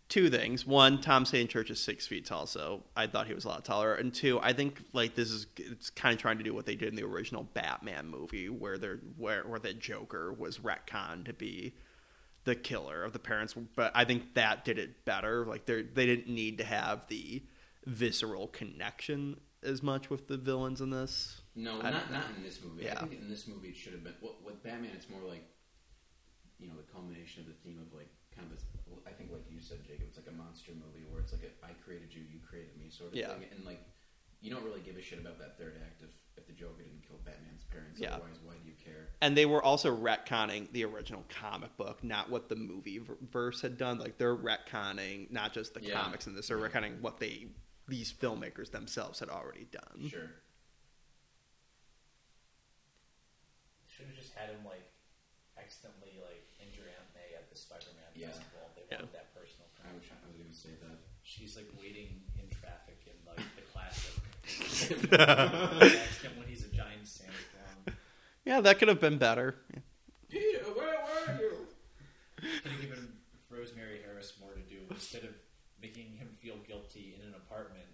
Two 0.09 0.29
things. 0.29 0.65
One, 0.65 1.01
Tom 1.01 1.25
St. 1.25 1.49
Church 1.49 1.69
is 1.71 1.79
six 1.79 2.05
feet 2.05 2.25
tall, 2.25 2.45
so 2.45 2.83
I 2.95 3.07
thought 3.07 3.27
he 3.27 3.33
was 3.33 3.45
a 3.45 3.49
lot 3.49 3.65
taller. 3.65 3.95
And 3.95 4.13
two, 4.13 4.39
I 4.41 4.53
think 4.53 4.79
like 4.93 5.15
this 5.15 5.31
is 5.31 5.47
it's 5.57 5.89
kind 5.89 6.13
of 6.13 6.21
trying 6.21 6.37
to 6.37 6.43
do 6.43 6.53
what 6.53 6.65
they 6.65 6.75
did 6.75 6.89
in 6.89 6.95
the 6.95 7.03
original 7.03 7.43
Batman 7.43 8.07
movie, 8.07 8.49
where 8.49 8.77
they're 8.77 8.99
where 9.17 9.43
where 9.43 9.59
the 9.59 9.73
Joker 9.73 10.31
was 10.31 10.59
retconned 10.59 11.25
to 11.25 11.33
be 11.33 11.73
the 12.43 12.55
killer 12.55 13.03
of 13.03 13.13
the 13.13 13.19
parents. 13.19 13.55
But 13.75 13.91
I 13.95 14.05
think 14.05 14.35
that 14.35 14.63
did 14.63 14.77
it 14.77 15.05
better. 15.05 15.45
Like 15.45 15.65
they 15.65 15.81
they 15.81 16.05
didn't 16.05 16.33
need 16.33 16.59
to 16.59 16.63
have 16.63 17.07
the 17.07 17.43
visceral 17.85 18.47
connection 18.47 19.39
as 19.65 19.81
much 19.83 20.09
with 20.09 20.27
the 20.27 20.37
villains 20.37 20.81
in 20.81 20.89
this. 20.89 21.41
No, 21.55 21.79
I 21.81 21.89
not 21.91 22.11
don't 22.11 22.37
in 22.37 22.43
this 22.43 22.59
movie. 22.63 22.83
Yeah. 22.85 22.93
I 22.95 22.99
think 23.07 23.13
in 23.13 23.29
this 23.29 23.47
movie 23.47 23.69
it 23.69 23.75
should 23.75 23.93
have 23.93 24.03
been. 24.03 24.13
Well, 24.21 24.35
with 24.45 24.61
Batman, 24.63 24.91
it's 24.95 25.09
more 25.09 25.21
like 25.27 25.43
you 26.59 26.67
know 26.67 26.75
the 26.77 26.87
culmination 26.93 27.41
of 27.43 27.47
the 27.47 27.57
theme 27.63 27.79
of 27.81 27.91
like 27.97 28.09
kind 28.33 28.47
of 28.47 28.55
this. 28.55 28.65
I 29.07 29.11
think 29.11 29.31
like 29.31 29.43
you 29.49 29.59
said, 29.59 29.83
Jacob, 29.85 30.05
it's 30.07 30.17
like 30.17 30.27
a 30.29 30.37
monster 30.37 30.71
movie 30.71 31.05
where 31.09 31.21
it's 31.21 31.31
like 31.33 31.43
a, 31.43 31.51
I 31.65 31.71
created 31.83 32.13
you, 32.13 32.21
you 32.31 32.39
created 32.47 32.77
me 32.77 32.89
sort 32.89 33.11
of 33.11 33.15
Yeah. 33.15 33.29
thing, 33.33 33.45
and 33.55 33.65
like 33.65 33.81
you 34.41 34.51
don't 34.51 34.63
really 34.63 34.81
give 34.81 34.95
a 34.95 35.01
shit 35.01 35.19
about 35.19 35.39
that 35.39 35.57
third 35.57 35.75
act 35.83 36.01
if 36.01 36.09
if 36.37 36.45
the 36.47 36.53
Joker 36.53 36.83
didn't 36.83 37.07
kill 37.07 37.17
Batman's 37.23 37.63
parents. 37.71 37.99
Yeah. 37.99 38.15
Otherwise, 38.15 38.39
why 38.43 38.53
do 38.61 38.67
you 38.67 38.75
care? 38.83 39.07
and 39.21 39.35
they 39.37 39.45
were 39.45 39.63
also 39.63 39.95
retconning 39.95 40.69
the 40.73 40.83
original 40.83 41.23
comic 41.29 41.75
book, 41.77 42.03
not 42.03 42.29
what 42.29 42.49
the 42.49 42.55
movie 42.55 43.01
verse 43.31 43.61
had 43.61 43.77
done. 43.77 43.97
Like 43.99 44.17
they're 44.17 44.35
retconning 44.35 45.31
not 45.31 45.53
just 45.53 45.73
the 45.73 45.81
Yeah. 45.81 46.01
comics 46.01 46.27
in 46.27 46.35
this; 46.35 46.47
they're 46.49 46.57
retconning 46.57 46.99
what 47.01 47.19
they 47.19 47.47
these 47.87 48.11
filmmakers 48.11 48.71
themselves 48.71 49.19
had 49.19 49.29
already 49.29 49.67
done. 49.71 50.09
Sure. 50.09 50.29
Should 53.87 54.07
have 54.07 54.15
just 54.15 54.33
had 54.35 54.49
him 54.49 54.65
like 54.65 54.83
accidentally 55.57 56.19
like 56.21 56.43
injure 56.59 56.83
Aunt 56.83 57.09
May 57.15 57.35
at 57.37 57.49
the 57.49 57.55
Spider-Man 57.57 58.11
Yeah. 58.15 58.27
festival. 58.27 58.69
They 58.75 58.83
Yeah. 58.91 58.97
wanted 58.99 59.13
that 59.13 59.33
personal. 59.33 59.67
I 59.83 59.93
was 59.93 60.03
I 60.11 60.27
was 60.27 60.35
going 60.35 60.49
to 60.51 60.55
say 60.57 60.73
that. 60.83 60.97
She's 61.23 61.55
like 61.55 61.69
waiting 61.79 62.21
in 62.37 62.49
traffic 62.49 62.99
in 63.07 63.15
like 63.25 63.39
the 63.55 63.61
classic 63.71 64.13
accident 64.45 66.37
when 66.37 66.47
he's 66.47 66.65
a 66.65 66.69
giant 66.69 67.07
Santa 67.07 67.31
clown. 67.53 67.97
Yeah, 68.43 68.61
that 68.61 68.77
could 68.79 68.89
have 68.89 68.99
been 68.99 69.17
better. 69.17 69.55
Peter, 70.29 70.59
where 70.75 70.99
were 71.05 71.39
you? 71.39 71.67
Could 72.61 72.71
have 72.71 72.81
given 72.81 73.17
Rosemary 73.49 74.01
Harris 74.03 74.33
more 74.39 74.53
to 74.53 74.61
do 74.61 74.81
instead 74.91 75.23
of 75.23 75.31
making 75.81 76.13
him 76.17 76.29
feel 76.41 76.57
guilty 76.67 77.15
in 77.17 77.25
an 77.27 77.33
apartment. 77.35 77.87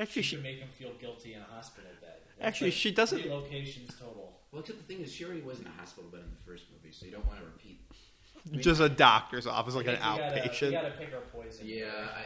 Actually, 0.00 0.22
She 0.22 0.28
she 0.28 0.34
should 0.36 0.42
make 0.42 0.58
him 0.58 0.68
feel 0.78 0.92
guilty 1.00 1.34
in 1.34 1.40
a 1.40 1.44
hospital 1.44 1.90
bed. 2.00 2.14
That's 2.38 2.48
Actually, 2.48 2.70
like 2.70 2.74
she 2.78 2.90
doesn't- 2.90 3.20
Three 3.20 3.30
locations 3.30 3.90
total. 3.98 4.40
Well, 4.50 4.60
except 4.62 4.78
the 4.78 4.84
thing 4.84 5.02
is, 5.04 5.12
she 5.12 5.24
already 5.24 5.42
was 5.42 5.60
in 5.60 5.66
a 5.66 5.70
hospital 5.78 6.10
bed 6.10 6.22
in 6.24 6.30
the 6.30 6.50
first 6.50 6.64
movie, 6.72 6.92
so 6.92 7.06
you 7.06 7.12
don't 7.12 7.26
want 7.26 7.38
to 7.38 7.44
repeat. 7.44 7.80
just 8.62 8.80
a 8.80 8.88
doctor's 8.88 9.46
office, 9.46 9.74
like 9.74 9.86
an 9.86 9.96
think 9.96 10.04
we 10.16 10.18
gotta- 10.18 10.40
outpatient. 10.48 10.62
We 10.68 10.70
gotta 10.72 10.90
pick 10.92 11.14
our 11.14 11.20
poison. 11.20 11.66
Yeah, 11.68 11.86
I, 12.16 12.22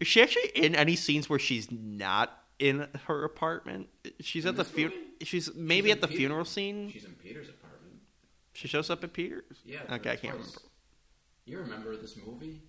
Is 0.00 0.08
she 0.08 0.20
actually 0.20 0.48
in 0.54 0.74
any 0.74 0.96
scenes 0.96 1.28
where 1.30 1.38
she's 1.38 1.70
not 1.70 2.42
in 2.58 2.88
her 3.06 3.24
apartment? 3.24 3.88
She's 4.20 4.44
In 4.44 4.50
at 4.50 4.56
the 4.56 4.64
this 4.64 4.72
funeral. 4.72 4.98
She's 5.22 5.54
maybe 5.54 5.90
in 5.90 5.96
at 5.96 6.00
the 6.02 6.08
Peter- 6.08 6.18
funeral 6.18 6.44
scene. 6.44 6.90
she's 6.90 7.04
in 7.04 7.12
Peter's 7.12 7.48
apartment. 7.48 8.00
She 8.52 8.66
shows 8.68 8.90
up 8.90 9.04
at 9.04 9.12
Peter's. 9.12 9.44
Yeah. 9.64 9.78
Okay, 9.90 10.10
I 10.10 10.16
can't 10.16 10.34
remember. 10.34 10.58
You 11.46 11.58
remember 11.60 11.96
this 11.96 12.16
movie? 12.26 12.60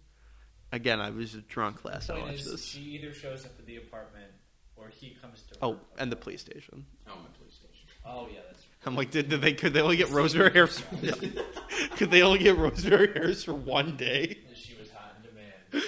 Again, 0.72 1.00
I 1.00 1.12
was 1.12 1.34
drunk 1.48 1.86
last 1.86 2.08
time 2.08 2.18
I 2.18 2.22
watched 2.22 2.42
is, 2.42 2.52
this. 2.52 2.66
she 2.66 2.82
either 2.82 3.14
shows 3.14 3.46
up 3.46 3.52
at 3.58 3.66
the 3.66 3.78
apartment 3.78 4.32
or 4.76 4.90
he 4.90 5.18
comes 5.22 5.44
to. 5.44 5.56
Oh, 5.62 5.74
her 5.74 5.80
and 5.98 6.12
the 6.12 6.16
police 6.16 6.42
station. 6.42 6.86
Oh, 7.08 7.12
my 7.16 7.30
police 7.38 7.56
station. 7.56 7.88
Oh 8.06 8.28
yeah, 8.32 8.40
that's. 8.48 8.64
I'm 8.86 8.96
like, 8.96 9.12
did, 9.12 9.30
did 9.30 9.42
they 9.42 9.54
could 9.54 9.74
they 9.74 9.82
only 9.82 9.98
get 9.98 10.10
Rosemary 10.10 10.52
Harris? 10.54 10.82
could 11.98 12.12
they 12.12 12.22
only 12.22 12.40
get 12.40 12.58
Rosemary 12.58 13.12
Harris 13.14 13.44
for 13.44 13.54
one 13.54 13.98
day? 13.98 14.38
She 14.54 14.76
was 14.80 14.90
hot 14.92 15.16
in 15.18 15.30
demand. 15.30 15.86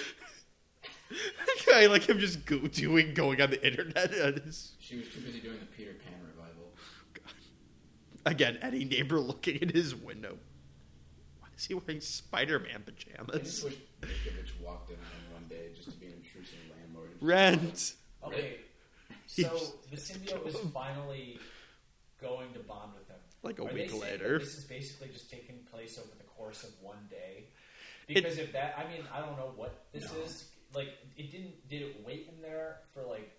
I 1.74 1.86
like 1.86 2.08
him 2.08 2.18
just 2.18 2.44
go, 2.44 2.58
doing 2.58 3.14
going 3.14 3.40
on 3.40 3.50
the 3.50 3.66
internet. 3.66 4.12
And 4.12 4.38
his, 4.40 4.72
She 4.80 4.96
was 4.96 5.08
too 5.08 5.20
busy 5.20 5.40
doing 5.40 5.58
the 5.60 5.66
Peter 5.66 5.92
Pan 6.04 6.14
revival. 6.36 6.72
again, 8.26 8.58
any 8.60 8.84
neighbor 8.84 9.18
looking 9.18 9.56
in 9.56 9.68
his 9.70 9.94
window. 9.94 10.36
Why 11.64 11.64
is 11.64 11.66
he 11.66 11.74
wearing 11.74 12.00
Spider-Man 12.00 12.84
I 12.86 12.90
just 13.40 13.62
pajamas? 13.62 13.64
wish 13.64 13.74
Ditkovich 14.00 14.64
walked 14.64 14.90
in 14.90 14.96
on 14.96 15.02
him 15.02 15.32
one 15.34 15.44
day 15.48 15.68
just 15.76 15.90
to 15.92 15.96
be 15.98 16.06
an 16.06 16.14
intrusive 16.24 16.58
landlord. 16.78 17.10
Rent. 17.20 17.94
Okay, 18.24 18.56
so 19.26 19.42
the 19.90 19.96
symbiote 19.96 20.46
is 20.46 20.56
finally 20.72 21.38
going 22.20 22.52
to 22.54 22.60
bond 22.60 22.92
with 22.98 23.08
him. 23.08 23.16
Like 23.42 23.58
a 23.58 23.64
Are 23.64 23.68
they 23.68 23.74
week 23.74 23.90
saying 23.90 24.00
that 24.02 24.10
later. 24.10 24.38
This 24.38 24.56
is 24.58 24.64
basically 24.64 25.08
just 25.08 25.30
taking 25.30 25.56
place 25.70 25.98
over 25.98 26.08
the 26.18 26.24
course 26.24 26.64
of 26.64 26.70
one 26.82 26.98
day. 27.10 27.44
It- 28.08 28.14
Because 28.14 28.38
if 28.38 28.52
that, 28.52 28.74
I 28.78 28.90
mean, 28.90 29.02
I 29.12 29.20
don't 29.20 29.36
know 29.36 29.52
what 29.56 29.84
this 29.92 30.10
No. 30.12 30.20
is. 30.20 30.44
Like, 30.74 30.88
it 31.16 31.30
didn't. 31.32 31.68
Did 31.68 31.82
it 31.82 32.02
wait 32.06 32.28
in 32.34 32.40
there 32.42 32.78
for 32.94 33.02
like 33.02 33.30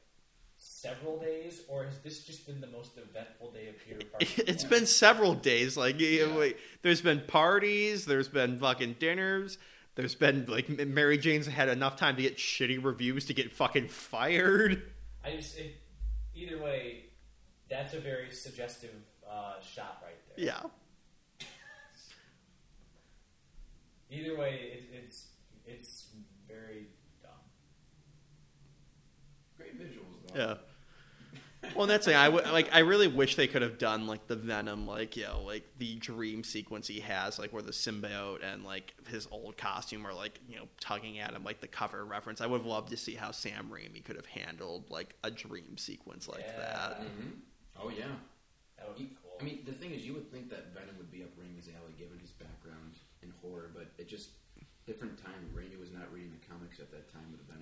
several 0.63 1.19
days, 1.19 1.63
or 1.67 1.85
has 1.85 1.97
this 1.99 2.23
just 2.23 2.45
been 2.45 2.61
the 2.61 2.67
most 2.67 2.91
eventful 2.97 3.51
day 3.51 3.67
of 3.67 3.75
Peter 3.79 4.05
Parker? 4.11 4.25
It's 4.47 4.63
been 4.63 4.85
several 4.85 5.33
days. 5.33 5.75
Like, 5.75 5.99
Yeah. 5.99 6.35
wait, 6.35 6.57
there's 6.83 7.01
been 7.01 7.21
parties. 7.27 8.05
There's 8.05 8.29
been 8.29 8.59
fucking 8.59 8.97
dinners. 8.99 9.57
There's 9.95 10.15
been 10.15 10.45
like 10.47 10.69
Mary 10.69 11.17
Jane's 11.17 11.47
had 11.47 11.67
enough 11.67 11.97
time 11.97 12.15
to 12.15 12.21
get 12.21 12.37
shitty 12.37 12.81
reviews 12.83 13.25
to 13.25 13.33
get 13.33 13.51
fucking 13.51 13.87
fired. 13.89 14.83
I 15.25 15.35
just 15.35 15.57
it, 15.57 15.75
either 16.35 16.61
way, 16.61 17.05
that's 17.69 17.93
a 17.93 17.99
very 17.99 18.31
suggestive 18.31 18.91
uh, 19.29 19.55
shot 19.61 20.01
right 20.03 20.15
there. 20.35 20.45
Yeah. 20.45 20.61
Either 24.11 24.37
way, 24.37 24.59
it, 24.73 24.83
it's 25.05 25.25
it's 25.65 26.00
very 30.33 30.45
dumb. 30.47 30.57
Great. 30.57 30.59
Yeah. 31.63 31.71
Well, 31.75 31.85
that's 31.85 32.07
it. 32.07 32.15
I 32.15 32.25
w- 32.31 32.51
like. 32.51 32.69
I 32.73 32.79
really 32.79 33.07
wish 33.07 33.35
they 33.35 33.45
could 33.45 33.61
have 33.61 33.77
done 33.77 34.07
like 34.07 34.25
the 34.25 34.35
Venom, 34.35 34.87
like 34.87 35.15
you 35.15 35.25
know, 35.25 35.41
like 35.45 35.63
the 35.77 35.95
dream 35.97 36.43
sequence 36.43 36.87
he 36.87 36.99
has, 37.01 37.37
like 37.37 37.53
where 37.53 37.61
the 37.61 37.71
symbiote 37.71 38.43
and 38.43 38.63
like 38.65 38.95
his 39.07 39.27
old 39.29 39.57
costume 39.57 40.05
are 40.07 40.13
like 40.13 40.39
you 40.49 40.55
know 40.55 40.65
tugging 40.79 41.19
at 41.19 41.33
him, 41.33 41.43
like 41.43 41.61
the 41.61 41.67
cover 41.67 42.03
reference. 42.03 42.41
I 42.41 42.47
would 42.47 42.57
have 42.61 42.65
loved 42.65 42.89
to 42.89 42.97
see 42.97 43.13
how 43.13 43.29
Sam 43.29 43.69
Raimi 43.71 44.03
could 44.03 44.15
have 44.15 44.25
handled 44.25 44.89
like 44.89 45.13
a 45.23 45.29
dream 45.29 45.77
sequence 45.77 46.27
like 46.27 46.45
Yeah. 46.47 46.57
that. 46.57 46.95
hmm 46.97 47.29
Oh 47.79 47.89
yeah. 47.89 48.05
That 48.79 48.87
would 48.87 48.97
be 48.97 49.11
cool. 49.21 49.37
I 49.39 49.43
mean, 49.43 49.59
the 49.63 49.71
thing 49.73 49.91
is, 49.91 50.01
you 50.03 50.13
would 50.13 50.31
think 50.31 50.49
that 50.49 50.73
Venom 50.73 50.95
would 50.97 51.11
be 51.11 51.21
up 51.21 51.29
Raimi's 51.39 51.67
alley 51.67 51.93
given 51.97 52.17
his 52.19 52.31
background 52.31 52.95
in 53.21 53.31
horror, 53.39 53.69
but 53.73 53.91
it 53.99 54.07
just 54.09 54.29
different 54.87 55.15
time. 55.23 55.47
Raimi 55.55 55.79
was 55.79 55.90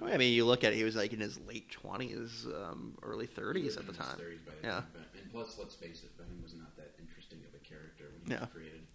I 0.01 0.17
mean, 0.17 0.33
you 0.33 0.45
look 0.45 0.63
at 0.63 0.73
it, 0.73 0.77
he 0.77 0.83
was 0.83 0.95
like 0.95 1.13
in 1.13 1.19
his 1.19 1.39
late 1.41 1.69
twenties, 1.71 2.45
um, 2.47 2.97
early 3.03 3.25
He 3.27 3.33
thirties 3.33 3.65
was 3.75 3.77
at 3.77 3.83
the 3.85 3.91
in 3.93 3.97
his 3.97 4.07
time. 4.07 4.17
30s 4.19 4.45
by 4.45 4.51
the 4.55 4.67
Yeah. 4.67 4.79
time, 4.81 4.91
but- 4.93 5.19
and 5.21 5.31
plus, 5.31 5.57
let's 5.57 5.75
face 5.75 6.03
it, 6.03 6.11
Venom 6.17 6.41
was 6.41 6.53
not 6.53 6.75
that 6.77 6.95
interesting 6.99 7.43
of 7.45 7.53
a 7.53 7.59
character 7.59 8.09
when 8.11 8.21
he 8.25 8.31
Yeah. 8.31 8.41
was 8.41 8.49
created. 8.49 8.87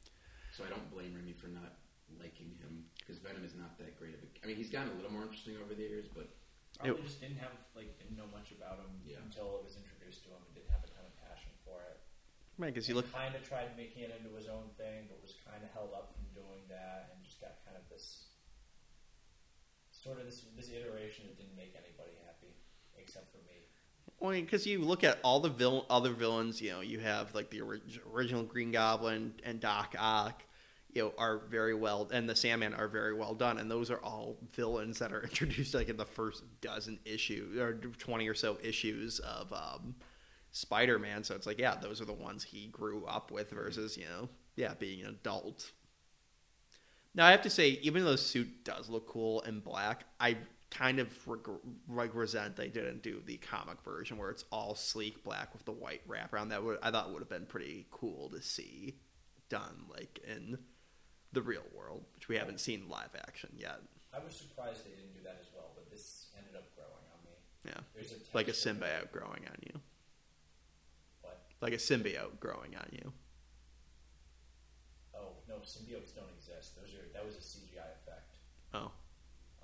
So 0.53 0.65
I 0.65 0.69
don't 0.71 0.89
blame 0.91 1.15
Raimi 1.15 1.35
for 1.37 1.49
not 1.49 1.77
liking 2.19 2.55
him 2.57 2.89
because 2.99 3.19
Venom 3.19 3.45
is 3.45 3.55
not 3.55 3.77
that 3.79 3.99
great 3.99 4.15
of 4.15 4.23
a. 4.23 4.27
I 4.43 4.47
mean, 4.47 4.57
he's 4.57 4.71
gotten 4.71 4.93
a 4.93 4.95
little 4.95 5.11
more 5.13 5.23
interesting 5.23 5.57
over 5.59 5.75
the 5.75 5.83
years, 5.83 6.07
but 6.15 6.29
Probably 6.77 6.99
It- 6.99 7.07
just 7.07 7.21
didn't 7.21 7.37
have 7.39 7.53
like 7.77 7.97
didn't 8.03 8.17
know 8.17 8.27
much 8.35 8.51
about 8.51 8.81
him 8.81 9.01
Yeah. 9.07 9.19
until 9.23 9.59
it 9.59 9.63
was 9.63 9.77
introduced 9.77 10.25
to 10.25 10.31
him 10.31 10.43
and 10.45 10.55
didn't 10.57 10.71
have 10.71 10.83
a 10.83 10.89
ton 10.89 11.07
of 11.07 11.15
passion 11.23 11.53
for 11.65 11.81
it. 11.83 12.01
Right, 12.59 12.75
because 12.75 12.89
you 12.89 12.97
look. 12.97 13.07
kind 13.13 13.33
of 13.37 13.47
tried 13.47 13.77
making 13.77 14.03
it 14.03 14.11
into 14.11 14.35
his 14.35 14.49
own 14.49 14.71
thing, 14.75 15.07
but 15.07 15.23
was 15.23 15.37
kind 15.47 15.63
of 15.63 15.71
held 15.71 15.95
up 15.95 16.13
from 16.17 16.27
doing 16.35 16.67
that, 16.67 17.11
and 17.15 17.23
just 17.25 17.41
got 17.41 17.65
kind 17.65 17.77
of 17.77 17.89
this 17.89 18.24
sort 20.05 20.19
of 20.21 20.27
this 20.27 20.45
this 20.57 20.69
iteration 20.69 21.25
that 21.27 21.39
didn't 21.39 21.57
make 21.57 21.75
anybody 21.75 22.13
happy 22.27 22.53
except 22.99 23.31
for 23.33 23.39
me. 23.39 23.57
Well, 24.21 24.33
because 24.33 24.67
you 24.67 24.81
look 24.81 25.03
at 25.03 25.19
all 25.25 25.41
the 25.41 25.49
vill- 25.49 25.87
other 25.89 26.13
villains, 26.13 26.61
you 26.61 26.71
know, 26.71 26.81
you 26.83 26.99
have 27.01 27.35
like 27.35 27.49
the 27.51 27.63
orig- 27.63 28.01
original 28.13 28.43
Green 28.43 28.71
Goblin 28.71 29.33
and 29.45 29.61
Doc 29.61 29.95
Ock, 29.99 30.43
you 30.93 31.03
know, 31.03 31.13
are 31.19 31.39
very 31.51 31.75
well, 31.75 32.09
and 32.13 32.29
the 32.29 32.37
Sandman 32.37 32.75
are 32.75 32.87
very 32.87 33.15
well 33.15 33.35
done, 33.35 33.59
and 33.59 33.71
those 33.71 33.91
are 33.91 33.99
all 33.99 34.37
villains 34.53 34.99
that 34.99 35.13
are 35.13 35.23
introduced 35.31 35.75
like 35.75 35.89
in 35.89 35.97
the 35.97 36.05
first 36.05 36.43
dozen 36.61 36.99
issues 37.07 37.57
or 37.59 37.75
twenty 37.99 38.29
or 38.29 38.35
so 38.35 38.59
issues 38.63 39.21
of 39.21 39.51
um, 39.53 39.95
Spider-Man. 40.53 41.25
So 41.25 41.35
it's 41.35 41.47
like, 41.47 41.59
yeah, 41.59 41.77
those 41.77 42.01
are 42.03 42.05
the 42.05 42.13
ones 42.13 42.45
he 42.45 42.67
grew 42.69 43.07
up 43.07 43.31
with 43.31 43.51
versus 43.51 43.97
you 43.97 44.05
know, 44.05 44.29
yeah, 44.57 44.75
being 44.75 45.03
an 45.03 45.09
adult. 45.09 45.73
Now 47.15 47.27
I 47.27 47.31
have 47.31 47.43
to 47.43 47.51
say, 47.51 47.79
even 47.83 48.05
though 48.05 48.13
the 48.13 48.19
suit 48.19 48.65
does 48.65 48.89
look 48.89 49.07
cool 49.09 49.41
in 49.43 49.61
black, 49.61 50.05
I 50.19 50.37
kind 50.71 50.99
of 50.99 51.29
reg- 51.29 51.49
like 51.89 52.13
resent 52.15 52.57
they 52.57 52.67
didn't 52.69 53.03
do 53.03 53.23
the 53.25 53.37
comic 53.37 53.81
version 53.85 54.19
where 54.19 54.31
it's 54.31 54.45
all 54.51 54.75
sleek 54.75 55.23
black 55.23 55.53
with 55.55 55.65
the 55.65 55.73
white 55.73 56.07
wraparound. 56.09 56.49
That 56.49 56.65
would 56.65 56.79
I 56.83 56.91
thought 56.91 57.13
would 57.13 57.21
have 57.23 57.29
been 57.29 57.47
pretty 57.47 57.87
cool 57.93 58.29
to 58.31 58.43
see 58.43 58.97
done 59.49 59.85
like 59.89 60.19
in 60.27 60.59
the 61.33 61.43
real 61.43 61.63
world, 61.73 62.05
which 62.15 62.29
we 62.29 62.37
haven't 62.37 62.59
seen 62.61 62.89
live 62.89 63.11
action 63.17 63.51
yet. 63.57 63.81
I 64.13 64.25
was 64.25 64.35
surprised 64.35 64.85
they 64.85 64.91
didn't 64.91 65.15
do 65.15 65.23
that 65.25 65.39
as 65.41 65.47
well, 65.55 65.71
but 65.75 65.89
this 65.91 66.27
ended 66.37 66.57
up 66.57 66.65
growing 66.75 67.05
on 67.13 67.25
me. 67.25 67.33
Yeah, 67.67 67.81
There's 67.95 68.13
a 68.13 68.37
like 68.37 68.49
a 68.49 68.53
symbiote 68.53 69.13
growing 69.13 69.45
on 69.47 69.57
you, 69.63 69.81
What? 71.23 71.41
like 71.61 71.73
a 71.73 71.77
symbiote 71.77 72.41
growing 72.41 72.75
on 72.77 72.89
you. 72.93 73.13
Oh 75.15 75.29
no, 75.49 75.57
symbiotes 75.57 76.15
don't 76.15 76.31
exist. 76.31 76.31
Those 76.31 76.31
are 76.31 76.34
that 77.25 77.33
was 77.33 77.41
a 77.41 77.49
CGI 77.57 77.89
effect. 78.05 78.37
Oh, 78.77 78.93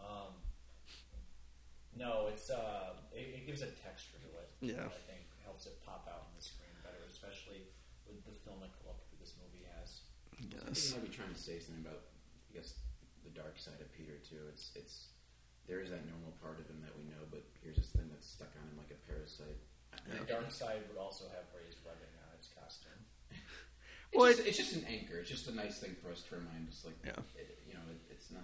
Um, 0.01 0.33
no, 1.93 2.33
it's 2.33 2.49
uh, 2.49 2.97
it, 3.13 3.37
it 3.37 3.45
gives 3.45 3.61
a 3.61 3.69
texture 3.85 4.17
to 4.17 4.31
it. 4.41 4.49
Yeah. 4.65 4.89
I 4.89 5.03
think 5.05 5.29
helps 5.45 5.69
it 5.69 5.77
pop 5.85 6.09
out 6.09 6.25
on 6.25 6.33
the 6.33 6.41
screen 6.41 6.73
better, 6.81 7.05
especially 7.13 7.69
with 8.09 8.25
the 8.25 8.33
filmic 8.49 8.73
look 8.89 9.05
that 9.13 9.21
this 9.21 9.37
movie 9.37 9.69
has. 9.77 10.09
I 10.33 10.41
think 10.41 10.57
yes. 10.73 10.89
he 10.89 10.97
might 10.97 11.05
be 11.05 11.13
trying 11.13 11.35
to 11.37 11.37
say 11.37 11.61
something 11.61 11.85
about, 11.85 12.01
I 12.49 12.57
guess, 12.57 12.81
the 13.29 13.35
dark 13.37 13.61
side 13.61 13.77
of 13.85 13.93
Peter 13.93 14.17
too. 14.25 14.41
It's 14.49 14.73
it's 14.73 15.13
there 15.69 15.85
is 15.85 15.93
that 15.93 16.09
normal 16.09 16.33
part 16.41 16.57
of 16.57 16.65
him 16.65 16.81
that 16.81 16.97
we 16.97 17.05
know, 17.13 17.29
but 17.29 17.45
here's 17.61 17.77
this 17.77 17.93
thing 17.93 18.09
that's 18.09 18.25
stuck 18.25 18.49
on 18.57 18.65
him 18.73 18.81
like 18.81 18.89
a 18.89 19.01
parasite. 19.05 19.61
The 20.09 20.25
dark 20.25 20.49
side 20.49 20.81
would 20.89 20.97
also 20.97 21.29
have 21.29 21.45
raised 21.53 21.85
webbing 21.85 22.15
on 22.25 22.31
its 22.41 22.49
costume. 22.57 23.05
It's, 23.29 24.00
Well, 24.15 24.27
just, 24.33 24.47
it's 24.47 24.57
just 24.59 24.75
an 24.75 24.85
anchor. 24.89 25.19
It's 25.19 25.31
just 25.31 25.47
a 25.49 25.55
nice 25.55 25.79
thing 25.79 25.95
for 26.03 26.11
us 26.11 26.23
to 26.29 26.37
remind 26.37 26.69
us, 26.69 26.83
like, 26.85 26.97
Yeah. 27.05 27.13
it, 27.39 27.59
you 27.67 27.75
know, 27.75 27.81
it, 27.91 28.01
it's 28.11 28.31
not. 28.31 28.43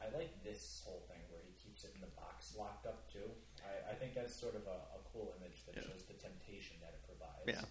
I 0.00 0.14
like 0.16 0.42
this 0.44 0.82
whole 0.84 1.02
thing 1.08 1.18
where 1.30 1.40
he 1.46 1.52
keeps 1.62 1.84
it 1.84 1.92
in 1.94 2.00
the 2.00 2.12
box 2.20 2.54
locked 2.58 2.86
up 2.86 3.10
too. 3.10 3.24
I, 3.64 3.92
I 3.92 3.94
think 3.94 4.14
that's 4.14 4.34
sort 4.34 4.54
of 4.54 4.62
a, 4.66 4.96
a 4.96 5.00
cool 5.12 5.34
image 5.40 5.64
that 5.66 5.76
Yeah. 5.76 5.82
shows 5.82 6.04
the 6.06 6.14
temptation 6.14 6.76
that 6.82 6.90
it 6.94 7.02
provides. 7.06 7.46
Yeah. 7.62 7.66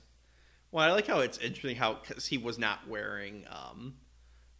Well, 0.71 0.83
I 0.83 0.91
like 0.91 1.07
how 1.07 1.19
it's 1.19 1.37
interesting 1.37 1.75
how 1.77 1.93
because 2.05 2.25
he 2.25 2.37
was 2.37 2.57
not 2.57 2.87
wearing 2.87 3.45
um, 3.49 3.95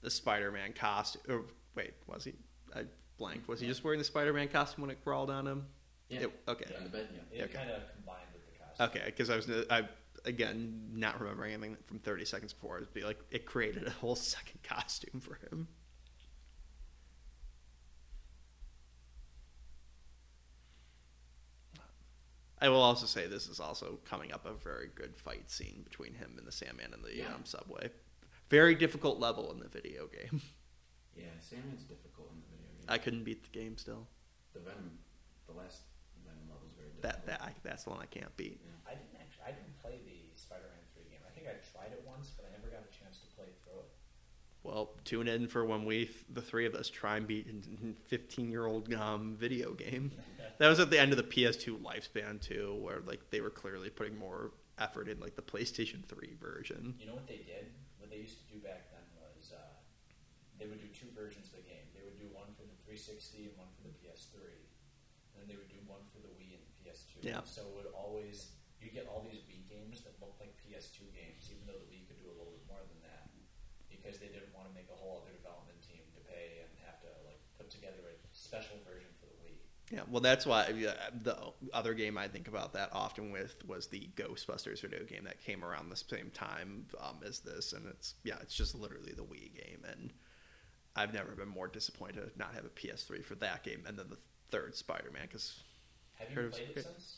the 0.02 0.10
Spider-Man 0.12 0.74
costume. 0.74 1.22
Or, 1.28 1.42
wait, 1.76 1.94
was 2.08 2.24
he? 2.24 2.34
I 2.74 2.84
blanked. 3.18 3.48
Was 3.48 3.60
he 3.60 3.68
just 3.68 3.84
wearing 3.84 3.98
the 3.98 4.06
Spider-Man 4.06 4.48
costume 4.50 4.82
when 4.84 4.92
it 4.92 5.04
crawled 5.04 5.30
on 5.32 5.48
him? 5.48 5.66
Yeah. 6.10 6.22
It- 6.22 6.40
okay. 6.48 6.74
On 6.78 6.84
the 6.84 6.90
bed, 6.90 7.10
yeah. 7.34 7.40
It 7.40 7.44
Okay. 7.46 7.54
kind 7.54 7.72
of 7.72 7.82
combined 7.96 8.28
with 8.32 8.46
the 8.46 8.60
costume. 8.64 9.02
Okay, 9.02 9.06
because 9.08 9.30
I 9.32 9.36
was 9.38 9.50
I 9.72 9.90
again 10.26 10.90
not 10.94 11.20
remembering 11.22 11.54
anything 11.54 11.78
from 11.86 12.00
30 12.00 12.26
seconds 12.26 12.54
before. 12.54 12.78
It'd 12.78 12.94
be 12.94 13.04
like 13.04 13.20
it 13.32 13.46
created 13.46 13.88
a 13.88 13.92
whole 13.92 14.16
second 14.34 14.62
costume 14.64 15.20
for 15.20 15.36
him. 15.50 15.68
I 22.62 22.70
will 22.70 22.82
also 22.82 23.06
say 23.06 23.28
this 23.28 23.48
is 23.48 23.60
also 23.60 24.00
coming 24.06 24.32
up 24.32 24.46
a 24.46 24.54
very 24.54 24.90
good 24.96 25.16
fight 25.16 25.52
scene 25.52 25.82
between 25.84 26.14
him 26.14 26.36
and 26.38 26.48
the 26.48 26.52
Sandman 26.52 26.94
in 26.94 27.02
the 27.02 27.16
Yeah. 27.16 27.34
um, 27.34 27.44
subway. 27.44 27.92
Very 28.50 28.76
difficult 28.76 29.20
level 29.20 29.52
in 29.52 29.60
the 29.60 29.68
video 29.68 30.08
game. 30.08 30.42
Yeah, 31.18 31.32
Sandman's 31.40 31.84
difficult 31.86 32.28
in 32.34 32.42
the 32.42 32.48
video 32.58 32.68
game. 32.76 32.86
I 32.90 32.98
couldn't 32.98 33.24
beat 33.24 33.42
the 33.42 33.50
game 33.58 33.78
still. 33.78 34.06
the 34.52 34.60
Venom, 34.60 35.00
the 35.48 35.54
last 35.54 35.84
Venom 36.26 36.44
level 36.50 36.68
is 36.68 36.74
very 36.76 36.90
difficult. 36.90 36.95
That 37.06 37.26
that 37.28 37.42
I, 37.42 37.54
that's 37.62 37.84
the 37.84 37.92
one 37.92 38.00
I 38.02 38.10
can't 38.10 38.36
beat. 38.36 38.60
I 38.88 38.98
didn't 38.98 39.14
actually. 39.22 39.46
I 39.46 39.52
didn't 39.54 39.78
play 39.80 40.02
the 40.02 40.18
Spider-Man 40.34 40.82
three 40.98 41.06
game. 41.06 41.22
I 41.22 41.32
think 41.38 41.46
I 41.46 41.54
tried 41.70 41.94
it 41.94 42.02
once, 42.02 42.34
but 42.36 42.50
I 42.50 42.52
never 42.58 42.74
got 42.74 42.82
a 42.82 42.90
chance 42.90 43.22
to 43.22 43.28
play 43.38 43.46
through 43.62 43.86
it. 43.86 43.90
Well, 44.66 44.98
tune 45.06 45.28
in 45.30 45.46
for 45.46 45.64
when 45.64 45.86
we, 45.86 46.10
the 46.34 46.42
three 46.42 46.66
of 46.66 46.74
us, 46.74 46.90
try 46.90 47.18
and 47.18 47.28
beat 47.28 47.46
a 47.46 47.94
15 48.10 48.50
year 48.50 48.66
old 48.66 48.92
um, 48.94 49.38
video 49.38 49.74
game. 49.74 50.12
That 50.58 50.72
was 50.72 50.80
at 50.80 50.88
the 50.88 50.96
end 50.96 51.12
of 51.12 51.20
the 51.20 51.28
PS2 51.28 51.84
lifespan 51.84 52.40
too, 52.40 52.80
where 52.80 53.04
like 53.04 53.20
they 53.28 53.42
were 53.44 53.52
clearly 53.52 53.92
putting 53.92 54.16
more 54.18 54.56
effort 54.80 55.12
in 55.12 55.20
like 55.20 55.36
the 55.36 55.44
PlayStation 55.44 56.00
3 56.08 56.40
version. 56.40 56.96
You 56.96 57.12
know 57.12 57.20
what 57.20 57.28
they 57.28 57.44
did? 57.44 57.76
What 58.00 58.08
they 58.08 58.24
used 58.24 58.40
to 58.40 58.48
do 58.48 58.64
back 58.64 58.88
then 58.88 59.04
was 59.20 59.52
uh, 59.52 59.60
they 60.56 60.64
would 60.72 60.80
do 60.80 60.88
two 60.96 61.12
versions 61.12 61.52
of 61.52 61.60
the 61.60 61.68
game. 61.68 61.84
They 61.92 62.08
would 62.08 62.16
do 62.16 62.32
one 62.32 62.48
for 62.56 62.64
the 62.64 62.72
360 62.88 63.52
and 63.52 63.56
one 63.60 63.68
for 63.76 63.84
the 63.84 63.92
PS3, 64.00 64.48
and 64.48 65.44
then 65.44 65.48
they 65.52 65.60
would 65.60 65.68
do 65.68 65.84
one 65.92 66.08
for 66.16 66.24
the 66.24 66.32
Wii 66.40 66.56
and 66.56 66.64
the 66.64 66.72
PS2. 66.88 67.15
Yeah. 67.26 67.42
So 67.44 67.66
it 67.66 67.74
would 67.74 67.92
always 67.98 68.54
you 68.78 68.94
get 68.94 69.10
all 69.10 69.26
these 69.26 69.42
Wii 69.50 69.66
games 69.66 70.06
that 70.06 70.14
look 70.22 70.38
like 70.38 70.54
PS2 70.62 71.10
games, 71.10 71.50
even 71.50 71.66
though 71.66 71.82
the 71.82 71.90
Wii 71.90 72.06
could 72.06 72.22
do 72.22 72.30
a 72.30 72.38
little 72.38 72.54
bit 72.54 72.62
more 72.70 72.86
than 72.86 73.02
that, 73.02 73.34
because 73.90 74.22
they 74.22 74.30
didn't 74.30 74.54
want 74.54 74.70
to 74.70 74.74
make 74.78 74.86
a 74.94 74.98
whole 74.98 75.26
other 75.26 75.34
development 75.34 75.82
team 75.82 76.06
to 76.14 76.22
pay 76.30 76.62
and 76.62 76.70
have 76.86 77.02
to 77.02 77.10
like 77.26 77.42
put 77.58 77.74
together 77.74 78.06
a 78.06 78.16
special 78.30 78.78
version 78.86 79.10
for 79.18 79.26
the 79.26 79.38
Wii. 79.42 79.58
Yeah, 79.90 80.06
well, 80.06 80.22
that's 80.22 80.46
why 80.46 80.70
the 80.70 80.94
other 81.74 81.98
game 81.98 82.14
I 82.14 82.30
think 82.30 82.48
about 82.48 82.74
that 82.78 82.94
often 82.94 83.34
with 83.34 83.58
was 83.66 83.88
the 83.90 84.06
Ghostbusters 84.16 84.86
video 84.86 85.02
game 85.04 85.26
that 85.26 85.42
came 85.42 85.66
around 85.66 85.90
the 85.90 85.98
same 85.98 86.30
time 86.30 86.86
um, 87.02 87.26
as 87.26 87.42
this, 87.42 87.74
and 87.74 87.90
it's 87.90 88.14
yeah, 88.24 88.38
it's 88.42 88.54
just 88.54 88.78
literally 88.78 89.18
the 89.18 89.26
Wii 89.26 89.50
game, 89.58 89.82
and 89.90 90.14
I've 90.96 91.14
never 91.14 91.34
been 91.34 91.50
more 91.50 91.68
disappointed 91.68 92.22
to 92.22 92.30
not 92.38 92.54
have 92.54 92.66
a 92.66 92.70
PS3 92.70 93.26
for 93.26 93.34
that 93.42 93.64
game, 93.64 93.84
and 93.88 93.98
then 93.98 94.14
the 94.14 94.22
third 94.52 94.76
Spider-Man 94.76 95.24
because 95.24 95.65
Have 96.16 96.30
you 96.30 96.36
Heard 96.36 96.46
of- 96.46 96.52
played 96.54 96.70
it 96.76 96.84
since? 96.84 97.18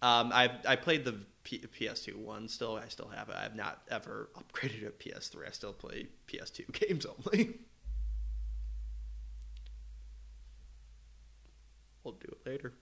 Um, 0.00 0.30
I 0.32 0.50
I 0.66 0.76
played 0.76 1.04
the 1.04 1.14
P- 1.42 1.58
PS2 1.58 2.14
one 2.16 2.48
still. 2.48 2.76
I 2.76 2.86
still 2.88 3.08
have 3.08 3.28
it. 3.30 3.34
I 3.36 3.42
have 3.42 3.56
not 3.56 3.82
ever 3.90 4.28
upgraded 4.36 4.80
to 4.84 4.90
PS3. 4.90 5.48
I 5.48 5.50
still 5.50 5.72
play 5.72 6.06
PS2 6.28 6.70
games 6.88 7.04
only. 7.06 7.58
we'll 12.04 12.14
do 12.14 12.28
it 12.28 12.48
later. 12.48 12.72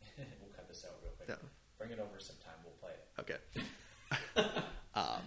we'll 0.18 0.26
cut 0.56 0.66
this 0.68 0.84
out 0.84 0.96
real 1.02 1.12
quick. 1.16 1.28
Yeah. 1.28 1.36
Bring 1.78 1.90
it 1.92 2.00
over 2.00 2.18
sometime. 2.18 2.54
We'll 2.64 2.74
play 2.80 2.92
it. 2.92 4.40
Okay. 4.40 4.50
um, 4.94 5.20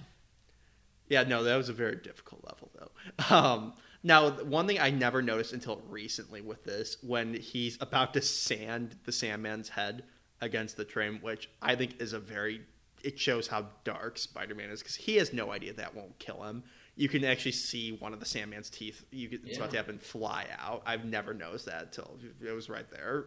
yeah, 1.07 1.23
no, 1.23 1.43
that 1.43 1.55
was 1.55 1.69
a 1.69 1.73
very 1.73 1.95
difficult 1.97 2.43
level 2.45 2.71
though. 2.77 3.35
Um, 3.35 3.73
now, 4.03 4.32
one 4.32 4.68
thing 4.68 4.80
I 4.80 4.90
never 4.90 5.22
noticed 5.22 5.53
until 5.53 5.82
recently 5.90 6.41
with 6.41 6.64
this, 6.64 6.98
when 7.02 7.34
he's 7.34 7.78
about 7.82 8.14
to 8.14 8.22
sand 8.22 8.95
the 9.06 9.11
Sandman's 9.11 9.69
head 9.69 10.03
against 10.40 10.78
the 10.78 10.86
train, 10.86 11.19
which 11.22 11.49
I 11.61 11.76
think 11.76 12.02
is 12.02 12.14
a 12.14 12.19
very 12.19 12.61
it 13.03 13.19
shows 13.19 13.48
how 13.48 13.65
dark 13.84 14.18
Spider-Man 14.18 14.69
is 14.69 14.80
because 14.80 14.95
he 14.95 15.15
has 15.18 15.34
no 15.34 15.52
idea 15.52 15.73
that 15.73 15.95
won't 15.95 16.18
kill 16.19 16.44
him. 16.44 16.64
You 16.95 17.10
can 17.10 17.23
actually 17.23 17.53
see 17.53 17.94
one 17.94 18.14
of 18.14 18.19
the 18.19 18.26
Sandman's 18.26 18.69
teeth. 18.69 19.06
You 19.11 19.30
can, 19.30 19.41
it's 19.45 19.57
about 19.57 19.72
to 19.72 19.78
happen 19.78 19.98
fly 19.98 20.45
out. 20.60 20.84
I've 20.86 21.06
never 21.06 21.34
noticed 21.34 21.65
that 21.65 21.84
until 21.84 22.18
it 22.45 22.52
was 22.52 22.69
right 22.69 22.90
there. 22.91 23.26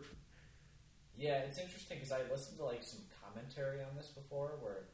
Yeah, 1.17 1.39
it's 1.39 1.59
interesting 1.59 1.99
because 1.99 2.13
I 2.13 2.21
listened 2.31 2.59
to 2.59 2.65
like 2.65 2.83
some 2.83 3.01
commentary 3.23 3.81
on 3.81 3.97
this 3.97 4.09
before, 4.09 4.53
where 4.61 4.85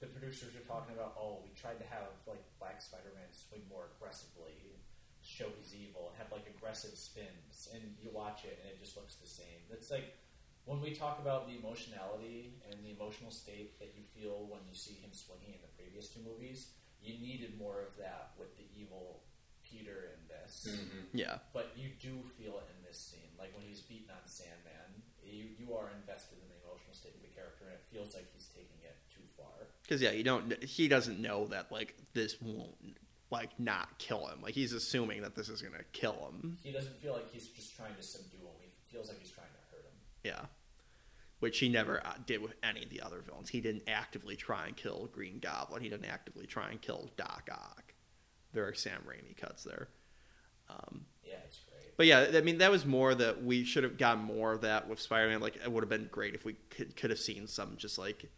the 0.00 0.06
producers 0.06 0.54
are 0.54 0.66
talking 0.66 0.94
about, 0.94 1.14
oh, 1.18 1.38
we 1.42 1.50
tried 1.58 1.78
to 1.78 1.86
have 1.90 2.10
like 2.26 2.42
Black 2.58 2.80
Spider-Man 2.82 3.30
swing 3.32 3.62
more 3.70 3.88
aggressively, 3.96 4.54
and 5.40 5.48
show 5.48 5.56
he's 5.56 5.72
evil, 5.72 6.12
and 6.12 6.16
have 6.20 6.28
like 6.32 6.44
aggressive 6.46 6.92
spins, 6.92 7.68
and 7.72 7.80
you 7.96 8.10
watch 8.12 8.44
it 8.44 8.60
and 8.60 8.68
it 8.68 8.76
just 8.80 8.96
looks 8.96 9.16
the 9.16 9.26
same. 9.26 9.64
It's 9.72 9.90
like 9.90 10.12
when 10.68 10.80
we 10.80 10.92
talk 10.92 11.18
about 11.18 11.48
the 11.48 11.56
emotionality 11.56 12.60
and 12.68 12.76
the 12.84 12.92
emotional 12.92 13.30
state 13.30 13.78
that 13.80 13.96
you 13.96 14.04
feel 14.12 14.46
when 14.52 14.60
you 14.68 14.76
see 14.76 15.00
him 15.00 15.10
swinging 15.12 15.56
in 15.56 15.60
the 15.64 15.72
previous 15.72 16.12
two 16.12 16.20
movies, 16.20 16.76
you 17.00 17.16
needed 17.16 17.56
more 17.58 17.80
of 17.80 17.96
that 17.96 18.36
with 18.38 18.52
the 18.56 18.68
evil 18.76 19.24
Peter 19.64 20.12
in 20.12 20.20
this. 20.28 20.68
Mm-hmm. 20.68 21.16
Yeah. 21.16 21.40
But 21.56 21.72
you 21.76 21.88
do 21.96 22.20
feel 22.36 22.60
it 22.60 22.68
in 22.76 22.84
this 22.84 23.00
scene, 23.00 23.32
like 23.40 23.56
when 23.56 23.64
he's 23.64 23.80
beating 23.80 24.12
on 24.12 24.24
Sandman. 24.28 25.00
You 25.24 25.46
you 25.56 25.74
are 25.74 25.88
invested 26.02 26.42
in 26.42 26.48
the 26.50 26.58
emotional 26.66 26.92
state 26.92 27.14
of 27.14 27.22
the 27.22 27.30
character, 27.30 27.64
and 27.70 27.78
it 27.78 27.84
feels 27.86 28.14
like 28.14 28.26
he's 28.34 28.50
taking 28.50 28.82
it 28.82 28.98
too 29.14 29.22
far. 29.38 29.70
Because 29.82 30.02
yeah, 30.02 30.10
you 30.10 30.24
don't. 30.24 30.62
He 30.62 30.88
doesn't 30.88 31.20
know 31.20 31.46
that 31.54 31.70
like 31.70 31.94
this 32.14 32.40
won't 32.42 32.74
like 33.30 33.50
not 33.58 33.98
kill 33.98 34.26
him. 34.26 34.40
Like 34.42 34.54
he's 34.54 34.72
assuming 34.72 35.22
that 35.22 35.34
this 35.34 35.48
is 35.48 35.62
gonna 35.62 35.84
kill 35.92 36.30
him. 36.32 36.58
He 36.62 36.72
doesn't 36.72 37.00
feel 37.00 37.12
like 37.12 37.30
he's 37.32 37.48
just 37.48 37.76
trying 37.76 37.94
to 37.94 38.02
subdue 38.02 38.38
him. 38.38 38.54
He 38.60 38.68
feels 38.94 39.08
like 39.08 39.18
he's 39.20 39.30
trying 39.30 39.46
to 39.48 39.76
hurt 39.76 39.84
him. 39.84 39.92
Yeah. 40.24 40.46
Which 41.38 41.58
he 41.58 41.68
never 41.68 42.04
uh, 42.06 42.14
did 42.26 42.42
with 42.42 42.52
any 42.62 42.82
of 42.82 42.90
the 42.90 43.00
other 43.00 43.20
villains. 43.26 43.48
He 43.48 43.60
didn't 43.60 43.84
actively 43.88 44.36
try 44.36 44.66
and 44.66 44.76
kill 44.76 45.08
Green 45.12 45.38
Goblin. 45.38 45.82
He 45.82 45.88
didn't 45.88 46.04
actively 46.10 46.46
try 46.46 46.70
and 46.70 46.80
kill 46.82 47.08
Doc 47.16 47.48
Ock. 47.50 47.94
Very 48.52 48.76
Sam 48.76 49.00
Raimi 49.08 49.36
cuts 49.36 49.64
there. 49.64 49.88
Um, 50.68 51.06
Yeah, 51.24 51.34
it's 51.46 51.60
great. 51.70 51.96
but 51.96 52.06
yeah, 52.06 52.26
I 52.34 52.42
mean, 52.42 52.58
that 52.58 52.70
was 52.70 52.84
more 52.84 53.14
that 53.14 53.42
we 53.42 53.64
should 53.64 53.84
have 53.84 53.96
gotten 53.96 54.22
more 54.22 54.52
of 54.52 54.60
that 54.62 54.86
with 54.88 55.00
Spider-Man. 55.00 55.40
Like, 55.40 55.56
it 55.56 55.70
would 55.72 55.82
have 55.82 55.88
been 55.88 56.08
great 56.12 56.34
if 56.34 56.44
we 56.44 56.54
could 56.68 56.94
could 56.94 57.10
have 57.10 57.18
seen 57.18 57.46
some 57.46 57.76
just 57.76 57.96
like 57.96 58.30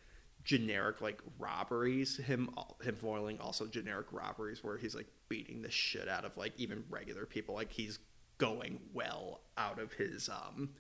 generic 0.45 1.01
like 1.01 1.21
robberies. 1.39 2.17
Him 2.17 2.51
him 2.83 2.97
foiling 2.97 3.41
also 3.41 3.67
generic 3.67 4.07
robberies 4.13 4.63
where 4.63 4.77
he's 4.77 4.95
like 4.95 5.09
beating 5.29 5.63
the 5.63 5.71
shit 5.71 6.09
out 6.09 6.25
of 6.25 6.37
like 6.37 6.53
even 6.57 6.85
regular 6.91 7.27
people. 7.27 7.55
Like 7.55 7.73
he's 7.73 7.99
going 8.39 8.81
well 8.93 9.41
out 9.57 9.79
of 9.79 9.93
his 9.93 10.29
um 10.29 10.71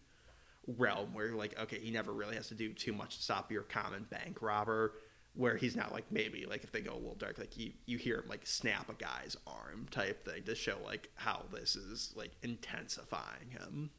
realm 0.66 1.12
where 1.12 1.32
like 1.32 1.58
okay 1.60 1.78
he 1.78 1.90
never 1.90 2.12
really 2.12 2.36
has 2.36 2.48
to 2.48 2.54
do 2.54 2.72
too 2.72 2.92
much 2.92 3.16
to 3.16 3.22
stop 3.22 3.50
your 3.50 3.62
common 3.62 4.06
bank 4.10 4.40
robber 4.40 4.94
where 5.34 5.56
he's 5.56 5.74
not 5.74 5.92
like 5.92 6.04
maybe 6.10 6.44
like 6.48 6.62
if 6.62 6.70
they 6.70 6.80
go 6.80 6.92
a 6.92 6.94
little 6.94 7.14
dark 7.14 7.38
like 7.38 7.56
you 7.56 7.72
you 7.86 7.98
hear 7.98 8.18
him 8.18 8.28
like 8.28 8.46
snap 8.46 8.88
a 8.88 8.94
guy's 8.94 9.36
arm 9.46 9.86
type 9.90 10.24
thing 10.24 10.42
to 10.44 10.54
show 10.54 10.76
like 10.84 11.08
how 11.14 11.42
this 11.52 11.74
is 11.74 12.12
like 12.16 12.30
intensifying 12.42 13.50
him 13.50 13.90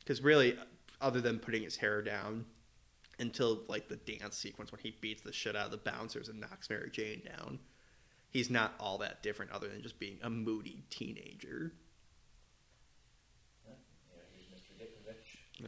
because 0.00 0.20
really 0.22 0.58
other 1.00 1.20
than 1.20 1.38
putting 1.38 1.62
his 1.62 1.76
hair 1.76 2.02
down 2.02 2.44
until 3.18 3.62
like 3.68 3.88
the 3.88 3.96
dance 3.96 4.36
sequence 4.36 4.72
when 4.72 4.80
he 4.80 4.96
beats 5.00 5.22
the 5.22 5.32
shit 5.32 5.54
out 5.56 5.66
of 5.66 5.70
the 5.70 5.76
bouncers 5.90 6.28
and 6.28 6.40
knocks 6.40 6.68
mary 6.70 6.90
jane 6.90 7.22
down 7.24 7.58
he's 8.30 8.50
not 8.50 8.74
all 8.80 8.98
that 8.98 9.22
different 9.22 9.50
other 9.52 9.68
than 9.68 9.82
just 9.82 9.98
being 9.98 10.18
a 10.22 10.30
moody 10.30 10.84
teenager 10.90 11.72
Yeah, 13.66 13.72
you 14.10 14.18
know, 14.18 14.24
here's 14.34 14.46
Mr. 14.50 14.74
Ditkovich. 14.78 15.38
Yeah. 15.60 15.66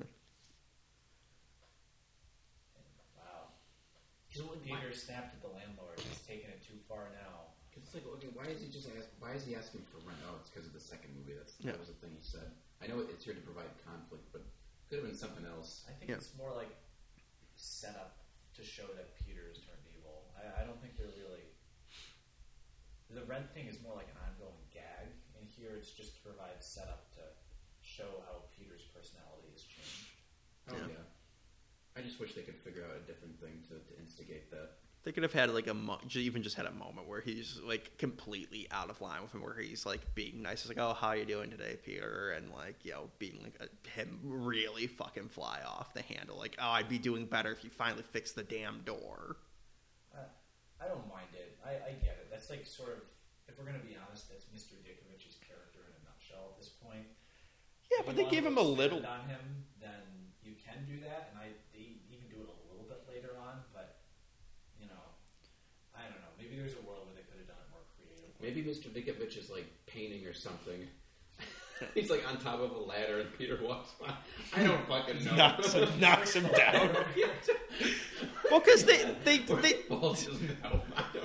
And, 2.74 2.84
wow. 3.16 3.54
Peter 4.64 4.92
snapped 4.92 5.34
at 5.34 5.42
the 5.42 5.48
landlord. 5.54 6.00
He's 6.00 6.20
taking 6.26 6.50
it 6.50 6.60
too 6.66 6.76
far 6.88 7.08
now. 7.14 7.54
Because 7.70 7.84
it's 7.88 7.94
like, 7.94 8.06
okay, 8.18 8.28
why 8.34 8.46
is 8.50 8.60
he 8.60 8.68
just 8.68 8.88
ask, 8.98 9.08
why 9.20 9.32
is 9.32 9.44
he 9.46 9.54
asking 9.54 9.84
for 9.92 9.98
rent? 10.04 10.18
Oh, 10.28 10.36
it's 10.40 10.50
because 10.50 10.66
of 10.66 10.72
the 10.74 10.80
second 10.80 11.14
movie. 11.16 11.34
That's 11.36 11.54
Yeah. 11.60 11.72
that 11.72 11.80
was 11.80 11.88
the 11.88 11.98
thing 12.02 12.10
he 12.16 12.24
said. 12.24 12.50
I 12.82 12.86
know 12.88 13.00
it's 13.00 13.24
here 13.24 13.34
to 13.34 13.40
provide 13.40 13.68
conflict, 13.84 14.24
but 14.32 14.42
could 14.88 14.98
have 15.00 15.06
been 15.08 15.16
something 15.16 15.44
else. 15.46 15.84
I 15.88 15.92
think 15.92 16.10
Yeah. 16.10 16.16
it's 16.16 16.34
more 16.36 16.52
like 16.52 16.70
set 17.66 17.98
up 17.98 18.22
to 18.54 18.62
show 18.62 18.86
that 18.94 19.18
Peter 19.18 19.50
is 19.50 19.58
turned 19.66 19.82
evil. 19.90 20.30
I, 20.38 20.62
I 20.62 20.64
don't 20.64 20.78
think 20.78 20.94
they're 20.94 21.12
really. 21.18 21.42
The 23.10 23.26
rent 23.26 23.50
thing 23.54 23.66
is 23.66 23.78
more 23.82 23.94
like 23.94 24.10
an 24.10 24.18
ongoing 24.22 24.62
gag, 24.70 25.10
and 25.38 25.46
here 25.50 25.74
it's 25.78 25.90
just 25.90 26.14
to 26.18 26.20
provide 26.22 26.58
setup 26.62 27.10
to 27.18 27.22
show 27.82 28.22
how 28.26 28.46
Peter's 28.54 28.82
personality 28.94 29.50
has 29.54 29.62
changed. 29.66 30.10
Oh 30.70 30.78
Yeah. 30.78 30.98
yeah. 30.98 31.06
I 31.98 32.02
just 32.02 32.20
wish 32.20 32.34
they 32.34 32.42
could 32.42 32.58
figure 32.60 32.84
out 32.84 32.92
a 32.98 33.04
different 33.06 33.38
thing 33.40 33.62
to, 33.72 33.78
to 33.80 33.92
instigate 33.98 34.50
that. 34.50 34.82
They 35.06 35.12
could 35.12 35.22
have 35.22 35.32
had 35.32 35.54
like 35.54 35.68
a 35.68 35.72
mo- 35.74 36.00
even 36.16 36.42
just 36.42 36.56
had 36.56 36.66
a 36.66 36.72
moment 36.72 37.06
where 37.06 37.20
he's 37.20 37.60
like 37.64 37.96
completely 37.96 38.66
out 38.72 38.90
of 38.90 39.00
line 39.00 39.22
with 39.22 39.32
him, 39.32 39.40
where 39.40 39.54
he's 39.54 39.86
like 39.86 40.00
being 40.16 40.42
nice, 40.42 40.66
like, 40.66 40.78
"Oh, 40.80 40.94
how 40.94 41.12
you 41.12 41.24
doing 41.24 41.48
today, 41.48 41.78
Peter?" 41.84 42.32
and 42.32 42.50
like 42.50 42.84
you 42.84 42.90
know, 42.90 43.08
being 43.20 43.38
like 43.44 43.54
a, 43.62 43.88
him 43.88 44.18
really 44.24 44.88
fucking 44.88 45.28
fly 45.28 45.60
off 45.64 45.94
the 45.94 46.02
handle, 46.02 46.36
like, 46.36 46.56
"Oh, 46.58 46.70
I'd 46.70 46.88
be 46.88 46.98
doing 46.98 47.24
better 47.24 47.52
if 47.52 47.62
you 47.62 47.70
finally 47.70 48.02
fixed 48.02 48.34
the 48.34 48.42
damn 48.42 48.80
door." 48.80 49.36
I, 50.12 50.84
I 50.84 50.88
don't 50.88 51.06
mind 51.08 51.30
it. 51.34 51.56
I, 51.64 51.70
I 51.86 51.92
get 52.02 52.18
it. 52.18 52.26
That's 52.28 52.50
like 52.50 52.66
sort 52.66 52.90
of, 52.90 52.98
if 53.46 53.56
we're 53.56 53.64
going 53.64 53.78
to 53.78 53.86
be 53.86 53.94
honest, 53.94 54.28
that's 54.28 54.46
Mr. 54.50 54.74
Ditkovich's 54.82 55.38
character 55.46 55.86
in 55.86 55.94
a 55.94 56.10
nutshell 56.10 56.50
at 56.50 56.58
this 56.58 56.70
point. 56.82 57.06
Yeah, 57.92 58.00
If 58.00 58.06
but 58.06 58.16
they 58.16 58.26
gave 58.28 58.44
him 58.44 58.58
a 58.58 58.66
little. 58.66 59.06
on 59.06 59.28
him, 59.30 59.70
then 59.80 60.02
you 60.42 60.54
can 60.58 60.82
do 60.84 60.98
that, 61.06 61.30
and 61.30 61.38
I 61.38 61.54
they 61.70 61.94
even 62.10 62.26
do 62.26 62.42
it 62.42 62.50
a 62.50 62.58
little 62.74 62.90
bit 62.90 63.06
later 63.06 63.38
on. 63.38 63.62
But 63.70 64.02
you 64.76 64.84
know, 64.84 65.04
I 65.96 66.04
don't 66.04 66.20
know. 66.20 66.28
Maybe 66.36 66.44
there's 66.56 66.72
a 66.74 66.86
world 66.86 67.06
where 67.06 67.14
they 67.14 67.22
could 67.22 67.38
have 67.38 67.48
done 67.48 67.56
it 67.60 67.70
more 67.70 67.84
creatively. 67.96 68.30
Maybe 68.40 68.62
Mr. 68.62 68.88
Ditkovich 68.92 69.38
is 69.38 69.50
like 69.50 69.66
painting 69.86 70.26
or 70.26 70.32
something. 70.34 70.86
He's 71.94 72.10
like 72.10 72.26
on 72.28 72.38
top 72.38 72.60
of 72.60 72.70
a 72.70 72.78
ladder, 72.78 73.20
and 73.20 73.32
Peter 73.36 73.58
walks 73.62 73.90
by. 74.00 74.12
I 74.54 74.62
don't 74.64 74.86
fucking 74.88 75.24
know. 75.24 75.36
knocks 75.36 75.72
him, 75.72 76.00
knocks 76.00 76.34
him 76.34 76.46
down. 76.56 76.96
Well, 78.50 78.60
because 78.60 78.84
they 78.84 79.02
they 79.24 79.38
they 79.62 79.72
Falls 79.88 80.24
doesn't 80.24 80.62
know. 80.62 80.80
I 80.96 81.04
don't 81.12 81.24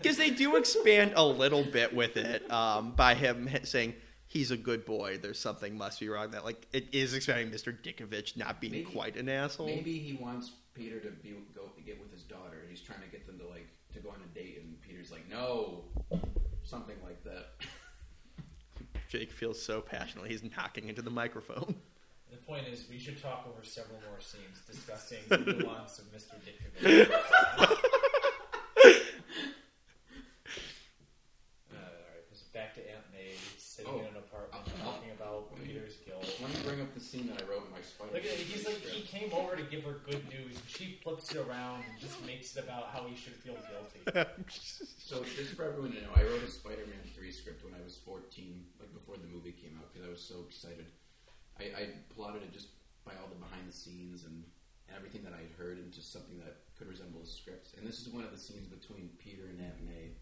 because 0.00 0.16
they 0.16 0.30
do 0.30 0.56
expand 0.56 1.12
a 1.14 1.24
little 1.24 1.62
bit 1.64 1.94
with 1.94 2.16
it 2.16 2.50
um, 2.50 2.92
by 2.92 3.14
him 3.14 3.48
saying 3.64 3.94
he's 4.26 4.50
a 4.50 4.56
good 4.56 4.86
boy. 4.86 5.18
There's 5.18 5.38
something 5.38 5.76
must 5.76 6.00
be 6.00 6.08
wrong. 6.08 6.30
That 6.30 6.46
like 6.46 6.66
it 6.72 6.86
is 6.92 7.12
expanding 7.12 7.50
Mr. 7.50 7.76
Ditkovich 7.78 8.38
not 8.38 8.58
being 8.58 8.72
Maybe- 8.72 8.84
quite 8.84 9.16
an 9.16 9.28
asshole. 9.28 9.66
Maybe 9.66 9.98
he 9.98 10.14
wants 10.14 10.52
Peter 10.72 10.98
to 11.00 11.10
be 11.10 11.34
go 11.54 11.70
get 11.84 12.00
with 12.00 12.10
his 12.10 12.22
daughter. 12.22 12.64
He's 12.70 12.80
trying 12.80 13.02
to 13.02 13.08
get 13.08 13.26
them 13.26 13.38
to 13.38 13.46
like 13.46 13.68
to 13.92 14.00
go 14.00 14.08
on 14.08 14.16
a 14.24 14.34
date, 14.34 14.55
and 14.55 14.55
Peter's 14.55 14.55
like, 14.55 14.55
no, 15.36 15.84
something 16.64 16.96
like 17.04 17.22
that. 17.24 17.48
Jake 19.08 19.30
feels 19.30 19.60
so 19.62 19.80
passionately 19.80 20.30
he's 20.30 20.42
knocking 20.56 20.88
into 20.88 21.02
the 21.02 21.10
microphone. 21.10 21.74
The 22.30 22.36
point 22.38 22.66
is, 22.66 22.86
we 22.90 22.98
should 22.98 23.20
talk 23.22 23.46
over 23.48 23.64
several 23.64 24.00
more 24.08 24.20
scenes 24.20 24.60
discussing 24.66 25.18
the 25.28 25.38
nuance 25.38 25.98
of 25.98 26.06
Mr. 26.12 26.34
Ditkovich. 26.44 27.10
Uh, 31.72 31.76
all 31.76 31.78
right, 32.12 32.28
this 32.30 32.40
is 32.40 32.48
back 32.54 32.74
to 32.74 32.80
Aunt 32.90 33.04
May 33.12 33.32
sitting 33.58 33.90
Oh. 33.92 33.98
in 34.00 34.06
an 34.06 34.16
apartment 34.16 34.64
Uh, 34.80 34.84
talking 34.84 35.10
about 35.10 35.54
Peter's 35.64 35.96
guilt. 36.06 36.24
Let 36.46 36.62
me 36.62 36.62
bring 36.62 36.80
up 36.80 36.94
the 36.94 37.02
scene 37.02 37.26
that 37.26 37.42
I 37.42 37.44
wrote 37.50 37.66
in 37.66 37.74
my 37.74 37.82
spider. 37.82 38.14
Look 38.14 38.22
at 38.22 38.38
it. 38.38 38.46
He's 38.46 38.62
like 38.62 38.78
he 38.78 39.02
came 39.02 39.34
over 39.34 39.58
to 39.58 39.66
give 39.66 39.82
her 39.82 39.98
good 40.06 40.22
news, 40.30 40.54
and 40.54 40.68
she 40.70 41.02
flips 41.02 41.34
it 41.34 41.42
around 41.42 41.82
and 41.82 41.98
just 41.98 42.22
makes 42.22 42.54
it 42.54 42.62
about 42.62 42.94
how 42.94 43.02
he 43.02 43.18
should 43.18 43.34
feel 43.34 43.58
guilty. 43.66 44.06
So 45.06 45.22
just 45.22 45.54
for 45.54 45.62
everyone 45.62 45.94
to 45.94 46.02
know, 46.02 46.10
I 46.18 46.22
wrote 46.26 46.42
a 46.42 46.50
Spider-Man 46.50 46.98
three 47.14 47.30
script 47.30 47.62
when 47.62 47.74
I 47.74 47.82
was 47.82 47.98
fourteen, 47.98 48.66
like 48.78 48.90
before 48.94 49.14
the 49.18 49.26
movie 49.26 49.54
came 49.54 49.74
out, 49.78 49.90
because 49.90 50.06
I 50.06 50.10
was 50.10 50.22
so 50.22 50.42
excited. 50.46 50.86
I, 51.58 51.70
I 51.74 51.82
plotted 52.14 52.42
it 52.42 52.52
just 52.54 52.74
by 53.06 53.14
all 53.18 53.30
the 53.30 53.38
behind 53.38 53.66
the 53.66 53.74
scenes 53.74 54.26
and 54.26 54.42
everything 54.94 55.22
that 55.22 55.34
I 55.34 55.42
had 55.46 55.54
heard 55.58 55.78
into 55.78 56.02
something 56.02 56.38
that 56.42 56.62
could 56.78 56.86
resemble 56.86 57.22
a 57.22 57.26
script. 57.26 57.74
And 57.78 57.86
this 57.86 58.02
is 58.02 58.10
one 58.10 58.22
of 58.22 58.30
the 58.30 58.38
scenes 58.38 58.66
between 58.66 59.10
Peter 59.18 59.46
and 59.50 59.58
Aunt 59.62 59.78
May 59.82 60.14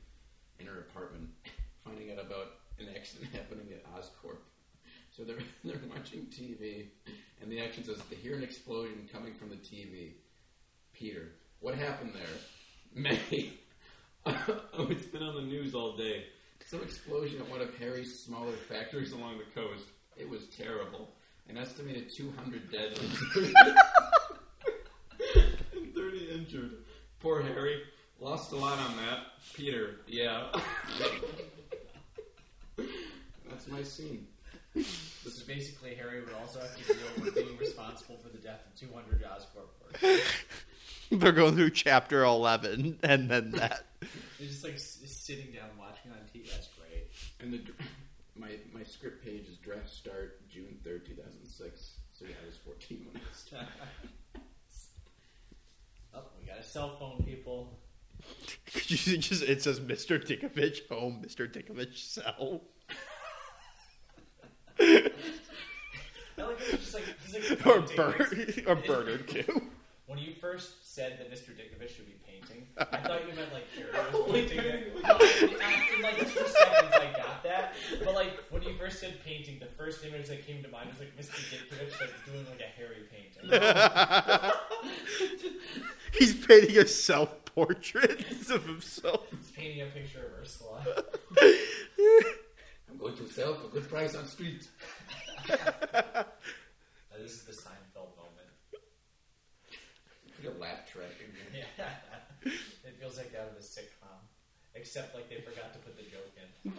in 0.60 0.68
her 0.68 0.84
apartment, 0.88 1.28
finding 1.84 2.12
out 2.12 2.20
about 2.20 2.64
an 2.80 2.88
accident 2.96 3.32
happening 3.36 3.72
at 3.72 3.84
Oscorp. 3.92 4.40
So 5.16 5.22
they're 5.22 5.38
they're 5.64 5.80
watching 5.94 6.26
TV, 6.26 6.86
and 7.40 7.50
the 7.50 7.60
action 7.60 7.84
says 7.84 7.98
they 8.10 8.16
hear 8.16 8.36
an 8.36 8.42
explosion 8.42 9.08
coming 9.12 9.34
from 9.34 9.48
the 9.50 9.56
TV. 9.56 10.12
Peter, 10.92 11.32
what 11.60 11.74
happened 11.74 12.12
there? 12.14 12.22
May. 12.94 13.52
oh, 14.26 14.88
it's 14.90 15.06
been 15.06 15.22
on 15.22 15.34
the 15.34 15.42
news 15.42 15.74
all 15.74 15.96
day. 15.96 16.24
Some 16.64 16.82
explosion 16.82 17.40
at 17.40 17.50
one 17.50 17.60
of 17.60 17.74
Harry's 17.76 18.20
smaller 18.20 18.52
factories 18.68 19.12
along 19.12 19.38
the 19.38 19.60
coast. 19.60 19.84
It 20.16 20.28
was 20.28 20.46
terrible. 20.56 21.10
An 21.48 21.58
estimated 21.58 22.10
200 22.16 22.72
dead 22.72 22.98
and 22.98 23.10
30, 23.34 23.52
and 25.74 25.94
30 25.94 26.30
injured. 26.30 26.70
Poor 27.20 27.42
Harry. 27.42 27.82
Lost 28.18 28.52
a 28.52 28.56
lot 28.56 28.78
on 28.78 28.96
that. 28.96 29.18
Peter, 29.52 29.96
yeah. 30.06 30.52
That's 33.50 33.68
my 33.68 33.82
scene. 33.82 34.26
This 34.74 35.36
is 35.36 35.42
basically 35.42 35.94
Harry 35.94 36.20
would 36.20 36.34
also 36.34 36.60
have 36.60 36.76
to 36.76 36.84
deal 36.92 37.24
with 37.24 37.34
being 37.34 37.56
responsible 37.58 38.16
for 38.16 38.28
the 38.28 38.38
death 38.38 38.60
of 38.66 38.78
200 38.80 39.22
Oscorp 39.22 39.68
workers. 40.02 40.20
They're 41.10 41.32
going 41.32 41.54
through 41.54 41.70
chapter 41.70 42.24
11 42.24 42.98
and 43.02 43.30
then 43.30 43.52
that. 43.52 43.84
He's 44.38 44.50
just 44.50 44.64
like 44.64 44.74
s- 44.74 44.98
sitting 45.06 45.52
down 45.52 45.68
watching 45.78 46.10
on 46.10 46.18
TV. 46.34 46.50
That's 46.50 46.68
great. 46.78 47.08
And 47.40 47.52
the 47.52 47.58
dr- 47.58 47.78
my 48.36 48.50
my 48.72 48.82
script 48.82 49.24
page 49.24 49.46
is 49.48 49.56
draft 49.58 49.88
start 49.88 50.48
June 50.50 50.76
third, 50.82 51.06
two 51.06 51.14
thousand 51.14 51.46
six. 51.46 51.92
So 52.12 52.24
yeah, 52.24 52.34
I 52.42 52.46
was 52.46 52.56
fourteen 52.56 53.06
when 53.12 53.22
I 53.22 53.34
started. 53.34 53.68
Oh, 56.16 56.22
we 56.40 56.46
got 56.46 56.58
a 56.58 56.62
cell 56.64 56.96
phone, 56.98 57.22
people. 57.24 57.78
Could 58.72 58.90
you 59.06 59.18
just 59.18 59.42
it 59.44 59.62
says 59.62 59.78
Mr. 59.80 60.18
Ditkovich 60.24 60.88
home, 60.88 61.22
Mr. 61.24 61.46
Ditkovich 61.50 61.98
cell. 61.98 62.62
I 62.90 62.92
like 63.02 63.02
that 63.02 63.02
it's 63.66 63.82
just 63.84 63.92
like 64.00 64.12
he's 64.16 64.42
like 64.42 64.63
Or 67.64 67.80
painting, 67.82 67.96
Bernard 67.96 68.30
like- 68.30 68.64
or 68.66 68.74
Bernard 68.76 69.28
too. 69.28 69.62
When 70.06 70.18
you 70.18 70.32
first 70.40 70.94
said 70.94 71.18
that 71.18 71.30
Mr. 71.32 71.50
Ditkovich 71.50 71.96
should 71.96 72.06
be 72.06 72.14
painting, 72.26 72.66
I 72.76 72.98
thought 72.98 73.26
you 73.26 73.32
meant 73.34 73.50
like 73.52 73.64
Carrie 73.74 73.90
was 74.12 74.30
painting 74.30 74.58
it. 74.58 74.92
No, 75.02 75.16
in, 75.18 75.48
in 75.96 76.02
like 76.02 76.18
two 76.18 76.46
seconds 76.46 76.94
I 76.94 77.10
got 77.16 77.42
that, 77.44 77.74
but 78.04 78.14
like 78.14 78.36
when 78.50 78.62
you 78.62 78.74
first 78.78 79.00
said 79.00 79.18
painting, 79.24 79.58
the 79.58 79.66
first 79.78 80.04
image 80.04 80.28
that 80.28 80.46
came 80.46 80.62
to 80.62 80.68
mind 80.68 80.90
was 80.90 80.98
like 80.98 81.16
Mr. 81.16 81.40
Ditkovich 81.50 81.98
like 82.00 82.12
doing 82.26 82.44
like 82.50 82.60
a 82.60 82.68
hairy 82.76 83.04
painting. 83.10 83.50
He's 86.12 86.34
painting 86.46 86.76
a 86.78 86.86
self 86.86 87.42
portrait 87.46 88.20
of 88.50 88.66
himself. 88.66 89.26
He's 89.30 89.50
painting 89.52 89.80
a 89.82 89.86
picture 89.86 90.20
of 90.20 90.32
Ursula. 90.42 90.84
I'm 93.04 93.14
going 93.14 93.26
to 93.26 93.32
sell 93.32 93.54
for 93.54 93.68
good 93.68 93.88
price 93.88 94.14
on 94.14 94.26
street. 94.26 94.66
This 97.16 97.32
is 97.32 97.44
the 97.44 97.52
Seinfeld 97.52 98.12
moment. 98.20 98.52
Like 100.36 100.54
a 100.54 100.58
laugh 100.60 100.90
track. 100.92 101.14
again. 101.16 101.64
Yeah, 101.78 101.88
it 102.84 103.00
feels 103.00 103.16
like 103.16 103.32
out 103.34 103.48
of 103.48 103.56
a 103.56 103.60
sitcom, 103.64 104.20
except 104.74 105.14
like 105.14 105.30
they 105.30 105.40
forgot 105.40 105.72
to 105.72 105.78
put 105.78 105.96
the 105.96 106.02
joke 106.02 106.34
in. 106.36 106.72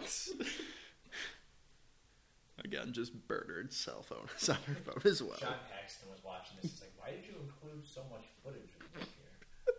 Again, 2.64 2.92
just 2.92 3.26
Bernard's 3.26 3.76
cell 3.76 4.02
phone 4.02 4.28
is 4.40 4.48
on 4.48 4.58
her 4.66 4.74
phone 4.74 5.02
as 5.10 5.20
well. 5.22 5.38
John 5.40 5.54
Paxton 5.72 6.10
was 6.10 6.22
watching 6.22 6.58
this. 6.62 6.70
He's 6.72 6.80
like, 6.80 6.92
"Why 6.96 7.10
did 7.10 7.26
you 7.26 7.34
include 7.42 7.88
so 7.88 8.02
much 8.10 8.26
footage 8.44 8.70
of 8.78 9.00
this 9.00 9.08
here?" 9.18 9.74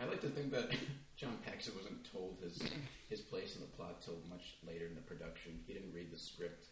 I 0.00 0.04
like 0.06 0.20
to 0.22 0.28
think 0.30 0.50
that 0.50 0.74
John 1.16 1.38
Paxton 1.44 1.74
wasn't 1.76 2.10
told 2.10 2.38
his 2.42 2.62
his 3.08 3.20
place 3.20 3.54
in 3.54 3.60
the 3.60 3.68
plot 3.68 4.02
till 4.02 4.18
much 4.28 4.56
later 4.66 4.86
in 4.86 4.94
the 4.94 5.02
production. 5.02 5.60
He 5.66 5.74
didn't 5.74 5.94
read 5.94 6.10
the 6.12 6.18
script. 6.18 6.66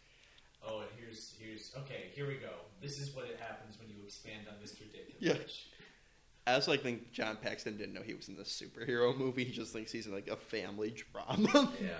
Oh, 0.65 0.79
and 0.79 0.89
here's 0.99 1.33
here's 1.39 1.71
okay. 1.79 2.11
Here 2.13 2.27
we 2.27 2.35
go. 2.35 2.53
This 2.81 2.99
is 2.99 3.15
what 3.15 3.25
it 3.25 3.39
happens 3.39 3.77
when 3.79 3.89
you 3.89 4.03
expand 4.03 4.47
on 4.47 4.55
Mr. 4.63 4.83
Dickovich. 4.83 5.15
Yeah. 5.19 5.33
I 6.45 6.55
also 6.55 6.71
like 6.71 6.81
think 6.81 7.11
John 7.13 7.37
Paxton 7.41 7.77
didn't 7.77 7.93
know 7.93 8.01
he 8.01 8.13
was 8.13 8.27
in 8.27 8.35
this 8.35 8.49
superhero 8.49 9.17
movie. 9.17 9.45
He 9.45 9.51
just 9.51 9.71
thinks 9.71 9.91
he's 9.91 10.07
in 10.07 10.13
like 10.13 10.27
a 10.27 10.35
family 10.35 10.93
drama. 11.11 11.71
Yeah. 11.81 11.91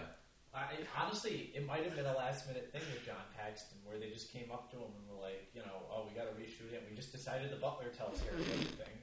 I, 0.56 0.68
honestly, 0.96 1.50
it 1.56 1.66
might 1.66 1.84
have 1.84 1.96
been 1.96 2.06
a 2.06 2.14
last 2.16 2.46
minute 2.46 2.70
thing 2.72 2.84
with 2.94 3.04
John 3.04 3.26
Paxton 3.36 3.80
where 3.84 3.98
they 3.98 4.12
just 4.12 4.32
came 4.32 4.52
up 4.54 4.70
to 4.70 4.78
him 4.78 4.94
and 5.00 5.10
were 5.10 5.20
like, 5.20 5.50
you 5.56 5.62
know, 5.62 5.82
oh, 5.90 6.06
we 6.08 6.14
got 6.14 6.26
to 6.26 6.36
reshoot 6.40 6.72
it. 6.72 6.86
We 6.88 6.96
just 6.96 7.12
decided 7.12 7.50
the 7.50 7.56
butler 7.56 7.88
tells 7.90 8.22
Harry 8.22 8.44
everything. 8.44 8.94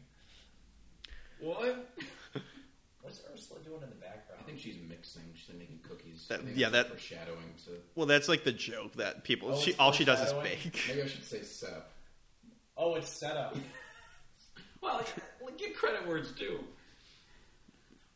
What? 1.41 1.91
What's 3.11 3.43
Ursula 3.43 3.61
doing 3.65 3.83
in 3.83 3.91
the 3.91 3.97
background? 3.97 4.41
I 4.41 4.45
think 4.47 4.61
she's 4.61 4.77
mixing. 4.89 5.23
She's 5.35 5.55
making 5.57 5.81
cookies. 5.83 6.27
That- 6.29 6.47
yeah, 6.57 6.69
that's 6.69 6.89
that- 6.89 6.95
foreshadowing 6.95 7.55
to. 7.67 7.71
well, 7.97 8.07
that's 8.07 8.29
like 8.29 8.45
the 8.45 8.53
joke 8.53 8.93
that 8.95 9.25
people. 9.25 9.51
Oh, 9.53 9.59
she 9.59 9.75
all 9.75 9.91
she 9.93 10.05
does 10.05 10.21
is 10.21 10.33
bake. 10.45 10.79
Maybe 10.89 11.03
I 11.03 11.07
should 11.09 11.25
say 11.25 11.43
setup. 11.43 11.91
oh, 12.77 12.95
it's 12.95 13.09
set 13.11 13.37
up. 13.37 13.57
Well, 14.83 15.05
yeah, 15.05 15.51
get 15.59 15.77
credit 15.77 16.07
where 16.09 16.17
it's 16.17 16.33
due. 16.33 16.57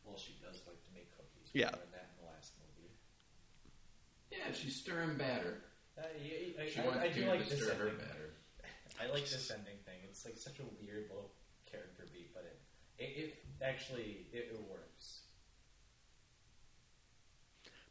well, 0.03 0.17
she 0.17 0.33
does 0.41 0.57
like 0.65 0.81
to 0.81 0.89
make 0.95 1.05
cookies. 1.13 1.53
Yeah. 1.53 1.69
that 1.69 2.09
in 2.09 2.15
the 2.17 2.25
last 2.25 2.53
movie. 2.57 2.89
Yeah, 4.33 4.49
she's 4.51 4.75
stirring 4.81 5.13
batter. 5.15 5.61
Uh, 5.95 6.01
yeah, 6.17 6.57
I, 6.57 6.65
She 6.67 6.79
I, 6.81 6.85
wants 6.85 6.99
I 7.01 7.05
you 7.05 7.13
do 7.13 7.21
to 7.21 7.29
like 7.29 7.47
this 7.47 7.61
stir 7.61 7.75
her 7.75 7.89
ending. 7.93 8.01
batter. 8.01 8.33
I 8.99 9.13
like 9.13 9.29
this 9.29 9.51
ending 9.53 9.77
thing. 9.85 10.01
It's 10.09 10.25
like 10.25 10.37
such 10.41 10.57
a 10.57 10.65
weird 10.81 11.05
little 11.13 11.29
character 11.69 12.07
beat, 12.11 12.33
but 12.33 12.49
it 12.49 12.57
it, 12.97 13.13
it 13.29 13.44
actually 13.67 14.25
it, 14.31 14.49
it 14.51 14.59
works. 14.69 15.21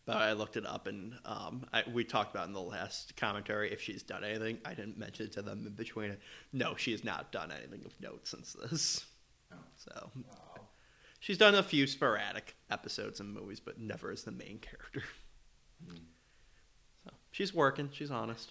But 0.07 0.17
I 0.17 0.33
looked 0.35 0.59
it 0.59 0.67
up, 0.67 0.87
and 0.87 1.15
um, 1.25 1.65
I, 1.73 1.83
we 1.91 2.05
talked 2.05 2.35
about 2.35 2.47
in 2.47 2.53
the 2.53 2.61
last 2.61 3.17
commentary 3.17 3.73
if 3.73 3.81
she's 3.81 4.03
done 4.03 4.23
anything. 4.23 4.59
I 4.65 4.75
didn't 4.75 4.99
mention 4.99 5.27
it 5.27 5.33
to 5.33 5.43
them 5.43 5.67
in 5.67 5.73
between. 5.73 6.17
No, 6.53 6.77
she 6.77 6.93
has 6.93 7.05
not 7.05 7.33
done 7.33 7.51
anything 7.51 7.87
of 7.87 7.99
note 8.01 8.27
since 8.27 8.53
this. 8.53 9.07
Oh. 9.51 9.57
So 9.77 10.11
she's 11.21 11.39
done 11.39 11.55
a 11.55 11.63
few 11.63 11.87
sporadic 11.87 12.55
episodes 12.71 13.21
and 13.21 13.33
movies, 13.33 13.61
but 13.61 13.79
never 13.81 14.11
as 14.11 14.25
the 14.25 14.33
main 14.33 14.59
character. 14.59 15.05
Hmm. 15.89 15.97
So 17.05 17.11
she's 17.31 17.55
working. 17.55 17.89
She's 17.93 18.11
honest. 18.11 18.51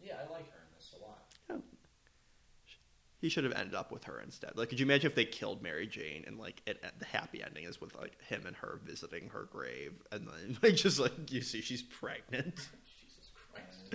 Yeah, 0.00 0.14
I 0.14 0.30
like 0.32 0.50
her 0.50 0.58
in 0.58 0.74
this 0.76 0.94
a 0.98 1.04
lot. 1.04 1.24
He 3.26 3.30
should 3.30 3.42
have 3.42 3.54
ended 3.54 3.74
up 3.74 3.90
with 3.90 4.04
her 4.04 4.20
instead. 4.20 4.52
Like, 4.54 4.68
could 4.68 4.78
you 4.78 4.86
imagine 4.86 5.10
if 5.10 5.16
they 5.16 5.24
killed 5.24 5.60
Mary 5.64 5.88
Jane 5.88 6.22
and 6.28 6.38
like 6.38 6.62
it, 6.64 6.80
the 7.00 7.04
happy 7.04 7.42
ending 7.42 7.64
is 7.64 7.80
with 7.80 7.92
like 7.96 8.14
him 8.22 8.44
and 8.46 8.54
her 8.54 8.78
visiting 8.84 9.30
her 9.30 9.48
grave, 9.50 9.94
and 10.12 10.28
then 10.28 10.56
like 10.62 10.76
just 10.76 11.00
like 11.00 11.32
you 11.32 11.40
see 11.42 11.60
she's 11.60 11.82
pregnant. 11.82 12.54
Jesus 12.54 13.30
Christ. 13.52 13.90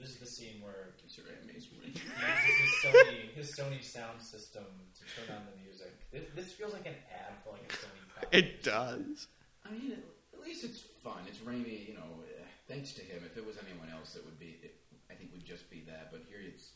this, 0.00 0.08
is, 0.08 0.16
the 0.16 0.24
scene 0.26 0.62
where 0.62 0.94
Gives 1.02 1.16
her 1.16 1.22
Emmys 1.24 1.68
ring. 1.84 1.92
he 1.92 2.00
his 2.00 2.72
Sony 2.82 3.18
his 3.34 3.56
Sony 3.58 3.84
sound 3.84 4.22
system 4.22 4.64
to 4.64 5.26
turn 5.26 5.36
on 5.36 5.42
the 5.44 5.62
music. 5.62 5.92
This, 6.10 6.22
this 6.34 6.52
feels 6.54 6.72
like 6.72 6.86
an 6.86 6.96
ad 7.12 7.34
for 7.44 7.52
like 7.52 7.70
a 7.70 7.76
Sony. 7.76 8.08
product. 8.14 8.34
It 8.34 8.62
does. 8.62 9.28
I 9.66 9.70
mean, 9.72 9.92
at 10.32 10.40
least 10.42 10.64
it's 10.64 10.80
fun. 11.04 11.20
It's 11.28 11.38
Raimi, 11.44 11.88
you 11.88 11.94
know. 11.94 12.08
eh, 12.40 12.44
Thanks 12.68 12.92
to 12.94 13.02
him. 13.02 13.20
If 13.26 13.36
it 13.36 13.44
was 13.46 13.56
anyone 13.60 13.92
else, 13.92 14.16
it 14.16 14.24
would 14.24 14.38
be. 14.40 14.56
It, 14.62 14.74
I 15.10 15.14
think 15.14 15.30
would 15.32 15.44
just 15.44 15.68
be 15.68 15.84
that. 15.86 16.08
But 16.10 16.22
here, 16.30 16.40
it's 16.42 16.71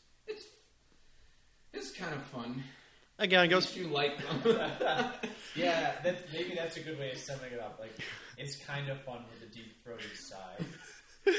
it's 1.73 1.89
it's 1.89 1.97
kind 1.97 2.13
of 2.13 2.21
fun. 2.23 2.63
Again, 3.19 3.45
it 3.45 3.47
goes 3.47 3.65
least 3.65 3.77
you 3.77 3.87
like 3.87 4.17
them. 4.17 4.67
Yeah, 5.55 5.93
that, 6.03 6.31
maybe 6.31 6.53
that's 6.53 6.77
a 6.77 6.81
good 6.81 6.99
way 6.99 7.11
of 7.11 7.17
summing 7.17 7.51
it 7.51 7.59
up. 7.59 7.79
Like, 7.79 7.91
it's 8.37 8.57
kind 8.57 8.89
of 8.89 9.01
fun 9.01 9.23
with 9.33 9.49
a 9.49 9.51
deep 9.51 9.83
throated 9.83 10.15
side. 10.15 10.63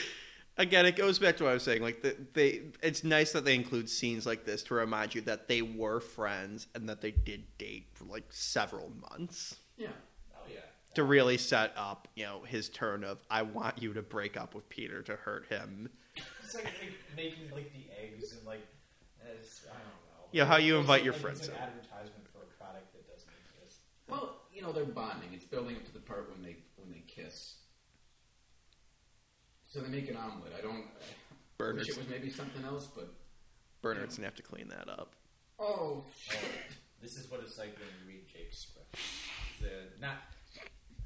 again, 0.58 0.86
it 0.86 0.96
goes 0.96 1.18
back 1.18 1.36
to 1.36 1.44
what 1.44 1.50
I 1.50 1.54
was 1.54 1.62
saying. 1.62 1.82
Like 1.82 2.02
the, 2.02 2.16
they, 2.34 2.62
it's 2.82 3.04
nice 3.04 3.32
that 3.32 3.44
they 3.44 3.54
include 3.54 3.88
scenes 3.88 4.26
like 4.26 4.44
this 4.44 4.62
to 4.64 4.74
remind 4.74 5.14
you 5.14 5.20
that 5.22 5.48
they 5.48 5.62
were 5.62 6.00
friends 6.00 6.66
and 6.74 6.88
that 6.88 7.00
they 7.00 7.12
did 7.12 7.44
date 7.56 7.86
for 7.94 8.04
like 8.04 8.24
several 8.30 8.90
months 9.10 9.56
yeah. 9.76 9.88
Oh 10.34 10.46
yeah. 10.52 10.60
to 10.94 11.04
really 11.04 11.38
set 11.38 11.72
up, 11.76 12.08
you 12.16 12.24
know, 12.24 12.42
his 12.44 12.68
turn 12.68 13.04
of 13.04 13.18
"I 13.30 13.42
want 13.42 13.80
you 13.80 13.94
to 13.94 14.02
break 14.02 14.36
up 14.36 14.54
with 14.54 14.68
Peter 14.68 15.02
to 15.02 15.16
hurt 15.16 15.46
him." 15.46 15.88
It's 16.42 16.54
like, 16.54 16.64
like 16.64 16.94
making 17.16 17.50
like 17.52 17.72
the 17.72 17.84
eggs 18.02 18.32
and 18.32 18.44
like 18.44 18.66
as, 19.22 19.60
I 20.32 20.36
know. 20.36 20.42
Yeah, 20.42 20.48
how 20.48 20.56
you 20.56 20.76
invite 20.76 21.04
your 21.04 21.12
like 21.14 21.22
friends 21.22 21.40
It's 21.40 21.48
an 21.48 21.54
advertisement 21.54 22.26
for 22.32 22.38
a 22.42 22.62
product 22.62 22.92
that 22.92 23.06
doesn't 23.08 23.30
exist. 23.60 23.80
Well, 24.08 24.36
you 24.52 24.62
know, 24.62 24.72
they're 24.72 24.84
bonding. 24.84 25.30
It's 25.32 25.44
building 25.44 25.76
up 25.76 25.84
to 25.86 25.92
the 25.92 26.00
part 26.00 26.30
when 26.30 26.42
they 26.42 26.56
when 26.76 26.90
they 26.90 27.02
kiss. 27.06 27.54
So 29.66 29.80
they 29.80 29.88
make 29.88 30.08
an 30.08 30.16
omelet. 30.16 30.52
I 30.58 30.62
don't. 30.62 30.84
I 31.60 31.72
wish 31.72 31.88
it 31.88 31.98
was 31.98 32.08
maybe 32.08 32.30
something 32.30 32.64
else, 32.64 32.86
but 32.94 33.12
Bernard's 33.82 34.16
gonna 34.16 34.26
have 34.26 34.36
to 34.36 34.42
clean 34.42 34.68
that 34.68 34.88
up. 34.88 35.14
oh, 35.58 36.04
Oh, 36.30 36.38
this 37.02 37.16
is 37.16 37.30
what 37.30 37.40
it's 37.40 37.58
like 37.58 37.76
when 37.78 37.88
you 38.00 38.14
read 38.14 38.28
Jake's 38.28 38.58
script. 38.58 38.96
The 39.60 40.00
not. 40.00 40.16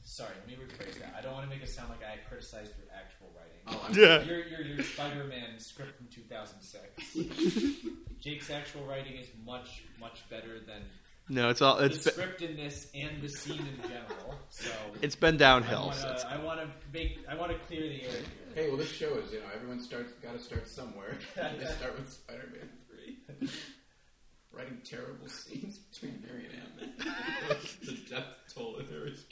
Sorry, 0.05 0.31
let 0.41 0.47
me 0.47 0.57
rephrase 0.65 0.99
that. 1.01 1.15
I 1.17 1.23
don't 1.23 1.33
want 1.33 1.49
to 1.49 1.51
make 1.55 1.63
it 1.63 1.71
sound 1.71 1.89
like 1.91 2.01
I 2.03 2.19
criticized 2.29 2.73
your 2.77 2.87
actual 2.95 3.29
writing. 3.37 3.63
oh, 3.69 3.87
I'm, 3.89 3.95
Yeah. 3.95 4.23
Your, 4.25 4.45
your, 4.47 4.61
your 4.77 4.85
Spider-Man 4.85 5.59
script 5.59 5.97
from 5.97 6.09
2006. 6.09 7.87
Jake's 8.21 8.51
actual 8.51 8.85
writing 8.85 9.15
is 9.17 9.29
much, 9.47 9.85
much 10.01 10.29
better 10.29 10.59
than 10.67 10.83
No, 11.29 11.49
it's 11.51 11.63
all 11.63 11.77
the 11.79 11.85
it's 11.87 12.05
script 12.11 12.43
in 12.43 12.57
this 12.57 12.91
and 12.95 13.23
the 13.23 13.29
scene 13.29 13.61
in 13.61 13.81
general. 13.89 14.35
So 14.51 14.71
it's 15.01 15.15
been 15.17 15.37
I 15.37 15.39
downhill. 15.39 15.87
want 15.87 15.95
since- 15.97 16.23
to, 16.23 16.31
I 16.33 16.39
want 16.43 16.61
to 16.61 16.69
make, 16.93 17.19
I 17.29 17.35
want 17.37 17.53
to 17.53 17.59
clear 17.67 17.83
the 17.83 18.03
air 18.03 18.11
here. 18.11 18.25
Hey, 18.55 18.69
well, 18.69 18.77
this 18.77 18.91
show 18.91 19.15
is 19.15 19.33
you 19.33 19.39
know 19.41 19.47
everyone 19.55 19.81
starts 19.81 20.13
got 20.23 20.37
to 20.37 20.43
start 20.43 20.69
somewhere. 20.69 21.17
they 21.37 21.65
start 21.65 21.97
with 21.99 22.11
Spider-Man 22.13 22.69
three, 22.89 23.49
writing 24.53 24.79
terrible 24.85 25.27
scenes 25.29 25.79
between 25.79 26.23
Mary 26.27 26.47
and 26.47 26.91
Ant-Man. 26.91 27.57
the 27.87 27.93
death 28.15 28.25
toll 28.55 28.77
of 28.77 28.91
Harry's. 28.91 29.25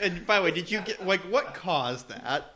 And 0.00 0.26
by 0.26 0.38
the 0.38 0.44
way, 0.44 0.50
did 0.50 0.70
you 0.70 0.80
get 0.80 1.06
like 1.06 1.20
what 1.22 1.54
caused 1.54 2.08
that? 2.08 2.54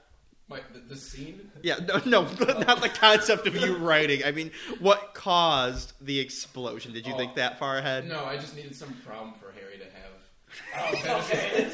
My, 0.49 0.61
the, 0.73 0.79
the 0.95 0.97
scene. 0.97 1.51
Yeah, 1.63 1.77
no, 1.87 2.01
no, 2.07 2.23
not 2.63 2.81
the 2.81 2.89
concept 2.89 3.49
of 3.49 3.57
you 3.57 3.77
writing. 3.79 4.23
I 4.25 4.31
mean, 4.31 4.53
what 4.79 5.13
caused 5.13 5.93
the 6.01 6.21
explosion? 6.21 6.93
Did 6.93 7.05
you 7.07 7.15
Oh. 7.15 7.17
think 7.19 7.35
that 7.35 7.59
far 7.59 7.79
ahead? 7.79 8.07
No, 8.09 8.25
I 8.25 8.37
just 8.37 8.55
needed 8.55 8.77
some 8.77 8.93
problem 9.05 9.35
for 9.41 9.53
Harry 9.59 9.79
to 9.79 9.85
have. 9.85 11.03
Oh, 11.09 11.19
okay. 11.33 11.69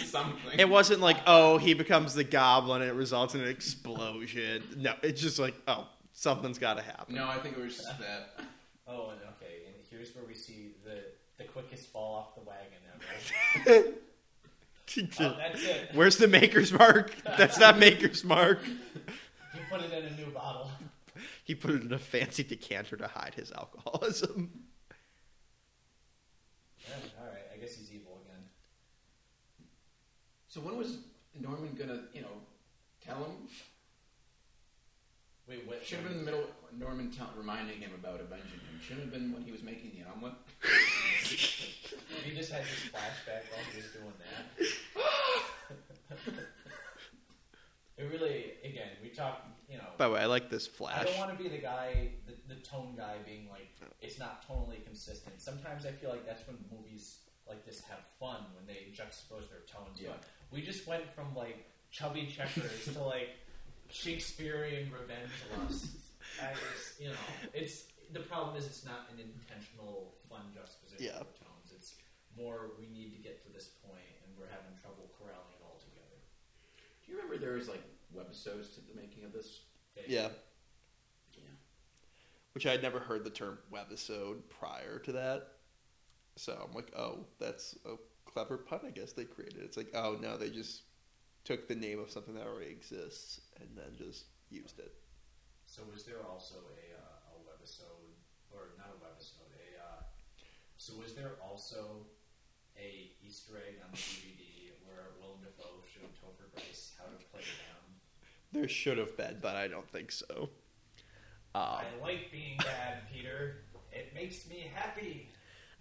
Something. 0.04 0.58
It 0.58 0.68
wasn't 0.68 1.00
like, 1.00 1.18
oh, 1.28 1.58
he 1.58 1.74
becomes 1.74 2.12
the 2.14 2.24
goblin 2.24 2.82
and 2.82 2.90
it 2.90 2.94
results 2.94 3.36
in 3.36 3.40
an 3.40 3.48
explosion. 3.48 4.64
No, 4.76 4.94
it's 5.02 5.20
just 5.20 5.38
like, 5.38 5.54
oh, 5.68 5.86
something's 6.12 6.58
got 6.58 6.74
to 6.74 6.82
happen. 6.82 7.14
No, 7.14 7.28
I 7.28 7.38
think 7.38 7.56
it 7.56 7.62
was 7.62 7.76
just 7.76 7.98
that. 8.00 8.40
Oh, 8.88 9.10
and 9.10 9.20
okay, 9.36 9.62
and 9.66 9.74
here's 9.90 10.12
where 10.16 10.24
we 10.26 10.34
see 10.34 10.72
the 10.84 11.02
the 11.38 11.44
quickest 11.44 11.86
fall 11.92 12.16
off 12.16 12.34
the 12.34 12.40
wagon 12.40 13.84
ever. 13.84 13.92
Oh, 15.20 15.36
Where's 15.92 16.16
the 16.16 16.28
maker's 16.28 16.72
mark? 16.72 17.14
That's 17.36 17.58
not 17.58 17.78
maker's 17.78 18.24
mark. 18.24 18.64
He 18.64 19.60
put 19.70 19.82
it 19.82 19.92
in 19.92 20.04
a 20.12 20.16
new 20.16 20.30
bottle. 20.32 20.70
He 21.44 21.54
put 21.54 21.70
it 21.70 21.82
in 21.82 21.92
a 21.92 21.98
fancy 21.98 22.42
decanter 22.42 22.96
to 22.96 23.06
hide 23.06 23.34
his 23.34 23.52
alcoholism. 23.52 24.50
Yeah, 26.78 26.94
all 27.20 27.26
right, 27.26 27.42
I 27.54 27.58
guess 27.58 27.76
he's 27.76 27.92
evil 27.92 28.18
again. 28.24 28.44
So 30.48 30.60
when 30.60 30.76
was 30.76 30.98
Norman 31.38 31.74
gonna, 31.78 32.00
you 32.12 32.22
know, 32.22 32.42
tell 33.04 33.16
him 33.16 33.32
Wait, 35.48 35.66
what? 35.66 35.84
Should 35.84 36.00
have 36.00 36.08
been 36.08 36.18
in 36.18 36.24
the 36.24 36.30
middle. 36.30 36.46
Norman 36.76 37.10
tell, 37.10 37.30
reminding 37.36 37.80
him 37.80 37.92
about 37.94 38.20
avenging 38.20 38.60
him. 38.60 38.80
Shouldn't 38.86 39.04
have 39.04 39.12
been 39.12 39.32
when 39.32 39.42
he 39.42 39.50
was 39.50 39.62
making 39.62 39.92
the 39.96 40.04
omelet. 40.10 40.34
He 42.24 42.34
just 42.34 42.52
had 42.52 42.62
this 42.62 42.90
flashback 42.92 43.48
while 43.50 43.64
he 43.72 43.76
was 43.80 43.90
doing 43.92 44.12
that. 44.18 44.44
it 47.96 48.04
really, 48.12 48.52
again, 48.64 48.88
we 49.02 49.08
talk. 49.08 49.44
You 49.70 49.78
know, 49.78 49.84
By 49.98 50.08
the 50.08 50.14
way, 50.14 50.20
I 50.20 50.26
like 50.26 50.50
this 50.50 50.66
flash. 50.66 51.00
I 51.00 51.04
don't 51.04 51.18
want 51.18 51.36
to 51.36 51.42
be 51.42 51.48
the 51.48 51.58
guy, 51.58 52.12
the, 52.26 52.54
the 52.54 52.60
tone 52.60 52.94
guy, 52.96 53.16
being 53.26 53.48
like, 53.50 53.68
it's 54.00 54.18
not 54.18 54.46
tonally 54.48 54.82
consistent. 54.84 55.40
Sometimes 55.40 55.84
I 55.84 55.90
feel 55.92 56.08
like 56.10 56.26
that's 56.26 56.46
when 56.46 56.56
movies 56.72 57.18
like 57.46 57.64
this 57.64 57.82
have 57.82 58.00
fun 58.18 58.44
when 58.54 58.66
they 58.66 58.90
juxtapose 58.92 59.48
their 59.48 59.60
tones. 59.70 59.98
Yeah. 60.00 60.08
But 60.10 60.24
we 60.50 60.62
just 60.62 60.86
went 60.86 61.04
from 61.14 61.34
like 61.34 61.66
chubby 61.90 62.26
checkers 62.34 62.92
to 62.92 63.02
like 63.02 63.30
Shakespearean 63.90 64.90
revenge 64.92 65.30
lust. 65.58 65.96
I 66.42 66.52
just, 66.52 67.00
you 67.00 67.08
know, 67.08 67.16
it's 67.54 67.84
the 68.12 68.20
problem 68.20 68.56
is 68.56 68.66
it's 68.66 68.84
not 68.84 69.08
an 69.12 69.20
intentional 69.20 70.14
fun 70.28 70.42
juxtaposition 70.54 71.06
Yeah. 71.14 71.20
of 71.20 71.26
tones. 71.38 71.72
It's 71.74 71.94
more 72.36 72.70
we 72.78 72.86
need 72.86 73.12
to 73.16 73.18
get 73.22 73.42
to 73.46 73.52
this 73.52 73.68
point 73.84 74.04
and 74.24 74.36
we're 74.38 74.48
having 74.48 74.72
trouble 74.80 75.10
corralling 75.18 75.52
it 75.58 75.62
all 75.64 75.78
together. 75.80 76.16
Do 77.04 77.12
you 77.12 77.16
remember 77.18 77.38
there 77.38 77.54
was 77.56 77.68
like 77.68 77.82
webisodes 78.14 78.74
to 78.74 78.80
the 78.80 78.94
making 78.94 79.24
of 79.24 79.32
this? 79.32 79.60
Yeah, 80.06 80.30
Yeah. 81.34 81.40
which 82.52 82.66
I 82.66 82.70
had 82.72 82.82
never 82.82 83.00
heard 83.00 83.24
the 83.24 83.30
term 83.30 83.58
webisode 83.72 84.48
prior 84.48 84.98
to 85.00 85.12
that. 85.12 85.48
So 86.36 86.64
I'm 86.64 86.72
like, 86.72 86.92
oh, 86.96 87.26
that's 87.40 87.76
a 87.84 87.96
clever 88.30 88.56
pun. 88.58 88.80
I 88.86 88.90
guess 88.90 89.12
they 89.12 89.24
created. 89.24 89.62
It's 89.64 89.76
like, 89.76 89.90
oh 89.94 90.16
no, 90.20 90.36
they 90.36 90.50
just 90.50 90.82
took 91.44 91.68
the 91.68 91.74
name 91.74 91.98
of 91.98 92.10
something 92.10 92.34
that 92.34 92.46
already 92.46 92.70
exists 92.70 93.40
and 93.60 93.68
then 93.76 93.96
just 93.96 94.24
used 94.50 94.78
it. 94.78 94.94
So 95.66 95.82
was 95.92 96.04
there 96.04 96.24
also 96.28 96.56
a, 96.56 96.96
uh, 96.96 97.34
a 97.34 97.38
webisode, 97.44 98.16
or 98.50 98.70
not 98.78 98.88
a 98.88 98.98
webisode, 99.04 99.52
a, 99.52 99.82
uh, 99.82 100.02
so 100.76 100.94
was 101.00 101.14
there 101.14 101.32
also 101.42 102.06
a 102.76 103.12
Easter 103.26 103.52
egg 103.58 103.76
on 103.84 103.90
the 103.92 103.98
DVD 103.98 104.72
where 104.86 105.12
Willem 105.20 105.40
Dafoe 105.42 105.82
showed 105.92 106.10
Topher 106.16 106.50
Grace 106.54 106.92
how 106.98 107.04
to 107.04 107.24
play 107.32 107.42
down? 107.42 107.78
There 108.52 108.68
should 108.68 108.98
have 108.98 109.16
been, 109.16 109.38
but 109.42 109.56
I 109.56 109.68
don't 109.68 109.88
think 109.90 110.10
so. 110.10 110.48
Um, 111.54 111.62
I 111.62 111.84
like 112.00 112.30
being 112.30 112.56
bad, 112.58 113.02
Peter. 113.12 113.64
It 113.92 114.14
makes 114.14 114.48
me 114.48 114.70
happy. 114.74 115.28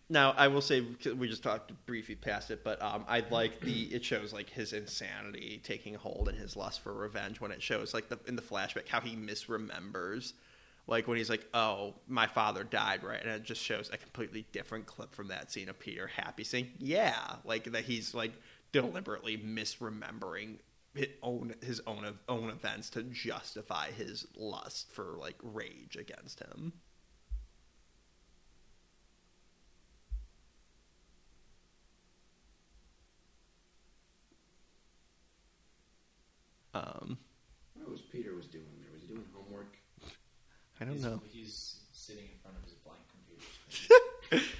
Now, 0.09 0.31
I 0.37 0.47
will 0.47 0.61
say 0.61 0.85
we 1.17 1.27
just 1.27 1.43
talked 1.43 1.73
briefly 1.85 2.15
past 2.15 2.49
it, 2.49 2.63
but 2.63 2.81
um, 2.81 3.03
I 3.09 3.23
like 3.29 3.59
the 3.59 3.83
it 3.93 4.05
shows 4.05 4.31
like 4.31 4.49
his 4.49 4.71
insanity 4.71 5.59
taking 5.63 5.95
hold 5.95 6.29
and 6.29 6.37
his 6.37 6.55
lust 6.55 6.79
for 6.79 6.93
revenge 6.93 7.41
when 7.41 7.51
it 7.51 7.61
shows 7.61 7.93
like 7.93 8.07
the 8.07 8.17
in 8.25 8.37
the 8.37 8.41
flashback 8.41 8.87
how 8.87 9.01
he 9.01 9.17
misremembers, 9.17 10.31
like 10.87 11.09
when 11.09 11.17
he's 11.17 11.29
like, 11.29 11.45
"Oh, 11.53 11.95
my 12.07 12.25
father 12.25 12.63
died," 12.63 13.03
right, 13.03 13.21
and 13.21 13.29
it 13.29 13.43
just 13.43 13.61
shows 13.61 13.89
a 13.91 13.97
completely 13.97 14.45
different 14.53 14.85
clip 14.85 15.13
from 15.13 15.27
that 15.27 15.51
scene 15.51 15.67
of 15.67 15.77
Peter 15.77 16.07
happy 16.07 16.45
saying, 16.45 16.71
"Yeah," 16.79 17.35
like 17.43 17.65
that 17.65 17.83
he's 17.83 18.13
like 18.13 18.31
deliberately 18.71 19.37
misremembering 19.37 20.59
his 20.95 21.09
own 21.21 21.53
his 21.61 21.81
own 21.85 22.17
own 22.29 22.49
events 22.49 22.89
to 22.91 23.03
justify 23.03 23.91
his 23.91 24.25
lust 24.37 24.89
for 24.93 25.17
like 25.19 25.35
rage 25.43 25.97
against 25.99 26.39
him. 26.39 26.71
Um, 36.77 37.17
What 37.75 37.89
was 37.89 38.01
Peter 38.01 38.35
was 38.35 38.47
doing 38.47 38.65
there? 38.81 38.91
Was 38.93 39.01
he 39.01 39.07
doing 39.07 39.25
homework? 39.33 39.77
I 40.79 40.85
don't 40.85 40.93
he's, 40.93 41.03
know. 41.03 41.21
He's 41.25 41.79
sitting 41.91 42.25
in 42.25 42.39
front 42.41 42.57
of 42.57 42.63
his 42.63 42.73
blank 42.73 42.99
computer. 43.09 44.45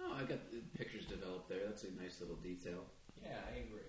Oh, 0.00 0.14
I 0.14 0.20
got 0.20 0.50
the 0.50 0.60
pictures 0.76 1.04
developed 1.04 1.48
there. 1.50 1.58
That's 1.66 1.84
a 1.84 1.90
nice 2.00 2.20
little 2.20 2.36
detail. 2.36 2.84
yeah, 3.22 3.36
I 3.52 3.58
agree. 3.58 3.80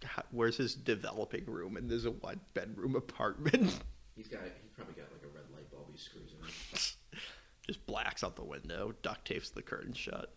God, 0.00 0.24
where's 0.30 0.56
his 0.56 0.74
developing 0.74 1.44
room? 1.46 1.76
And 1.76 1.88
there's 1.88 2.06
a 2.06 2.10
one 2.10 2.40
bedroom 2.54 2.96
apartment. 2.96 3.78
He's 4.16 4.26
got. 4.26 4.40
He's 4.42 4.72
probably 4.74 4.94
got 4.94 5.12
like 5.12 5.22
a 5.22 5.28
red 5.28 5.44
light 5.54 5.70
bulb 5.70 5.86
he 5.92 5.98
screws 5.98 6.32
in. 6.32 7.18
Just 7.66 7.86
blacks 7.86 8.24
out 8.24 8.34
the 8.34 8.42
window, 8.44 8.94
duct 9.02 9.26
tapes 9.26 9.50
the 9.50 9.62
curtains 9.62 9.96
shut. 9.98 10.34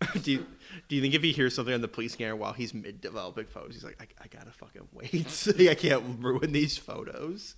do 0.22 0.32
you 0.32 0.46
do 0.88 0.96
you 0.96 1.02
think 1.02 1.14
if 1.14 1.22
he 1.22 1.32
hears 1.32 1.54
something 1.54 1.74
on 1.74 1.80
the 1.80 1.88
police 1.88 2.12
scanner 2.12 2.36
while 2.36 2.52
he's 2.52 2.72
mid 2.72 3.00
developing 3.00 3.46
photos, 3.46 3.74
he's 3.74 3.84
like, 3.84 3.98
I, 4.00 4.24
I 4.24 4.28
gotta 4.28 4.50
fucking 4.50 4.88
wait. 4.92 5.68
I 5.70 5.74
can't 5.74 6.02
ruin 6.20 6.52
these 6.52 6.78
photos. 6.78 7.56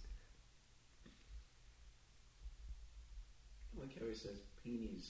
Like 3.79 3.99
how 3.99 4.07
he 4.07 4.15
says 4.15 4.39
peenies. 4.65 5.09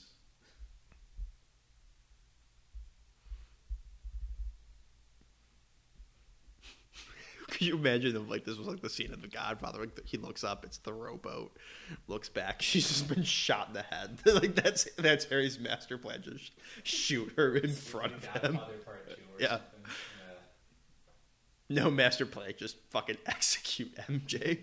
Could 7.39 7.51
you 7.65 7.75
imagine 7.77 8.15
if 8.15 8.29
like 8.29 8.45
this 8.45 8.57
was 8.57 8.67
like 8.67 8.81
the 8.81 8.89
scene 8.89 9.13
of 9.13 9.21
The 9.21 9.27
Godfather? 9.27 9.79
Like 9.79 10.01
he 10.05 10.17
looks 10.17 10.43
up, 10.43 10.65
it's 10.65 10.77
the 10.77 10.93
rowboat. 10.93 11.55
Looks 12.07 12.29
back, 12.29 12.61
she's 12.61 12.87
just 12.87 13.07
been 13.07 13.23
shot 13.23 13.67
in 13.69 13.73
the 13.73 13.83
head. 13.83 14.19
like 14.25 14.55
that's 14.55 14.85
that's 14.97 15.25
Harry's 15.25 15.59
master 15.59 15.97
plan. 15.97 16.21
Just 16.23 16.51
shoot 16.83 17.33
her 17.37 17.55
in 17.55 17.71
front 17.73 18.13
of 18.13 18.25
him. 18.25 18.59
Yeah. 19.39 19.47
Yeah. 19.47 19.57
No 21.69 21.89
master 21.89 22.25
plan, 22.27 22.53
just 22.57 22.75
fucking 22.91 23.17
execute 23.25 23.95
MJ. 24.07 24.59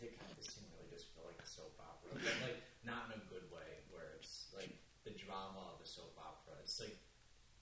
It 0.00 0.14
kind 0.16 0.30
of 0.32 0.40
scene 0.44 0.64
really 0.72 0.88
does 0.90 1.04
feel 1.12 1.26
like 1.26 1.40
a 1.42 1.46
soap 1.48 1.74
opera, 1.78 2.16
but 2.16 2.34
like 2.42 2.60
not 2.86 3.10
in 3.12 3.20
a 3.20 3.24
good 3.28 3.44
way, 3.52 3.84
where 3.92 4.16
it's 4.16 4.48
like 4.56 4.72
the 5.04 5.12
drama 5.12 5.74
of 5.74 5.82
the 5.82 5.88
soap 5.88 6.16
opera. 6.16 6.56
It's 6.62 6.78
like 6.80 6.96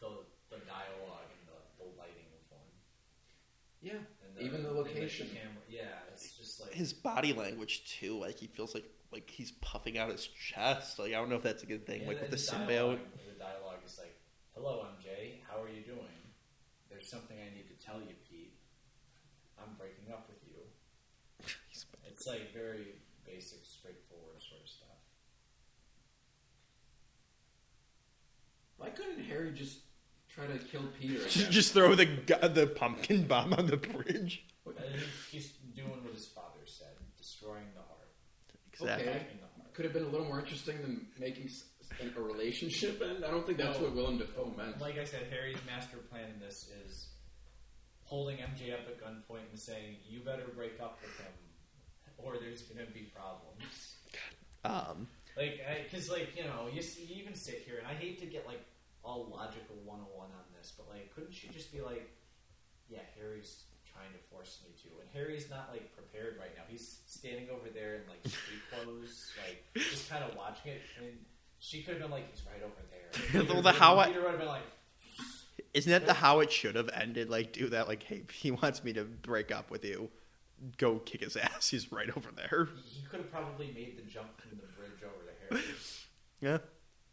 the 0.00 0.22
the 0.52 0.62
dialogue 0.62 1.26
and 1.34 1.42
the, 1.50 1.58
the 1.82 1.88
lighting 1.98 2.30
of 2.30 2.42
one, 2.54 2.70
Yeah. 3.82 3.98
and 4.22 4.25
the, 4.36 4.44
Even 4.44 4.62
the 4.62 4.68
and 4.68 4.78
location. 4.78 5.28
camera. 5.28 5.62
Yeah, 5.68 5.82
it's 6.12 6.32
just 6.36 6.60
like 6.60 6.72
His 6.72 6.92
body 6.92 7.32
language 7.32 7.84
too, 7.98 8.18
like 8.18 8.38
he 8.38 8.46
feels 8.46 8.74
like 8.74 8.84
like 9.12 9.30
he's 9.30 9.52
puffing 9.62 9.98
out 9.98 10.10
his 10.10 10.26
chest. 10.26 10.98
Like 10.98 11.12
I 11.12 11.16
don't 11.16 11.28
know 11.30 11.36
if 11.36 11.42
that's 11.42 11.62
a 11.62 11.66
good 11.66 11.86
thing. 11.86 12.00
and 12.00 12.08
like 12.08 12.20
with 12.20 12.30
then 12.30 12.38
the 12.38 12.46
dialogue, 12.66 12.98
symbiote. 12.98 12.98
The 13.32 13.38
dialogue 13.38 13.80
is 13.86 13.98
like, 13.98 14.16
"Hello, 14.54 14.86
MJ. 14.98 15.40
How 15.48 15.62
are 15.62 15.68
you 15.68 15.82
doing? 15.82 16.18
There's 16.90 17.08
something 17.08 17.36
I 17.38 17.54
need 17.54 17.66
to 17.68 17.84
tell 17.84 18.00
you, 18.00 18.14
Pete. 18.28 18.52
I'm 19.58 19.74
breaking 19.78 20.12
up 20.12 20.28
with 20.28 20.42
you." 20.46 20.62
It's 22.10 22.26
like 22.26 22.52
very 22.52 22.94
basic, 23.24 23.60
straightforward 23.64 24.40
sort 24.42 24.62
of 24.62 24.68
stuff. 24.68 24.88
Why 28.78 28.88
couldn't 28.90 29.24
Harry 29.24 29.52
just 29.52 29.78
try 30.36 30.46
to 30.46 30.58
kill 30.64 30.82
Peter? 31.00 31.22
Just, 31.24 31.36
again? 31.36 31.50
just 31.52 31.72
throw 31.72 31.94
the 31.94 32.06
gu- 32.06 32.48
the 32.48 32.66
pumpkin 32.68 33.24
bomb 33.26 33.52
on 33.54 33.66
the 33.66 33.76
bridge. 33.78 34.44
And 34.66 34.76
he's, 34.94 35.02
he's 35.30 35.52
doing 35.74 35.90
what 36.04 36.12
his 36.14 36.26
father 36.26 36.60
said, 36.66 36.88
destroying 37.18 37.64
the 37.74 37.80
heart. 37.82 38.08
Exactly. 38.72 39.08
Okay. 39.08 39.16
Attacking 39.16 39.38
the 39.40 39.60
heart. 39.62 39.74
Could 39.74 39.84
have 39.86 39.94
been 39.94 40.04
a 40.04 40.08
little 40.08 40.26
more 40.26 40.38
interesting 40.40 40.80
than 40.82 41.06
making 41.18 41.46
s- 41.46 41.64
a 42.16 42.20
relationship 42.20 43.00
end. 43.02 43.24
I 43.24 43.30
don't 43.30 43.46
think 43.46 43.58
that's 43.58 43.78
No. 43.78 43.84
what 43.86 43.94
Willem 43.94 44.18
Dafoe 44.18 44.52
meant. 44.56 44.80
Like 44.80 44.98
I 44.98 45.04
said, 45.04 45.26
Harry's 45.30 45.58
master 45.66 45.96
plan 46.10 46.28
in 46.34 46.40
this 46.40 46.70
is 46.86 47.08
holding 48.04 48.36
MJ 48.38 48.72
up 48.74 48.80
at 48.86 49.00
gunpoint 49.02 49.48
and 49.50 49.58
saying, 49.58 49.96
"You 50.08 50.20
better 50.20 50.44
break 50.54 50.78
up 50.80 50.98
with 51.02 51.16
him, 51.18 51.32
or 52.18 52.36
there's 52.38 52.62
going 52.62 52.84
to 52.86 52.92
be 52.92 53.10
problems." 53.14 53.94
Um, 54.64 55.08
Like, 55.36 55.60
because 55.84 56.10
like 56.10 56.36
you 56.36 56.44
know, 56.44 56.68
you, 56.72 56.82
see, 56.82 57.04
you 57.04 57.16
even 57.22 57.34
sit 57.34 57.62
here, 57.66 57.78
and 57.78 57.86
I 57.86 57.94
hate 57.94 58.18
to 58.20 58.26
get 58.26 58.46
like 58.46 58.60
all 59.06 59.28
logical 59.30 59.76
101 59.84 60.26
on 60.26 60.44
this, 60.58 60.72
but 60.76 60.88
like, 60.90 61.14
couldn't 61.14 61.32
she 61.32 61.46
just 61.48 61.70
be 61.72 61.80
like, 61.80 62.10
"Yeah, 62.90 62.98
Harry's 63.16 63.62
trying 63.90 64.10
to 64.12 64.18
force 64.30 64.58
me 64.66 64.74
to," 64.82 64.88
and 65.00 65.08
Harry's 65.14 65.48
not 65.48 65.70
like 65.72 65.94
prepared 65.94 66.36
right 66.38 66.50
now. 66.56 66.64
He's 66.68 66.98
standing 67.06 67.48
over 67.50 67.68
there 67.72 67.94
in 67.94 68.02
like 68.08 68.20
street 68.26 68.60
clothes, 68.72 69.30
like 69.46 69.64
just 69.74 70.10
kind 70.10 70.24
of 70.24 70.36
watching 70.36 70.72
it, 70.72 70.82
and 70.98 71.16
she 71.60 71.82
could 71.82 71.94
have 71.94 72.02
been 72.02 72.10
like, 72.10 72.28
"He's 72.30 72.42
right 72.44 72.62
over 72.62 72.82
there." 72.90 73.44
Well, 73.54 73.62
the 73.62 73.72
how 73.72 73.98
I- 73.98 74.08
Peter 74.08 74.20
would 74.22 74.30
have 74.30 74.38
been 74.40 74.48
like. 74.48 74.62
isn't 75.72 75.90
that 75.90 76.04
the 76.06 76.12
how 76.14 76.40
it 76.40 76.50
should 76.52 76.74
have 76.74 76.90
ended? 76.92 77.30
Like 77.30 77.52
do 77.52 77.68
that. 77.70 77.86
Like 77.88 78.02
hey, 78.02 78.22
he 78.32 78.50
wants 78.50 78.82
me 78.84 78.92
to 78.94 79.04
break 79.04 79.50
up 79.52 79.70
with 79.70 79.84
you. 79.84 80.10
Go 80.78 80.98
kick 80.98 81.20
his 81.22 81.36
ass. 81.48 81.70
He's 81.70 81.92
right 81.92 82.08
over 82.16 82.30
there. 82.34 82.68
He 82.84 83.06
could 83.06 83.20
have 83.20 83.30
probably 83.30 83.68
made 83.74 83.96
the 83.96 84.02
jump 84.10 84.38
from 84.40 84.50
the 84.58 84.66
bridge 84.76 85.00
over 85.04 85.24
to 85.24 85.54
Harry. 85.54 85.64
Yeah. 86.40 86.58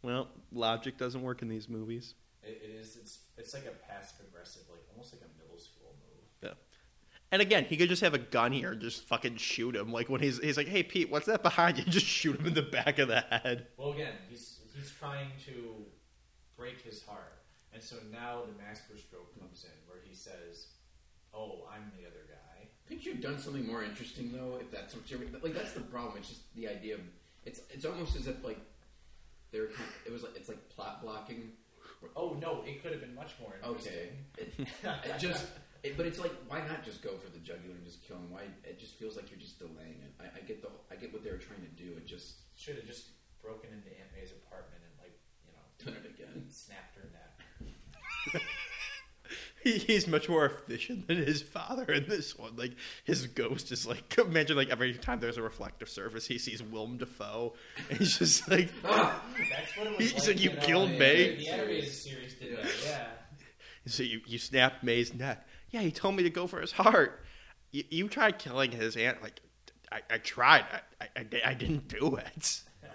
Well, 0.04 0.28
logic 0.52 0.98
doesn't 0.98 1.22
work 1.22 1.40
in 1.40 1.48
these 1.48 1.66
movies. 1.66 2.14
It, 2.42 2.60
it 2.62 2.70
is. 2.78 2.96
It's. 2.96 3.20
It's 3.38 3.54
like 3.54 3.64
a 3.64 3.90
past 3.90 4.18
progressive, 4.18 4.62
like 4.70 4.82
almost 4.92 5.14
like 5.14 5.22
a 5.22 5.42
middle 5.42 5.58
school 5.58 5.96
move. 6.04 6.24
Yeah. 6.42 6.54
And 7.32 7.40
again, 7.40 7.64
he 7.64 7.76
could 7.76 7.88
just 7.88 8.02
have 8.02 8.12
a 8.12 8.18
gun 8.18 8.52
here 8.52 8.72
and 8.72 8.80
just 8.80 9.04
fucking 9.08 9.36
shoot 9.38 9.74
him. 9.74 9.90
Like 9.90 10.10
when 10.10 10.20
he's 10.20 10.38
he's 10.38 10.58
like, 10.58 10.68
"Hey 10.68 10.82
Pete, 10.82 11.10
what's 11.10 11.26
that 11.26 11.42
behind 11.42 11.78
you?" 11.78 11.84
Just 11.88 12.06
shoot 12.06 12.38
him 12.38 12.46
in 12.46 12.54
the 12.54 12.62
back 12.62 12.98
of 12.98 13.08
the 13.08 13.20
head. 13.22 13.66
Well, 13.78 13.92
again, 13.92 14.12
he's 14.28 14.60
he's 14.76 14.90
trying 14.90 15.28
to 15.46 15.74
break 16.56 16.80
his 16.82 17.02
heart, 17.02 17.32
and 17.72 17.82
so 17.82 17.96
now 18.12 18.42
the 18.46 18.62
master 18.62 18.96
stroke 18.98 19.36
comes 19.40 19.64
in, 19.64 19.90
where 19.90 19.98
he 20.06 20.14
says, 20.14 20.68
"Oh, 21.32 21.66
I'm 21.74 21.90
the 21.98 22.06
other 22.06 22.26
guy." 22.28 22.68
Couldn't 22.86 23.06
you 23.06 23.12
have 23.12 23.22
done 23.22 23.38
something 23.38 23.66
more 23.66 23.82
interesting 23.82 24.30
though? 24.32 24.58
If 24.60 24.70
that's 24.70 24.94
what 24.94 25.10
you're 25.10 25.20
like, 25.42 25.54
that's 25.54 25.72
the 25.72 25.80
problem. 25.80 26.18
It's 26.18 26.28
just 26.28 26.54
the 26.54 26.68
idea 26.68 26.94
of 26.94 27.00
it's. 27.46 27.62
It's 27.70 27.86
almost 27.86 28.14
as 28.16 28.26
if 28.26 28.44
like 28.44 28.60
they're. 29.54 29.70
Kind 29.70 29.88
it 30.04 30.12
was 30.12 30.22
like 30.26 30.34
it's 30.34 30.50
like 30.50 30.68
plot 30.68 31.00
blocking. 31.00 31.52
Oh 32.16 32.36
no, 32.42 32.60
it 32.66 32.82
could 32.82 32.90
have 32.90 33.00
been 33.00 33.14
much 33.14 33.32
more 33.40 33.54
Okay, 33.64 34.10
it, 34.36 34.52
it 34.58 35.18
just. 35.18 35.46
It, 35.84 35.98
but 35.98 36.06
it's 36.06 36.18
like, 36.18 36.32
why 36.48 36.64
not 36.66 36.82
just 36.82 37.02
go 37.02 37.12
for 37.16 37.30
the 37.30 37.38
jugular 37.38 37.76
and 37.76 37.84
just 37.84 38.02
kill 38.02 38.16
him? 38.16 38.32
Why? 38.32 38.48
It 38.64 38.80
just 38.80 38.98
feels 38.98 39.16
like 39.16 39.30
you're 39.30 39.40
just 39.40 39.58
delaying 39.58 40.00
it. 40.00 40.12
I, 40.18 40.24
I 40.24 40.40
get 40.40 40.60
the. 40.60 40.68
I 40.90 40.96
get 40.96 41.12
what 41.12 41.22
they 41.22 41.30
were 41.30 41.38
trying 41.38 41.60
to 41.62 41.72
do. 41.76 41.92
It 41.96 42.06
just 42.06 42.40
Should 42.56 42.76
have 42.76 42.86
just 42.86 43.08
broken 43.40 43.70
into 43.70 43.88
Aunt 43.88 44.10
May's 44.16 44.32
apartment 44.32 44.82
and 44.82 44.94
like 44.98 45.16
you 45.46 45.52
know 45.52 45.64
done 45.78 46.02
it 46.02 46.08
again. 46.10 46.48
snapped 46.50 46.96
her 46.96 47.08
neck. 47.12 48.42
He, 49.64 49.78
he's 49.78 50.06
much 50.06 50.28
more 50.28 50.44
efficient 50.46 51.08
than 51.08 51.16
his 51.16 51.42
father 51.42 51.84
in 51.92 52.08
this 52.08 52.38
one. 52.38 52.56
Like 52.56 52.72
his 53.04 53.26
ghost 53.26 53.72
is 53.72 53.86
like 53.86 54.16
imagine 54.24 54.56
like 54.56 54.70
every 54.70 54.94
time 54.94 55.20
there's 55.20 55.38
a 55.38 55.42
reflective 55.42 55.88
surface, 55.88 56.26
he 56.26 56.38
sees 56.38 56.62
Willem 56.62 56.98
Dafoe, 56.98 57.54
and 57.88 57.98
he's 57.98 58.18
just 58.18 58.48
like! 58.48 58.70
That's 58.82 59.76
what 59.76 60.00
He's 60.00 60.14
like. 60.14 60.26
like, 60.28 60.40
"You 60.40 60.50
killed 60.50 60.90
uh, 60.90 60.98
May?" 60.98 61.36
The 61.36 61.48
animated 61.48 61.92
series 61.92 62.34
did 62.34 62.58
that. 62.58 62.66
Yeah. 62.84 63.06
so 63.86 64.02
you 64.02 64.20
you 64.26 64.38
snapped 64.38 64.84
May's 64.84 65.14
neck. 65.14 65.46
Yeah, 65.70 65.80
he 65.80 65.90
told 65.90 66.14
me 66.14 66.22
to 66.22 66.30
go 66.30 66.46
for 66.46 66.60
his 66.60 66.72
heart. 66.72 67.24
You, 67.72 67.84
you 67.90 68.08
tried 68.08 68.38
killing 68.38 68.72
his 68.72 68.96
aunt. 68.96 69.22
Like 69.22 69.40
I, 69.90 70.00
I 70.10 70.18
tried. 70.18 70.64
I, 71.00 71.04
I, 71.04 71.08
I, 71.16 71.50
I 71.50 71.54
didn't 71.54 71.88
do 71.88 72.16
it. 72.16 72.60
Yeah. 72.82 72.90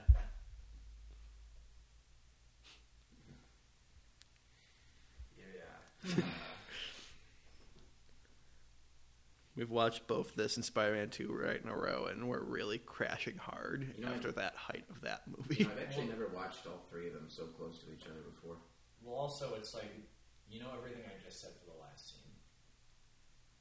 We've 9.60 9.70
watched 9.70 10.08
both 10.08 10.36
this 10.36 10.56
and 10.56 10.64
Spider-Man 10.64 11.10
2 11.10 11.36
right 11.36 11.60
in 11.62 11.68
a 11.68 11.76
row, 11.76 12.08
and 12.10 12.30
we're 12.30 12.40
really 12.40 12.78
crashing 12.78 13.36
hard 13.36 13.94
You 13.98 14.06
know, 14.06 14.14
after 14.14 14.32
that 14.32 14.56
height 14.56 14.86
of 14.90 15.02
that 15.02 15.24
You 15.28 15.36
movie. 15.36 15.64
know, 15.66 15.72
I've 15.76 15.84
actually 15.84 16.08
never 16.08 16.30
watched 16.30 16.66
all 16.66 16.80
three 16.90 17.08
of 17.08 17.14
them 17.14 17.26
so 17.28 17.44
close 17.60 17.84
to 17.84 17.92
each 17.92 18.06
other 18.08 18.24
before. 18.24 18.56
Well, 19.04 19.16
also, 19.20 19.56
it's 19.58 19.74
like 19.76 19.92
you 20.50 20.62
know 20.62 20.72
everything 20.78 21.04
I 21.04 21.12
just 21.22 21.42
said 21.42 21.52
for 21.60 21.76
the 21.76 21.78
last 21.84 22.08
scene. 22.08 22.32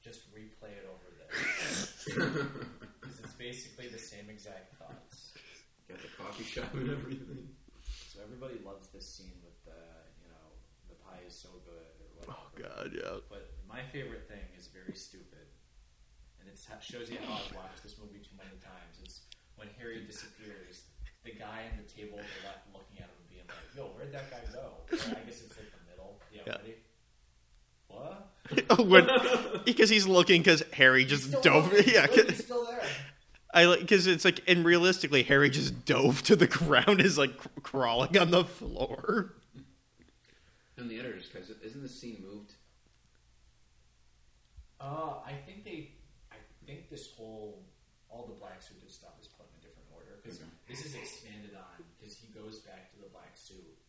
Just 0.00 0.30
replay 0.30 0.70
it 0.70 0.86
over 0.86 1.10
this 1.18 2.06
because 2.06 3.18
it's 3.18 3.34
basically 3.34 3.88
the 3.88 3.98
same 3.98 4.30
exact 4.30 4.78
thoughts. 4.78 5.34
Got 5.88 5.98
the 5.98 6.14
coffee 6.16 6.44
shop 6.44 6.72
and 6.74 6.90
everything. 6.90 7.48
So 8.06 8.20
everybody 8.22 8.62
loves 8.64 8.86
this 8.94 9.02
scene 9.02 9.34
with 9.42 9.58
the 9.64 9.82
you 10.22 10.30
know 10.30 10.46
the 10.88 10.94
pie 11.02 11.26
is 11.26 11.34
so 11.34 11.48
good 11.66 11.90
or 11.98 12.06
whatever. 12.14 12.38
Oh 12.38 12.46
god, 12.54 12.92
yeah. 12.94 13.18
But 13.28 13.50
my 13.68 13.82
favorite 13.92 14.28
thing 14.28 14.46
is 14.56 14.68
very 14.68 14.94
stupid, 14.94 15.26
and 15.34 15.38
it 16.48 16.58
shows 16.82 17.10
you 17.10 17.18
how 17.24 17.34
I've 17.34 17.54
watched 17.54 17.82
this 17.82 17.96
movie 18.00 18.18
too 18.18 18.36
many 18.36 18.56
times. 18.60 18.98
It's 19.02 19.20
when 19.56 19.68
Harry 19.78 20.04
disappears. 20.06 20.82
The 21.24 21.32
guy 21.32 21.64
on 21.70 21.76
the 21.82 21.88
table 21.90 22.18
to 22.18 22.24
the 22.24 22.46
left 22.46 22.64
looking 22.72 22.98
at 22.98 23.10
him 23.10 23.16
and 23.20 23.28
being 23.28 23.44
like, 23.48 23.76
"Yo, 23.76 23.92
where'd 23.96 24.12
that 24.12 24.30
guy 24.30 24.40
go?" 24.52 24.80
Or 24.90 25.16
I 25.16 25.24
guess 25.26 25.42
it's 25.42 25.56
like 25.56 25.68
the 25.70 25.90
middle. 25.90 26.20
Yeah, 26.32 26.42
Yeah. 26.46 26.56
ready? 26.56 26.74
What? 27.88 28.78
when, 28.88 29.08
because 29.64 29.90
he's 29.90 30.06
looking 30.06 30.40
because 30.40 30.62
Harry 30.72 31.04
just 31.04 31.42
dove. 31.42 31.72
Yeah, 31.86 32.06
He's 32.06 32.44
still 32.44 32.64
there. 32.66 32.82
I 33.52 33.64
like 33.64 33.80
because 33.80 34.06
it's 34.06 34.24
like 34.24 34.40
and 34.46 34.64
realistically, 34.64 35.22
Harry 35.24 35.50
just 35.50 35.84
dove 35.84 36.22
to 36.24 36.36
the 36.36 36.46
ground, 36.46 37.00
is 37.00 37.18
like 37.18 37.36
cr- 37.36 37.48
crawling 37.62 38.16
on 38.16 38.30
the 38.30 38.44
floor. 38.44 39.34
And 40.76 40.88
the 40.88 40.98
editor's 41.00 41.26
because 41.28 41.50
Isn't 41.50 41.82
the 41.82 41.88
scene 41.88 42.22
moved? 42.26 42.54
Uh, 44.80 45.14
I 45.26 45.32
think 45.44 45.64
they, 45.64 45.70
I 45.70 45.97
think 46.69 46.93
this 46.93 47.09
whole, 47.16 47.65
all 48.12 48.28
the 48.28 48.36
black 48.36 48.61
suited 48.61 48.93
stuff 48.93 49.16
is 49.16 49.24
put 49.24 49.49
in 49.49 49.57
a 49.57 49.62
different 49.65 49.89
order 49.89 50.20
because 50.20 50.45
Okay. 50.45 50.53
this 50.69 50.85
is 50.85 50.93
expanded 50.93 51.57
on 51.57 51.81
because 51.97 52.12
he 52.20 52.28
goes 52.28 52.61
back 52.61 52.93
to 52.93 53.01
the 53.01 53.09
black 53.09 53.32
suit, 53.40 53.81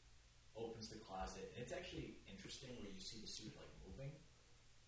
opens 0.55 0.87
the 0.87 0.95
closet, 1.03 1.51
and 1.51 1.59
it's 1.59 1.75
actually 1.75 2.23
interesting 2.31 2.71
where 2.79 2.87
you 2.95 3.03
see 3.03 3.19
the 3.19 3.27
suit 3.27 3.51
like 3.59 3.67
moving. 3.83 4.15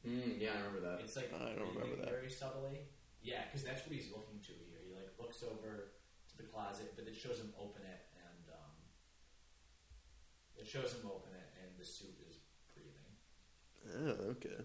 Mm, 0.07 0.39
yeah, 0.39 0.55
I 0.55 0.63
remember 0.63 0.79
that. 0.87 1.03
It's 1.03 1.19
like 1.19 1.35
I 1.35 1.51
don't 1.51 1.75
remember 1.75 1.99
that. 1.99 2.09
very 2.09 2.31
subtly. 2.31 2.87
Yeah, 3.21 3.43
because 3.45 3.67
that's 3.67 3.83
what 3.83 3.91
he's 3.93 4.09
looking 4.09 4.39
to 4.47 4.53
here. 4.71 4.81
He 4.87 4.95
like 4.95 5.11
looks 5.19 5.43
over 5.43 5.91
to 6.31 6.33
the 6.39 6.47
closet, 6.47 6.95
but 6.95 7.05
it 7.11 7.13
shows 7.13 7.37
him 7.43 7.51
open 7.59 7.83
it, 7.83 8.01
and 8.17 8.45
um, 8.55 8.73
it 10.55 10.65
shows 10.65 10.95
him 10.95 11.05
open 11.11 11.35
it, 11.35 11.47
and 11.59 11.69
the 11.77 11.85
suit 11.85 12.15
is 12.25 12.39
breathing. 12.73 13.11
Oh, 13.93 14.31
okay. 14.39 14.63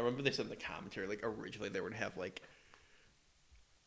I 0.00 0.02
remember 0.02 0.22
they 0.22 0.30
said 0.30 0.46
in 0.46 0.50
the 0.50 0.56
commentary, 0.56 1.06
like 1.06 1.20
originally 1.22 1.68
they 1.68 1.80
would 1.80 1.92
have 1.92 2.16
like, 2.16 2.40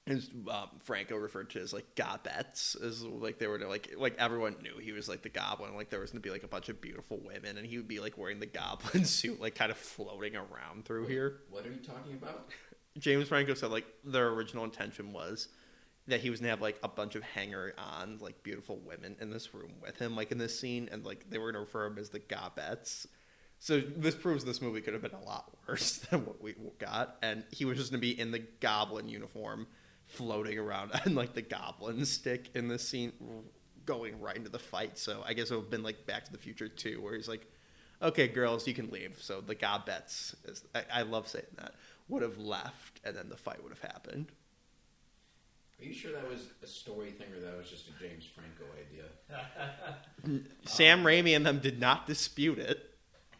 as 0.06 0.30
um, 0.48 0.69
Franco 0.84 1.18
referred 1.18 1.49
to 1.52 1.60
as 1.60 1.73
like 1.73 1.95
gobbets, 1.95 2.76
as 2.76 3.03
like 3.03 3.40
they 3.40 3.48
were 3.48 3.57
to, 3.57 3.68
like 3.68 3.95
like 3.98 4.15
everyone 4.19 4.57
knew 4.61 4.77
he 4.77 4.91
was 4.91 5.10
like 5.10 5.23
the 5.23 5.30
goblin, 5.30 5.76
like 5.76 5.90
there 5.90 6.02
was 6.02 6.11
gonna 6.11 6.22
be 6.22 6.30
like 6.30 6.44
a 6.44 6.48
bunch 6.48 6.69
of 6.69 6.80
beautiful 6.81 7.19
women, 7.19 7.57
and 7.57 7.65
he 7.65 7.77
would 7.77 7.88
be 7.88 7.99
like 7.99 8.15
wearing 8.15 8.40
the 8.40 8.45
goblin 8.45 9.06
suit, 9.06 9.41
like 9.41 9.56
kind 9.56 9.72
of 9.72 9.77
floating 9.77 10.35
around 10.35 10.85
through 10.85 11.07
here. 11.07 11.40
What 11.49 11.65
are 11.65 11.72
you 11.72 11.80
talking 11.80 12.14
about? 12.14 12.49
James 12.99 13.27
Franco 13.27 13.56
said 13.56 13.72
like 13.72 13.88
their 14.03 14.27
original 14.27 14.65
intention 14.65 15.14
was 15.14 15.48
that 16.07 16.19
he 16.19 16.30
was 16.30 16.41
gonna 16.41 16.52
have 16.52 16.61
like 16.61 16.77
a 16.84 16.88
bunch 16.88 17.15
of 17.15 17.23
hanger 17.23 17.73
on 17.80 18.19
like 18.19 18.44
beautiful 18.44 18.77
women 18.85 19.15
in 19.19 19.31
this 19.31 19.52
room 19.56 19.72
with 19.81 19.98
him, 19.98 20.15
like 20.15 20.31
in 20.31 20.38
this 20.38 20.60
scene, 20.60 20.90
and 20.91 21.03
like 21.03 21.27
they 21.31 21.40
were 21.40 21.52
gonna 21.52 21.64
refer 21.64 21.88
him 21.88 21.98
as 21.98 22.10
the 22.10 22.19
Gobbets. 22.19 23.07
So 23.64 23.80
this 23.80 24.14
proves 24.14 24.44
this 24.44 24.61
movie 24.61 24.81
could 24.81 24.91
have 24.91 25.02
been 25.02 25.14
a 25.14 25.23
lot 25.23 25.49
worse 25.65 25.99
than 26.10 26.26
what 26.26 26.44
we 26.44 26.53
got, 26.80 27.15
and 27.22 27.45
he 27.49 27.64
was 27.64 27.77
just 27.77 27.91
gonna 27.91 28.02
be 28.02 28.19
in 28.19 28.30
the 28.30 28.40
goblin 28.60 29.07
uniform, 29.07 29.68
floating 30.06 30.60
around 30.60 30.91
on 31.06 31.15
like 31.15 31.34
the 31.34 31.41
goblin 31.41 32.03
stick 32.03 32.49
in 32.56 32.68
this 32.68 32.85
scene, 32.85 33.14
going 33.85 34.19
right 34.19 34.35
into 34.35 34.49
the 34.49 34.60
fight. 34.60 34.98
So 34.98 35.23
I 35.26 35.34
guess 35.34 35.49
it 35.49 35.56
would 35.56 35.61
have 35.61 35.72
been 35.72 35.81
like 35.81 36.06
Back 36.06 36.26
to 36.26 36.31
the 36.34 36.38
Future 36.38 36.68
too, 36.68 36.99
where 36.99 37.15
he's 37.15 37.30
like, 37.30 37.49
"Okay, 38.02 38.27
girls, 38.27 38.68
you 38.68 38.73
can 38.73 38.90
leave." 38.90 39.19
So 39.22 39.40
the 39.40 39.56
Gobbets, 39.56 40.35
is, 40.44 40.65
I, 40.76 40.84
I 40.95 41.02
love 41.03 41.30
saying 41.30 41.45
that, 41.56 41.73
would 42.10 42.22
have 42.22 42.40
left, 42.40 42.99
and 43.06 43.15
then 43.15 43.30
the 43.30 43.38
fight 43.38 43.64
would 43.64 43.72
have 43.72 43.91
happened. 43.94 44.34
Are 45.80 45.85
you 45.85 45.94
sure 45.94 46.11
that 46.11 46.30
was 46.30 46.48
a 46.61 46.68
story 46.68 47.11
thing 47.11 47.27
or 47.34 47.40
that 47.40 47.57
was 47.57 47.69
just 47.69 47.88
a 47.88 47.91
James 47.98 48.26
Franco 48.26 48.65
idea? 50.27 50.41
Sam 50.65 51.06
Raimi 51.06 51.34
and 51.34 51.45
them 51.45 51.60
did 51.60 51.80
not 51.80 52.07
dispute 52.07 52.60
it. 52.60 52.90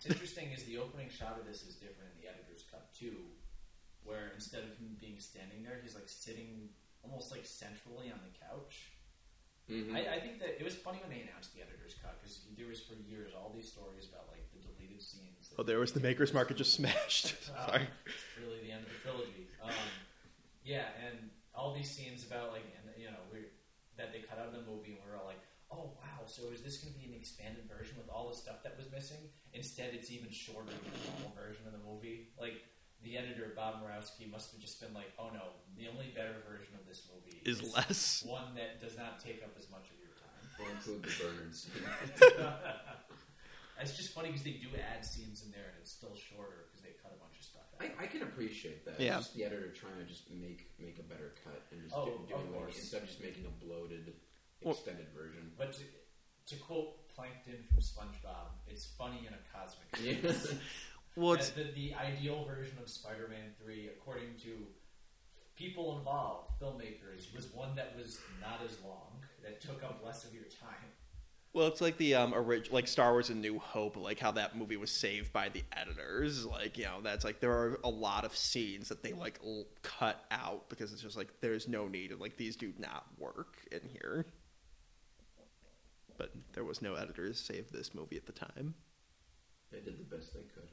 What's 0.04 0.20
interesting 0.20 0.52
is 0.52 0.68
the 0.68 0.84
opening 0.84 1.08
shot 1.08 1.40
of 1.40 1.48
this 1.48 1.64
is 1.64 1.80
different 1.80 2.12
in 2.12 2.20
the 2.20 2.28
editor's 2.28 2.68
cut 2.68 2.92
too, 2.92 3.24
where 4.04 4.36
instead 4.36 4.68
of 4.68 4.76
him 4.76 5.00
being 5.00 5.16
standing 5.16 5.64
there, 5.64 5.80
he's 5.80 5.96
like 5.96 6.12
sitting 6.12 6.68
almost 7.08 7.32
like 7.32 7.48
centrally 7.48 8.12
on 8.12 8.20
the 8.20 8.36
couch. 8.36 8.92
Mm-hmm. 9.72 9.96
I, 9.96 10.20
I 10.20 10.20
think 10.20 10.44
that 10.44 10.60
it 10.60 10.66
was 10.68 10.76
funny 10.76 11.00
when 11.00 11.08
they 11.08 11.24
announced 11.24 11.56
the 11.56 11.64
editor's 11.64 11.96
cut 12.04 12.20
because 12.20 12.44
there 12.60 12.68
was 12.68 12.84
for 12.84 13.00
years 13.00 13.32
all 13.32 13.56
these 13.56 13.72
stories 13.72 14.12
about 14.12 14.28
like 14.28 14.44
the 14.52 14.60
deleted 14.60 15.00
scenes. 15.00 15.56
Oh, 15.56 15.64
there 15.64 15.80
was 15.80 15.96
the 15.96 16.04
Maker's 16.04 16.36
Market 16.36 16.60
just 16.60 16.76
smashed. 16.76 17.40
Uh, 17.54 17.80
Sorry. 17.80 17.88
It's 18.04 18.36
really 18.44 18.60
the 18.60 18.76
end 18.76 18.84
of 18.84 18.92
the 18.92 19.00
trilogy. 19.08 19.48
Um, 19.64 19.72
yeah, 20.68 20.92
and 21.00 21.32
all 21.56 21.72
these 21.72 21.88
scenes 21.88 22.28
about 22.28 22.52
like, 22.52 22.68
and 22.76 22.92
you 23.00 23.08
know, 23.08 23.24
we 23.32 23.48
that 23.96 24.12
they 24.12 24.20
cut 24.20 24.36
out 24.36 24.52
of 24.52 24.56
the 24.58 24.68
movie, 24.68 25.00
and 25.00 25.02
we 25.06 25.08
are 25.08 25.16
all 25.16 25.32
like, 25.32 25.40
oh 25.72 25.96
wow, 25.96 26.28
so 26.28 26.52
is 26.52 26.60
this 26.60 26.84
going 26.84 26.92
to 26.92 27.00
be 27.00 27.08
an 27.08 27.16
expanded 27.16 27.64
version 27.72 27.96
with 27.96 28.12
all 28.12 28.28
the 28.28 28.36
stuff 28.36 28.60
that 28.68 28.76
was 28.76 28.92
missing? 28.92 29.32
Instead, 29.54 29.94
it's 29.94 30.10
even 30.12 30.32
shorter 30.32 30.70
than 30.70 30.92
the 30.92 31.12
normal 31.14 31.32
version 31.38 31.66
of 31.68 31.74
the 31.74 31.84
movie. 31.86 32.30
Like 32.40 32.64
the 33.04 33.18
editor 33.18 33.54
Bob 33.56 33.84
Murawski 33.84 34.30
must 34.32 34.52
have 34.52 34.60
just 34.62 34.82
been 34.82 34.94
like, 34.94 35.12
oh 35.20 35.30
no, 35.34 35.54
the 35.78 35.88
only 35.88 36.12
better 36.16 36.36
version 36.50 36.74
of 36.80 36.88
this 36.88 37.08
movie 37.14 37.38
Is 37.46 37.62
less. 37.76 38.24
one 38.26 38.56
that 38.56 38.82
does 38.82 38.98
not 38.98 39.20
take 39.20 39.44
up 39.44 39.52
as 39.58 39.70
much 39.70 39.86
of 39.92 39.98
your 40.02 40.10
time. 40.18 40.20
Or 40.62 40.70
include 40.70 41.02
the 41.02 41.12
Bernard 41.18 41.56
scene. 41.58 41.72
It's 43.82 43.98
just 43.98 44.14
funny 44.14 44.30
because 44.30 44.44
they 44.44 44.62
do 44.62 44.70
add 44.78 45.04
scenes 45.04 45.44
in 45.44 45.52
there, 45.52 45.74
and 45.74 45.78
it's 45.82 45.92
still 45.92 46.14
shorter 46.16 46.70
because 46.70 46.82
they 46.86 46.94
cut 47.02 47.12
a 47.12 47.20
bunch 47.20 47.36
of 47.42 47.44
stuff 47.44 47.66
out. 47.74 47.82
I, 47.84 48.06
I 48.06 48.08
can 48.08 48.22
appreciate 48.22 48.86
that. 48.86 49.02
Yeah. 49.02 49.18
Just 49.18 49.34
the 49.36 49.44
editor 49.44 49.74
trying 49.74 49.98
to 50.00 50.06
just 50.06 50.30
make 50.32 50.70
make 50.80 51.00
a 51.00 51.04
better 51.04 51.34
cut 51.44 51.66
and 51.74 51.82
just 51.82 51.92
Oh, 51.98 52.06
do, 52.06 52.12
doing 52.30 52.54
of 52.54 52.70
instead 52.70 53.02
of 53.02 53.10
just 53.10 53.20
making 53.20 53.44
a 53.50 53.54
bloated 53.66 54.14
Well- 54.62 54.74
extended 54.78 55.10
version. 55.12 55.52
But 55.58 55.74
to, 55.74 55.84
to 56.54 56.56
quote 56.64 56.96
Plankton 57.16 57.64
from 57.70 57.80
SpongeBob, 57.80 58.52
it's 58.68 58.86
funny 58.98 59.28
in 59.28 59.34
a 59.34 59.42
cosmic 59.54 60.22
sense. 60.22 60.60
Well, 61.16 61.34
it's, 61.34 61.52
the, 61.52 61.66
the 61.76 61.94
ideal 61.94 62.44
version 62.44 62.76
of 62.82 62.90
Spider-Man 62.90 63.54
3, 63.64 63.90
according 63.96 64.30
to 64.46 64.66
people 65.56 66.00
involved, 66.00 66.50
filmmakers, 66.60 67.34
was 67.36 67.54
one 67.54 67.76
that 67.76 67.94
was 67.96 68.20
not 68.42 68.62
as 68.66 68.78
long, 68.84 69.22
that 69.44 69.62
took 69.62 69.84
up 69.84 70.02
less 70.04 70.26
of 70.26 70.34
your 70.34 70.46
time. 70.46 70.90
Well, 71.54 71.68
it's 71.68 71.82
like 71.82 71.98
the 71.98 72.16
um 72.16 72.34
orig- 72.34 72.72
like 72.72 72.88
Star 72.88 73.12
Wars: 73.12 73.30
A 73.30 73.36
New 73.36 73.60
Hope, 73.60 73.96
like 73.96 74.18
how 74.18 74.32
that 74.32 74.58
movie 74.58 74.76
was 74.76 74.90
saved 74.90 75.32
by 75.32 75.50
the 75.50 75.62
editors. 75.78 76.48
Like 76.48 76.80
you 76.80 76.86
know, 76.86 77.00
that's 77.04 77.24
like 77.24 77.40
there 77.40 77.52
are 77.52 77.80
a 77.84 77.90
lot 77.90 78.26
of 78.26 78.36
scenes 78.36 78.90
that 78.90 79.04
they 79.04 79.14
like 79.14 79.40
l- 79.46 79.68
cut 79.84 80.26
out 80.32 80.68
because 80.70 80.92
it's 80.94 81.04
just 81.04 81.16
like 81.16 81.28
there's 81.42 81.68
no 81.68 81.88
need 81.88 82.10
and 82.12 82.20
like 82.20 82.38
these 82.38 82.56
do 82.56 82.74
not 82.80 83.06
work 83.20 83.58
in 83.72 83.82
here. 83.88 84.26
But 86.18 86.32
there 86.54 86.64
was 86.64 86.82
no 86.82 86.96
editors 86.96 87.40
save 87.40 87.72
this 87.72 87.94
movie 87.94 88.18
at 88.18 88.26
the 88.26 88.32
time. 88.34 88.76
They 89.72 89.80
did 89.82 89.98
the 89.98 90.16
best 90.16 90.34
they 90.34 90.46
could. 90.54 90.70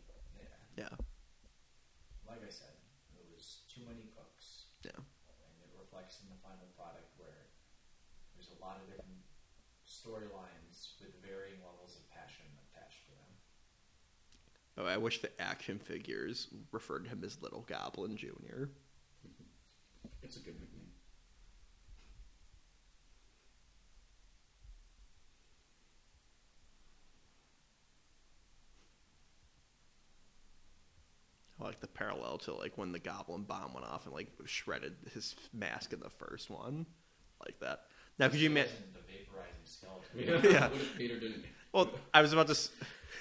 Yeah. 0.76 0.88
Yeah, 0.90 0.96
Like 2.28 2.40
I 2.46 2.50
said, 2.50 2.76
it 3.16 3.24
was 3.34 3.62
too 3.72 3.82
many 3.88 4.08
cooks. 4.16 4.66
yeah. 4.84 4.92
and 4.96 5.56
it 5.64 5.72
reflects 5.78 6.20
in 6.22 6.28
the 6.28 6.36
final 6.42 6.68
product 6.76 7.08
where 7.18 7.48
there's 8.34 8.50
a 8.56 8.60
lot 8.62 8.76
of 8.80 8.86
different 8.88 9.20
storylines 9.84 11.00
with 11.00 11.16
varying 11.24 11.58
levels 11.64 11.96
of 11.96 12.04
passion 12.10 12.44
attached 12.70 13.04
to 13.08 13.12
them. 13.16 13.30
Oh, 14.78 14.86
I 14.86 14.96
wish 14.96 15.20
the 15.20 15.32
action 15.40 15.78
figures 15.78 16.48
referred 16.72 17.04
to 17.04 17.10
him 17.10 17.24
as 17.24 17.40
Little 17.42 17.62
Goblin 17.62 18.16
Junior. 18.16 18.70
It's 20.22 20.36
a 20.36 20.40
good 20.40 20.60
like 31.62 31.80
the 31.80 31.86
parallel 31.86 32.38
to 32.38 32.54
like 32.54 32.76
when 32.76 32.92
the 32.92 32.98
Goblin 32.98 33.42
bomb 33.42 33.74
went 33.74 33.86
off 33.86 34.06
and 34.06 34.14
like 34.14 34.28
shredded 34.44 34.94
his 35.12 35.34
mask 35.52 35.92
in 35.92 36.00
the 36.00 36.10
first 36.10 36.50
one, 36.50 36.86
like 37.44 37.58
that. 37.60 37.82
Now, 38.18 38.28
could 38.28 38.40
you 38.40 38.50
imagine? 38.50 38.72
the 38.92 39.00
vaporizing 39.00 39.64
skeleton. 39.64 40.44
Yeah. 40.44 40.50
Yeah. 40.52 40.68
Peter 40.96 41.18
didn't? 41.18 41.44
Well, 41.72 41.90
I 42.12 42.20
was 42.22 42.32
about 42.32 42.48
to. 42.48 42.58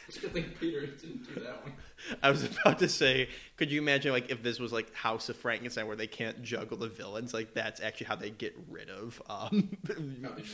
It's 0.10 0.18
good 0.18 0.34
thing 0.34 0.46
Peter 0.60 0.88
didn't 0.88 1.36
do 1.36 1.40
that 1.42 1.64
one. 1.64 1.74
I 2.24 2.32
was 2.32 2.44
about 2.44 2.80
to 2.80 2.90
say, 2.90 3.30
could 3.58 3.72
you 3.72 3.80
imagine 3.80 4.12
like 4.12 4.32
if 4.32 4.42
this 4.42 4.60
was 4.60 4.74
like 4.74 4.92
House 4.96 5.30
of 5.30 5.36
Frankenstein 5.36 5.86
where 5.86 5.96
they 5.96 6.08
can't 6.08 6.42
juggle 6.42 6.78
the 6.78 6.88
villains? 6.88 7.32
Like 7.32 7.54
that's 7.54 7.80
actually 7.80 8.08
how 8.08 8.16
they 8.16 8.32
get 8.32 8.56
rid 8.70 8.90
of 8.90 9.22
um 9.30 9.70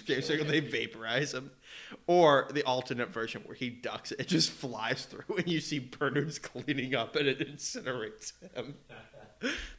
James 0.06 0.28
Franco, 0.28 0.44
They 0.44 0.60
vaporize 0.60 1.34
him, 1.34 1.52
or 2.06 2.50
the 2.52 2.64
alternate 2.64 3.12
version 3.14 3.44
where 3.46 3.56
he 3.56 3.70
ducks 3.70 4.12
it, 4.12 4.20
it 4.20 4.28
just 4.28 4.50
flies 4.50 5.06
through, 5.06 5.38
and 5.38 5.48
you 5.48 5.62
see 5.62 5.80
Bernard's 5.80 6.38
cleaning 6.38 6.94
up 6.94 7.16
and 7.16 7.28
it 7.28 7.40
incinerates 7.40 8.34
him. 8.54 8.76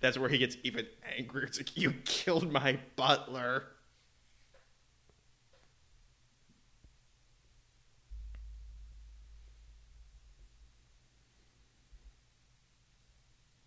That's 0.00 0.18
where 0.18 0.28
he 0.28 0.38
gets 0.38 0.56
even 0.62 0.86
angrier. 1.18 1.44
It's 1.46 1.58
like 1.58 1.76
you 1.76 1.92
killed 2.04 2.50
my 2.50 2.78
butler. 2.96 3.64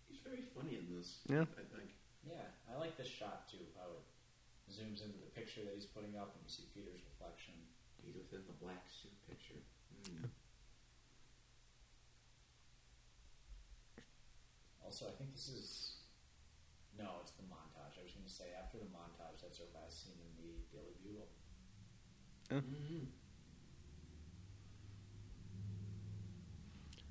He's 0.08 0.20
very 0.20 0.42
funny 0.54 0.76
in 0.76 0.94
this. 0.94 1.19
Yeah. 1.30 1.46
I 1.46 1.64
think. 1.70 1.94
Yeah, 2.26 2.42
I 2.66 2.74
like 2.74 2.98
this 2.98 3.06
shot 3.06 3.46
too. 3.46 3.62
How 3.78 3.86
it 3.94 4.02
zooms 4.66 5.06
into 5.06 5.22
the 5.22 5.30
picture 5.30 5.62
that 5.62 5.72
he's 5.72 5.86
putting 5.86 6.18
up, 6.18 6.34
and 6.34 6.42
you 6.42 6.50
see 6.50 6.66
Peter's 6.74 7.06
reflection. 7.06 7.54
He's 8.02 8.18
within 8.18 8.42
the 8.50 8.58
black 8.58 8.82
suit 8.90 9.14
picture. 9.30 9.62
Mm. 10.02 10.26
Also, 14.82 15.06
I 15.06 15.14
think 15.14 15.30
this 15.30 15.46
is 15.46 16.02
no, 16.98 17.22
it's 17.22 17.32
the 17.38 17.46
montage. 17.46 17.94
I 17.94 18.02
was 18.02 18.10
going 18.10 18.26
to 18.26 18.32
say 18.32 18.50
after 18.58 18.82
the 18.82 18.90
montage, 18.90 19.38
that's 19.38 19.62
our 19.62 19.70
last 19.72 20.02
scene 20.02 20.18
in 20.18 20.32
the 20.34 20.50
Daily 20.74 20.98
Bugle. 21.00 21.30
Mm-hmm. 22.50 23.19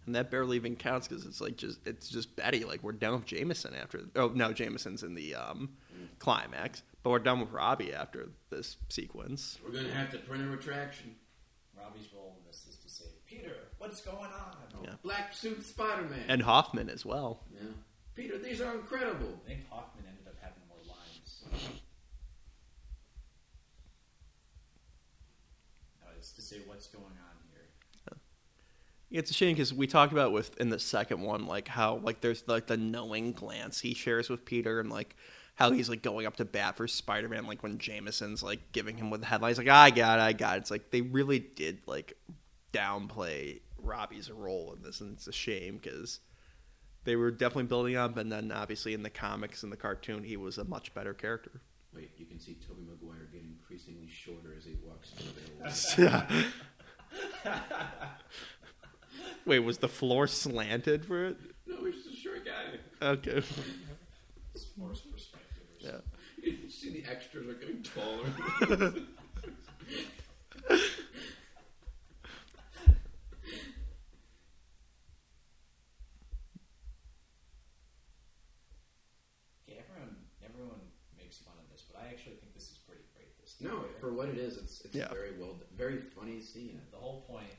And 0.09 0.15
that 0.15 0.31
barely 0.31 0.55
even 0.55 0.75
counts 0.75 1.07
because 1.07 1.23
it's 1.27 1.39
like 1.39 1.55
just 1.55 1.85
it's 1.85 2.09
just 2.09 2.35
Betty. 2.35 2.63
Like 2.63 2.81
we're 2.81 2.93
done 2.93 3.13
with 3.13 3.27
Jameson 3.27 3.75
after. 3.75 4.05
Oh 4.15 4.29
no, 4.33 4.51
Jameson's 4.51 5.03
in 5.03 5.13
the 5.13 5.35
um, 5.35 5.69
climax, 6.17 6.81
but 7.03 7.11
we're 7.11 7.19
done 7.19 7.39
with 7.39 7.51
Robbie 7.51 7.93
after 7.93 8.29
this 8.49 8.77
sequence. 8.89 9.59
We're 9.63 9.71
gonna 9.71 9.93
have 9.93 10.09
to 10.13 10.17
print 10.17 10.43
a 10.43 10.47
retraction. 10.47 11.13
Robbie's 11.77 12.07
role 12.11 12.35
in 12.39 12.47
this 12.47 12.65
is 12.67 12.77
to 12.77 12.89
say, 12.89 13.05
Peter, 13.27 13.53
what's 13.77 14.01
going 14.01 14.17
on? 14.17 14.83
Yeah. 14.83 14.93
Black 15.03 15.31
suit 15.31 15.63
Spider-Man. 15.63 16.23
And 16.27 16.41
Hoffman 16.41 16.89
as 16.89 17.05
well. 17.05 17.43
yeah. 17.53 17.67
Peter, 18.15 18.39
these 18.39 18.61
are 18.61 18.73
incredible. 18.73 19.39
I 19.45 19.47
think 19.47 19.69
Hoffman 19.69 20.05
ended 20.09 20.25
up 20.25 20.33
having 20.41 20.63
more 20.67 20.79
lines. 20.87 21.43
No, 26.01 26.07
it's 26.17 26.31
to 26.31 26.41
say 26.41 26.57
what's 26.65 26.87
going 26.87 27.03
on 27.05 27.11
here. 27.11 27.28
It's 29.11 29.31
a 29.31 29.33
shame 29.33 29.55
because 29.55 29.73
we 29.73 29.87
talked 29.87 30.11
about 30.11 30.31
with 30.31 30.55
in 30.59 30.69
the 30.69 30.79
second 30.79 31.21
one, 31.21 31.47
like 31.47 31.67
how 31.67 31.97
like 31.97 32.21
there's 32.21 32.43
like 32.47 32.67
the 32.67 32.77
knowing 32.77 33.31
glance 33.31 33.79
he 33.79 33.93
shares 33.93 34.29
with 34.29 34.45
Peter, 34.45 34.79
and 34.79 34.89
like 34.89 35.15
how 35.55 35.71
he's 35.71 35.89
like 35.89 36.03
going 36.03 36.25
up 36.27 36.37
to 36.37 36.45
bat 36.45 36.77
for 36.77 36.87
Spider 36.87 37.27
Man, 37.27 37.47
like 37.47 37.63
when 37.63 37.79
Jameson's 37.79 38.43
like 38.43 38.71
giving 38.71 38.97
him 38.97 39.09
with 39.09 39.21
the 39.21 39.27
headlines, 39.27 39.57
like 39.57 39.67
I 39.67 39.89
got 39.89 40.19
it, 40.19 40.21
I 40.21 40.33
got 40.33 40.57
it. 40.57 40.61
It's 40.61 40.71
like 40.71 40.91
they 40.91 41.01
really 41.01 41.39
did 41.39 41.79
like 41.87 42.13
downplay 42.71 43.61
Robbie's 43.81 44.29
role 44.29 44.73
in 44.75 44.83
this, 44.83 45.01
and 45.01 45.13
it's 45.13 45.27
a 45.27 45.33
shame 45.33 45.79
because 45.81 46.19
they 47.03 47.15
were 47.15 47.31
definitely 47.31 47.63
building 47.63 47.95
up, 47.95 48.15
and 48.17 48.31
then 48.31 48.51
obviously 48.51 48.93
in 48.93 49.01
the 49.01 49.09
comics 49.09 49.63
and 49.63 49.71
the 49.71 49.77
cartoon, 49.77 50.23
he 50.23 50.37
was 50.37 50.59
a 50.59 50.63
much 50.65 50.93
better 50.93 51.13
character. 51.13 51.61
Wait, 51.95 52.11
you 52.17 52.25
can 52.27 52.39
see 52.39 52.55
Tobey 52.67 52.83
Maguire 52.87 53.27
getting 53.31 53.57
increasingly 53.59 54.07
shorter 54.07 54.53
as 54.55 54.65
he 54.65 54.75
walks 54.85 55.09
through 55.09 55.33
the 55.63 56.45
Wait, 59.49 59.57
was 59.57 59.79
the 59.79 59.87
floor 59.87 60.27
slanted 60.27 61.03
for 61.03 61.25
it? 61.25 61.37
No, 61.65 61.83
he's 61.83 61.95
just 62.03 62.09
a 62.13 62.15
short 62.15 62.45
guy. 62.45 62.77
Okay. 63.01 63.41
It's 64.53 64.65
forced 64.77 65.11
perspective. 65.11 65.63
Or 65.73 65.87
Yeah. 65.87 65.91
something. 66.43 66.59
You 66.65 66.69
see 66.69 66.91
the 67.01 67.09
extras 67.09 67.47
are 67.47 67.53
getting 67.55 67.81
taller. 67.81 68.27
Okay, 79.67 79.79
everyone, 79.79 80.15
everyone 80.43 80.81
makes 81.17 81.37
fun 81.37 81.53
of 81.59 81.67
this, 81.71 81.83
but 81.91 82.01
I 82.01 82.09
actually 82.09 82.35
think 82.41 82.53
this 82.53 82.71
is 82.71 82.77
pretty 82.85 83.03
great. 83.13 83.29
This 83.41 83.55
no, 83.61 83.85
for 83.99 84.13
what 84.13 84.29
it 84.29 84.37
is, 84.37 84.57
it's 84.57 84.81
it's 84.81 84.95
Yeah. 84.95 85.09
very 85.09 85.37
well, 85.37 85.59
very 85.75 85.97
funny 86.01 86.41
scene. 86.41 86.81
The 86.91 86.97
whole 86.97 87.21
point 87.21 87.47
is 87.49 87.57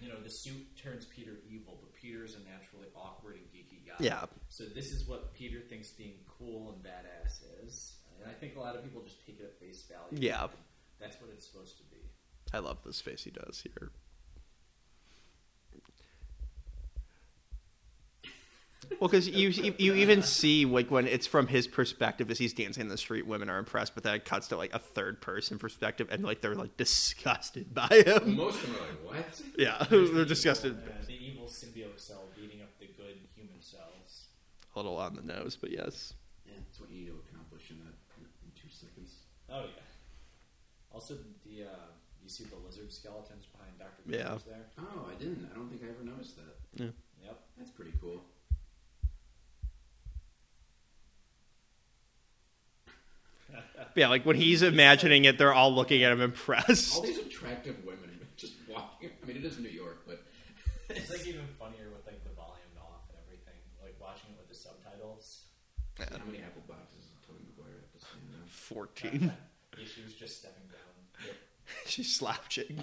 you 0.00 0.08
know 0.08 0.20
the 0.22 0.30
suit 0.30 0.66
turns 0.82 1.06
Peter 1.06 1.38
evil, 1.48 1.78
but 1.80 1.94
Peter 1.94 2.24
is 2.24 2.34
a 2.34 2.38
naturally 2.38 2.88
awkward 2.94 3.36
and 3.36 3.44
geeky 3.46 3.86
guy. 3.86 3.94
Yeah. 3.98 4.24
So 4.48 4.64
this 4.64 4.92
is 4.92 5.06
what 5.08 5.32
Peter 5.34 5.60
thinks 5.60 5.90
being 5.90 6.14
cool 6.38 6.74
and 6.74 6.82
badass 6.84 7.40
is, 7.66 7.94
and 8.20 8.30
I 8.30 8.34
think 8.34 8.56
a 8.56 8.60
lot 8.60 8.76
of 8.76 8.82
people 8.84 9.02
just 9.02 9.24
take 9.26 9.40
it 9.40 9.44
at 9.44 9.58
face 9.60 9.84
value. 9.88 10.22
Yeah. 10.22 10.48
that's 11.00 11.20
what 11.20 11.30
it's 11.32 11.46
supposed 11.46 11.78
to 11.78 11.84
be. 11.84 11.96
I 12.52 12.58
love 12.58 12.78
this 12.84 13.00
face 13.00 13.24
he 13.24 13.30
does 13.30 13.62
here. 13.62 13.90
Well, 19.00 19.08
because 19.08 19.28
you 19.28 19.48
you 19.78 19.94
even 19.94 20.22
see 20.22 20.64
like 20.64 20.90
when 20.90 21.06
it's 21.06 21.26
from 21.26 21.46
his 21.48 21.66
perspective 21.66 22.30
as 22.30 22.38
he's 22.38 22.52
dancing 22.52 22.82
in 22.82 22.88
the 22.88 22.96
street, 22.96 23.26
women 23.26 23.50
are 23.50 23.58
impressed, 23.58 23.94
but 23.94 24.04
then 24.04 24.14
it 24.14 24.24
cuts 24.24 24.48
to 24.48 24.56
like 24.56 24.72
a 24.74 24.78
third 24.78 25.20
person 25.20 25.58
perspective, 25.58 26.08
and 26.10 26.22
like 26.24 26.40
they're 26.40 26.54
like 26.54 26.76
disgusted 26.76 27.74
by 27.74 27.88
him. 27.88 28.36
Most 28.36 28.62
of 28.62 28.66
them 28.72 28.76
are 28.76 29.12
like, 29.12 29.24
"What?" 29.26 29.42
Yeah, 29.58 29.84
Here's 29.90 30.10
the 30.10 30.16
they're 30.16 30.24
disgusted. 30.24 30.72
Evil, 30.72 30.88
uh, 30.88 31.06
the 31.06 31.26
evil 31.26 31.44
symbiote 31.46 32.00
cell 32.00 32.24
beating 32.36 32.62
up 32.62 32.70
the 32.78 32.86
good 32.86 33.16
human 33.34 33.60
cells. 33.60 34.28
A 34.74 34.78
little 34.78 34.96
on 34.96 35.14
the 35.14 35.22
nose, 35.22 35.56
but 35.60 35.70
yes. 35.70 36.14
Yeah, 36.46 36.54
that's 36.64 36.80
what 36.80 36.90
you 36.90 36.96
need 37.00 37.06
to 37.06 37.20
accomplish 37.30 37.70
in 37.70 37.78
that 37.80 37.94
in 38.18 38.50
two 38.54 38.68
seconds. 38.70 39.14
Oh 39.50 39.64
yeah. 39.64 39.82
Also, 40.92 41.14
the 41.44 41.64
uh, 41.64 41.90
you 42.22 42.28
see 42.28 42.44
the 42.44 42.56
lizard 42.64 42.92
skeletons 42.92 43.46
behind 43.52 43.78
Doctor 43.78 44.02
Yeah. 44.06 44.38
there. 44.46 44.64
Oh, 44.78 45.06
I 45.10 45.18
didn't. 45.18 45.48
I 45.52 45.54
don't 45.56 45.68
think 45.68 45.82
I 45.84 45.88
ever 45.90 46.02
noticed 46.04 46.36
that. 46.36 46.56
Yeah. 46.82 46.90
Yep. 47.24 47.38
That's 47.58 47.70
pretty 47.70 47.92
cool. 48.00 48.22
Yeah, 53.94 54.08
like 54.08 54.26
when 54.26 54.36
he's 54.36 54.62
imagining 54.62 55.24
it, 55.24 55.38
they're 55.38 55.54
all 55.54 55.74
looking 55.74 56.02
at 56.02 56.12
him 56.12 56.20
impressed. 56.20 56.96
All 56.96 57.02
these 57.02 57.18
attractive 57.18 57.76
women 57.84 58.06
just 58.36 58.54
walking. 58.68 59.10
I 59.22 59.26
mean, 59.26 59.36
it 59.38 59.44
is 59.44 59.58
New 59.58 59.68
York, 59.68 60.02
but 60.06 60.22
It's 60.90 61.10
like 61.10 61.26
even 61.26 61.46
funnier 61.58 61.88
with 61.90 62.06
like 62.06 62.22
the 62.22 62.30
volume 62.30 62.76
off 62.78 63.08
and 63.10 63.18
everything. 63.26 63.58
Like 63.82 63.96
watching 64.00 64.30
it 64.30 64.38
with 64.38 64.48
the 64.48 64.54
subtitles. 64.54 65.46
how 65.98 66.24
many 66.26 66.38
apple 66.44 66.62
boxes 66.68 67.06
does 67.10 67.26
Tobey 67.26 67.42
Maguire 67.56 67.80
have 67.80 67.92
to 67.92 68.06
stand? 68.06 68.50
Fourteen. 68.50 69.32
Yeah, 69.76 69.84
she 69.84 70.00
was 70.00 70.14
just 70.14 70.38
stepping 70.38 70.72
down. 70.72 71.34
She's 71.84 72.16
slouching. 72.16 72.82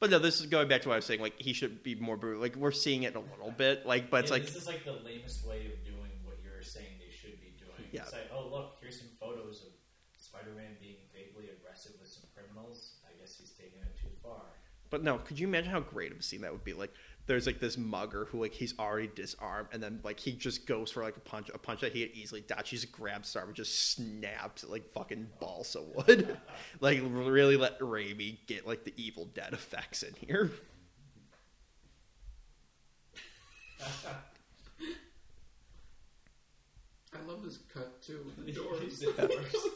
But 0.00 0.10
no, 0.10 0.18
this 0.18 0.40
is 0.40 0.46
going 0.46 0.66
back 0.66 0.82
to 0.82 0.88
what 0.88 0.94
I 0.94 0.98
was 0.98 1.04
saying. 1.06 1.20
Like 1.20 1.38
he 1.40 1.52
should 1.52 1.84
be 1.84 1.94
more 1.94 2.16
brutal. 2.16 2.42
Like 2.42 2.56
we're 2.56 2.72
seeing 2.74 3.04
it 3.04 3.14
a 3.14 3.20
little 3.20 3.54
bit. 3.56 3.86
Like, 3.86 4.10
but 4.10 4.26
it's 4.26 4.30
Yeah, 4.30 4.42
like 4.42 4.46
this 4.46 4.56
is 4.56 4.66
like 4.66 4.84
the 4.84 4.98
lamest 5.06 5.46
way 5.46 5.70
of 5.70 5.78
doing 5.86 6.10
what 6.24 6.42
you're 6.42 6.66
saying 6.66 6.98
they 6.98 7.14
should 7.14 7.38
be 7.38 7.54
doing. 7.62 7.86
Yeah. 7.92 8.02
It's 8.02 8.12
like, 8.12 8.26
oh 8.34 8.48
look, 8.50 8.74
here's 8.82 8.98
some 8.98 9.06
photos 9.20 9.62
of 9.62 9.70
Spider-Man 10.18 10.82
being 10.82 10.98
vaguely 11.14 11.54
aggressive 11.54 11.64
aggressive 11.74 11.98
with 12.00 12.08
some 12.08 12.22
criminals, 12.34 13.02
I 13.02 13.10
guess 13.20 13.34
he's 13.36 13.50
taking 13.50 13.82
it 13.82 13.98
too 14.00 14.08
far. 14.22 14.46
But 14.94 15.02
no, 15.02 15.18
could 15.18 15.40
you 15.40 15.48
imagine 15.48 15.72
how 15.72 15.80
great 15.80 16.12
of 16.12 16.20
a 16.20 16.22
scene 16.22 16.42
that 16.42 16.52
would 16.52 16.62
be? 16.62 16.72
Like, 16.72 16.92
there's 17.26 17.46
like 17.46 17.58
this 17.58 17.76
mugger 17.76 18.26
who 18.26 18.40
like 18.40 18.52
he's 18.52 18.78
already 18.78 19.10
disarmed, 19.12 19.70
and 19.72 19.82
then 19.82 19.98
like 20.04 20.20
he 20.20 20.30
just 20.30 20.68
goes 20.68 20.92
for 20.92 21.02
like 21.02 21.16
a 21.16 21.20
punch, 21.20 21.50
a 21.52 21.58
punch 21.58 21.80
that 21.80 21.92
he 21.92 22.00
had 22.00 22.12
easily 22.12 22.42
dodged. 22.42 22.68
He 22.68 22.76
just 22.76 22.92
grabs 22.92 23.28
Star 23.28 23.42
and 23.42 23.56
just 23.56 23.90
snaps 23.90 24.62
it 24.62 24.70
like 24.70 24.92
fucking 24.92 25.26
balsa 25.40 25.82
wood. 25.82 26.38
like 26.80 27.00
really 27.02 27.56
let 27.56 27.80
Raimi 27.80 28.36
get 28.46 28.68
like 28.68 28.84
the 28.84 28.94
Evil 28.96 29.24
Dead 29.34 29.52
effects 29.52 30.04
in 30.04 30.14
here. 30.14 30.52
I 37.12 37.26
love 37.26 37.42
this 37.42 37.58
cut 37.74 38.00
too. 38.00 38.30
The 38.46 38.52
doors. 38.52 38.80
He's 38.80 39.00
the 39.00 39.10
worst. 39.10 39.66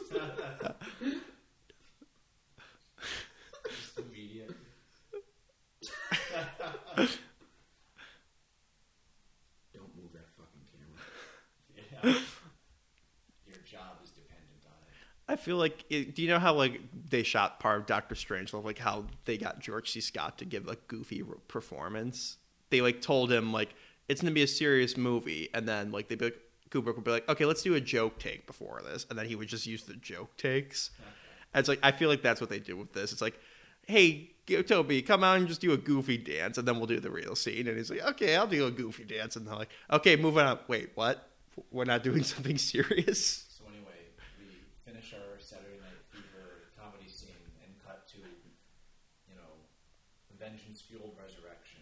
Just 6.11 6.21
immediate. 6.97 7.19
Don't 9.73 9.95
move 9.95 10.11
that 10.13 10.27
fucking 10.37 10.65
camera. 10.71 11.03
Yeah. 11.75 12.19
Your 13.47 13.57
job 13.65 13.97
is 14.03 14.11
dependent 14.11 14.63
on 14.65 14.73
it. 14.81 14.93
I 15.27 15.35
feel 15.35 15.57
like, 15.57 15.85
it, 15.89 16.15
do 16.15 16.21
you 16.21 16.27
know 16.27 16.39
how 16.39 16.53
like 16.53 16.81
they 17.09 17.23
shot 17.23 17.59
part 17.59 17.79
of 17.81 17.85
Doctor 17.85 18.15
Strange, 18.15 18.53
like 18.53 18.79
how 18.79 19.05
they 19.25 19.37
got 19.37 19.59
George 19.59 19.91
C. 19.91 20.01
Scott 20.01 20.37
to 20.39 20.45
give 20.45 20.67
a 20.67 20.75
goofy 20.87 21.23
performance? 21.47 22.37
They 22.69 22.81
like 22.81 23.01
told 23.01 23.31
him 23.31 23.51
like 23.51 23.73
it's 24.07 24.21
gonna 24.21 24.33
be 24.33 24.43
a 24.43 24.47
serious 24.47 24.97
movie, 24.97 25.49
and 25.53 25.67
then 25.67 25.91
like 25.91 26.07
they 26.07 26.15
be 26.15 26.25
like, 26.25 26.39
Kubrick 26.69 26.95
would 26.95 27.03
be 27.03 27.11
like, 27.11 27.27
okay, 27.27 27.45
let's 27.45 27.63
do 27.63 27.73
a 27.75 27.81
joke 27.81 28.19
take 28.19 28.45
before 28.45 28.81
this, 28.83 29.07
and 29.09 29.17
then 29.17 29.25
he 29.25 29.35
would 29.35 29.47
just 29.47 29.65
use 29.65 29.83
the 29.83 29.95
joke 29.95 30.37
takes. 30.37 30.91
And 31.53 31.59
it's 31.59 31.69
like 31.69 31.79
I 31.81 31.91
feel 31.91 32.09
like 32.09 32.21
that's 32.21 32.39
what 32.39 32.49
they 32.49 32.59
do 32.59 32.77
with 32.77 32.93
this. 32.93 33.11
It's 33.11 33.21
like, 33.21 33.39
hey, 33.89 34.29
Tobey, 34.45 35.01
come 35.01 35.23
out 35.23 35.37
and 35.37 35.47
just 35.47 35.61
do 35.61 35.73
a 35.73 35.77
goofy 35.77 36.17
dance, 36.17 36.57
and 36.57 36.67
then 36.67 36.77
we'll 36.77 36.87
do 36.87 36.99
the 36.99 37.11
real 37.11 37.35
scene. 37.35 37.67
And 37.67 37.77
he's 37.77 37.89
like, 37.89 38.01
okay, 38.13 38.35
I'll 38.35 38.47
do 38.47 38.65
a 38.65 38.71
goofy 38.71 39.03
dance, 39.03 39.35
and 39.35 39.45
they're 39.45 39.55
like, 39.55 39.69
okay, 39.91 40.15
moving 40.15 40.45
on. 40.45 40.59
Wait, 40.67 40.91
what? 40.95 41.29
We're 41.71 41.85
not 41.85 42.03
doing 42.03 42.23
something 42.33 42.57
serious. 42.57 43.45
So 43.49 43.65
anyway, 43.69 43.99
we 44.39 44.45
finish 44.85 45.13
our 45.13 45.37
Saturday 45.39 45.77
Night 45.81 46.01
Fever 46.11 46.69
comedy 46.81 47.09
scene 47.09 47.29
and 47.65 47.73
cut 47.85 48.07
to, 48.09 48.17
you 48.17 49.35
know, 49.35 49.53
vengeance-fueled 50.39 51.13
resurrection 51.21 51.81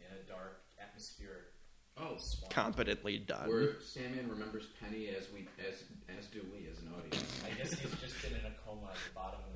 in 0.00 0.06
a 0.12 0.28
dark, 0.28 0.60
atmospheric 0.80 1.52
Oh, 1.98 2.16
swamp. 2.18 2.52
Competently 2.52 3.16
done. 3.16 3.48
where 3.48 3.80
Sandman 3.80 4.28
remembers 4.28 4.66
Penny 4.78 5.08
as 5.16 5.32
we 5.32 5.48
as 5.66 5.80
as 6.12 6.26
do 6.26 6.44
we 6.52 6.68
as 6.68 6.76
an 6.84 6.92
audience. 6.92 7.24
I 7.40 7.48
guess 7.56 7.72
he's 7.72 7.88
just 8.04 8.20
been 8.20 8.36
in 8.38 8.44
a 8.44 8.52
coma 8.68 8.92
at 8.92 9.00
the 9.00 9.14
bottom 9.16 9.40
of 9.40 9.55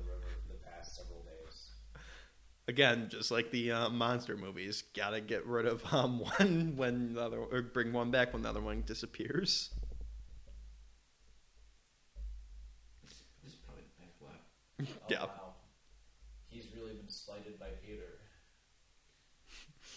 Again, 2.67 3.07
just 3.09 3.31
like 3.31 3.51
the 3.51 3.71
uh, 3.71 3.89
monster 3.89 4.37
movies, 4.37 4.83
gotta 4.95 5.19
get 5.19 5.45
rid 5.45 5.65
of 5.65 5.83
um, 5.93 6.19
one 6.39 6.73
when 6.75 7.13
the 7.15 7.21
other, 7.21 7.37
or 7.39 7.61
bring 7.61 7.91
one 7.91 8.11
back 8.11 8.33
when 8.33 8.43
the 8.43 8.49
other 8.49 8.61
one 8.61 8.83
disappears. 8.85 9.71
This 13.03 13.51
is 13.53 13.55
probably 13.65 13.83
the 13.97 14.03
back 14.03 14.15
lap. 14.21 14.41
Oh, 15.01 15.07
Yeah. 15.09 15.23
wow. 15.25 15.53
He's 16.49 16.65
really 16.75 16.93
been 16.95 17.09
slighted 17.09 17.59
by 17.59 17.67
Peter. 17.85 18.19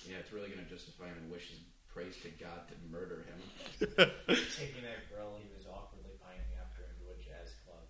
Yeah, 0.09 0.17
it's 0.19 0.33
really 0.33 0.49
gonna 0.49 0.69
justify 0.69 1.07
him 1.07 1.17
and 1.23 1.31
wish 1.31 1.49
his 1.51 1.59
praise 1.93 2.17
to 2.23 2.29
God 2.43 2.67
to 2.69 2.75
murder 2.91 3.25
him. 3.29 3.41
Taking 3.97 4.83
that 4.83 5.09
girl 5.11 5.39
he 5.39 5.49
was 5.57 5.67
awkwardly 5.67 6.13
pining 6.23 6.47
after 6.61 6.83
into 6.91 7.11
a 7.13 7.17
jazz 7.23 7.55
club. 7.65 7.85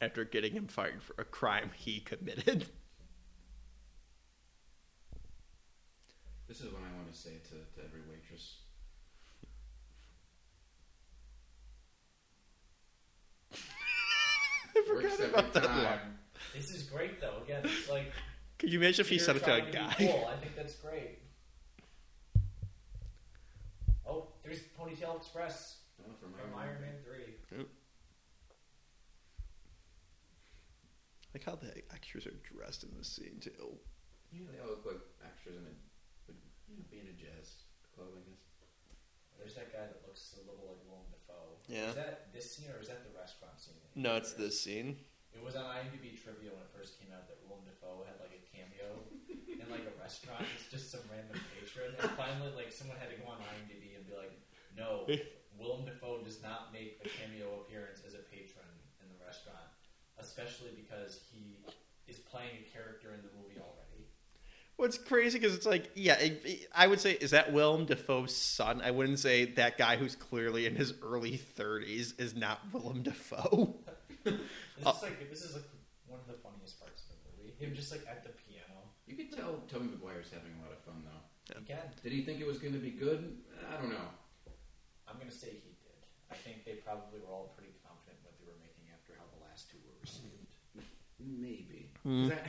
After 0.00 0.24
getting 0.24 0.52
him 0.52 0.66
fired 0.66 1.02
for 1.02 1.14
a 1.18 1.24
crime 1.24 1.70
he 1.76 2.00
committed. 2.00 2.66
This 6.50 6.62
is 6.62 6.72
what 6.72 6.82
I 6.82 6.90
want 6.96 7.12
to 7.12 7.16
say 7.16 7.30
to, 7.44 7.50
to 7.78 7.86
every 7.86 8.00
waitress. 8.10 8.56
I 13.54 13.56
Works 14.92 15.14
forgot 15.14 15.20
every 15.20 15.26
about 15.26 15.52
that 15.54 15.62
time. 15.62 15.84
one. 15.84 16.18
This 16.52 16.70
is 16.70 16.82
great, 16.82 17.20
though. 17.20 17.36
Again, 17.44 17.62
it's 17.62 17.88
like 17.88 18.10
Could 18.58 18.72
you 18.72 18.80
imagine 18.80 19.02
if 19.04 19.08
he 19.08 19.14
Peter 19.14 19.24
said 19.26 19.36
it 19.36 19.44
to 19.44 19.62
a 19.62 19.64
be 19.64 19.70
guy? 19.70 19.94
Cool. 19.96 20.28
I 20.28 20.36
think 20.40 20.56
that's 20.56 20.74
great. 20.74 21.20
Oh, 24.04 24.26
there's 24.42 24.58
Ponytail 24.76 25.18
Express 25.18 25.76
Oh, 26.00 26.10
from 26.20 26.32
from 26.32 26.58
Iron 26.58 26.80
Man 26.80 26.94
3. 27.04 27.64
Like 31.32 31.44
how 31.44 31.54
the 31.54 31.72
extras 31.94 32.26
are 32.26 32.34
dressed 32.42 32.82
in 32.82 32.90
this 32.98 33.06
scene 33.06 33.38
too. 33.40 33.78
Yeah, 34.32 34.46
they 34.52 34.58
all 34.60 34.70
look 34.70 34.84
like 34.84 35.00
extras 35.24 35.54
in 35.54 35.62
a, 35.62 35.89
would, 36.70 36.86
you 36.90 37.02
know, 37.02 37.10
be 37.10 37.10
a 37.10 37.18
jazz 37.18 37.66
club, 37.90 38.14
I 38.14 38.22
guess. 38.22 38.42
There's 39.38 39.56
that 39.56 39.72
guy 39.72 39.88
that 39.88 40.04
looks 40.04 40.36
a 40.36 40.44
little 40.44 40.68
like 40.68 40.78
Willem 40.84 41.08
Dafoe. 41.10 41.56
Yeah. 41.66 41.90
Is 41.90 41.96
that 41.96 42.28
this 42.30 42.46
scene 42.46 42.68
or 42.70 42.78
is 42.78 42.92
that 42.92 43.02
the 43.02 43.14
restaurant 43.16 43.56
scene? 43.56 43.80
No, 43.96 44.14
it's 44.20 44.36
this 44.36 44.60
scene. 44.60 45.00
It 45.32 45.40
was 45.40 45.54
on 45.54 45.64
IMDb 45.64 46.18
trivia 46.18 46.50
when 46.52 46.60
it 46.60 46.72
first 46.74 46.98
came 46.98 47.14
out 47.14 47.30
that 47.30 47.38
Willem 47.46 47.62
Dafoe 47.64 48.02
had 48.04 48.18
like 48.20 48.34
a 48.34 48.42
cameo 48.50 49.00
in 49.30 49.64
like 49.70 49.86
a 49.86 49.94
restaurant. 49.96 50.42
It's 50.58 50.68
just 50.68 50.90
some 50.90 51.06
random 51.06 51.38
patron, 51.54 51.94
and 51.96 52.10
finally, 52.18 52.50
like 52.58 52.74
someone 52.74 52.98
had 52.98 53.14
to 53.14 53.18
go 53.22 53.30
on 53.30 53.38
IMDb 53.54 53.94
and 53.94 54.02
be 54.02 54.12
like, 54.18 54.34
"No, 54.74 55.06
Willem 55.54 55.86
Dafoe 55.86 56.20
does 56.26 56.42
not 56.42 56.74
make 56.74 56.98
a 57.06 57.08
cameo 57.08 57.62
appearance 57.62 58.02
as 58.02 58.18
a 58.18 58.26
patron 58.26 58.66
in 58.98 59.06
the 59.06 59.18
restaurant, 59.22 59.70
especially 60.18 60.74
because 60.74 61.22
he 61.30 61.62
is 62.10 62.18
playing 62.18 62.58
a 62.60 62.64
character 62.66 63.14
in 63.14 63.22
the 63.22 63.32
movie 63.38 63.62
already." 63.62 63.89
What's 64.80 64.96
crazy 64.96 65.38
because 65.38 65.54
it's 65.54 65.66
like, 65.66 65.90
yeah, 65.94 66.16
it, 66.18 66.40
it- 66.42 66.68
I 66.74 66.86
would 66.86 67.00
say, 67.00 67.12
is 67.12 67.32
that 67.32 67.52
Willem 67.52 67.84
Dafoe's 67.84 68.34
son? 68.34 68.80
I 68.80 68.90
wouldn't 68.90 69.18
say 69.18 69.44
that 69.60 69.76
guy 69.76 69.96
who's 69.96 70.16
clearly 70.16 70.64
in 70.64 70.74
his 70.74 70.94
early 71.02 71.36
30s 71.58 72.18
is 72.18 72.34
not 72.34 72.60
Willem 72.72 73.02
Dafoe. 73.02 73.76
This 74.24 74.40
Oh. 74.86 74.96
is 74.96 75.02
like 75.04 75.20
this 75.28 75.44
is 75.44 75.52
like 75.52 75.68
one 76.08 76.20
of 76.20 76.26
the 76.32 76.40
funniest 76.40 76.80
parts 76.80 77.04
of 77.12 77.16
the 77.20 77.20
movie. 77.36 77.52
Him 77.60 77.76
just 77.76 77.92
like 77.92 78.00
at 78.08 78.24
the 78.24 78.32
piano. 78.48 78.80
You 79.04 79.16
could 79.20 79.28
tell 79.36 79.60
Tobey 79.68 79.92
Maguire's 79.92 80.32
having 80.32 80.52
a 80.56 80.60
lot 80.64 80.72
of 80.72 80.80
fun, 80.88 81.04
though. 81.04 81.60
He 81.60 81.64
can. 81.68 81.84
Did 82.02 82.12
he 82.16 82.24
think 82.24 82.40
it 82.40 82.46
was 82.48 82.56
going 82.56 82.72
to 82.72 82.80
be 82.80 82.88
good? 82.96 83.36
I 83.68 83.76
don't 83.76 83.92
know. 83.92 84.08
I'm 85.08 85.20
gonna 85.20 85.28
say 85.28 85.52
he 85.60 85.76
did. 85.84 86.00
I 86.32 86.36
think 86.40 86.64
they 86.64 86.80
probably 86.80 87.20
were 87.20 87.28
all 87.28 87.52
pretty 87.52 87.76
confident 87.84 88.16
in 88.16 88.24
what 88.24 88.36
they 88.40 88.48
were 88.48 88.56
making 88.64 88.88
after 88.96 89.12
how 89.20 89.28
the 89.36 89.44
last 89.44 89.68
two 89.68 89.76
were 89.84 89.96
received. 90.00 90.48
Maybe. 91.20 91.92
Hmm. 92.00 92.32
'Cause 92.32 92.40
I, 92.40 92.48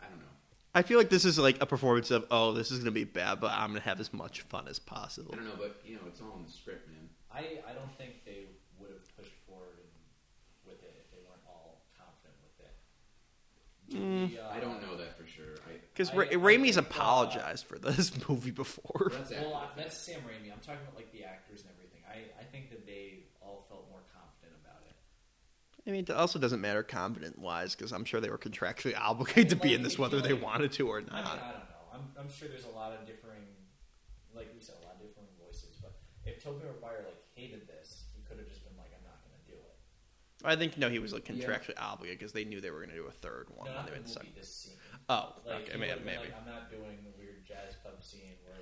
I 0.00 0.08
don't 0.08 0.20
know. 0.24 0.32
I 0.74 0.82
feel 0.82 0.96
like 0.96 1.10
this 1.10 1.24
is 1.26 1.38
like 1.38 1.60
a 1.60 1.66
performance 1.66 2.10
of, 2.10 2.26
oh, 2.30 2.52
this 2.52 2.70
is 2.70 2.78
going 2.78 2.86
to 2.86 2.90
be 2.92 3.04
bad, 3.04 3.40
but 3.40 3.50
I'm 3.52 3.70
going 3.70 3.80
to 3.82 3.88
have 3.88 4.00
as 4.00 4.12
much 4.12 4.40
fun 4.42 4.68
as 4.68 4.78
possible. 4.78 5.32
I 5.34 5.36
don't 5.36 5.44
know, 5.44 5.58
but 5.58 5.80
you 5.84 5.96
know, 5.96 6.02
it's 6.08 6.20
all 6.20 6.34
in 6.38 6.44
the 6.46 6.50
script, 6.50 6.88
man. 6.88 7.08
I, 7.30 7.60
I 7.68 7.74
don't 7.74 7.92
think 7.98 8.24
they 8.24 8.46
would 8.80 8.90
have 8.90 9.16
pushed 9.16 9.34
forward 9.46 9.76
and, 9.76 9.92
with 10.66 10.82
it 10.82 10.94
if 10.96 11.10
they 11.12 11.20
weren't 11.28 11.44
all 11.46 11.84
confident 11.92 12.40
with 12.40 12.56
it. 12.64 12.72
Do 13.92 14.00
we, 14.32 14.38
uh, 14.40 14.48
I 14.48 14.60
don't 14.60 14.80
know 14.80 14.96
that 14.96 15.16
for 15.18 15.26
sure. 15.26 15.60
Because 15.92 16.10
I- 16.10 16.16
Ra- 16.16 16.32
I 16.32 16.36
Raimi's 16.40 16.76
think, 16.76 16.86
uh, 16.88 16.96
apologized 16.96 17.66
for 17.66 17.78
this 17.78 18.10
movie 18.28 18.50
before. 18.50 19.12
that's 19.12 19.30
Well, 19.30 19.54
uh, 19.54 19.76
that's 19.76 19.96
Sam 19.96 20.20
Raimi. 20.24 20.48
I'm 20.52 20.60
talking 20.64 20.80
about 20.88 20.96
like 20.96 21.12
the 21.12 21.24
actors 21.24 21.60
and 21.60 21.70
everything. 21.76 22.00
I, 22.08 22.32
I 22.40 22.44
think 22.48 22.70
that 22.70 22.86
they 22.86 23.28
all 23.42 23.66
felt 23.68 23.84
more 23.92 24.00
confident 24.16 24.56
about 24.64 24.80
it. 24.88 24.96
I 25.86 25.90
mean, 25.90 26.00
it 26.08 26.10
also 26.10 26.38
doesn't 26.38 26.60
matter 26.60 26.82
confident 26.82 27.38
wise 27.38 27.74
because 27.74 27.92
I'm 27.92 28.04
sure 28.04 28.20
they 28.20 28.30
were 28.30 28.38
contractually 28.38 28.96
obligated 28.98 29.50
to 29.50 29.56
be 29.56 29.74
in 29.74 29.82
this 29.82 29.98
whether 29.98 30.20
they 30.20 30.32
wanted 30.34 30.72
to 30.72 30.88
or 30.88 30.98
I, 30.98 31.00
not. 31.00 31.10
I 31.12 31.22
don't 31.22 31.36
know. 31.36 31.62
I'm, 31.94 32.00
I'm 32.20 32.32
sure 32.32 32.48
there's 32.48 32.64
a 32.66 32.76
lot 32.76 32.92
of 32.92 33.04
differing, 33.06 33.42
like 34.34 34.48
we 34.54 34.60
said, 34.60 34.76
a 34.82 34.86
lot 34.86 34.94
of 34.96 35.02
differing 35.02 35.26
voices. 35.44 35.76
But 35.82 35.92
if 36.24 36.42
Tobey 36.42 36.64
Maguire 36.64 37.02
like 37.04 37.18
hated 37.34 37.66
this, 37.66 38.04
he 38.14 38.22
could 38.22 38.38
have 38.38 38.48
just 38.48 38.62
been 38.64 38.76
like, 38.78 38.94
"I'm 38.96 39.02
not 39.04 39.18
going 39.26 39.34
to 39.34 39.44
do 39.50 39.58
it." 39.58 39.74
I 40.46 40.54
think 40.56 40.78
no, 40.78 40.88
he 40.88 41.00
was 41.00 41.12
like 41.12 41.28
Yeah. 41.28 41.34
contractually 41.34 41.74
obligated 41.78 42.18
because 42.20 42.32
they 42.32 42.44
knew 42.44 42.60
they 42.60 42.70
were 42.70 42.78
going 42.78 42.90
to 42.90 42.96
do 42.96 43.06
a 43.06 43.10
third 43.12 43.48
one. 43.54 43.66
No, 43.68 43.74
when 43.76 43.86
they 43.86 43.98
the 43.98 44.18
movie. 44.22 44.32
This 44.38 44.54
scene. 44.54 44.74
Oh, 45.08 45.34
Like, 45.44 45.66
okay, 45.68 45.76
maybe. 45.78 46.00
maybe. 46.06 46.30
Like, 46.30 46.38
I'm 46.38 46.46
not 46.46 46.70
doing 46.70 47.02
the 47.02 47.10
weird 47.18 47.44
jazz 47.44 47.74
club 47.82 47.98
scene 48.02 48.38
where 48.46 48.56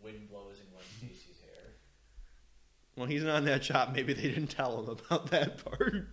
wind 0.00 0.30
blows 0.30 0.56
in 0.58 0.66
Gwen 0.72 0.82
Stacy's 0.98 1.38
hair. 1.44 1.76
Well, 2.96 3.06
he's 3.06 3.22
not 3.22 3.38
in 3.38 3.44
that 3.44 3.62
shot. 3.62 3.92
Maybe 3.92 4.14
they 4.14 4.22
didn't 4.22 4.48
tell 4.48 4.80
him 4.82 4.88
about 4.88 5.30
that 5.30 5.62
part. 5.64 6.08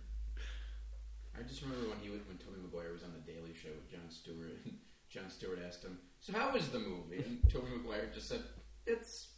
I 1.40 1.48
just 1.48 1.62
remember 1.62 1.88
when 1.88 1.98
he 2.02 2.10
was, 2.10 2.20
when 2.28 2.36
Tobey 2.36 2.60
Maguire 2.62 2.92
was 2.92 3.02
on 3.02 3.12
the 3.14 3.32
Daily 3.32 3.54
Show 3.54 3.70
with 3.70 3.90
Jon 3.90 4.10
Stewart, 4.10 4.52
and 4.64 4.76
Jon 5.08 5.30
Stewart 5.30 5.58
asked 5.66 5.82
him, 5.82 5.98
"So 6.20 6.32
how 6.34 6.52
was 6.52 6.68
the 6.68 6.78
movie?" 6.78 7.24
And 7.24 7.38
Tobey 7.48 7.68
Maguire 7.74 8.10
just 8.14 8.28
said, 8.28 8.42
"It's 8.86 9.28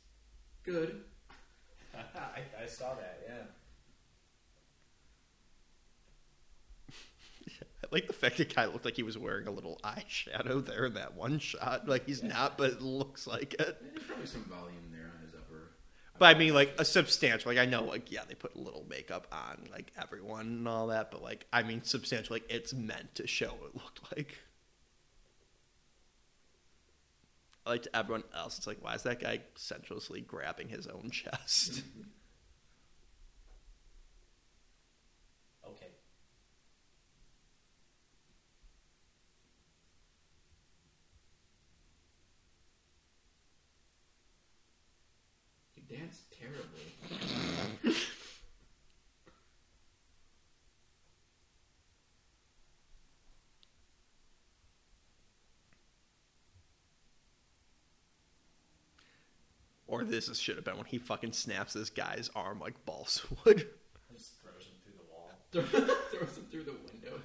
good." 0.65 1.05
I, 1.95 2.41
I 2.61 2.66
saw 2.66 2.95
that. 2.95 3.20
Yeah. 3.29 3.45
I 7.85 7.87
like 7.93 8.09
the 8.09 8.12
fact 8.12 8.39
that 8.39 8.55
guy 8.55 8.66
looked 8.66 8.85
like 8.85 8.97
he 8.97 9.03
was 9.03 9.16
wearing 9.16 9.47
a 9.47 9.53
little 9.53 9.79
eyeshadow 9.85 10.65
there 10.65 10.87
in 10.87 10.95
that 10.95 11.15
one 11.15 11.39
shot. 11.39 11.87
Like 11.87 12.07
he's 12.07 12.23
not, 12.23 12.59
but 12.59 12.70
it 12.70 12.83
looks 12.83 13.29
like 13.29 13.55
it. 13.55 13.79
There's 13.81 14.07
probably 14.07 14.27
some 14.27 14.45
volume 14.45 14.91
there 14.91 15.12
on 15.15 15.24
his 15.24 15.35
upper. 15.35 15.70
But 16.18 16.36
I 16.36 16.39
mean, 16.39 16.55
like 16.55 16.74
a 16.78 16.84
substantial. 16.84 17.51
Like 17.51 17.59
I 17.59 17.66
know, 17.66 17.84
like 17.84 18.10
yeah, 18.12 18.22
they 18.28 18.34
put 18.34 18.55
a 18.55 18.59
little 18.59 18.84
makeup 18.89 19.26
on 19.32 19.66
like 19.70 19.93
everyone 20.01 20.47
and 20.47 20.68
all 20.68 20.86
that, 20.89 21.10
but 21.10 21.22
like 21.22 21.47
I 21.52 21.62
mean, 21.62 21.82
substantial. 21.82 22.34
Like 22.34 22.47
it's 22.48 22.72
meant 22.72 23.14
to 23.16 23.26
show 23.26 23.48
what 23.48 23.70
it 23.70 23.74
looked 23.74 24.01
like. 24.16 24.39
Like 27.66 27.82
to 27.84 27.97
everyone 27.97 28.24
else, 28.34 28.59
it's 28.59 28.66
like, 28.66 28.82
why 28.82 28.94
is 28.94 29.02
that 29.05 29.20
guy 29.20 29.40
sensuously 29.55 30.20
grabbing 30.20 30.68
his 30.68 30.86
own 30.86 31.10
chest? 31.10 31.82
Okay. 35.66 35.93
You 45.74 45.80
dance 45.93 46.23
terribly. 46.39 47.94
or 59.93 60.05
this 60.05 60.35
should 60.39 60.56
have 60.56 60.64
been 60.64 60.77
when 60.78 60.86
he 60.86 60.97
fucking 60.97 61.32
snaps 61.32 61.74
this 61.74 61.90
guy's 61.90 62.31
arm 62.35 62.59
like 62.59 62.74
balsa 62.86 63.27
wood. 63.44 63.69
Just 64.10 64.40
throws 64.40 64.64
him 64.64 64.74
through 64.82 64.94
the 64.97 65.05
wall. 65.10 65.31
Throws 66.10 66.39
him 66.39 66.47
through 66.51 66.64
the 66.64 66.73
window. 66.73 67.20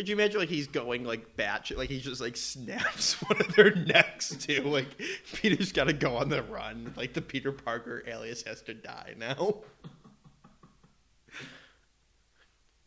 Could 0.00 0.08
you 0.08 0.14
imagine 0.14 0.40
like 0.40 0.48
he's 0.48 0.66
going 0.66 1.04
like 1.04 1.36
batshit, 1.36 1.76
like 1.76 1.90
he 1.90 2.00
just 2.00 2.22
like 2.22 2.34
snaps 2.34 3.20
one 3.28 3.38
of 3.38 3.54
their 3.54 3.74
necks 3.74 4.34
too? 4.34 4.62
Like 4.62 4.86
Peter's 5.34 5.72
got 5.72 5.88
to 5.88 5.92
go 5.92 6.16
on 6.16 6.30
the 6.30 6.42
run. 6.42 6.94
Like 6.96 7.12
the 7.12 7.20
Peter 7.20 7.52
Parker 7.52 8.02
alias 8.06 8.42
has 8.44 8.62
to 8.62 8.72
die 8.72 9.12
now. 9.18 9.56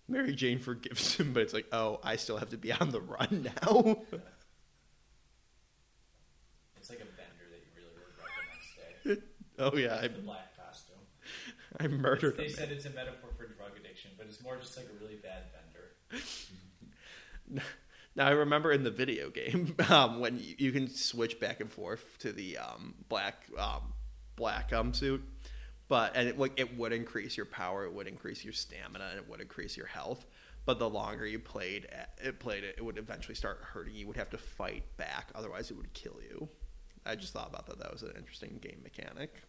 Mary 0.07 0.33
Jane 0.33 0.57
forgives 0.57 1.15
him, 1.15 1.33
but 1.33 1.43
it's 1.43 1.53
like, 1.53 1.67
oh, 1.71 1.99
I 2.03 2.15
still 2.15 2.37
have 2.37 2.49
to 2.49 2.57
be 2.57 2.71
on 2.71 2.89
the 2.89 3.01
run 3.01 3.47
now. 3.61 4.01
It's 6.75 6.89
like 6.89 6.99
a 6.99 7.05
bender 7.05 7.45
that 7.51 7.61
you 7.61 7.69
really 7.77 7.93
regret 7.93 8.33
the 9.05 9.13
next 9.13 9.21
day. 9.21 9.27
oh 9.59 9.77
yeah, 9.77 9.99
I, 10.01 10.07
the 10.07 10.17
black 10.17 10.57
costume. 10.57 10.95
I 11.79 11.87
murdered 11.89 12.37
They 12.37 12.45
him. 12.45 12.53
said 12.53 12.71
it's 12.71 12.85
a 12.85 12.89
metaphor 12.89 13.29
for 13.37 13.45
drug 13.45 13.77
addiction, 13.79 14.09
but 14.17 14.25
it's 14.25 14.41
more 14.41 14.57
just 14.57 14.75
like 14.77 14.87
a 14.87 14.99
really 14.99 15.17
bad 15.17 15.43
bender. 15.53 15.91
Now 18.15 18.27
I 18.27 18.31
remember 18.31 18.71
in 18.71 18.83
the 18.83 18.91
video 18.91 19.31
game 19.31 19.75
um, 19.89 20.19
when 20.19 20.37
you, 20.37 20.53
you 20.59 20.71
can 20.71 20.87
switch 20.87 21.39
back 21.39 21.61
and 21.61 21.71
forth 21.71 22.17
to 22.19 22.31
the 22.31 22.59
um, 22.59 22.93
black 23.09 23.43
um, 23.57 23.93
black 24.35 24.71
um, 24.71 24.93
suit, 24.93 25.23
but 25.87 26.15
and 26.15 26.29
it 26.29 26.37
like 26.37 26.59
it 26.59 26.77
would 26.77 26.93
increase 26.93 27.35
your 27.35 27.47
power, 27.47 27.85
it 27.85 27.93
would 27.93 28.07
increase 28.07 28.43
your 28.43 28.53
stamina, 28.53 29.05
and 29.09 29.17
it 29.17 29.27
would 29.27 29.41
increase 29.41 29.75
your 29.75 29.87
health. 29.87 30.27
But 30.65 30.77
the 30.77 30.89
longer 30.89 31.25
you 31.25 31.39
played 31.39 31.87
it, 32.23 32.39
played 32.39 32.63
it, 32.63 32.75
it 32.77 32.85
would 32.85 32.97
eventually 32.97 33.35
start 33.35 33.59
hurting 33.63 33.95
you. 33.95 34.01
You 34.01 34.07
would 34.07 34.17
have 34.17 34.29
to 34.29 34.37
fight 34.37 34.83
back, 34.97 35.29
otherwise 35.33 35.71
it 35.71 35.77
would 35.77 35.91
kill 35.93 36.19
you. 36.21 36.47
I 37.05 37.15
just 37.15 37.33
thought 37.33 37.49
about 37.49 37.65
that. 37.65 37.79
That 37.79 37.91
was 37.91 38.03
an 38.03 38.13
interesting 38.15 38.59
game 38.61 38.79
mechanic. 38.83 39.41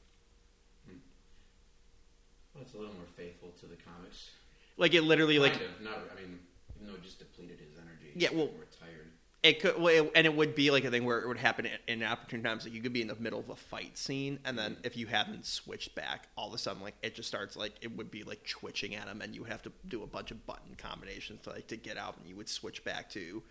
Well, 2.55 2.63
it's 2.63 2.75
a 2.75 2.79
little 2.79 2.95
more 2.95 3.07
faithful 3.17 3.51
to 3.61 3.67
the 3.67 3.77
comics. 3.77 4.31
Like 4.77 4.95
it 4.95 5.03
literally 5.03 5.39
like 5.39 5.57
of. 5.57 5.61
Not. 5.83 5.99
I 6.11 6.21
mean, 6.21 6.39
even 6.77 6.89
though 6.89 6.95
it 6.95 7.03
just 7.03 7.19
depleted 7.19 7.61
his. 7.61 7.74
Yeah, 8.15 8.31
well- 8.31 8.47
More 8.47 8.67
tired. 8.81 9.11
It 9.43 9.61
could, 9.61 9.79
well, 9.79 10.07
it- 10.07 10.13
and 10.15 10.27
it 10.27 10.35
would 10.35 10.55
be 10.55 10.71
like 10.71 10.85
a 10.85 10.91
thing 10.91 11.05
where 11.05 11.21
it 11.21 11.29
would 11.29 11.37
happen 11.37 11.67
in, 11.67 12.01
in 12.01 12.03
opportune 12.03 12.43
times. 12.43 12.65
Like 12.65 12.73
you 12.73 12.81
could 12.81 12.95
be 12.95 13.03
in 13.03 13.09
the 13.09 13.15
middle 13.17 13.41
of 13.41 13.51
a 13.51 13.57
fight 13.57 13.99
scene, 13.99 14.39
and 14.47 14.59
then 14.59 14.73
mm-hmm. 14.73 14.87
if 14.87 14.97
you 14.97 15.07
haven't 15.07 15.45
switched 15.45 15.95
back, 15.95 16.29
all 16.37 16.49
of 16.49 16.55
a 16.55 16.59
sudden, 16.59 16.83
like 16.83 16.95
it 17.03 17.15
just 17.15 17.29
starts 17.29 17.55
like 17.55 17.75
it 17.83 17.95
would 17.95 18.11
be 18.11 18.23
like 18.23 18.47
twitching 18.47 18.95
at 18.95 19.07
him, 19.07 19.21
and 19.21 19.35
you 19.35 19.43
would 19.43 19.51
have 19.51 19.63
to 19.65 19.73
do 19.89 20.03
a 20.03 20.07
bunch 20.07 20.31
of 20.31 20.47
button 20.47 20.75
combinations 20.79 21.43
to 21.43 21.51
like 21.51 21.67
to 21.67 21.77
get 21.77 21.99
out, 21.99 22.17
and 22.17 22.27
you 22.27 22.37
would 22.37 22.49
switch 22.49 22.83
back 22.85 23.11
to 23.11 23.43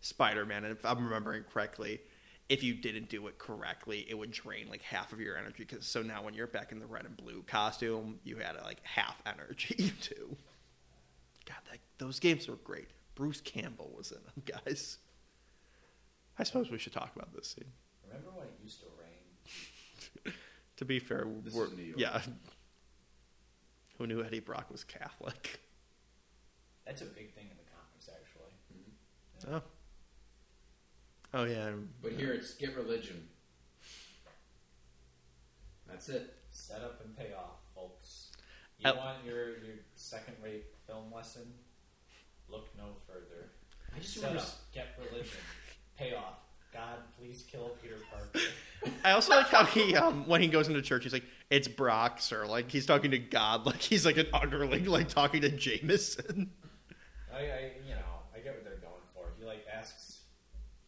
Spider 0.00 0.46
Man. 0.46 0.64
And 0.64 0.72
if 0.78 0.84
I'm 0.84 1.04
remembering 1.04 1.44
correctly, 1.52 2.00
if 2.48 2.62
you 2.62 2.74
didn't 2.74 3.08
do 3.08 3.26
it 3.26 3.38
correctly, 3.38 4.06
it 4.08 4.14
would 4.14 4.30
drain 4.30 4.68
like 4.68 4.82
half 4.82 5.12
of 5.12 5.20
your 5.20 5.36
energy. 5.36 5.66
Because 5.68 5.86
so 5.86 6.02
now 6.02 6.22
when 6.22 6.34
you're 6.34 6.46
back 6.46 6.72
in 6.72 6.78
the 6.78 6.86
red 6.86 7.04
and 7.04 7.16
blue 7.16 7.42
costume, 7.46 8.18
you 8.24 8.36
had 8.36 8.56
like 8.64 8.80
half 8.82 9.20
energy 9.26 9.92
too. 10.00 10.36
God, 11.46 11.56
that, 11.70 11.80
those 11.98 12.18
games 12.18 12.48
were 12.48 12.56
great. 12.56 12.88
Bruce 13.14 13.40
Campbell 13.40 13.92
was 13.96 14.10
in 14.12 14.18
them, 14.24 14.42
guys. 14.64 14.98
I 16.38 16.42
suppose 16.44 16.70
we 16.70 16.78
should 16.78 16.92
talk 16.92 17.14
about 17.14 17.32
this 17.34 17.48
scene. 17.48 17.70
Remember 18.06 18.30
when 18.36 18.46
it 18.48 18.54
used 18.62 18.80
to 18.80 18.86
rain? 19.00 20.34
To 20.78 20.84
be 20.84 20.98
fair, 20.98 21.24
This 21.44 21.54
we're, 21.54 21.66
is 21.66 21.72
New 21.76 21.84
York. 21.84 22.00
yeah. 22.00 22.20
Who 23.96 24.08
knew 24.08 24.24
Eddie 24.24 24.40
Brock 24.40 24.72
was 24.72 24.82
Catholic? 24.82 25.60
That's 26.84 27.00
a 27.02 27.04
big 27.04 27.32
thing 27.32 27.44
in 27.48 27.56
the 27.56 27.62
comics, 27.70 28.08
actually. 28.08 28.52
Mm-hmm. 28.74 29.54
Oh. 29.54 29.62
Oh 31.32 31.44
yeah. 31.44 31.70
But 32.02 32.14
here 32.14 32.32
it's 32.32 32.54
get 32.54 32.74
religion. 32.76 33.22
That's 35.88 36.08
it. 36.08 36.34
Set 36.50 36.80
up 36.82 37.00
and 37.04 37.16
pay 37.16 37.32
off, 37.34 37.60
folks. 37.72 38.32
You 38.78 38.92
want 38.96 39.18
your, 39.24 39.50
your 39.50 39.76
second 39.94 40.34
rate 40.42 40.64
film 40.88 41.12
lesson? 41.14 41.42
Look 42.48 42.68
no 42.76 42.84
further. 43.06 43.50
I 43.94 43.98
just 43.98 44.14
Set 44.14 44.24
remember. 44.24 44.42
up, 44.42 44.48
get 44.72 44.86
religion, 44.98 45.38
pay 45.96 46.14
off. 46.14 46.38
God, 46.72 46.98
please 47.16 47.44
kill 47.48 47.70
Peter 47.80 47.96
Parker. 48.10 48.46
I 49.04 49.12
also 49.12 49.32
like 49.34 49.46
how 49.46 49.64
he, 49.64 49.94
um, 49.94 50.26
when 50.26 50.42
he 50.42 50.48
goes 50.48 50.66
into 50.66 50.82
church, 50.82 51.04
he's 51.04 51.12
like, 51.12 51.24
"It's 51.48 51.68
Brock, 51.68 52.20
sir." 52.20 52.46
Like 52.46 52.70
he's 52.70 52.84
talking 52.84 53.12
to 53.12 53.18
God, 53.18 53.64
like 53.66 53.80
he's 53.80 54.04
like 54.04 54.16
an 54.16 54.26
underling, 54.34 54.84
like 54.86 55.08
talking 55.08 55.40
to 55.42 55.50
Jameson. 55.50 56.50
I, 57.32 57.38
I, 57.38 57.70
you 57.86 57.94
know, 57.94 58.22
I 58.34 58.38
get 58.40 58.54
what 58.54 58.64
they're 58.64 58.82
going 58.82 59.06
for. 59.14 59.30
He 59.38 59.44
like 59.44 59.64
asks 59.72 60.22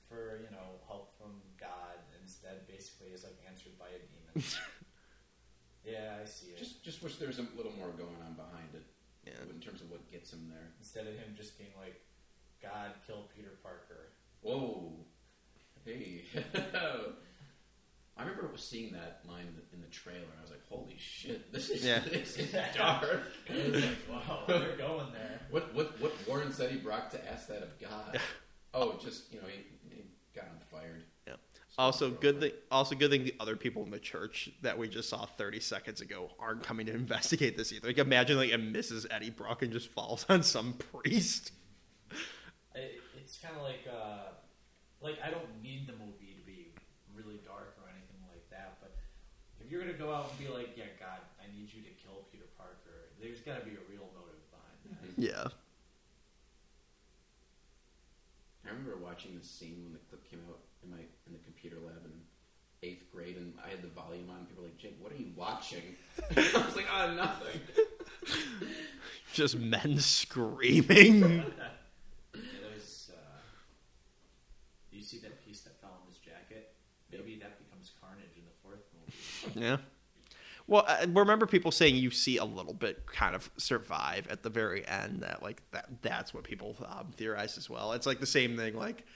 for, 0.08 0.40
you 0.42 0.50
know, 0.50 0.78
help 0.86 1.16
from 1.18 1.30
God, 1.58 1.98
instead 2.22 2.66
basically 2.66 3.08
is 3.08 3.22
like 3.22 3.38
answered 3.48 3.78
by 3.78 3.86
a 3.86 3.98
demon. 4.02 4.48
yeah, 5.84 6.22
I 6.22 6.26
see 6.26 6.48
it. 6.48 6.58
Just, 6.58 6.82
just 6.84 7.02
wish 7.02 7.16
there 7.16 7.28
was 7.28 7.38
a 7.38 7.46
little 7.56 7.72
more 7.78 7.88
going 7.90 8.16
on 8.26 8.34
behind 8.34 8.74
it. 8.74 8.82
Yeah. 9.26 9.32
In 9.52 9.60
terms 9.60 9.82
of 9.82 9.90
what 9.90 10.08
gets 10.10 10.32
him 10.32 10.46
there. 10.48 10.70
Instead 10.96 11.12
of 11.12 11.18
him 11.18 11.34
just 11.36 11.58
being 11.58 11.72
like, 11.78 12.00
God, 12.62 12.92
killed 13.06 13.28
Peter 13.36 13.50
Parker. 13.62 14.12
Whoa. 14.40 14.94
Hey. 15.84 16.22
I 18.16 18.22
remember 18.22 18.48
seeing 18.56 18.94
that 18.94 19.20
line 19.28 19.46
in 19.74 19.80
the, 19.82 19.86
trailer. 19.88 20.20
and 20.20 20.38
I 20.38 20.42
was 20.42 20.50
like, 20.50 20.66
"Holy 20.70 20.96
shit! 20.98 21.52
This 21.52 21.68
is 21.68 21.84
Yeah. 21.84 21.98
this 22.00 22.38
is 22.38 22.50
dark." 22.74 23.20
It 23.46 23.72
was 23.72 23.84
like, 23.84 23.98
wow, 24.10 24.44
they're 24.48 24.76
going 24.78 25.12
there. 25.12 25.40
What 25.50 25.74
what 25.74 26.00
what 26.00 26.12
Warren 26.26 26.50
said 26.50 26.70
he 26.70 26.78
brought 26.78 27.10
to 27.10 27.30
ask 27.30 27.48
that 27.48 27.62
of 27.62 27.78
God? 27.78 28.18
Oh, 28.72 28.98
just 29.02 29.30
you 29.32 29.40
know, 29.40 29.46
he, 29.48 29.94
he 29.94 30.02
got 30.34 30.44
him 30.46 30.56
fired. 30.70 31.04
Yeah. 31.78 31.84
Also, 31.84 32.10
good 32.10 32.40
thing. 32.40 32.52
Also, 32.70 32.94
good 32.94 33.10
thing 33.10 33.24
the 33.24 33.34
other 33.40 33.56
people 33.56 33.84
in 33.84 33.90
the 33.90 33.98
church 33.98 34.50
that 34.62 34.78
we 34.78 34.88
just 34.88 35.08
saw 35.08 35.26
30 35.26 35.60
seconds 35.60 36.00
ago 36.00 36.30
aren't 36.38 36.62
coming 36.62 36.86
to 36.86 36.92
investigate 36.94 37.56
this 37.56 37.72
either. 37.72 37.88
Like, 37.88 37.98
imagine 37.98 38.36
like 38.36 38.52
a 38.52 38.56
Mrs. 38.56 39.06
Eddie 39.10 39.30
Brock 39.30 39.62
and 39.62 39.72
just 39.72 39.88
falls 39.88 40.24
on 40.28 40.42
some 40.42 40.74
priest. 40.74 41.52
It, 42.74 43.00
it's 43.16 43.38
kind 43.38 43.56
of 43.56 43.62
like, 43.62 43.86
uh, 43.90 44.32
like 45.00 45.16
I 45.24 45.30
don't 45.30 45.62
need 45.62 45.86
the 45.86 45.92
movie 45.92 46.36
to 46.38 46.46
be 46.46 46.72
really 47.14 47.40
dark 47.44 47.76
or 47.82 47.88
anything 47.88 48.20
like 48.28 48.48
that, 48.50 48.78
but 48.80 48.96
if 49.60 49.70
you're 49.70 49.80
gonna 49.80 49.96
go 49.96 50.12
out 50.12 50.30
and 50.30 50.38
be 50.38 50.52
like, 50.52 50.76
yeah, 50.76 50.92
God, 51.00 51.20
I 51.40 51.48
need 51.56 51.72
you 51.72 51.82
to 51.82 51.92
kill 52.00 52.28
Peter 52.32 52.48
Parker, 52.56 53.12
there's 53.20 53.40
got 53.40 53.58
to 53.60 53.64
be 53.64 53.76
a 53.76 53.84
real 53.88 54.08
motive 54.12 54.44
behind 54.52 54.76
that. 54.84 55.16
Yeah. 55.16 55.48
I 58.66 58.70
remember 58.70 58.96
watching 58.98 59.38
this 59.38 59.48
scene 59.48 59.84
when 59.84 59.92
the 59.92 60.02
clip 60.10 60.28
came 60.28 60.40
out 60.50 60.58
in 60.82 60.90
my 60.90 61.02
in 61.26 61.32
the 61.32 61.42
computer 61.44 61.76
lab 61.84 62.04
in 62.04 62.12
eighth 62.86 63.10
grade, 63.12 63.36
and 63.36 63.52
I 63.64 63.68
had 63.70 63.82
the 63.82 63.88
volume 63.88 64.30
on. 64.30 64.46
People 64.46 64.62
were 64.64 64.68
like, 64.68 64.78
"Jake, 64.78 64.96
what 65.00 65.12
are 65.12 65.16
you 65.16 65.30
watching?" 65.36 65.96
I 66.36 66.64
was 66.66 66.76
like, 66.76 66.86
"Oh, 66.92 67.14
nothing." 67.14 67.60
Just 69.32 69.58
men 69.58 69.98
screaming. 69.98 71.44
Yeah, 72.34 72.42
there's, 72.68 73.10
uh, 73.14 73.38
do 74.90 74.96
you 74.98 75.02
see 75.02 75.18
that 75.20 75.44
piece 75.46 75.62
that 75.62 75.80
fell 75.80 75.90
on 75.90 76.06
his 76.08 76.18
jacket? 76.18 76.74
Maybe 77.10 77.38
that 77.40 77.58
becomes 77.58 77.92
Carnage 77.98 78.36
in 78.36 78.42
the 78.44 78.52
fourth 78.62 78.84
movie. 79.54 79.60
yeah. 79.66 79.76
Well, 80.66 80.84
I 80.86 81.04
remember 81.04 81.46
people 81.46 81.70
saying 81.70 81.96
you 81.96 82.10
see 82.10 82.36
a 82.36 82.44
little 82.44 82.74
bit 82.74 83.06
kind 83.06 83.34
of 83.34 83.50
survive 83.56 84.26
at 84.28 84.42
the 84.42 84.50
very 84.50 84.86
end. 84.86 85.20
That 85.22 85.42
like 85.42 85.62
that 85.70 86.02
that's 86.02 86.34
what 86.34 86.44
people 86.44 86.76
um, 86.86 87.12
theorize 87.16 87.56
as 87.56 87.70
well. 87.70 87.92
It's 87.92 88.06
like 88.06 88.20
the 88.20 88.26
same 88.26 88.56
thing 88.56 88.74
like 88.76 89.06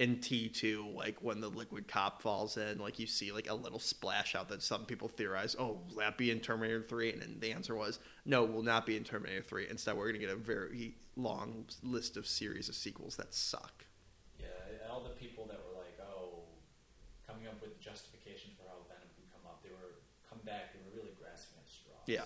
in 0.00 0.18
T 0.18 0.48
two, 0.48 0.88
like 0.96 1.18
when 1.20 1.42
the 1.42 1.48
liquid 1.48 1.86
cop 1.86 2.22
falls 2.22 2.56
in, 2.56 2.78
like 2.78 2.98
you 2.98 3.06
see 3.06 3.32
like 3.32 3.50
a 3.50 3.54
little 3.54 3.78
splash 3.78 4.34
out 4.34 4.48
that 4.48 4.62
some 4.62 4.86
people 4.86 5.08
theorize, 5.08 5.54
oh, 5.58 5.82
will 5.90 5.98
that 5.98 6.16
be 6.16 6.30
in 6.30 6.40
Terminator 6.40 6.82
three? 6.82 7.12
And 7.12 7.20
then 7.20 7.36
the 7.38 7.52
answer 7.52 7.76
was 7.76 7.98
no, 8.24 8.42
will 8.42 8.62
not 8.62 8.86
be 8.86 8.96
in 8.96 9.04
Terminator 9.04 9.42
three. 9.42 9.68
Instead, 9.68 9.98
we're 9.98 10.06
gonna 10.06 10.18
get 10.18 10.30
a 10.30 10.36
very 10.36 10.94
long 11.16 11.66
list 11.82 12.16
of 12.16 12.26
series 12.26 12.70
of 12.70 12.74
sequels 12.74 13.16
that 13.16 13.34
suck. 13.34 13.84
Yeah, 14.40 14.46
all 14.90 15.02
the 15.02 15.10
people 15.10 15.44
that 15.48 15.60
were 15.68 15.78
like, 15.78 16.00
oh, 16.00 16.44
coming 17.26 17.46
up 17.46 17.60
with 17.60 17.78
justification 17.78 18.52
for 18.56 18.64
how 18.68 18.80
Venom 18.88 19.12
could 19.14 19.28
come 19.30 19.44
up, 19.44 19.62
they 19.62 19.68
were 19.68 20.00
come 20.30 20.40
back, 20.46 20.72
they 20.72 20.80
were 20.80 20.96
really 20.96 21.12
grasping 21.20 21.60
at 21.60 21.68
straws. 21.68 22.08
Yeah. 22.08 22.24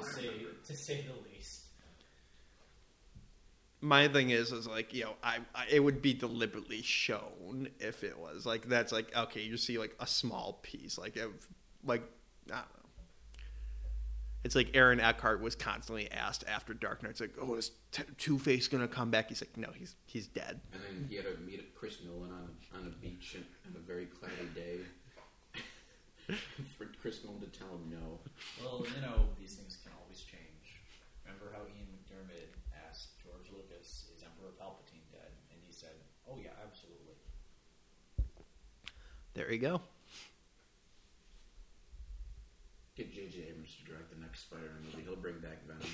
To 0.00 0.02
say 0.02 0.46
to 0.66 0.74
say 0.74 1.04
the 1.04 1.28
least. 1.28 1.59
My 3.80 4.08
thing 4.08 4.30
is 4.30 4.52
is 4.52 4.66
like 4.66 4.92
you 4.92 5.04
know 5.04 5.14
I, 5.22 5.38
I 5.54 5.66
it 5.70 5.80
would 5.80 6.02
be 6.02 6.12
deliberately 6.12 6.82
shown 6.82 7.68
if 7.78 8.04
it 8.04 8.18
was 8.18 8.44
like 8.44 8.68
that's 8.68 8.92
like 8.92 9.14
okay 9.16 9.42
you 9.42 9.56
see 9.56 9.78
like 9.78 9.96
a 9.98 10.06
small 10.06 10.58
piece 10.62 10.98
like 10.98 11.16
if 11.16 11.30
like 11.84 12.02
I 12.48 12.56
don't 12.56 12.58
know. 12.58 12.80
It's 14.42 14.54
like 14.54 14.70
Aaron 14.74 15.00
Eckhart 15.00 15.42
was 15.42 15.54
constantly 15.54 16.10
asked 16.10 16.44
after 16.48 16.72
Dark 16.72 17.02
Knight. 17.02 17.10
It's 17.10 17.20
like, 17.20 17.34
oh, 17.40 17.56
is 17.56 17.72
T- 17.92 18.02
Two 18.16 18.38
Face 18.38 18.68
gonna 18.68 18.88
come 18.88 19.10
back? 19.10 19.28
He's 19.28 19.42
like, 19.42 19.56
no, 19.56 19.68
he's 19.76 19.96
he's 20.06 20.26
dead. 20.28 20.60
And 20.72 20.82
then 20.82 21.06
he 21.10 21.16
had 21.16 21.26
to 21.26 21.36
meet 21.44 21.74
Chris 21.74 21.98
Nolan 22.04 22.32
on 22.32 22.48
a, 22.48 22.78
on 22.78 22.86
a 22.86 22.96
beach 23.04 23.36
on 23.66 23.76
a 23.76 23.84
very 23.84 24.06
cloudy 24.06 24.48
day. 24.54 24.78
For 26.78 26.86
Chris 27.02 27.20
Nolan 27.24 27.40
to 27.40 27.46
tell 27.52 27.68
him 27.68 27.90
no. 27.90 28.20
Well, 28.62 28.86
you 28.86 29.02
know, 29.02 29.28
these 29.38 29.54
things 29.60 29.76
can 29.82 29.92
always 30.00 30.20
change. 30.24 30.80
Remember 31.26 31.52
how 31.52 31.66
Ian 31.68 31.90
McDiarmid 31.92 32.48
asked 32.88 33.20
George 33.20 33.52
Lucas, 33.52 34.08
"Is 34.16 34.22
Emperor 34.24 34.56
Palpatine 34.56 35.04
dead?" 35.12 35.36
And 35.52 35.60
he 35.66 35.72
said, 35.72 36.00
"Oh 36.24 36.40
yeah, 36.40 36.56
absolutely." 36.64 37.18
There 39.34 39.50
you 39.52 39.58
go. 39.58 39.80
Get 42.96 43.14
J.J. 43.14 43.46
Abrams 43.50 43.76
to 43.76 43.90
direct 43.90 44.10
the 44.14 44.20
next 44.20 44.40
Spider-Man 44.42 44.82
movie. 44.84 45.04
He'll 45.06 45.16
bring 45.16 45.38
back 45.38 45.64
Venom. 45.66 45.88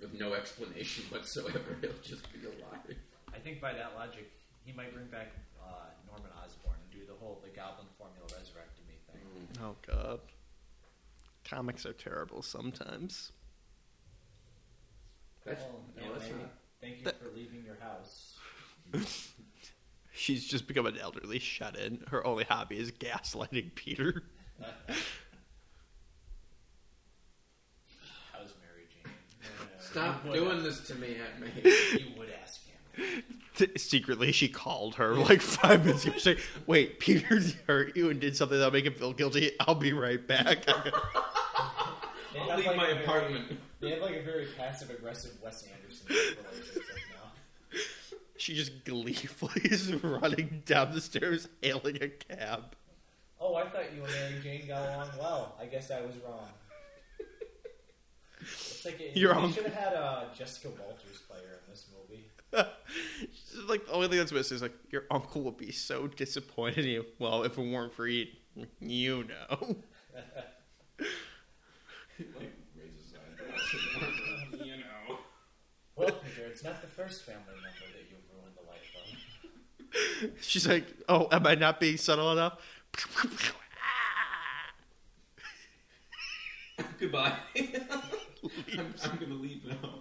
With 0.00 0.12
no 0.14 0.34
explanation 0.34 1.04
whatsoever. 1.10 1.76
He'll 1.80 1.90
just 2.02 2.30
be 2.32 2.46
alive. 2.46 2.96
I 3.34 3.38
think 3.38 3.60
by 3.60 3.72
that 3.72 3.92
logic, 3.96 4.30
he 4.64 4.72
might 4.72 4.92
bring 4.94 5.06
back 5.06 5.28
uh, 5.64 5.86
Norman 6.06 6.30
Osborn 6.44 6.76
and 6.82 6.90
do 7.00 7.06
the 7.06 7.18
whole 7.18 7.40
the 7.42 7.48
Goblin 7.50 7.86
formula 7.98 8.26
resurrected 8.38 8.84
me 8.86 8.94
thing. 9.10 9.64
Oh 9.64 9.74
god, 9.86 10.20
comics 11.44 11.86
are 11.86 11.92
terrible 11.94 12.42
sometimes. 12.42 13.32
That's, 15.44 15.62
well, 15.62 15.80
no, 15.96 16.02
Aunt 16.04 16.14
that's 16.20 16.30
May, 16.30 16.36
not. 16.42 16.52
thank 16.80 16.98
you 16.98 17.04
That- 17.04 17.18
for 17.20 17.28
leaving 17.34 17.64
your 17.64 17.76
house. 17.80 18.34
She's 20.16 20.46
just 20.46 20.66
become 20.66 20.86
an 20.86 20.96
elderly 20.98 21.38
shut-in. 21.38 22.02
Her 22.10 22.26
only 22.26 22.44
hobby 22.44 22.78
is 22.78 22.90
gaslighting 22.90 23.74
Peter. 23.74 24.22
How's 28.32 28.54
Mary 28.62 28.86
Jane? 28.90 29.12
Stop 29.78 30.24
you 30.24 30.30
would- 30.30 30.36
doing 30.40 30.62
this 30.62 30.80
to 30.88 30.94
me, 30.94 31.16
Aunt 31.16 31.40
May. 31.40 31.70
You 31.98 32.06
would 32.18 32.30
ask 32.42 32.62
him. 32.66 33.22
Secretly, 33.76 34.32
she 34.32 34.48
called 34.48 34.94
her 34.96 35.14
like 35.14 35.40
five 35.42 35.84
minutes 35.84 36.04
ago. 36.06 36.16
Saying, 36.18 36.38
"Wait, 36.66 36.98
Peter 36.98 37.40
hurt 37.66 37.96
you 37.96 38.10
and 38.10 38.18
did 38.20 38.36
something 38.36 38.56
that'll 38.58 38.72
make 38.72 38.84
him 38.86 38.94
feel 38.94 39.12
guilty. 39.12 39.52
I'll 39.60 39.74
be 39.74 39.92
right 39.92 40.24
back." 40.26 40.64
They 42.34 42.40
I'll 42.42 42.48
have 42.50 42.58
leave 42.58 42.66
like 42.66 42.76
my 42.76 42.88
a 42.88 42.92
very- 42.94 43.04
apartment. 43.04 43.60
They 43.80 43.90
have 43.92 44.02
like 44.02 44.16
a 44.16 44.22
very 44.22 44.46
passive 44.58 44.90
aggressive 44.90 45.32
Wes 45.42 45.62
Anderson 45.62 46.06
relationship 46.08 46.82
now. 47.14 47.15
She 48.46 48.54
just 48.54 48.84
gleefully 48.84 49.60
is 49.64 49.92
running 50.04 50.62
down 50.64 50.92
the 50.92 51.00
stairs, 51.00 51.48
hailing 51.60 51.98
a 52.00 52.08
cab. 52.08 52.76
Oh, 53.40 53.56
I 53.56 53.64
thought 53.68 53.92
you 53.92 54.04
and 54.04 54.12
Mary 54.12 54.40
Jane 54.40 54.68
got 54.68 54.88
along 54.88 55.08
well. 55.18 55.56
I 55.60 55.66
guess 55.66 55.90
I 55.90 56.00
was 56.02 56.14
wrong. 56.24 56.46
It's 58.40 58.84
like 58.84 59.00
a, 59.00 59.18
You're 59.18 59.34
they 59.34 59.40
wrong. 59.40 59.52
should 59.52 59.64
have 59.64 59.74
had 59.74 59.94
uh, 59.94 60.24
Jessica 60.32 60.68
Walters 60.68 61.22
play 61.28 61.38
her 61.38 61.54
in 61.54 61.68
this 61.68 61.86
movie. 61.92 62.30
She's 63.18 63.64
like 63.68 63.84
the 63.86 63.92
only 63.92 64.06
thing 64.06 64.18
that's 64.18 64.30
missing 64.30 64.54
is 64.54 64.62
like 64.62 64.76
your 64.92 65.06
uncle 65.10 65.42
would 65.42 65.56
be 65.56 65.72
so 65.72 66.06
disappointed 66.06 66.84
in 66.84 66.90
you. 66.92 67.06
Well, 67.18 67.42
if 67.42 67.58
it 67.58 67.62
weren't 67.68 67.92
for 67.94 68.06
you, 68.06 68.26
you 68.78 69.24
know. 69.24 69.58
like, 71.00 72.52
raises 72.78 73.10
his 73.10 73.14
eyebrows. 73.16 74.66
you 74.66 74.76
know. 74.76 75.18
Well, 75.96 76.12
Peter, 76.12 76.46
it's 76.46 76.62
not 76.62 76.82
the 76.82 76.88
first 76.88 77.24
family 77.24 77.40
member 77.54 77.88
that 77.88 78.04
you've 78.10 78.28
ruined 78.36 78.54
the 78.54 78.68
life 78.68 78.84
of. 79.00 79.85
She's 80.40 80.66
like, 80.66 80.86
"Oh, 81.08 81.28
am 81.32 81.46
I 81.46 81.54
not 81.54 81.80
being 81.80 81.96
subtle 81.96 82.32
enough?" 82.32 82.58
Goodbye. 86.98 87.32
I'm, 87.56 88.94
I'm 89.04 89.16
gonna 89.18 89.34
leave 89.34 89.64
now. 89.66 90.00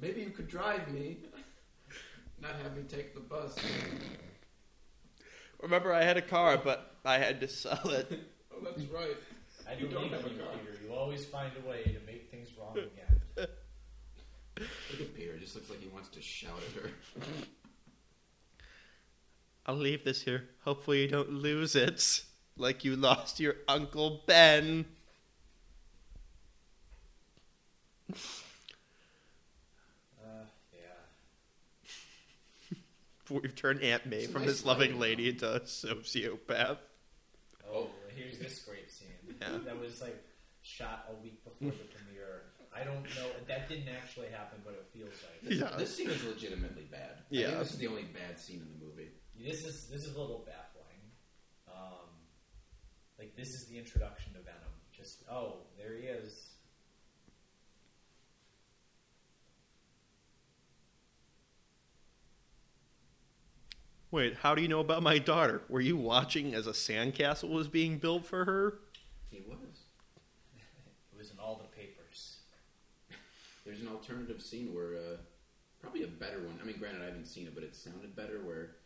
Maybe 0.00 0.20
you 0.20 0.30
could 0.30 0.48
drive 0.48 0.88
me. 0.92 1.18
Not 2.40 2.52
have 2.62 2.76
me 2.76 2.82
take 2.88 3.14
the 3.14 3.20
bus. 3.20 3.56
Remember, 5.60 5.92
I 5.92 6.04
had 6.04 6.16
a 6.16 6.22
car, 6.22 6.56
but 6.56 6.94
I 7.04 7.18
had 7.18 7.40
to 7.40 7.48
sell 7.48 7.80
it. 7.90 8.20
Oh, 8.52 8.58
that's 8.62 8.82
right. 8.88 9.16
I 9.68 9.72
You 9.74 9.88
do 9.88 9.94
don't 9.94 10.08
believe 10.08 10.12
have 10.12 10.24
a 10.24 10.28
in 10.30 10.36
you, 10.36 10.42
car. 10.42 10.52
Peter. 10.64 10.78
You 10.86 10.94
always 10.94 11.24
find 11.24 11.50
a 11.64 11.68
way 11.68 11.82
to 11.82 11.98
make 12.06 12.30
things 12.30 12.48
wrong 12.58 12.72
again. 12.78 13.07
Look 14.90 15.00
at 15.00 15.14
Peter. 15.14 15.32
It 15.34 15.40
just 15.40 15.54
looks 15.54 15.70
like 15.70 15.80
he 15.80 15.88
wants 15.88 16.08
to 16.10 16.22
shout 16.22 16.60
at 16.76 16.82
her. 16.82 16.90
I'll 19.66 19.74
leave 19.76 20.04
this 20.04 20.22
here. 20.22 20.48
Hopefully, 20.64 21.02
you 21.02 21.08
don't 21.08 21.30
lose 21.30 21.74
it 21.76 22.22
like 22.56 22.84
you 22.84 22.96
lost 22.96 23.38
your 23.40 23.56
Uncle 23.68 24.22
Ben. 24.26 24.86
Uh, 30.22 30.44
yeah. 30.72 30.78
We've 33.30 33.54
turned 33.54 33.82
Aunt 33.82 34.06
May 34.06 34.18
It's 34.22 34.32
from 34.32 34.42
nice 34.42 34.50
this 34.52 34.64
loving 34.64 34.98
lighting, 34.98 35.00
lady 35.00 35.30
though. 35.32 35.54
into 35.54 35.56
a 35.56 35.60
sociopath. 35.60 36.78
Oh, 37.70 37.88
here's 38.16 38.38
this 38.38 38.60
great 38.60 38.90
scene. 38.90 39.08
Yeah. 39.40 39.58
That 39.64 39.78
was 39.78 40.00
like 40.00 40.16
shot 40.62 41.06
a 41.10 41.22
week 41.22 41.42
before 41.44 41.70
the 41.70 41.76
premiere. 41.76 41.94
I 42.80 42.84
don't 42.84 43.02
know. 43.02 43.28
That 43.46 43.68
didn't 43.68 43.88
actually 43.88 44.28
happen, 44.28 44.60
but 44.64 44.74
it 44.74 44.86
feels 44.92 45.14
like. 45.24 45.52
it. 45.52 45.58
Yeah. 45.58 45.76
This 45.76 45.96
scene 45.96 46.08
is 46.10 46.22
legitimately 46.24 46.84
bad. 46.90 47.18
I 47.18 47.24
Yeah. 47.30 47.46
think 47.48 47.58
this 47.60 47.72
is 47.72 47.78
the 47.78 47.86
only 47.88 48.04
bad 48.04 48.38
scene 48.38 48.60
in 48.60 48.78
the 48.78 48.84
movie. 48.84 49.08
This 49.38 49.64
is 49.64 49.88
this 49.88 50.04
is 50.04 50.14
a 50.14 50.20
little 50.20 50.44
baffling. 50.46 51.00
Um, 51.68 52.08
like 53.18 53.36
this 53.36 53.54
is 53.54 53.66
the 53.66 53.78
introduction 53.78 54.32
to 54.34 54.40
Venom. 54.40 54.74
Just 54.92 55.22
oh, 55.30 55.58
there 55.76 55.94
he 55.96 56.06
is. 56.06 56.50
Wait, 64.10 64.36
how 64.36 64.54
do 64.54 64.62
you 64.62 64.68
know 64.68 64.80
about 64.80 65.02
my 65.02 65.18
daughter? 65.18 65.62
Were 65.68 65.82
you 65.82 65.96
watching 65.96 66.54
as 66.54 66.66
a 66.66 66.70
sandcastle 66.72 67.50
was 67.50 67.68
being 67.68 67.98
built 67.98 68.24
for 68.24 68.44
her? 68.46 68.78
He 69.30 69.40
was. 69.46 69.58
It 71.12 71.18
was 71.18 71.30
in 71.30 71.38
all 71.38 71.56
the 71.62 71.76
papers. 71.76 72.38
There's 73.68 73.84
an 73.84 73.92
alternative 73.92 74.40
scene 74.40 74.72
where, 74.72 74.96
uh, 74.96 75.16
probably 75.78 76.00
a 76.04 76.08
better 76.08 76.40
one. 76.40 76.56
I 76.56 76.64
mean, 76.64 76.80
granted, 76.80 77.02
I 77.04 77.12
haven't 77.12 77.28
seen 77.28 77.44
it, 77.44 77.52
but 77.54 77.60
it 77.62 77.76
sounded 77.76 78.16
better. 78.16 78.40
Where 78.40 78.80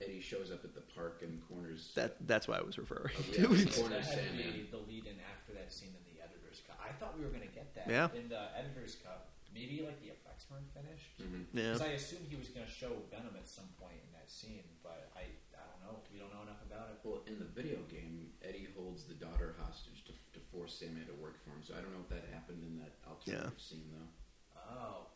Eddie 0.00 0.24
shows 0.24 0.48
up 0.50 0.64
at 0.64 0.72
the 0.72 0.80
park 0.80 1.20
and 1.20 1.36
corners. 1.52 1.92
That 2.00 2.16
that's 2.26 2.48
why 2.48 2.56
I 2.56 2.64
was 2.64 2.80
referring 2.80 3.12
Oh, 3.12 3.28
to. 3.36 3.40
yeah. 3.52 3.68
Corner 3.76 4.00
that 4.00 4.08
had 4.08 4.16
to 4.16 4.40
Sandman. 4.40 4.52
be 4.56 4.64
the 4.72 4.80
lead 4.88 5.04
in 5.04 5.20
after 5.20 5.52
that 5.52 5.68
scene 5.68 5.92
in 5.92 6.00
the 6.08 6.16
editor's 6.24 6.64
cut. 6.64 6.80
I 6.80 6.96
thought 6.96 7.12
we 7.12 7.28
were 7.28 7.30
going 7.30 7.44
to 7.46 7.52
get 7.54 7.76
that 7.76 7.84
Yeah. 7.92 8.08
in 8.16 8.32
the 8.32 8.40
editor's 8.56 8.96
cut. 9.04 9.28
Maybe 9.52 9.84
like 9.84 10.00
the 10.00 10.08
effects 10.16 10.48
weren't 10.48 10.64
finished. 10.72 11.12
Mhm. 11.20 11.44
yeah. 11.52 11.76
Because 11.76 11.84
I 11.84 11.92
assumed 12.00 12.24
he 12.32 12.40
was 12.40 12.48
going 12.48 12.64
to 12.64 12.72
show 12.72 13.04
Venom 13.12 13.36
at 13.36 13.44
some 13.46 13.68
point 13.76 14.00
in 14.00 14.08
that 14.16 14.32
scene, 14.32 14.64
but 14.82 15.12
I 15.14 15.28
I 15.52 15.60
don't 15.68 15.82
know. 15.84 16.00
We 16.08 16.16
don't 16.18 16.32
know 16.32 16.40
enough 16.40 16.64
about 16.64 16.88
it. 16.88 17.04
Well, 17.04 17.20
in 17.28 17.36
the 17.38 17.44
video 17.52 17.84
game, 17.92 18.32
Eddie 18.40 18.72
holds 18.74 19.04
the 19.04 19.12
daughter 19.14 19.54
hostage 19.60 20.08
to, 20.08 20.12
to 20.32 20.40
force 20.50 20.80
Sandman 20.80 21.04
to 21.06 21.14
work 21.20 21.36
for 21.44 21.50
him. 21.52 21.60
So 21.62 21.76
I 21.76 21.84
don't 21.84 21.92
know 21.92 22.00
if 22.00 22.08
that 22.08 22.24
happened 22.32 22.64
in 22.64 22.80
that 22.80 22.96
alternative 23.06 23.60
scene, 23.60 23.92
though. 23.92 24.08
Oh, 24.72 25.06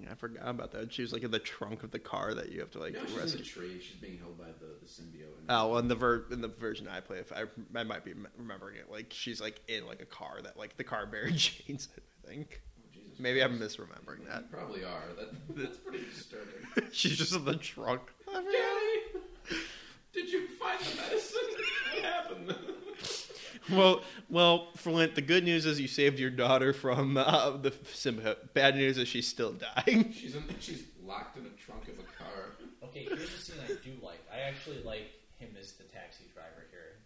Yeah, 0.00 0.08
I 0.12 0.14
forgot 0.14 0.48
about 0.48 0.72
that. 0.72 0.92
She 0.92 1.02
was 1.02 1.12
like 1.12 1.22
in 1.22 1.30
the 1.30 1.38
trunk 1.38 1.82
of 1.82 1.90
the 1.90 1.98
car 1.98 2.34
that 2.34 2.50
you 2.52 2.60
have 2.60 2.70
to 2.72 2.78
like 2.78 2.94
no, 2.94 3.00
she's 3.06 3.12
rescue. 3.16 3.38
in 3.38 3.44
the 3.44 3.48
tree. 3.48 3.80
She's 3.82 3.96
being 4.00 4.18
held 4.18 4.38
by 4.38 4.46
the, 4.46 4.66
the 4.80 4.86
symbiote. 4.86 5.44
Oh, 5.48 5.68
well, 5.68 5.78
in 5.78 5.88
the 5.88 5.94
ver- 5.94 6.24
in 6.30 6.40
the 6.40 6.48
version 6.48 6.88
I 6.88 7.00
play, 7.00 7.18
if 7.18 7.32
I 7.32 7.44
I 7.78 7.82
might 7.84 8.04
be 8.04 8.14
remembering 8.38 8.76
it, 8.76 8.90
like 8.90 9.06
she's 9.10 9.40
like 9.40 9.60
in 9.68 9.86
like 9.86 10.00
a 10.00 10.06
car 10.06 10.40
that 10.42 10.56
like 10.56 10.76
the 10.76 10.84
car 10.84 11.06
Mary 11.10 11.32
chains 11.36 11.88
it. 11.96 12.02
I 12.24 12.28
think. 12.28 12.62
Oh, 12.78 12.88
Jesus 12.92 13.18
Maybe 13.20 13.42
I'm 13.42 13.58
misremembering 13.58 14.20
You 14.20 14.28
that. 14.30 14.50
probably 14.50 14.84
are. 14.84 15.02
That, 15.18 15.56
that's 15.56 15.76
pretty 15.78 16.04
disturbing. 16.04 16.54
she's 16.92 17.16
just 17.18 17.34
in 17.34 17.44
the 17.44 17.56
trunk. 17.56 18.02
Daddy, 18.32 19.58
did 20.12 20.30
you 20.30 20.46
find 20.48 20.80
the 20.80 20.96
medicine? 21.02 21.21
What? 23.72 23.78
Well, 23.78 24.02
well, 24.28 24.68
Flint. 24.76 25.14
The 25.14 25.22
good 25.22 25.44
news 25.44 25.66
is 25.66 25.80
you 25.80 25.88
saved 25.88 26.18
your 26.18 26.30
daughter 26.30 26.72
from 26.72 27.16
uh, 27.16 27.56
the 27.56 27.70
symbiote. 27.70 28.52
Bad 28.54 28.76
news 28.76 28.98
is 28.98 29.08
she's 29.08 29.26
still 29.28 29.52
dying. 29.52 30.12
she's 30.16 30.34
in, 30.34 30.44
she's 30.60 30.84
locked 31.04 31.36
in 31.36 31.44
the 31.44 31.50
trunk 31.50 31.88
of 31.88 31.98
a 31.98 32.08
car. 32.22 32.56
okay. 32.84 33.04
Here's 33.04 33.32
a 33.34 33.38
scene 33.38 33.56
I 33.64 33.68
do 33.84 33.92
like. 34.02 34.20
I 34.32 34.40
actually 34.40 34.82
like 34.82 35.10
him 35.38 35.50
as 35.58 35.72
the 35.72 35.84
taxi 35.84 36.24
driver 36.34 36.66
here. 36.70 37.02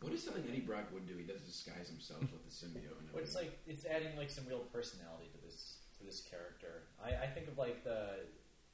What 0.00 0.12
is 0.12 0.22
something 0.22 0.44
Eddie 0.48 0.60
Brock 0.60 0.90
would 0.92 1.06
do? 1.06 1.14
He 1.16 1.24
does 1.24 1.40
disguise 1.42 1.88
himself 1.88 2.20
with 2.20 2.44
the 2.44 2.50
symbiote. 2.50 2.98
And 2.98 3.12
But 3.12 3.22
it's 3.22 3.34
like 3.34 3.58
it's 3.66 3.84
adding 3.86 4.16
like 4.16 4.30
some 4.30 4.44
real 4.46 4.66
personality 4.72 5.30
to 5.32 5.38
this 5.46 5.78
to 5.98 6.04
this 6.04 6.20
character. 6.20 6.88
I, 7.02 7.24
I 7.24 7.28
think 7.30 7.48
of 7.48 7.58
like 7.58 7.84
the 7.84 8.26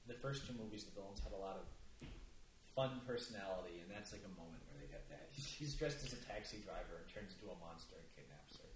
the 0.06 0.14
first 0.14 0.46
two 0.46 0.54
movies, 0.56 0.84
the 0.84 0.92
villains 0.92 1.20
had 1.20 1.32
a 1.32 1.40
lot 1.40 1.56
of 1.56 1.64
fun 2.74 3.00
personality, 3.06 3.80
and 3.80 3.88
that's 3.88 4.12
like 4.12 4.24
a 4.26 4.32
moment 4.34 4.63
He's 5.32 5.74
dressed 5.74 6.04
as 6.04 6.12
a 6.12 6.16
taxi 6.16 6.58
driver 6.64 7.02
and 7.04 7.12
turns 7.14 7.34
into 7.34 7.52
a 7.52 7.58
monster 7.58 7.94
and 7.96 8.04
kidnaps 8.14 8.56
her. 8.56 8.68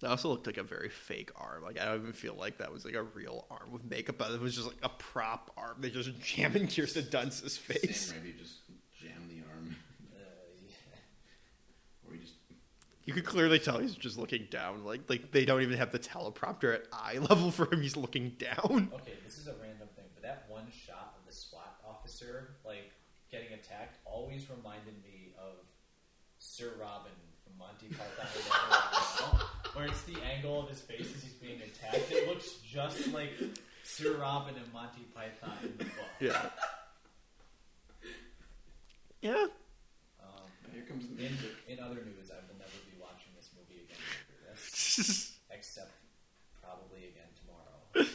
That 0.00 0.10
also 0.10 0.28
looked 0.28 0.46
like 0.46 0.56
a 0.58 0.62
very 0.62 0.88
fake 0.88 1.30
arm. 1.36 1.62
Like 1.62 1.78
I 1.80 1.84
don't 1.86 2.00
even 2.02 2.12
feel 2.12 2.34
like 2.34 2.58
that 2.58 2.72
was 2.72 2.84
like 2.84 2.94
a 2.94 3.02
real 3.02 3.46
arm 3.50 3.70
with 3.72 3.84
makeup, 3.84 4.16
but 4.18 4.30
it 4.32 4.40
was 4.40 4.54
just 4.54 4.66
like 4.66 4.76
a 4.82 4.88
prop 4.88 5.52
arm. 5.56 5.76
They 5.80 5.90
just 5.90 6.18
jam 6.20 6.54
in 6.56 6.68
Kirsten 6.68 7.06
Dunst's 7.10 7.56
face. 7.56 8.12
Sam 8.12 8.18
Raimi 8.22 8.38
just 8.38 8.54
jam 9.00 9.28
the 9.28 9.42
arm, 9.52 9.76
Uh, 10.14 10.18
yeah. 10.68 12.08
or 12.08 12.14
he 12.14 12.20
just 12.20 12.34
You 13.04 13.12
could 13.14 13.24
clearly 13.24 13.58
tell 13.58 13.78
he's 13.78 13.94
just 13.94 14.18
looking 14.18 14.46
down. 14.50 14.84
Like 14.84 15.02
like 15.08 15.32
they 15.32 15.44
don't 15.44 15.62
even 15.62 15.76
have 15.78 15.92
the 15.92 15.98
teleprompter 15.98 16.74
at 16.74 16.82
eye 16.92 17.18
level 17.28 17.50
for 17.50 17.72
him. 17.72 17.80
He's 17.82 17.96
looking 17.96 18.30
down. 18.38 18.90
Okay, 18.94 19.14
this 19.24 19.38
is 19.38 19.46
a 19.48 19.54
random 19.60 19.88
thing, 19.96 20.04
but 20.14 20.22
that 20.22 20.44
one 20.48 20.66
shot 20.70 21.16
of 21.18 21.26
the 21.26 21.32
SWAT 21.34 21.80
officer 21.86 22.50
like 22.64 22.92
getting 23.32 23.52
attacked 23.52 23.98
always 24.06 24.48
reminded 24.48 24.94
me 25.02 25.07
of 25.07 25.07
Sir 26.58 26.72
Robin 26.80 27.12
from 27.44 27.56
Monty 27.56 27.86
Python, 27.86 29.38
where 29.74 29.86
it's 29.86 30.02
the 30.02 30.16
angle 30.22 30.60
of 30.60 30.68
his 30.68 30.80
face 30.80 31.06
as 31.14 31.22
he's 31.22 31.34
being 31.34 31.60
attacked. 31.62 32.10
It 32.10 32.26
looks 32.26 32.54
just 32.66 33.12
like 33.12 33.30
Sir 33.84 34.16
Robin 34.16 34.56
and 34.56 34.72
Monty 34.72 35.06
Python 35.14 35.54
in 35.62 35.78
the 35.78 35.84
book. 35.84 36.10
Yeah. 36.18 36.50
Yeah. 39.22 39.46
Um, 40.18 40.50
here 40.74 40.82
comes 40.82 41.06
the 41.06 41.14
in, 41.14 41.30
music. 41.30 41.50
in 41.68 41.78
other 41.78 42.02
news, 42.02 42.28
I 42.32 42.42
will 42.50 42.58
never 42.58 42.74
be 42.90 42.98
watching 43.00 43.30
this 43.36 43.50
movie 43.54 43.84
again 43.84 44.02
after 44.10 44.50
this, 44.50 45.38
except 45.52 45.92
probably 46.60 47.06
again 47.06 47.30
tomorrow. 47.38 48.10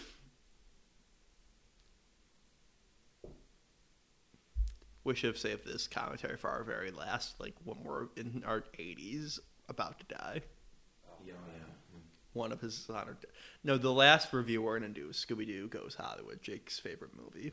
We 5.03 5.15
should 5.15 5.27
have 5.27 5.37
saved 5.37 5.65
this 5.65 5.87
commentary 5.87 6.37
for 6.37 6.49
our 6.49 6.63
very 6.63 6.91
last, 6.91 7.39
like 7.39 7.53
when 7.63 7.77
we're 7.83 8.07
in 8.15 8.43
our 8.45 8.63
80s, 8.79 9.39
about 9.69 9.99
to 9.99 10.15
die. 10.15 10.41
Oh, 11.07 11.13
Yeah, 11.25 11.33
yeah. 11.47 11.63
One 12.33 12.51
of 12.51 12.61
his 12.61 12.89
honored. 12.89 13.17
No, 13.63 13.77
the 13.77 13.91
last 13.93 14.33
review 14.33 14.61
we're 14.63 14.79
gonna 14.79 14.91
do 14.91 15.09
is 15.09 15.17
Scooby 15.17 15.45
Doo 15.45 15.67
Goes 15.67 15.95
Hollywood, 15.99 16.41
Jake's 16.41 16.79
favorite 16.79 17.11
movie. 17.15 17.51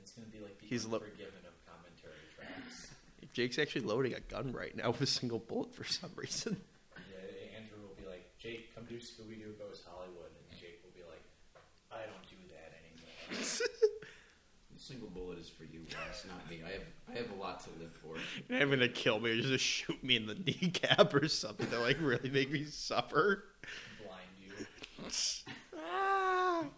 It's 0.00 0.12
gonna 0.12 0.28
be 0.28 0.38
like 0.40 0.58
the 0.60 0.66
He's 0.66 0.84
lo- 0.84 0.98
unforgiven 0.98 1.40
of 1.46 1.54
commentary 1.66 2.14
tracks. 2.36 2.88
Jake's 3.32 3.58
actually 3.58 3.80
loading 3.86 4.14
a 4.14 4.20
gun 4.20 4.52
right 4.52 4.76
now 4.76 4.90
with 4.90 5.00
a 5.00 5.06
single 5.06 5.38
bullet 5.40 5.74
for 5.74 5.84
some 5.84 6.10
reason. 6.16 6.56
Yeah, 7.10 7.58
Andrew 7.58 7.78
will 7.82 7.96
be 8.00 8.06
like, 8.08 8.30
Jake, 8.38 8.74
come 8.74 8.84
do 8.84 8.96
Scooby 8.96 9.38
Doo 9.40 9.54
Goes 9.58 9.82
Hollywood, 9.88 10.30
and 10.50 10.60
Jake 10.60 10.80
will 10.84 10.92
be 10.94 11.02
like, 11.08 11.22
I 11.90 12.04
don't 12.06 12.22
do 12.28 12.36
that 12.54 12.72
anymore. 12.78 13.42
Single 14.82 15.10
bullet 15.10 15.38
is 15.38 15.48
for 15.48 15.62
you, 15.62 15.82
Ross, 15.94 16.24
not 16.26 16.50
me. 16.50 16.60
I 16.66 16.72
have 16.72 16.82
I 17.08 17.18
have 17.18 17.30
a 17.30 17.40
lot 17.40 17.62
to 17.62 17.70
live 17.80 17.92
for. 18.02 18.16
You're 18.48 18.58
not 18.58 18.66
even 18.66 18.80
gonna 18.80 18.88
kill 18.88 19.20
me, 19.20 19.32
you're 19.32 19.42
just 19.44 19.64
shoot 19.64 20.02
me 20.02 20.16
in 20.16 20.26
the 20.26 20.34
kneecap 20.46 21.14
or 21.14 21.28
something 21.28 21.68
to 21.70 21.78
like 21.78 21.98
really 22.00 22.30
make 22.30 22.50
me 22.50 22.64
suffer. 22.64 23.44
Blind 24.04 24.26
you. 24.40 24.66
Ah. 25.78 26.64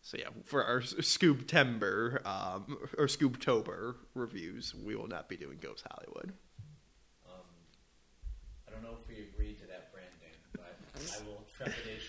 So 0.00 0.18
yeah, 0.18 0.28
for 0.44 0.62
our 0.62 0.80
Scoob 0.80 1.46
Timber 1.46 2.20
um, 2.26 2.76
or 2.98 3.06
Scoobtober 3.06 3.94
reviews, 4.14 4.74
we 4.74 4.94
will 4.94 5.08
not 5.08 5.30
be 5.30 5.36
doing 5.36 5.56
Ghost 5.60 5.82
Hollywood. 5.90 6.34
Um, 7.26 7.40
I 8.68 8.70
don't 8.70 8.82
know 8.82 8.98
if 9.00 9.08
we 9.08 9.24
agreed 9.24 9.58
to 9.60 9.66
that 9.66 9.90
branding, 9.92 10.36
but 10.52 10.76
I 10.94 11.26
will 11.26 11.42
trepidatiously 11.58 11.72
nod. 11.72 12.03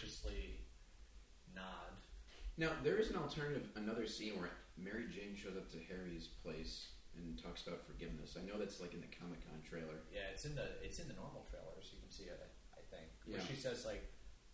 Now 2.57 2.72
there 2.84 2.95
is 2.98 3.10
an 3.10 3.18
alternative, 3.18 3.68
another 3.76 4.07
scene 4.07 4.40
where 4.40 4.52
Mary 4.77 5.06
Jane 5.11 5.36
shows 5.36 5.57
up 5.57 5.68
to 5.72 5.80
Harry's 5.91 6.27
place 6.44 6.88
and 7.15 7.36
talks 7.40 7.68
about 7.68 7.84
forgiveness. 7.84 8.36
I 8.40 8.44
know 8.48 8.57
that's 8.60 8.80
like 8.80 8.94
in 8.95 9.02
the 9.03 9.11
Comic 9.11 9.44
Con 9.48 9.60
trailer. 9.64 10.03
Yeah, 10.11 10.32
it's 10.32 10.45
in 10.45 10.56
the 10.56 10.80
it's 10.84 10.99
in 10.99 11.07
the 11.07 11.15
normal 11.19 11.44
trailers. 11.52 11.91
You 11.91 11.99
can 11.99 12.11
see 12.11 12.27
it. 12.32 12.40
I 12.76 12.82
think. 12.91 13.07
Where 13.27 13.40
Yeah. 13.40 13.48
she 13.48 13.56
says 13.56 13.84
like, 13.86 14.03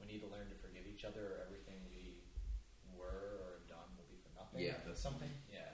we 0.01 0.05
need 0.09 0.21
to 0.21 0.29
learn 0.29 0.49
to 0.49 0.57
forgive 0.57 0.85
each 0.89 1.05
other, 1.05 1.37
or 1.37 1.45
everything 1.45 1.77
we 1.89 2.25
were 2.97 3.37
or 3.41 3.49
have 3.61 3.67
done 3.69 3.89
will 3.97 4.09
be 4.09 4.17
for 4.21 4.33
nothing. 4.33 4.61
Yeah, 4.65 4.77
that's- 4.81 5.01
something. 5.01 5.29
Yeah. 5.51 5.69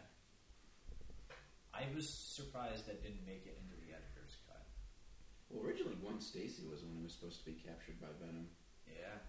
I 1.73 1.87
was 1.93 2.09
surprised 2.09 2.87
that 2.87 3.03
didn't 3.03 3.23
make 3.25 3.45
it 3.45 3.55
into 3.61 3.75
the 3.79 3.93
editor's 3.93 4.35
cut. 4.49 4.65
Well, 5.49 5.63
originally 5.63 5.95
Gwen 6.01 6.19
Stacy 6.19 6.65
was 6.65 6.81
the 6.81 6.87
one 6.87 6.97
who 6.97 7.03
was 7.03 7.13
supposed 7.13 7.39
to 7.39 7.45
be 7.45 7.53
captured 7.53 8.01
by 8.01 8.07
Venom. 8.19 8.49
Yeah. 8.89 9.19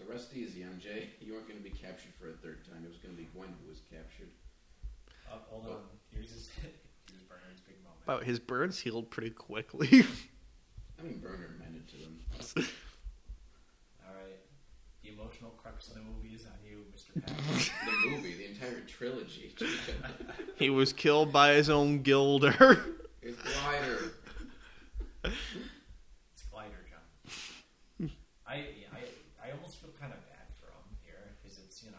So 0.00 0.10
rest 0.10 0.34
easy, 0.34 0.60
MJ. 0.60 1.08
You 1.20 1.34
weren't 1.34 1.46
going 1.46 1.58
to 1.58 1.62
be 1.62 1.68
captured 1.76 2.12
for 2.18 2.30
a 2.30 2.32
third 2.32 2.64
time. 2.64 2.82
It 2.84 2.88
was 2.88 2.96
going 2.96 3.14
to 3.14 3.20
be 3.20 3.28
Gwen 3.34 3.52
who 3.62 3.68
was 3.68 3.80
captured. 3.92 4.30
Uh, 5.30 5.36
hold 5.50 5.64
Well- 5.66 5.74
on. 5.74 5.82
Here's 6.10 6.30
his 6.32 6.48
here's 6.60 7.22
Bernard's 7.28 7.60
big 7.60 7.76
moment. 7.84 8.00
But 8.06 8.24
his 8.24 8.38
burns 8.40 8.80
healed 8.80 9.10
pretty 9.10 9.30
quickly. 9.30 9.88
I 10.98 11.02
mean, 11.02 11.20
Bernard 11.20 11.60
meant 11.60 11.76
it 11.76 11.88
to 11.90 11.96
them. 11.98 12.18
All 14.08 14.14
right. 14.14 14.40
The 15.04 15.10
emotional 15.10 15.50
crux 15.50 15.88
of 15.88 15.94
the 15.94 16.00
movie 16.00 16.34
is 16.34 16.46
on 16.46 16.52
you, 16.66 16.84
Mr. 16.96 17.14
Patrick. 17.24 17.72
the 18.02 18.08
movie, 18.10 18.34
the 18.34 18.46
entire 18.50 18.80
trilogy. 18.88 19.54
he 20.56 20.70
was 20.70 20.92
killed 20.94 21.30
by 21.32 21.52
his 21.54 21.68
own 21.70 22.02
gilder. 22.02 22.96
it's 23.22 23.40
Glider. 23.42 24.12
it's 25.24 26.42
Glider, 26.50 26.74
John. 26.90 28.10
I, 28.46 28.54
I 28.54 29.46
I 29.46 29.50
almost 29.52 29.76
feel 29.76 29.90
kind 30.00 30.12
of 30.12 30.18
bad 30.28 30.46
for 30.60 30.66
him 30.66 30.96
here 31.04 31.36
because 31.40 31.58
it's 31.58 31.82
you 31.84 31.90
know 31.92 31.96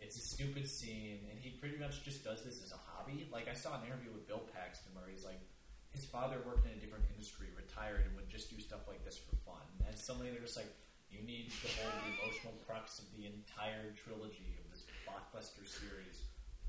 it's 0.00 0.16
a 0.16 0.20
stupid 0.20 0.68
scene 0.68 1.18
and 1.30 1.38
he 1.40 1.50
pretty 1.58 1.76
much 1.78 2.02
just 2.04 2.22
does 2.24 2.42
this 2.44 2.62
as 2.64 2.72
a 2.72 2.78
hobby. 2.86 3.26
Like 3.32 3.47
I 3.47 3.47
saw 3.58 3.74
an 3.74 3.86
interview 3.90 4.14
with 4.14 4.30
Bill 4.30 4.46
Paxton 4.54 4.94
where 4.94 5.10
he's 5.10 5.26
like 5.26 5.42
his 5.90 6.06
father 6.06 6.38
worked 6.46 6.66
in 6.66 6.72
a 6.72 6.80
different 6.80 7.04
industry, 7.10 7.50
retired, 7.56 8.06
and 8.06 8.14
would 8.14 8.30
just 8.30 8.54
do 8.54 8.60
stuff 8.62 8.86
like 8.86 9.02
this 9.04 9.18
for 9.18 9.34
fun. 9.42 9.64
And 9.86 9.98
suddenly 9.98 10.30
they're 10.30 10.44
just 10.44 10.56
like, 10.56 10.70
you 11.10 11.24
need 11.26 11.50
to 11.50 11.66
hold 11.80 11.92
the 12.04 12.22
emotional 12.22 12.54
crux 12.66 13.00
of 13.00 13.06
the 13.16 13.26
entire 13.26 13.90
trilogy 13.96 14.54
of 14.62 14.70
this 14.70 14.84
blockbuster 15.08 15.66
series 15.66 16.28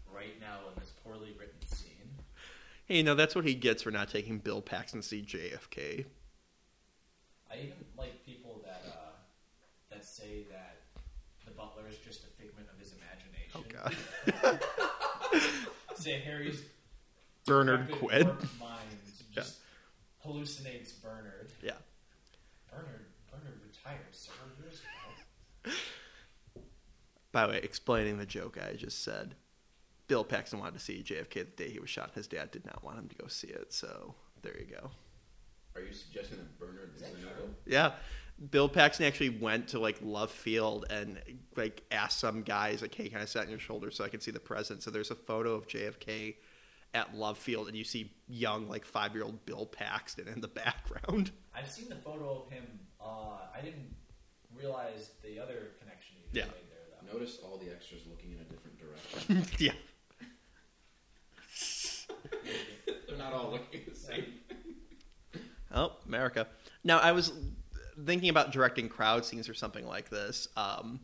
right 0.09 0.39
now 0.39 0.65
in 0.71 0.79
this 0.79 0.91
poorly 1.03 1.35
written 1.37 1.61
scene. 1.67 2.09
hey, 2.85 2.97
you 2.97 3.03
know 3.03 3.13
that's 3.13 3.35
what 3.35 3.45
he 3.45 3.53
gets 3.53 3.83
for 3.83 3.91
not 3.91 4.09
taking 4.09 4.39
Bill 4.39 4.61
Paxton 4.61 5.01
to 5.01 5.07
see 5.07 5.21
JFK. 5.21 6.05
I 7.51 7.57
even 7.57 7.77
like 7.97 8.25
people 8.25 8.61
that 8.63 8.83
uh, 8.87 9.11
that 9.91 10.05
say 10.05 10.45
that 10.49 10.77
the 11.45 11.51
butler 11.51 11.83
is 11.89 11.97
just 11.97 12.23
a 12.23 12.27
figment 12.41 12.67
of 12.71 12.79
his 12.79 12.93
imagination. 12.93 13.29
Oh 13.53 13.63
God, 14.41 14.59
Say 15.95 16.19
Harry's 16.19 16.61
Bernard 17.45 17.87
decrepit, 17.87 17.99
Quid. 18.09 18.25
warped 18.27 18.59
mind 18.59 18.79
just 19.33 19.59
hallucinates 20.25 21.01
Bernard. 21.01 21.51
Yeah. 21.63 21.73
Bernard 22.69 23.05
Bernard 23.31 23.59
retired 23.65 23.99
several 24.11 24.49
years 24.61 24.81
ago. 25.63 25.71
By 27.31 27.45
the 27.45 27.53
way, 27.53 27.59
explaining 27.63 28.17
the 28.17 28.25
joke 28.25 28.57
I 28.57 28.73
just 28.75 29.03
said, 29.03 29.35
Bill 30.07 30.23
Paxton 30.23 30.59
wanted 30.59 30.73
to 30.73 30.79
see 30.79 31.03
JFK 31.05 31.33
the 31.33 31.43
day 31.63 31.69
he 31.69 31.79
was 31.79 31.89
shot. 31.89 32.11
His 32.15 32.27
dad 32.27 32.49
did 32.51 32.65
not 32.65 32.83
want 32.83 32.97
him 32.97 33.07
to 33.09 33.15
go 33.15 33.27
see 33.27 33.47
it, 33.49 33.71
so 33.71 34.15
there 34.41 34.57
you 34.59 34.65
go. 34.65 34.89
Are 35.75 35.81
you 35.81 35.93
suggesting 35.93 36.37
that 36.39 36.59
Bernard 36.59 36.91
Is 36.95 37.01
is 37.03 37.07
that 37.07 37.13
an 37.15 37.21
true? 37.21 37.29
evil? 37.37 37.49
Yeah. 37.67 37.91
Bill 38.51 38.67
Paxton 38.69 39.05
actually 39.05 39.29
went 39.29 39.67
to 39.69 39.79
like 39.79 39.97
Love 40.01 40.31
Field 40.31 40.85
and 40.89 41.21
like 41.55 41.83
asked 41.91 42.19
some 42.19 42.41
guys 42.41 42.81
like, 42.81 42.95
"Hey, 42.95 43.09
can 43.09 43.19
I 43.21 43.25
sit 43.25 43.41
on 43.43 43.49
your 43.49 43.59
shoulder 43.59 43.91
so 43.91 44.03
I 44.03 44.09
can 44.09 44.21
see 44.21 44.31
the 44.31 44.39
president?" 44.39 44.81
So 44.81 44.89
there's 44.91 45.11
a 45.11 45.15
photo 45.15 45.53
of 45.53 45.67
JFK 45.67 46.35
at 46.93 47.15
Love 47.15 47.37
Field, 47.37 47.67
and 47.67 47.77
you 47.77 47.83
see 47.83 48.11
young 48.27 48.67
like 48.67 48.85
five 48.85 49.13
year 49.13 49.23
old 49.23 49.45
Bill 49.45 49.65
Paxton 49.65 50.27
in 50.27 50.41
the 50.41 50.47
background. 50.47 51.31
I've 51.55 51.69
seen 51.69 51.89
the 51.89 51.95
photo 51.95 52.43
of 52.45 52.51
him. 52.51 52.65
Uh, 52.99 53.37
I 53.55 53.61
didn't 53.61 53.93
realize 54.55 55.11
the 55.23 55.39
other 55.39 55.71
connection 55.79 56.15
you 56.17 56.23
Yeah. 56.39 56.45
made 56.45 56.53
there, 56.69 56.97
though. 57.11 57.17
Notice 57.17 57.39
all 57.43 57.57
the 57.57 57.71
extras 57.71 58.01
looking 58.09 58.31
in 58.33 58.39
a 58.39 58.43
different 58.43 58.77
direction. 58.79 59.45
yeah. 59.59 59.73
They're 63.07 63.17
not 63.17 63.33
all 63.33 63.51
looking 63.51 63.81
the 63.87 63.95
same. 63.95 64.25
Oh, 65.73 65.93
America. 66.07 66.47
Now, 66.83 66.97
I 66.99 67.11
was 67.11 67.31
thinking 68.05 68.29
about 68.29 68.51
directing 68.51 68.89
crowd 68.89 69.25
scenes 69.25 69.47
or 69.47 69.53
something 69.53 69.85
like 69.85 70.09
this. 70.09 70.47
Um, 70.57 70.99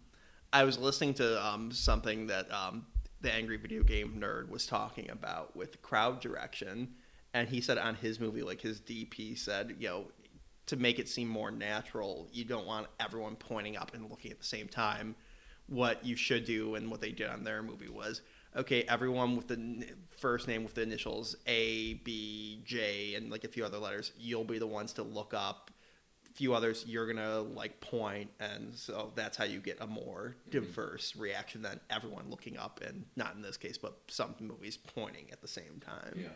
I 0.51 0.63
was 0.63 0.79
listening 0.79 1.13
to 1.15 1.45
um, 1.45 1.71
something 1.71 2.27
that 2.27 2.51
um, 2.51 2.85
the 3.21 3.31
Angry 3.31 3.57
Video 3.57 3.83
Game 3.83 4.19
Nerd 4.19 4.49
was 4.49 4.65
talking 4.65 5.09
about 5.09 5.55
with 5.55 5.81
crowd 5.81 6.19
direction, 6.21 6.95
and 7.33 7.49
he 7.49 7.61
said 7.61 7.77
on 7.77 7.95
his 7.95 8.19
movie, 8.19 8.43
like 8.43 8.61
his 8.61 8.79
DP 8.79 9.37
said, 9.37 9.75
you 9.79 9.87
know, 9.87 10.05
to 10.67 10.75
make 10.75 10.99
it 10.99 11.07
seem 11.07 11.27
more 11.27 11.51
natural, 11.51 12.27
you 12.31 12.43
don't 12.43 12.65
want 12.65 12.87
everyone 12.99 13.35
pointing 13.35 13.77
up 13.77 13.93
and 13.93 14.09
looking 14.09 14.31
at 14.31 14.39
the 14.39 14.45
same 14.45 14.67
time. 14.67 15.15
What 15.67 16.05
you 16.05 16.15
should 16.15 16.45
do, 16.45 16.75
and 16.75 16.89
what 16.89 17.01
they 17.01 17.11
did 17.11 17.27
on 17.27 17.43
their 17.43 17.63
movie 17.63 17.89
was, 17.89 18.21
okay, 18.55 18.83
everyone 18.83 19.35
with 19.35 19.47
the 19.47 19.85
first 20.17 20.47
name 20.47 20.63
with 20.63 20.75
the 20.75 20.81
initials 20.81 21.35
A, 21.47 21.95
B, 21.95 22.61
J, 22.65 23.15
and 23.15 23.31
like 23.31 23.43
a 23.43 23.47
few 23.47 23.65
other 23.65 23.79
letters, 23.79 24.11
you'll 24.17 24.43
be 24.43 24.59
the 24.59 24.67
ones 24.67 24.93
to 24.93 25.03
look 25.03 25.33
up 25.33 25.71
few 26.35 26.53
others 26.53 26.83
you're 26.85 27.07
gonna 27.11 27.39
like 27.39 27.79
point, 27.79 28.29
and 28.39 28.75
so 28.75 29.11
that's 29.15 29.37
how 29.37 29.45
you 29.45 29.59
get 29.59 29.77
a 29.79 29.87
more 29.87 30.35
mm-hmm. 30.41 30.51
diverse 30.51 31.15
reaction 31.15 31.61
than 31.61 31.79
everyone 31.89 32.29
looking 32.29 32.57
up, 32.57 32.81
and 32.85 33.05
not 33.15 33.35
in 33.35 33.41
this 33.41 33.57
case, 33.57 33.77
but 33.77 33.97
some 34.07 34.35
movies 34.39 34.77
pointing 34.77 35.31
at 35.31 35.41
the 35.41 35.47
same 35.47 35.81
time. 35.83 36.13
Yeah. 36.17 36.27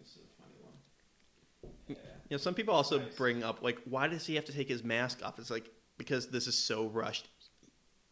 This 0.00 0.08
is 0.08 0.18
a 0.18 0.42
funny 0.42 0.56
one. 0.60 1.76
Yeah. 1.86 1.96
You 2.28 2.34
know, 2.34 2.38
some 2.38 2.54
people 2.54 2.74
also 2.74 2.98
Nice. 2.98 3.14
bring 3.14 3.44
up 3.44 3.62
like, 3.62 3.78
why 3.84 4.08
does 4.08 4.26
he 4.26 4.34
have 4.34 4.44
to 4.46 4.52
take 4.52 4.68
his 4.68 4.82
mask 4.82 5.24
off? 5.24 5.38
It's 5.38 5.50
like 5.50 5.70
because 5.96 6.26
this 6.26 6.48
is 6.48 6.58
so 6.58 6.88
rushed. 6.88 7.28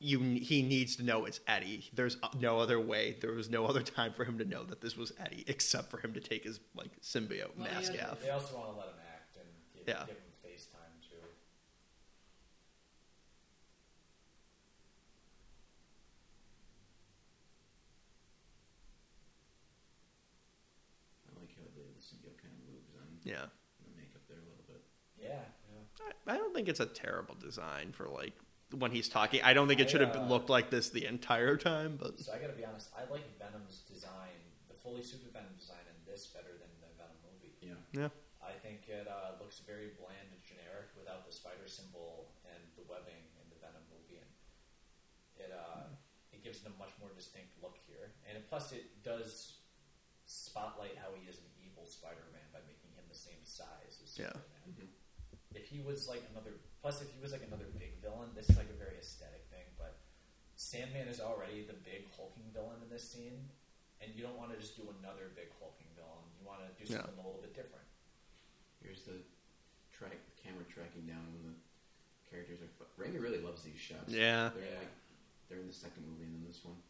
You 0.04 0.18
he 0.20 0.62
needs 0.62 0.96
to 0.96 1.04
know 1.04 1.24
it's 1.26 1.40
Eddie. 1.46 1.88
There's 1.94 2.16
uh, 2.22 2.28
no 2.40 2.58
other 2.58 2.80
way. 2.80 3.16
There 3.20 3.32
was 3.32 3.48
no 3.48 3.66
other 3.70 3.82
time 3.82 4.12
for 4.12 4.24
him 4.24 4.36
to 4.38 4.44
know 4.44 4.64
that 4.64 4.80
this 4.80 4.96
was 4.96 5.12
Eddie, 5.24 5.44
except 5.46 5.90
for 5.90 5.98
him 5.98 6.12
to 6.14 6.20
take 6.20 6.44
his 6.44 6.60
like 6.74 6.90
symbiote 7.00 7.56
Well, 7.56 7.68
mask 7.72 7.92
yeah, 7.94 8.10
off. 8.10 8.20
They 8.22 8.30
also 8.30 8.56
want 8.56 8.72
to 8.72 8.78
let 8.78 8.88
him 8.88 8.94
act 9.14 9.36
and 9.36 9.46
give, 9.74 9.84
Yeah. 9.86 10.00
give 10.06 10.16
him 10.16 10.32
face 10.42 10.66
time 10.66 10.92
too. 11.08 11.16
I 21.26 21.40
like 21.40 21.50
how 21.56 21.66
the, 21.74 21.82
the 21.94 22.02
symbiote 22.02 22.38
kind 22.40 22.52
of 22.54 22.62
moves 22.72 22.92
on 22.98 23.06
Yeah, 23.24 23.46
the 23.82 23.90
makeup 23.96 24.22
there 24.28 24.38
a 24.38 24.46
little 24.46 24.66
bit. 24.66 24.82
Yeah, 25.18 25.42
yeah. 25.70 26.04
I, 26.28 26.34
I 26.34 26.36
don't 26.38 26.54
think 26.54 26.68
it's 26.68 26.80
a 26.80 26.86
terrible 26.86 27.34
design 27.34 27.92
for 27.92 28.08
like 28.08 28.34
when 28.74 28.90
he's 28.90 29.08
talking. 29.08 29.40
I 29.42 29.52
don't 29.52 29.68
think 29.68 29.80
it 29.80 29.88
I, 29.88 29.90
should 29.90 30.00
have 30.00 30.16
uh, 30.16 30.24
looked 30.26 30.50
like 30.50 30.70
this 30.70 30.88
the 30.90 31.06
entire 31.06 31.56
time, 31.56 31.98
but 32.00 32.18
So 32.20 32.32
I 32.32 32.38
got 32.38 32.48
to 32.48 32.58
be 32.58 32.64
honest. 32.64 32.88
I 32.96 33.04
like 33.12 33.24
Venom's 33.38 33.84
design, 33.88 34.36
the 34.68 34.74
fully 34.74 35.02
super 35.02 35.28
Venom 35.32 35.52
design 35.58 35.84
in 35.88 35.96
this 36.08 36.28
better 36.32 36.52
than 36.56 36.70
the 36.80 36.90
Venom 36.96 37.18
movie. 37.22 37.54
Yeah. 37.60 37.80
yeah, 37.92 38.10
I 38.40 38.56
think 38.58 38.88
it 38.88 39.06
uh, 39.06 39.36
looks 39.40 39.60
very 39.64 39.94
bland 40.00 40.28
and 40.32 40.42
generic 40.42 40.90
without 40.96 41.28
the 41.28 41.32
spider 41.32 41.68
symbol 41.68 42.32
and 42.48 42.60
the 42.74 42.84
webbing 42.88 43.22
in 43.38 43.46
the 43.52 43.58
Venom 43.60 43.84
movie, 43.92 44.18
and 44.20 44.30
it 45.38 45.52
uh, 45.52 45.88
it 46.32 46.40
gives 46.42 46.64
it 46.64 46.70
a 46.70 46.74
much 46.80 46.92
more 46.98 47.12
distinct 47.14 47.54
look 47.60 47.78
here. 47.86 48.16
And 48.28 48.40
plus, 48.48 48.72
it 48.72 49.04
does 49.04 49.62
spotlight 50.24 50.96
how 50.96 51.12
he 51.12 51.28
is 51.28 51.38
an 51.38 51.50
evil 51.60 51.84
Spider-Man 51.84 52.46
by 52.54 52.64
making 52.64 52.94
him 52.96 53.04
the 53.10 53.18
same 53.18 53.42
size 53.44 54.00
as 54.00 54.16
Yeah. 54.16 54.32
Superman. 54.32 55.01
If 55.54 55.66
he 55.68 55.80
was 55.80 56.08
like 56.08 56.22
another, 56.32 56.56
plus 56.80 57.02
if 57.02 57.10
he 57.12 57.20
was 57.20 57.32
like 57.32 57.42
another 57.46 57.66
big 57.78 58.00
villain, 58.00 58.30
this 58.34 58.48
is 58.48 58.56
like 58.56 58.70
a 58.70 58.78
very 58.78 58.96
aesthetic 58.98 59.44
thing. 59.50 59.66
But 59.78 59.98
Sandman 60.56 61.08
is 61.08 61.20
already 61.20 61.64
the 61.66 61.74
big 61.84 62.08
hulking 62.16 62.48
villain 62.52 62.80
in 62.82 62.88
this 62.88 63.04
scene, 63.08 63.48
and 64.00 64.12
you 64.14 64.22
don't 64.22 64.36
want 64.36 64.52
to 64.52 64.58
just 64.58 64.76
do 64.76 64.88
another 65.00 65.30
big 65.36 65.52
hulking 65.60 65.88
villain. 65.96 66.24
You 66.40 66.46
want 66.46 66.60
to 66.64 66.68
do 66.78 66.84
Yeah. 66.88 67.00
something 67.04 67.18
a 67.20 67.26
little 67.26 67.42
bit 67.42 67.54
different. 67.54 67.84
Here's 68.82 69.02
the 69.04 69.22
track, 69.92 70.16
the 70.16 70.34
camera 70.42 70.64
tracking 70.72 71.06
down 71.06 71.22
when 71.36 71.54
the 71.54 71.56
characters 72.30 72.60
are. 72.62 72.70
Fu- 72.80 72.90
Raimi 73.00 73.20
really 73.22 73.40
loves 73.40 73.62
these 73.62 73.78
shots. 73.78 74.08
Yeah. 74.10 74.50
They're 74.54 74.64
Yeah. 74.64 74.78
like 74.78 74.94
they're 75.48 75.60
in 75.60 75.66
the 75.68 75.72
second 75.74 76.06
movie 76.08 76.24
and 76.24 76.34
then 76.34 76.44
this 76.48 76.64
one, 76.64 76.80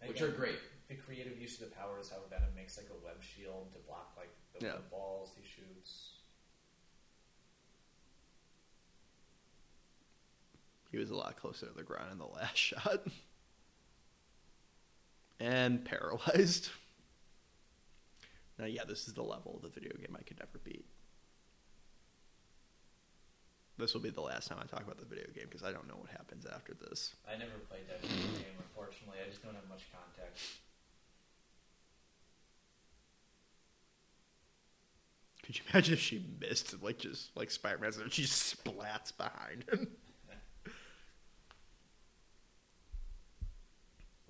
And 0.00 0.08
which 0.08 0.22
are 0.22 0.30
great. 0.32 0.58
The 0.88 0.94
creative 0.96 1.36
use 1.40 1.60
of 1.60 1.68
the 1.68 1.74
power 1.76 1.98
is 2.00 2.08
how 2.08 2.20
Venom 2.30 2.54
makes 2.54 2.76
like 2.78 2.88
a 2.90 2.94
web 3.04 3.22
shield 3.22 3.72
to 3.72 3.78
block 3.80 4.16
like 4.16 4.30
the 4.54 4.66
Yeah. 4.66 4.78
balls 4.90 5.32
he 5.36 5.44
shoots. 5.44 6.05
He 10.96 11.00
was 11.00 11.10
a 11.10 11.14
lot 11.14 11.36
closer 11.36 11.66
to 11.66 11.72
the 11.74 11.82
ground 11.82 12.10
in 12.10 12.18
the 12.18 12.24
last 12.24 12.56
shot, 12.56 13.06
and 15.38 15.84
paralyzed. 15.84 16.70
Now, 18.58 18.64
yeah, 18.64 18.84
this 18.88 19.06
is 19.06 19.12
the 19.12 19.22
level 19.22 19.56
of 19.56 19.62
the 19.62 19.68
video 19.68 19.92
game 19.98 20.16
I 20.18 20.22
could 20.22 20.38
never 20.38 20.58
beat. 20.64 20.86
This 23.76 23.92
will 23.92 24.00
be 24.00 24.08
the 24.08 24.22
last 24.22 24.48
time 24.48 24.56
I 24.58 24.64
talk 24.64 24.82
about 24.82 24.96
the 24.96 25.04
video 25.04 25.26
game 25.34 25.44
because 25.50 25.62
I 25.62 25.70
don't 25.70 25.86
know 25.86 25.96
what 25.98 26.08
happens 26.08 26.46
after 26.46 26.72
this. 26.72 27.14
I 27.28 27.36
never 27.36 27.58
played 27.68 27.86
that 27.90 28.00
video 28.00 28.24
game, 28.38 28.56
unfortunately. 28.58 29.18
I 29.22 29.28
just 29.28 29.42
don't 29.44 29.54
have 29.54 29.68
much 29.68 29.84
context. 29.92 30.46
Could 35.44 35.58
you 35.58 35.64
imagine 35.70 35.92
if 35.92 36.00
she 36.00 36.24
missed, 36.40 36.82
like 36.82 36.96
just 36.96 37.36
like 37.36 37.50
Spider 37.50 37.76
Man, 37.76 37.92
and 38.00 38.10
she 38.10 38.22
splats 38.22 39.14
behind 39.14 39.66
him? 39.70 39.88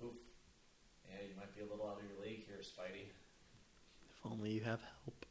Oof. 0.03 0.13
Yeah, 1.09 1.25
you 1.27 1.35
might 1.35 1.55
be 1.55 1.61
a 1.61 1.65
little 1.65 1.87
out 1.89 1.97
of 1.97 2.05
your 2.05 2.21
league 2.21 2.45
here, 2.45 2.61
Spidey. 2.61 3.09
If 4.09 4.16
only 4.31 4.51
you 4.51 4.61
have 4.61 4.81
help. 4.81 5.25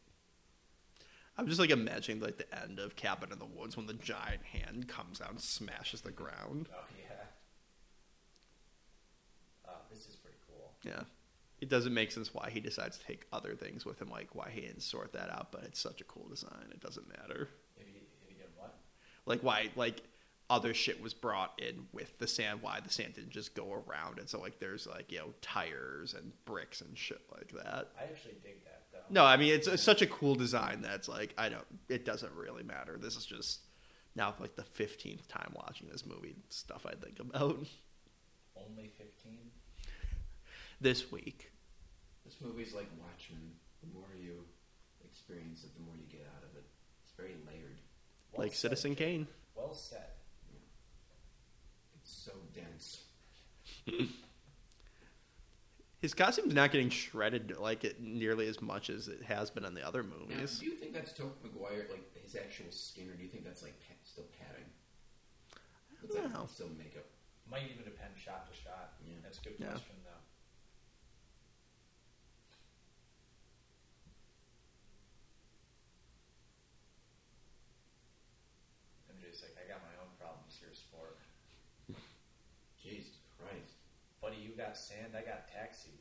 I'm 1.39 1.47
just 1.47 1.61
like 1.61 1.71
imagining 1.71 2.23
like 2.23 2.39
the 2.39 2.63
end 2.63 2.79
of 2.79 2.97
Cabin 2.97 3.31
in 3.33 3.39
the 3.39 3.45
Woods 3.45 3.77
when 3.77 3.87
the 3.87 3.93
giant 3.95 4.43
hand 4.43 4.89
comes 4.89 5.21
out 5.21 5.31
and 5.31 5.41
smashes 5.41 6.01
the 6.01 6.11
ground. 6.11 6.69
Oh 6.75 6.85
yeah. 6.99 7.15
Uh, 9.69 9.73
this 9.91 10.07
is 10.07 10.17
pretty 10.17 10.39
cool. 10.49 10.73
Yeah. 10.83 11.03
It 11.61 11.69
doesn't 11.69 11.93
make 11.93 12.13
sense 12.13 12.33
why 12.35 12.51
he 12.51 12.61
decides 12.61 12.99
to 12.99 13.05
take 13.07 13.27
other 13.33 13.55
things 13.55 13.85
with 13.85 14.01
him, 14.01 14.11
like 14.11 14.35
why 14.35 14.51
he 14.51 14.63
didn't 14.63 14.83
sort 14.83 15.13
that 15.13 15.31
out, 15.31 15.53
but 15.53 15.65
it's 15.65 15.81
such 15.81 16.01
a 16.01 16.05
cool 16.05 16.27
design. 16.29 16.71
It 16.71 16.81
doesn't 16.81 17.09
matter. 17.09 17.49
If 17.77 17.87
he, 17.87 17.95
if 17.95 18.29
he 18.29 18.35
did 18.35 18.49
what? 18.57 18.75
Like 19.27 19.43
why 19.43 19.71
like 19.77 20.03
other 20.49 20.73
shit 20.75 21.03
was 21.03 21.13
brought 21.13 21.59
in 21.59 21.87
with 21.93 22.19
the 22.19 22.27
sand, 22.27 22.63
why 22.63 22.81
the 22.81 22.93
sand 22.93 23.15
didn't 23.15 23.31
just 23.31 23.55
go 23.55 23.83
around 23.87 24.19
it. 24.19 24.31
So 24.31 24.41
like 24.41 24.59
there's 24.59 24.87
like, 24.87 25.11
you 25.11 25.19
know, 25.19 25.35
tires 25.43 26.15
and 26.15 26.33
bricks 26.45 26.81
and 26.81 26.97
shit 26.97 27.21
like 27.33 27.53
that. 27.53 27.89
I 27.99 28.05
actually 28.05 28.37
dig 28.43 28.65
that. 28.65 28.76
No, 29.11 29.25
I 29.25 29.37
mean 29.37 29.53
it's, 29.55 29.67
it's 29.69 29.83
such 29.83 30.03
a 30.03 30.07
cool 30.07 30.35
design 30.35 30.81
that's 30.83 31.09
like 31.09 31.35
I 31.39 31.49
don't. 31.49 31.65
It 31.89 32.05
doesn't 32.05 32.33
really 32.35 32.63
matter. 32.65 32.99
This 33.01 33.17
is 33.17 33.25
just 33.25 33.61
now 34.15 34.35
like 34.41 34.57
the 34.57 34.65
fifteenth 34.65 35.29
time 35.29 35.53
watching 35.55 35.89
this 35.91 36.05
movie 36.05 36.35
stuff 36.49 36.85
I 36.87 36.95
think 36.95 37.19
about 37.21 37.59
Only 38.57 38.91
fifteen. 38.99 39.51
this 40.81 41.11
week. 41.13 41.53
This 42.25 42.35
movie's 42.41 42.75
like 42.75 42.89
Watchmen. 43.01 43.53
The 43.83 43.95
more 43.99 44.09
you 44.21 44.45
experience 45.05 45.63
it, 45.65 45.75
the 45.77 45.83
more 45.83 45.95
you 45.97 46.07
get 46.11 46.27
out 46.37 46.43
of 46.43 46.57
it. 46.57 46.65
It's 47.05 47.15
very 47.17 47.37
layered. 47.47 47.79
Well 48.33 48.45
like 48.47 48.53
said, 48.55 48.71
Citizen 48.71 48.97
Kane. 48.97 49.29
Well 49.55 49.75
said. 49.75 50.11
It's 52.03 52.13
so 52.25 52.33
dense. 52.55 53.03
His 56.07 56.15
costume's 56.15 56.55
not 56.55 56.71
getting 56.71 56.89
shredded 56.89 57.59
like 57.59 57.83
it 57.83 58.01
nearly 58.01 58.47
as 58.47 58.63
much 58.63 58.91
as 58.91 59.09
it 59.09 59.25
has 59.25 59.51
been 59.51 59.65
in 59.65 59.75
the 59.75 59.85
other 59.85 60.05
Now, 60.05 60.15
movies. 60.15 60.61
do 60.61 60.67
you 60.67 60.77
think 60.79 60.93
that's 60.95 61.11
Tobey 61.13 61.35
Maguire, 61.43 61.89
like 61.91 62.15
his 62.23 62.37
actual 62.37 62.71
skin, 62.71 63.11
or 63.11 63.15
do 63.19 63.25
you 63.25 63.29
think 63.29 63.43
that's 63.43 63.65
like 63.65 63.75
pa- 63.81 63.99
still 64.05 64.31
padding? 64.39 64.71
It's 66.05 66.15
don't 66.15 66.23
like 66.27 66.33
know. 66.33 66.47
still 66.47 66.69
makeup. 66.79 67.03
Might 67.51 67.65
even 67.75 67.83
depend 67.83 68.15
shot 68.15 68.47
to 68.47 68.55
shot. 68.57 68.95
Yeah. 69.03 69.17
That's 69.25 69.39
a 69.39 69.43
good 69.43 69.57
Yeah. 69.59 69.67
question 69.75 69.97
though. 70.05 70.23
MJ's 79.13 79.43
like, 79.43 79.57
I 79.59 79.65
got 79.69 79.81
my 79.83 79.95
own 80.03 80.11
problems 80.19 80.57
here, 80.59 80.73
sport. 80.75 81.17
Jesus 82.83 83.19
Christ. 83.39 83.79
Buddy, 84.21 84.37
you 84.43 84.55
got 84.57 84.77
sand, 84.77 85.15
I 85.17 85.23
got 85.23 85.49
taxis. 85.51 85.96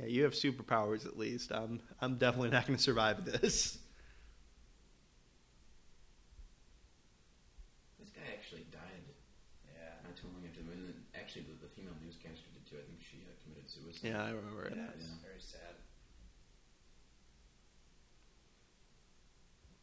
Yeah, 0.00 0.06
you 0.06 0.22
have 0.24 0.32
superpowers 0.32 1.06
at 1.06 1.18
least. 1.18 1.50
I'm 1.52 1.80
I'm 2.00 2.16
definitely 2.18 2.50
not 2.50 2.66
going 2.66 2.76
to 2.76 2.82
survive 2.82 3.24
this. 3.24 3.78
This 7.98 8.10
guy 8.10 8.24
actually 8.32 8.64
died 8.72 9.04
Yeah. 9.66 10.00
not 10.04 10.16
too 10.16 10.28
long 10.32 10.44
after 10.46 10.62
the. 10.62 10.72
And 10.72 11.04
actually, 11.14 11.44
the, 11.50 11.56
the 11.66 11.70
female 11.74 11.96
newscaster 12.04 12.48
did 12.54 12.64
too. 12.68 12.76
I 12.80 12.86
think 12.86 13.00
she 13.02 13.24
uh, 13.26 13.34
committed 13.42 13.68
suicide. 13.70 14.04
Yeah, 14.08 14.22
I 14.24 14.30
remember 14.30 14.64
it. 14.66 14.74
Yeah, 14.76 14.94
it's 14.96 15.06
Yeah. 15.08 15.26
very 15.28 15.40
sad. 15.42 15.74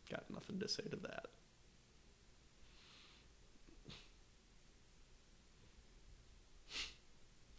Got 0.09 0.29
nothing 0.29 0.59
to 0.59 0.67
say 0.67 0.83
to 0.83 0.95
that. 0.97 1.25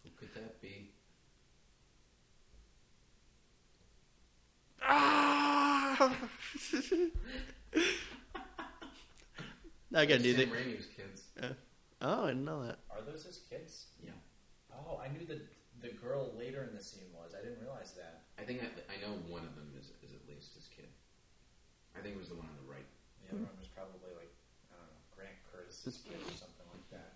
Who 0.03 0.11
could 0.17 0.33
that 0.35 0.61
be? 0.61 0.91
Ah! 4.87 6.13
Again, 9.95 10.23
do 10.23 10.29
you 10.29 10.35
Sam 10.35 10.51
think? 10.51 10.53
Raimi's 10.53 10.87
kids. 10.91 11.23
Uh, 11.41 11.55
oh, 12.03 12.25
I 12.25 12.35
didn't 12.35 12.45
know 12.45 12.67
that. 12.67 12.79
Are 12.91 13.01
those 13.07 13.25
his 13.25 13.39
kids? 13.49 13.87
Yeah. 14.03 14.11
Oh, 14.75 14.99
I 14.99 15.09
knew 15.09 15.25
the 15.25 15.41
the 15.81 15.95
girl 15.95 16.35
later 16.37 16.67
in 16.67 16.75
the 16.75 16.83
scene 16.83 17.09
was. 17.15 17.33
I 17.33 17.41
didn't 17.45 17.63
realize 17.63 17.93
that. 17.95 18.27
I 18.39 18.43
think 18.43 18.61
I, 18.61 18.67
I 18.91 18.97
know 19.01 19.15
one 19.31 19.47
of 19.47 19.55
them 19.55 19.71
is, 19.79 19.95
is 20.03 20.13
at 20.13 20.27
least 20.27 20.55
his 20.59 20.67
kid. 20.75 20.89
I 21.95 22.03
think 22.03 22.17
it 22.17 22.19
was 22.19 22.29
the 22.29 22.35
one 22.37 22.51
on 22.51 22.57
the 22.59 22.67
right. 22.67 22.87
The 23.23 23.37
other 23.39 23.47
one 23.47 23.55
was 23.57 23.71
probably 23.71 24.11
like 24.19 24.35
I 24.69 24.77
don't 24.77 24.91
know 24.91 24.99
Grant 25.15 25.39
Curtis's 25.49 26.03
kid 26.03 26.19
or 26.19 26.35
something 26.35 26.67
like 26.75 26.91
that. 26.91 27.15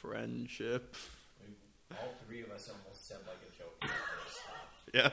Friendship. 0.00 0.94
All 1.92 2.12
three 2.26 2.42
of 2.42 2.50
us 2.50 2.68
almost 2.68 3.08
said 3.08 3.18
like 3.26 3.40
a 3.42 3.50
joke. 3.56 3.76
and 3.80 3.90
then 3.90 3.98
we 4.20 4.30
stopped. 4.30 4.76
Yeah. 4.94 5.10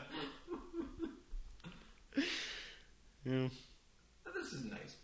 Yeah. 3.25 3.49
This 4.35 4.53
is 4.53 4.65
nice. 4.65 4.97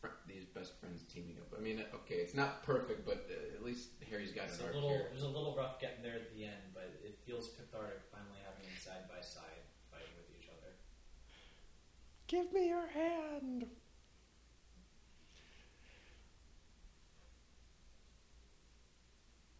Fr- 0.00 0.08
These 0.26 0.46
best 0.46 0.80
friends 0.80 1.02
teaming 1.12 1.36
up. 1.38 1.52
I 1.56 1.60
mean, 1.62 1.84
okay, 1.94 2.16
it's 2.16 2.34
not 2.34 2.62
perfect, 2.64 3.04
but 3.06 3.28
uh, 3.30 3.54
at 3.54 3.62
least 3.64 3.90
Harry's 4.10 4.32
got 4.32 4.46
It's 4.46 4.58
an 4.58 4.64
a 4.64 4.66
arc 4.66 4.74
little, 4.74 4.88
here. 4.90 5.06
it 5.10 5.14
was 5.14 5.22
a 5.22 5.28
little 5.28 5.54
rough 5.56 5.78
getting 5.80 6.02
there 6.02 6.16
at 6.16 6.34
the 6.34 6.44
end, 6.44 6.72
but 6.74 6.90
it 7.04 7.18
feels 7.26 7.50
cathartic 7.54 8.02
finally 8.10 8.40
having 8.42 8.62
them 8.66 8.76
side 8.82 9.06
by 9.08 9.20
side 9.22 9.62
fighting 9.92 10.10
with 10.16 10.26
each 10.40 10.48
other. 10.48 10.72
Give 12.26 12.52
me 12.52 12.68
your 12.68 12.86
hand. 12.88 13.66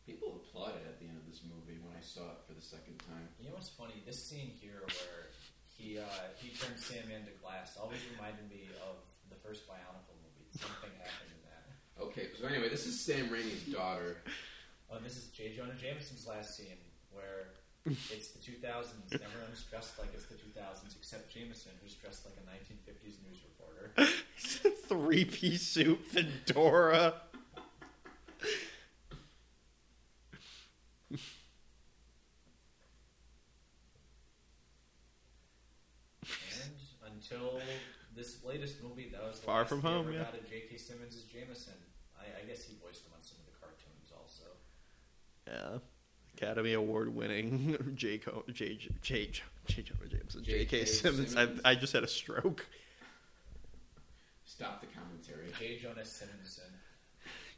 People 0.06 0.41
applauded 0.52 0.84
at 0.84 1.00
the 1.00 1.08
end 1.08 1.16
of 1.16 1.24
this 1.24 1.40
movie 1.48 1.80
when 1.80 1.96
I 1.96 2.04
saw 2.04 2.28
it 2.36 2.44
for 2.44 2.52
the 2.52 2.60
second 2.60 3.00
time. 3.08 3.24
You 3.40 3.48
know 3.48 3.56
what's 3.56 3.72
funny? 3.72 4.04
This 4.04 4.20
scene 4.20 4.52
here 4.60 4.84
where 4.84 5.32
he 5.72 5.96
uh, 5.96 6.04
he 6.36 6.52
turned 6.52 6.76
Sam 6.76 7.08
into 7.08 7.32
glass 7.40 7.80
always 7.80 8.04
reminded 8.12 8.44
me 8.52 8.68
of 8.84 9.00
the 9.32 9.40
first 9.40 9.64
Bionicle 9.64 10.12
movie. 10.20 10.44
The 10.52 10.68
same 10.68 10.76
thing 10.84 10.92
happened 11.00 11.32
in 11.32 11.40
that. 11.48 11.64
Okay, 12.04 12.28
so 12.36 12.44
anyway, 12.44 12.68
this 12.68 12.84
is 12.84 13.00
Sam 13.00 13.32
Raimi's 13.32 13.64
daughter. 13.72 14.20
Oh, 14.92 15.00
this 15.00 15.16
is 15.16 15.32
J. 15.32 15.56
Jonah 15.56 15.72
Jameson's 15.80 16.28
last 16.28 16.52
scene 16.54 16.76
where 17.08 17.56
it's 17.86 18.36
the 18.36 18.38
2000s. 18.44 19.08
and 19.08 19.20
Everyone's 19.24 19.64
dressed 19.72 19.98
like 19.98 20.12
it's 20.12 20.28
the 20.28 20.36
2000s 20.36 20.92
except 20.94 21.32
Jameson, 21.32 21.72
who's 21.82 21.94
dressed 21.94 22.28
like 22.28 22.36
a 22.36 22.44
1950s 22.44 23.16
news 23.24 23.40
reporter. 23.48 23.96
Three 24.86 25.24
piece 25.24 25.62
suit, 25.62 26.04
fedora. 26.04 27.14
And 36.22 37.12
until 37.14 37.60
this 38.14 38.44
latest 38.44 38.82
movie, 38.82 39.08
that 39.12 39.22
was 39.22 39.40
the 39.40 39.46
Far 39.46 39.64
from 39.64 39.82
Home, 39.82 40.12
yeah. 40.12 40.20
got 40.20 40.34
of 40.34 40.48
J.K. 40.48 40.76
Simmons 40.76 41.16
as 41.16 41.22
Jameson. 41.22 41.74
I, 42.18 42.24
I 42.42 42.46
guess 42.46 42.64
he 42.64 42.74
voiced 42.82 43.04
him 43.04 43.12
on 43.16 43.22
some 43.22 43.38
of 43.40 43.46
the 43.46 43.58
cartoons 43.60 44.12
also. 44.16 44.44
Yeah. 45.46 45.78
Academy 46.36 46.72
Award 46.74 47.14
winning 47.14 47.92
J. 47.96 48.18
Co- 48.18 48.44
J. 48.52 48.76
J. 48.76 48.90
J. 49.02 49.30
J. 49.66 49.82
Jonah 49.82 50.08
Jameson. 50.10 50.44
J.K. 50.44 50.64
J.K. 50.64 50.84
Simmons. 50.86 51.32
Simmons. 51.32 51.60
I, 51.64 51.70
I 51.70 51.74
just 51.74 51.92
had 51.92 52.04
a 52.04 52.08
stroke. 52.08 52.66
Stop 54.44 54.80
the 54.80 54.86
commentary. 54.88 55.52
J. 55.58 55.78
Jonah 55.78 56.04
Simonson. 56.04 56.64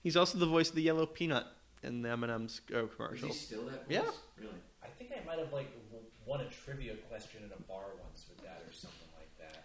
He's 0.03 0.17
also 0.17 0.39
the 0.39 0.47
voice 0.47 0.69
of 0.69 0.75
the 0.75 0.83
yellow 0.83 1.07
peanut 1.07 1.47
in 1.85 2.03
the 2.03 2.11
M&M's 2.11 2.61
Is 2.69 2.89
commercial. 2.97 3.29
he 3.29 3.35
still 3.35 3.65
that 3.67 3.87
voice? 3.87 3.89
Yeah. 3.89 4.03
Really? 4.39 4.55
I 4.83 4.89
think 4.89 5.13
I 5.13 5.25
might 5.27 5.39
have 5.39 5.53
like 5.53 5.71
w- 5.91 6.07
won 6.27 6.41
a 6.41 6.49
trivia 6.51 6.95
question 7.09 7.43
in 7.45 7.51
a 7.53 7.63
bar 7.69 7.85
once 8.03 8.27
with 8.29 8.39
that 8.45 8.63
or 8.67 8.73
something 8.73 9.09
like 9.17 9.31
that. 9.39 9.65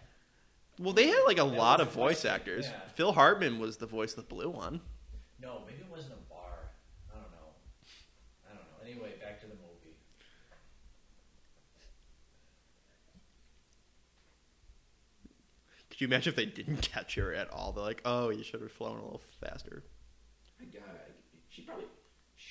Well, 0.78 0.92
they 0.94 1.08
had 1.08 1.22
like 1.26 1.38
a 1.38 1.40
That 1.40 1.56
lot 1.56 1.78
was 1.78 1.88
of 1.88 1.94
a 1.94 1.96
voice 1.96 2.20
question, 2.22 2.30
actors. 2.30 2.66
yeah. 2.66 2.80
Phil 2.94 3.12
Hartman 3.12 3.58
was 3.58 3.76
the 3.76 3.86
voice 3.86 4.10
of 4.12 4.16
the 4.28 4.34
blue 4.34 4.48
one. 4.50 4.80
No, 5.40 5.62
maybe 5.66 5.78
it 5.80 5.90
wasn't 5.90 6.14
a 6.14 6.30
bar. 6.32 6.70
I 7.10 7.14
don't 7.14 7.30
know. 7.32 7.50
I 8.50 8.54
don't 8.54 8.62
know. 8.64 8.84
Anyway, 8.90 9.14
back 9.20 9.40
to 9.40 9.46
the 9.46 9.54
movie. 9.54 9.96
Could 15.90 16.00
you 16.00 16.06
imagine 16.06 16.30
if 16.30 16.36
they 16.36 16.46
didn't 16.46 16.82
catch 16.92 17.14
her 17.16 17.34
at 17.34 17.50
all? 17.52 17.72
They're 17.72 17.84
like, 17.84 18.02
oh, 18.04 18.30
you 18.30 18.42
should 18.42 18.60
have 18.62 18.72
flown 18.72 18.98
a 18.98 19.02
little 19.02 19.22
faster. 19.40 19.82
My 20.58 20.66
God, 20.66 20.82
I, 20.88 21.10
she 21.48 21.62
probably 21.62 21.86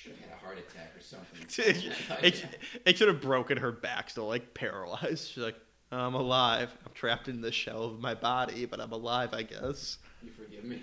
should 0.00 0.12
have 0.12 0.20
had 0.20 0.30
a 0.32 0.44
heart 0.44 0.58
attack 0.58 0.92
or 0.96 1.00
something. 1.00 1.92
it, 2.22 2.44
it 2.86 2.96
should 2.96 3.08
have 3.08 3.20
broken 3.20 3.58
her 3.58 3.72
back, 3.72 4.10
still 4.10 4.28
like 4.28 4.54
paralyzed. 4.54 5.28
She's 5.30 5.42
like, 5.42 5.56
I'm 5.92 6.14
alive. 6.14 6.70
I'm 6.86 6.92
trapped 6.92 7.28
in 7.28 7.40
the 7.40 7.52
shell 7.52 7.84
of 7.84 8.00
my 8.00 8.14
body, 8.14 8.64
but 8.64 8.80
I'm 8.80 8.92
alive, 8.92 9.34
I 9.34 9.42
guess. 9.42 9.98
you 10.22 10.30
forgive 10.30 10.64
me? 10.64 10.82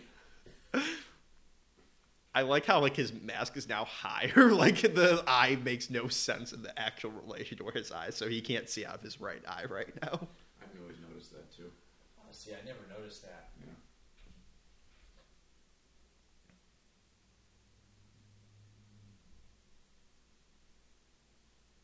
I 2.35 2.41
like 2.43 2.65
how 2.65 2.81
like 2.81 2.95
his 2.95 3.11
mask 3.13 3.57
is 3.57 3.67
now 3.67 3.85
higher. 3.85 4.51
like 4.51 4.81
the 4.81 5.23
eye 5.25 5.57
makes 5.63 5.89
no 5.89 6.07
sense 6.07 6.53
in 6.53 6.61
the 6.61 6.77
actual 6.79 7.11
relation 7.11 7.57
to 7.57 7.63
where 7.63 7.73
his 7.73 7.91
eyes, 7.91 8.15
so 8.15 8.29
he 8.29 8.41
can't 8.41 8.69
see 8.69 8.85
out 8.85 8.95
of 8.95 9.01
his 9.01 9.19
right 9.19 9.41
eye 9.47 9.65
right 9.69 9.89
now. 10.03 10.27
I've 10.61 10.81
always 10.81 10.97
noticed 11.09 11.31
that 11.31 11.55
too. 11.55 11.71
See, 12.31 12.51
I 12.51 12.63
never 12.65 12.79
noticed 12.95 13.23
that. 13.23 13.49
Yeah. 13.59 13.73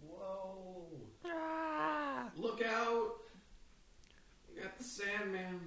Whoa! 0.07 0.85
Look 2.37 2.61
out! 2.63 3.11
You 4.53 4.61
got 4.61 4.77
the 4.77 4.83
Sandman. 4.83 5.59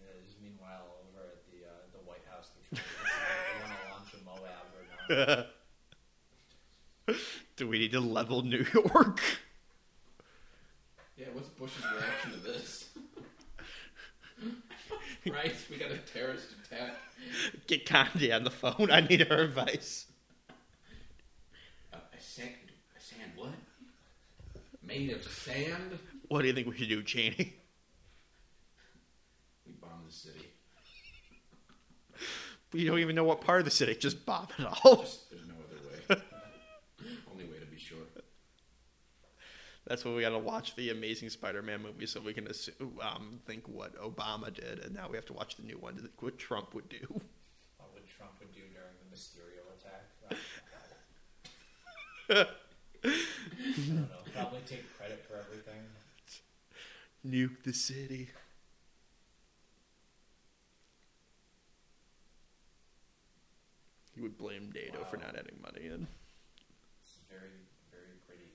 Yeah, 0.00 0.06
just 0.24 0.40
meanwhile, 0.42 0.96
over 1.08 1.22
at 1.24 1.44
the 1.50 1.66
uh, 1.66 1.72
the 1.92 1.98
White 2.08 2.24
House, 2.30 2.50
they're 2.54 2.80
trying 2.80 2.88
to, 3.52 3.66
want 3.66 3.72
to 3.80 3.88
launch 3.92 4.10
a 4.14 4.24
Moab 4.24 4.66
or 4.76 4.82
not. 7.06 7.16
Do 7.56 7.68
we 7.68 7.78
need 7.78 7.92
to 7.92 8.00
level 8.00 8.42
New 8.42 8.64
York? 8.74 9.20
Yeah, 11.16 11.26
what's 11.32 11.48
Bush's 11.48 11.84
reaction 11.84 12.32
to 12.32 12.38
this? 12.38 12.88
right? 15.30 15.54
We 15.70 15.76
got 15.76 15.90
a 15.90 15.98
terrorist 15.98 16.48
attack. 16.64 16.94
Get 17.66 17.86
Kanye 17.86 18.34
on 18.34 18.44
the 18.44 18.50
phone. 18.50 18.90
I 18.90 19.00
need 19.00 19.20
her 19.20 19.42
advice. 19.42 20.06
Uh, 21.92 21.98
a 22.12 22.20
sand, 22.20 22.50
a 22.96 23.00
sand 23.00 23.32
what? 23.36 23.50
Made 24.86 25.10
of 25.10 25.24
sand? 25.24 25.98
What 26.28 26.42
do 26.42 26.48
you 26.48 26.54
think 26.54 26.68
we 26.68 26.76
should 26.76 26.88
do, 26.88 27.02
Cheney? 27.02 27.54
We 29.66 29.72
bomb 29.80 30.02
the 30.06 30.12
city. 30.12 30.50
But 32.70 32.80
you 32.80 32.88
don't 32.88 32.98
even 32.98 33.14
know 33.14 33.24
what 33.24 33.40
part 33.40 33.60
of 33.60 33.64
the 33.64 33.70
city. 33.70 33.94
Just 33.94 34.26
bomb 34.26 34.48
it 34.58 34.66
all. 34.66 34.96
Just, 34.96 35.30
there's 35.30 35.46
no 35.46 35.54
other 35.54 35.78
way. 35.88 36.22
Only 37.32 37.44
way 37.44 37.58
to 37.60 37.66
be 37.66 37.78
sure. 37.78 37.98
That's 39.86 40.04
why 40.04 40.12
we 40.12 40.22
got 40.22 40.30
to 40.30 40.38
watch 40.38 40.74
the 40.74 40.90
Amazing 40.90 41.30
Spider-Man 41.30 41.82
movie 41.82 42.06
so 42.06 42.20
we 42.20 42.34
can 42.34 42.46
assume, 42.48 42.98
um, 43.00 43.40
think 43.46 43.68
what 43.68 43.94
Obama 43.96 44.52
did, 44.52 44.80
and 44.80 44.94
now 44.94 45.08
we 45.08 45.16
have 45.16 45.26
to 45.26 45.34
watch 45.34 45.56
the 45.56 45.62
new 45.62 45.78
one 45.78 45.94
to 45.94 46.00
think 46.00 46.20
what 46.20 46.38
Trump 46.38 46.74
would 46.74 46.88
do. 46.88 47.06
What 47.76 47.92
would 47.94 48.08
Trump 48.08 48.32
would 48.40 48.52
do 48.52 48.62
during 48.72 48.96
the 48.98 49.14
Mysterio 49.14 49.62
attack? 49.78 50.10
I 53.04 53.10
don't 53.86 54.08
know. 54.08 54.23
Probably 54.34 54.60
take 54.66 54.92
credit 54.98 55.24
for 55.28 55.36
everything. 55.36 55.80
Nuke 57.24 57.62
the 57.64 57.72
city. 57.72 58.30
He 64.14 64.20
would 64.22 64.38
blame 64.38 64.72
NATO 64.74 65.04
for 65.04 65.16
not 65.18 65.36
adding 65.36 65.60
money 65.62 65.86
in. 65.86 66.06
It's 67.02 67.18
very, 67.30 67.66
very 67.90 68.16
pretty. 68.26 68.50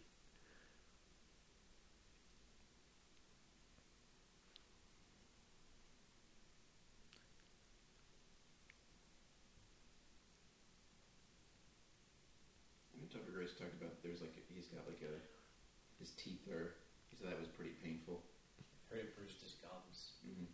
When 12.94 13.08
Topher 13.10 13.34
Grace 13.34 13.54
talked 13.58 13.74
about 13.82 14.02
there's 14.04 14.22
like 14.22 14.36
he's 14.54 14.68
got 14.68 14.86
like 14.88 15.02
a 15.02 15.14
his 16.00 16.12
teeth 16.18 16.48
are 16.50 16.76
he 17.10 17.18
said 17.18 17.28
that 17.30 17.40
was 17.40 17.48
pretty 17.50 17.74
painful. 17.84 18.24
Heard 18.90 19.00
it 19.00 19.16
bruised 19.18 19.42
his 19.42 19.56
gums. 19.62 20.14
hmm 20.26 20.46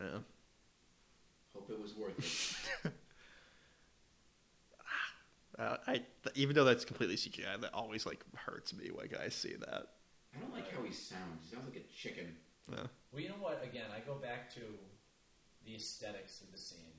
Yeah. 0.00 0.18
Hope 1.54 1.70
it 1.70 1.80
was 1.80 1.94
worth 1.94 2.18
it. 2.84 2.92
Uh, 5.58 5.76
I 5.86 5.92
th- 5.92 6.36
even 6.36 6.54
though 6.56 6.64
that's 6.64 6.86
completely 6.86 7.16
CGI, 7.16 7.60
that 7.60 7.74
always 7.74 8.06
like 8.06 8.24
hurts 8.34 8.72
me 8.72 8.90
when 8.94 9.08
I 9.22 9.28
see 9.28 9.56
that. 9.60 9.88
I 10.34 10.40
don't 10.40 10.54
like 10.54 10.72
how 10.74 10.82
he 10.82 10.90
sounds. 10.92 11.44
He 11.44 11.54
sounds 11.54 11.66
like 11.68 11.76
a 11.76 11.86
chicken. 11.94 12.34
Yeah. 12.70 12.86
Well, 13.12 13.20
you 13.20 13.28
know 13.28 13.34
what? 13.40 13.60
Again, 13.62 13.84
I 13.94 14.00
go 14.00 14.14
back 14.14 14.48
to 14.54 14.60
the 15.66 15.74
aesthetics 15.74 16.40
of 16.40 16.50
the 16.50 16.56
scene. 16.56 16.96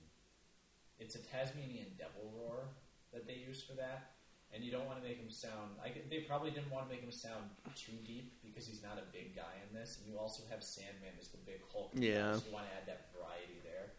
It's 0.99 1.15
a 1.15 1.19
Tasmanian 1.19 1.88
devil 1.98 2.32
roar 2.38 2.65
that 3.14 3.26
they 3.26 3.34
use 3.34 3.64
for 3.64 3.73
that, 3.82 4.11
and 4.53 4.64
you 4.64 4.72
don't 4.72 4.86
want 4.86 4.99
to 5.02 5.06
make 5.07 5.18
him 5.18 5.32
sound. 5.32 5.80
I, 5.84 5.90
get- 5.90 6.10
they 6.10 6.28
probably 6.28 6.52
didn't 6.52 6.72
want 6.72 6.88
to 6.88 6.91
make 6.91 7.02
him 7.03 7.11
sound 7.11 7.48
too 7.76 7.95
deep 8.06 8.32
because 8.44 8.68
he's 8.68 8.84
not 8.84 8.99
a 8.99 9.06
big 9.15 9.36
guy 9.36 9.56
in 9.64 9.72
this, 9.76 9.98
and 9.99 10.11
you 10.11 10.19
also 10.19 10.44
have 10.52 10.64
Sandman 10.64 11.15
as 11.19 11.30
the 11.30 11.40
big 11.48 11.61
Hulk. 11.72 11.91
Yeah. 11.95 12.36
So 12.36 12.44
you 12.48 12.53
want 12.53 12.68
to 12.68 12.73
add 12.76 12.86
that 12.88 13.10
variety 13.15 13.64
there, 13.64 13.95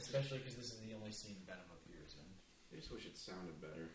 especially 0.00 0.38
because 0.38 0.56
this 0.56 0.72
is 0.72 0.80
the 0.80 0.96
only 0.96 1.12
scene 1.12 1.36
Venom 1.44 1.68
appears 1.84 2.16
in. 2.16 2.26
I 2.72 2.80
just 2.80 2.92
wish 2.92 3.04
it 3.04 3.16
sounded 3.16 3.60
better. 3.60 3.92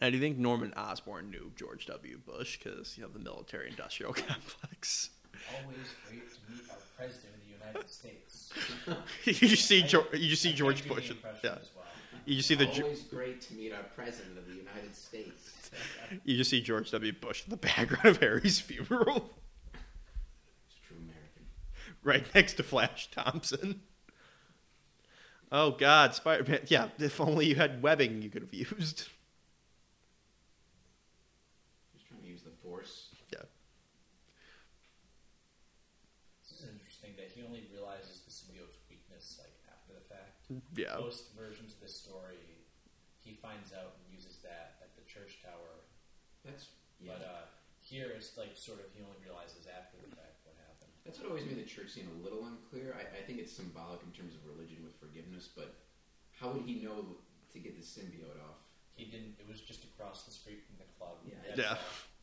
Now, 0.00 0.10
do 0.10 0.16
you 0.16 0.22
think 0.22 0.38
Norman 0.38 0.72
Osborn 0.76 1.30
knew 1.30 1.50
George 1.56 1.86
W. 1.86 2.18
Bush 2.24 2.58
because 2.58 2.96
you 2.96 3.02
know 3.02 3.08
the 3.10 3.18
military-industrial 3.18 4.12
complex? 4.28 5.10
Always 5.62 5.76
great 6.08 6.22
to 6.30 6.38
meet 6.52 6.62
our 6.70 6.76
president 6.96 7.34
of 7.34 7.40
the 7.46 7.66
United 7.66 7.90
States. 7.90 8.27
you 9.24 9.32
just 9.34 9.66
see 9.66 9.82
George, 9.82 10.06
you 10.12 10.28
just 10.28 10.42
see 10.42 10.52
George 10.52 10.86
Bush. 10.88 11.12
Yeah, 11.44 11.56
you 12.24 12.36
just 12.36 12.48
see 12.48 12.54
the 12.54 12.66
Always 12.82 13.02
great 13.02 13.40
to 13.42 13.54
meet 13.54 13.72
our 13.72 13.82
president 13.94 14.36
of 14.38 14.46
the 14.46 14.54
United 14.54 14.94
States. 14.94 15.70
you 16.24 16.36
just 16.36 16.50
see 16.50 16.60
George 16.60 16.90
W. 16.90 17.12
Bush 17.12 17.44
in 17.44 17.50
the 17.50 17.56
background 17.56 18.06
of 18.06 18.16
Harry's 18.18 18.60
funeral, 18.60 19.30
It's 20.66 20.78
true 20.86 20.96
American. 20.96 21.46
right 22.02 22.24
next 22.34 22.54
to 22.54 22.62
Flash 22.62 23.10
Thompson. 23.10 23.82
Oh 25.50 25.70
God, 25.70 26.14
Spider-Man! 26.14 26.60
Yeah, 26.66 26.88
if 26.98 27.20
only 27.20 27.46
you 27.46 27.54
had 27.54 27.82
webbing, 27.82 28.20
you 28.20 28.28
could 28.28 28.42
have 28.42 28.52
used. 28.52 29.08
Just 31.94 32.06
trying 32.06 32.20
to 32.20 32.26
use 32.28 32.42
the 32.42 32.50
force. 32.62 33.08
Yeah, 33.32 33.40
This 36.44 36.60
is 36.60 36.66
interesting 36.68 37.12
that 37.16 37.30
he 37.34 37.42
only 37.42 37.64
realizes 37.72 38.20
the 38.26 38.30
symbiote's 38.30 38.76
weakness 38.90 39.38
like 39.40 39.52
after 39.72 39.94
the 39.94 40.04
fact. 40.14 40.37
Yeah, 40.74 40.96
Most 40.96 41.36
versions 41.36 41.76
of 41.76 41.80
this 41.80 41.94
story, 41.94 42.40
he 43.20 43.36
finds 43.36 43.72
out 43.76 44.00
and 44.00 44.04
uses 44.08 44.40
that 44.40 44.80
at 44.80 44.96
the 44.96 45.04
church 45.04 45.44
tower. 45.44 45.84
That's 46.44 46.72
yeah. 46.98 47.12
But 47.14 47.22
uh, 47.22 47.44
here 47.84 48.10
it's 48.16 48.36
like 48.36 48.56
sort 48.56 48.80
of 48.80 48.88
he 48.96 49.04
only 49.04 49.20
realizes 49.20 49.68
after 49.68 50.00
the 50.00 50.10
fact 50.16 50.42
what 50.48 50.56
happened. 50.56 50.90
That's 51.04 51.20
what 51.20 51.28
always 51.28 51.44
made 51.44 51.60
the 51.60 51.68
church 51.68 51.92
scene 51.92 52.08
a 52.08 52.18
little 52.24 52.48
unclear. 52.48 52.96
I, 52.96 53.04
I 53.04 53.22
think 53.22 53.38
it's 53.38 53.52
symbolic 53.52 54.00
in 54.02 54.10
terms 54.10 54.34
of 54.34 54.42
religion 54.48 54.80
with 54.82 54.96
forgiveness, 54.96 55.48
but 55.52 55.78
how 56.34 56.50
would 56.50 56.64
he 56.64 56.80
know 56.80 57.20
to 57.52 57.58
get 57.58 57.76
the 57.76 57.84
symbiote 57.84 58.40
off? 58.44 58.64
He 58.96 59.06
didn't. 59.06 59.38
It 59.38 59.46
was 59.46 59.60
just 59.60 59.84
across 59.84 60.24
the 60.24 60.34
street 60.34 60.64
from 60.66 60.80
the 60.80 60.88
club. 60.98 61.22
Yeah. 61.22 61.38
That's 61.44 61.60
Yeah. 61.60 61.76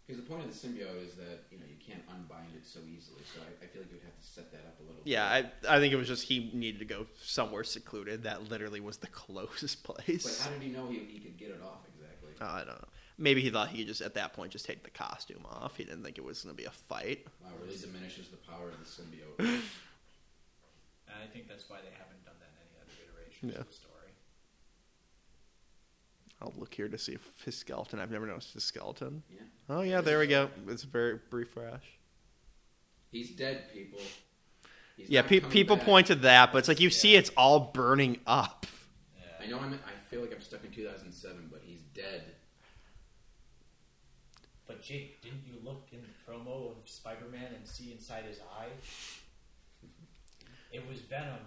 All. 0.05 0.15
Because 0.15 0.21
the 0.23 0.29
point 0.29 0.45
of 0.45 0.49
the 0.53 0.55
symbiote 0.67 1.05
is 1.05 1.15
that 1.15 1.45
you 1.51 1.57
know 1.57 1.65
you 1.67 1.77
can't 1.85 2.03
unbind 2.09 2.53
it 2.55 2.65
so 2.65 2.79
easily. 2.85 3.21
So 3.33 3.41
I, 3.41 3.65
I 3.65 3.67
feel 3.67 3.81
like 3.81 3.91
you 3.91 3.97
would 3.97 4.05
have 4.05 4.19
to 4.19 4.27
set 4.27 4.51
that 4.51 4.61
up 4.67 4.79
a 4.79 4.83
little. 4.83 5.01
yeah. 5.03 5.41
bit. 5.41 5.53
I 5.67 5.77
I 5.77 5.79
think 5.79 5.93
it 5.93 5.97
was 5.97 6.07
just 6.07 6.23
he 6.23 6.51
needed 6.53 6.79
to 6.79 6.85
go 6.85 7.07
somewhere 7.21 7.63
secluded. 7.63 8.23
That 8.23 8.49
literally 8.49 8.79
was 8.79 8.97
the 8.97 9.07
closest 9.25 9.83
place. 9.83 10.23
But 10.23 10.45
how 10.45 10.53
did 10.53 10.61
he 10.63 10.69
know 10.69 10.87
he, 10.87 10.99
he 10.99 11.19
could 11.19 11.37
get 11.37 11.49
it 11.49 11.61
off 11.63 11.81
exactly? 11.93 12.31
Oh, 12.41 12.45
I 12.45 12.59
don't 12.59 12.79
know. 12.79 12.87
Maybe 13.17 13.39
he 13.41 13.49
thought 13.49 13.69
he 13.69 13.77
could 13.79 13.87
just 13.87 14.01
at 14.01 14.13
that 14.15 14.33
point 14.33 14.51
just 14.51 14.65
take 14.65 14.83
the 14.83 14.89
costume 14.91 15.45
off. 15.49 15.77
He 15.77 15.85
didn't 15.85 16.03
think 16.03 16.17
it 16.17 16.23
was 16.25 16.41
going 16.43 16.53
to 16.53 16.61
be 16.61 16.67
a 16.67 16.71
fight. 16.71 17.25
Wow, 17.41 17.51
really 17.63 17.77
diminishes 17.77 18.27
the 18.27 18.35
power 18.43 18.67
of 18.69 18.77
the 18.77 18.85
symbiote. 18.85 19.61
And 21.07 21.23
I 21.23 21.27
think 21.31 21.47
that's 21.47 21.69
why 21.69 21.77
they 21.79 21.93
haven't 21.95 22.19
done 22.25 22.35
that 22.43 22.51
in 22.51 22.59
any 22.67 22.75
other 22.81 22.91
iterations 22.99 23.53
Yeah. 23.55 23.61
of 23.61 23.67
the 23.67 23.73
story. 23.73 23.94
I'll 26.41 26.53
look 26.57 26.73
here 26.73 26.87
to 26.89 26.97
see 26.97 27.13
if 27.13 27.21
his 27.45 27.55
skeleton. 27.55 27.99
I've 27.99 28.11
never 28.11 28.25
noticed 28.27 28.53
his 28.53 28.63
skeleton. 28.63 29.23
yeah, 29.31 29.39
Oh 29.69 29.81
yeah, 29.81 30.01
there 30.01 30.19
we 30.19 30.27
go. 30.27 30.49
It's 30.67 30.83
a 30.83 30.87
very 30.87 31.19
brief 31.29 31.49
flash. 31.51 31.83
he's 33.11 33.31
dead, 33.31 33.71
people. 33.73 33.99
He's 34.97 35.09
Yeah, 35.09 35.21
pe- 35.23 35.39
people 35.39 35.75
back. 35.77 35.85
point 35.85 36.07
to 36.07 36.15
that, 36.15 36.51
but 36.51 36.59
it's 36.59 36.67
like 36.67 36.79
you 36.79 36.89
see 36.89 37.15
it's 37.15 37.31
all 37.37 37.71
burning 37.73 38.19
up. 38.27 38.65
Yeah. 39.17 39.45
I 39.45 39.49
know 39.49 39.59
I'm. 39.59 39.73
I 39.73 40.09
feel 40.09 40.21
like 40.21 40.33
I'm 40.33 40.41
stuck 40.41 40.63
in 40.63 40.71
2007, 40.71 41.47
but 41.51 41.61
he's 41.65 41.81
dead. 41.93 42.23
But 44.67 44.81
Jake, 44.81 45.21
didn't 45.21 45.43
you 45.45 45.53
look 45.63 45.87
in 45.91 45.99
the 46.01 46.31
promo 46.31 46.71
of 46.71 46.77
Spider-Man 46.85 47.53
and 47.55 47.67
see 47.67 47.91
inside 47.91 48.23
his 48.25 48.39
eye? 48.59 48.67
It 50.71 50.87
was 50.89 50.99
Venom. 51.01 51.39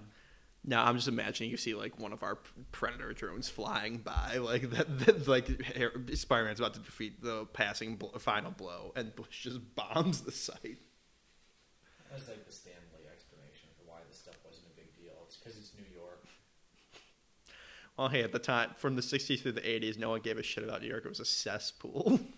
Now 0.64 0.84
I'm 0.84 0.96
just 0.96 1.08
imagining 1.08 1.50
you 1.50 1.56
see 1.56 1.74
like 1.74 1.98
one 1.98 2.12
of 2.12 2.22
our 2.22 2.38
predator 2.72 3.12
drones 3.12 3.48
flying 3.48 3.98
by, 3.98 4.36
like 4.38 4.70
that, 4.70 4.98
that 5.00 5.28
like 5.28 5.48
Spider-Man's 6.14 6.60
about 6.60 6.74
to 6.74 6.80
defeat 6.80 7.22
the 7.22 7.46
passing 7.46 7.96
bl- 7.96 8.18
final 8.18 8.50
blow, 8.50 8.92
and 8.96 9.14
Bush 9.14 9.44
just 9.44 9.74
bombs 9.74 10.22
the 10.22 10.32
site. 10.32 10.78
That 12.10 12.18
was 12.18 12.28
like 12.28 12.46
the 12.46 12.52
Stanley 12.52 13.06
explanation 13.10 13.68
for 13.76 13.90
why 13.90 13.98
this 14.08 14.18
stuff 14.18 14.36
wasn't 14.44 14.66
a 14.72 14.76
big 14.76 14.94
deal. 14.96 15.14
It's 15.26 15.36
because 15.36 15.56
it's 15.56 15.72
New 15.76 15.94
York. 15.94 16.24
Well, 17.96 18.08
hey, 18.08 18.22
at 18.22 18.32
the 18.32 18.38
time, 18.38 18.70
from 18.76 18.96
the 18.96 19.02
60s 19.02 19.40
through 19.40 19.52
the 19.52 19.60
80s, 19.60 19.98
no 19.98 20.10
one 20.10 20.20
gave 20.20 20.38
a 20.38 20.42
shit 20.42 20.64
about 20.64 20.82
New 20.82 20.88
York. 20.88 21.04
It 21.04 21.08
was 21.08 21.20
a 21.20 21.24
cesspool. 21.24 22.20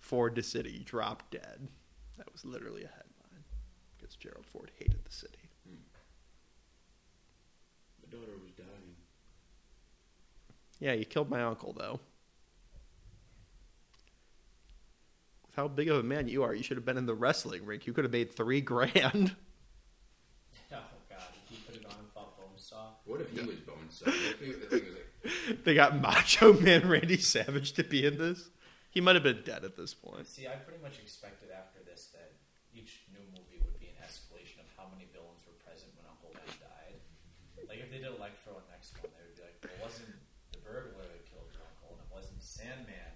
Ford 0.00 0.34
the 0.34 0.42
city, 0.42 0.82
drop 0.84 1.30
dead. 1.30 1.68
That 2.18 2.30
was 2.30 2.44
literally 2.44 2.84
a 2.84 2.88
headline 2.88 3.44
because 3.96 4.16
Gerald 4.16 4.44
Ford 4.44 4.70
hated 4.78 5.02
the 5.04 5.12
city. 5.12 5.43
My 8.14 8.20
daughter 8.20 8.38
was 8.42 8.52
dying. 8.52 8.96
Yeah, 10.80 10.92
you 10.92 11.04
killed 11.04 11.30
my 11.30 11.42
uncle, 11.42 11.72
though. 11.72 12.00
With 15.46 15.56
how 15.56 15.68
big 15.68 15.88
of 15.88 15.98
a 15.98 16.02
man 16.02 16.28
you 16.28 16.42
are, 16.42 16.54
you 16.54 16.62
should 16.62 16.76
have 16.76 16.84
been 16.84 16.96
in 16.98 17.06
the 17.06 17.14
wrestling 17.14 17.64
ring. 17.64 17.80
You 17.84 17.92
could 17.92 18.04
have 18.04 18.12
made 18.12 18.32
three 18.32 18.60
grand. 18.60 19.34
Oh 20.72 20.80
god, 21.08 21.30
he 21.48 21.56
put 21.62 21.76
it 21.76 21.86
on 21.86 21.94
and 21.98 22.10
fought 22.10 22.34
Bonesaw. 22.34 22.98
What 23.06 23.20
if 23.20 23.30
he 23.30 23.38
was 23.46 23.62
bone 23.62 23.86
saw? 23.90 24.06
The 24.06 24.10
thing, 24.10 24.54
the 24.58 24.66
thing 24.66 24.82
was 24.90 24.94
like, 24.98 25.64
they 25.64 25.74
got 25.74 26.00
Macho 26.00 26.52
Man 26.58 26.88
Randy 26.88 27.18
Savage 27.18 27.72
to 27.74 27.84
be 27.84 28.04
in 28.06 28.18
this. 28.18 28.50
He 28.90 29.00
might 29.00 29.14
have 29.14 29.22
been 29.22 29.42
dead 29.44 29.62
at 29.62 29.76
this 29.76 29.94
point. 29.94 30.26
See, 30.26 30.46
I 30.46 30.58
pretty 30.58 30.82
much 30.82 30.98
expected 30.98 31.50
after 31.54 31.78
this 31.86 32.10
that 32.14 32.32
each 32.74 33.06
new 33.14 33.22
movie 33.34 33.62
would 33.62 33.78
be 33.78 33.86
an 33.94 33.98
escalation 34.02 34.58
of 34.62 34.68
how 34.74 34.90
many 34.90 35.06
villains 35.14 35.46
were 35.46 35.54
present 35.62 35.94
when 35.94 36.06
Uncle 36.10 36.34
Ben 36.34 36.50
died. 36.58 36.98
Like 37.70 37.78
if 37.78 37.90
they 37.94 38.02
did 38.02 38.10
Electro 38.18 38.58
in 38.58 38.64
next 38.74 38.98
one, 38.98 39.14
they 39.14 39.22
would 39.26 39.38
be 39.38 39.42
like, 39.46 39.58
well, 39.62 39.70
it 39.70 39.82
wasn't 39.82 40.14
the 40.50 40.58
burglar 40.66 41.06
that 41.06 41.22
killed 41.30 41.50
your 41.54 41.62
uncle, 41.66 41.94
and 41.94 42.02
it 42.02 42.10
wasn't 42.10 42.38
Sandman. 42.42 43.14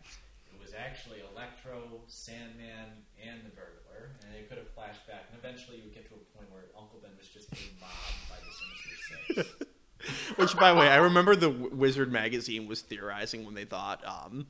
It 0.50 0.58
was 0.62 0.67
actually 0.78 1.18
Electro, 1.34 2.00
Sandman, 2.06 3.04
and 3.20 3.40
the 3.44 3.50
burglar, 3.50 4.14
and 4.22 4.34
they 4.34 4.46
could 4.48 4.58
have 4.58 4.68
flashed 4.70 5.06
back. 5.06 5.26
And 5.30 5.38
eventually, 5.38 5.78
you 5.78 5.84
would 5.84 5.94
get 5.94 6.08
to 6.08 6.14
a 6.14 6.38
point 6.38 6.50
where 6.50 6.64
Uncle 6.78 7.00
Ben 7.02 7.10
was 7.18 7.28
just 7.28 7.50
getting 7.50 7.74
mobbed 7.80 8.28
by 8.30 8.36
the 8.38 8.52
Sinister 8.54 9.48
Six. 9.58 10.36
Which, 10.36 10.56
by 10.56 10.72
the 10.72 10.78
way, 10.78 10.88
I 10.88 10.96
remember 10.96 11.34
the 11.34 11.50
Wizard 11.50 12.12
magazine 12.12 12.68
was 12.68 12.82
theorizing 12.82 13.44
when 13.44 13.54
they 13.54 13.64
thought 13.64 14.02
um, 14.06 14.46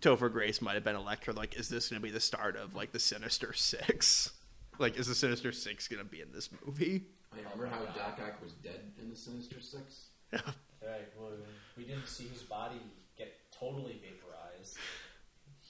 Topher 0.00 0.30
Grace 0.30 0.60
might 0.60 0.74
have 0.74 0.84
been 0.84 0.96
Electro. 0.96 1.32
Like, 1.32 1.58
is 1.58 1.68
this 1.68 1.88
going 1.88 2.00
to 2.00 2.04
be 2.04 2.12
the 2.12 2.20
start 2.20 2.56
of 2.56 2.74
like 2.74 2.92
the 2.92 3.00
Sinister 3.00 3.52
Six? 3.52 4.30
Like, 4.78 4.98
is 4.98 5.06
the 5.06 5.14
Sinister 5.14 5.52
Six 5.52 5.88
going 5.88 6.02
to 6.02 6.08
be 6.08 6.20
in 6.20 6.32
this 6.32 6.50
movie? 6.64 7.04
I 7.32 7.38
remember 7.38 7.66
how 7.66 7.84
Doc 7.92 8.18
Ock 8.22 8.42
was 8.42 8.52
dead 8.52 8.80
in 9.00 9.08
the 9.08 9.16
Sinister 9.16 9.60
Six. 9.60 10.08
Right. 10.32 11.08
Well, 11.18 11.30
we 11.76 11.84
didn't 11.84 12.08
see 12.08 12.24
his 12.24 12.42
body 12.42 12.80
get 13.16 13.32
totally 13.52 14.00
vaporized. 14.02 14.76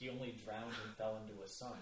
He 0.02 0.10
only 0.10 0.34
drowned 0.44 0.74
and 0.84 0.96
fell 0.96 1.16
into 1.18 1.40
a 1.44 1.46
sun. 1.46 1.78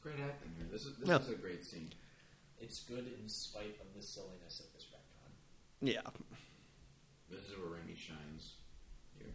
Great 0.00 0.20
acting 0.20 0.52
here. 0.56 0.66
This 0.70 0.86
is 0.86 0.96
this 0.96 1.08
Yeah. 1.08 1.18
is 1.18 1.28
a 1.28 1.34
great 1.34 1.62
scene. 1.64 1.92
It's 2.58 2.82
good 2.84 3.06
in 3.06 3.28
spite 3.28 3.78
of 3.80 3.92
the 3.94 4.02
silliness 4.02 4.60
of 4.60 4.72
this 4.72 4.86
retcon. 4.86 5.32
Yeah, 5.80 6.10
This 7.28 7.44
is 7.44 7.58
where 7.58 7.68
Raimi 7.68 7.94
shines. 7.94 8.56
Here. 9.18 9.34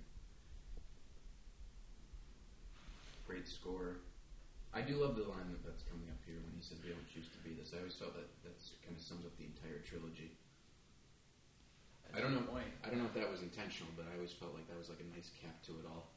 Great 3.27 3.47
score. 3.47 4.01
I 4.73 4.81
do 4.81 4.97
love 4.97 5.15
the 5.15 5.25
line 5.25 5.51
that, 5.51 5.63
that's 5.63 5.83
coming 5.83 6.09
up 6.09 6.17
here 6.25 6.41
when 6.41 6.55
he 6.55 6.61
said, 6.61 6.81
"We 6.83 6.89
don't 6.89 7.07
choose 7.07 7.29
to 7.29 7.37
be 7.43 7.53
this." 7.53 7.71
I 7.73 7.77
always 7.77 7.95
felt 7.95 8.15
that 8.15 8.41
that 8.41 8.57
kind 8.81 8.97
of 8.97 9.01
sums 9.03 9.23
up 9.27 9.37
the 9.37 9.45
entire 9.45 9.79
trilogy. 9.81 10.35
That's 12.13 12.21
I 12.21 12.29
don't 12.29 12.37
know. 12.37 12.45
good 12.45 12.53
Point. 12.53 12.69
I 12.85 12.89
don't 12.93 12.99
know 13.01 13.09
if 13.09 13.17
that 13.17 13.25
was 13.25 13.41
intentional, 13.41 13.89
but 13.97 14.05
I 14.05 14.13
always 14.13 14.31
felt 14.31 14.53
like 14.53 14.69
that 14.69 14.77
was 14.77 14.87
like 14.87 15.01
a 15.01 15.09
nice 15.17 15.33
cap 15.41 15.57
to 15.65 15.73
it 15.81 15.85
all. 15.89 16.13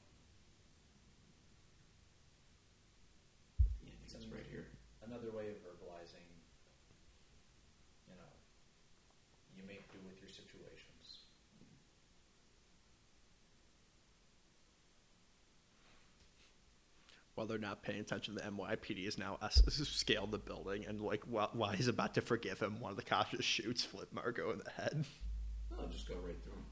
Yeah, 3.80 3.96
I 3.96 4.04
think 4.12 4.28
it's 4.28 4.28
right 4.28 4.44
here. 4.52 4.68
Another 5.00 5.32
way 5.32 5.48
of 5.48 5.56
verbalizing, 5.64 6.28
you 8.04 8.12
know, 8.12 8.32
you 9.56 9.64
make 9.64 9.88
do 9.88 9.96
with 10.04 10.20
your 10.20 10.28
situations. 10.28 11.24
while 17.36 17.46
they're 17.46 17.58
not 17.58 17.82
paying 17.82 18.00
attention, 18.00 18.34
the 18.34 18.40
NYPD 18.40 19.04
has 19.04 19.18
now 19.18 19.38
s- 19.42 19.62
scaled 19.92 20.30
the 20.30 20.38
building, 20.38 20.86
and 20.86 21.00
like 21.00 21.22
while, 21.24 21.50
while 21.52 21.70
he's 21.70 21.86
about 21.86 22.14
to 22.14 22.22
forgive 22.22 22.60
him, 22.60 22.80
one 22.80 22.90
of 22.90 22.96
the 22.96 23.02
cops 23.02 23.30
just 23.30 23.46
shoots 23.46 23.84
Flint 23.84 24.12
Marko 24.12 24.50
in 24.52 24.58
the 24.58 24.70
head. 24.70 25.04
I'll 25.78 25.88
just 25.88 26.08
go 26.08 26.14
right 26.14 26.36
through 26.42 26.52
him. 26.52 26.64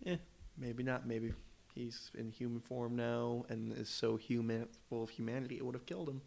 Yeah, 0.00 0.16
maybe 0.56 0.82
not. 0.82 1.06
Maybe 1.06 1.32
he's 1.74 2.10
in 2.16 2.30
human 2.30 2.60
form 2.60 2.96
now 2.96 3.44
and 3.48 3.76
is 3.76 3.88
so 3.88 4.16
human, 4.16 4.68
full 4.88 5.04
of 5.04 5.10
humanity, 5.10 5.56
it 5.56 5.64
would 5.64 5.74
have 5.74 5.86
killed 5.86 6.08
him. 6.08 6.20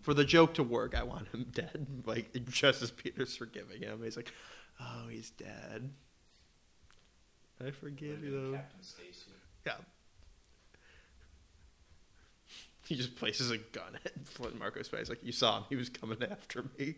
For 0.00 0.14
the 0.14 0.24
joke 0.24 0.54
to 0.54 0.62
work, 0.62 0.94
I 0.96 1.02
want 1.02 1.28
him 1.28 1.46
dead. 1.52 1.86
Like 2.04 2.32
just 2.46 2.82
as 2.82 2.90
Peter's 2.90 3.36
forgiving 3.36 3.82
him, 3.82 4.00
he's 4.02 4.16
like, 4.16 4.32
"Oh, 4.80 5.08
he's 5.08 5.30
dead. 5.30 5.90
I 7.64 7.70
forgive 7.70 8.24
you." 8.24 8.30
though." 8.30 8.56
Captain 8.56 8.82
Stacy. 8.82 9.30
Yeah. 9.66 9.74
He 12.86 12.96
just 12.96 13.14
places 13.14 13.50
a 13.52 13.58
gun 13.58 13.98
at 14.04 14.26
Flint 14.26 14.58
Marko's 14.58 14.88
face. 14.88 15.08
Like 15.08 15.22
you 15.22 15.32
saw 15.32 15.58
him, 15.58 15.64
he 15.68 15.76
was 15.76 15.88
coming 15.88 16.18
after 16.28 16.64
me. 16.78 16.96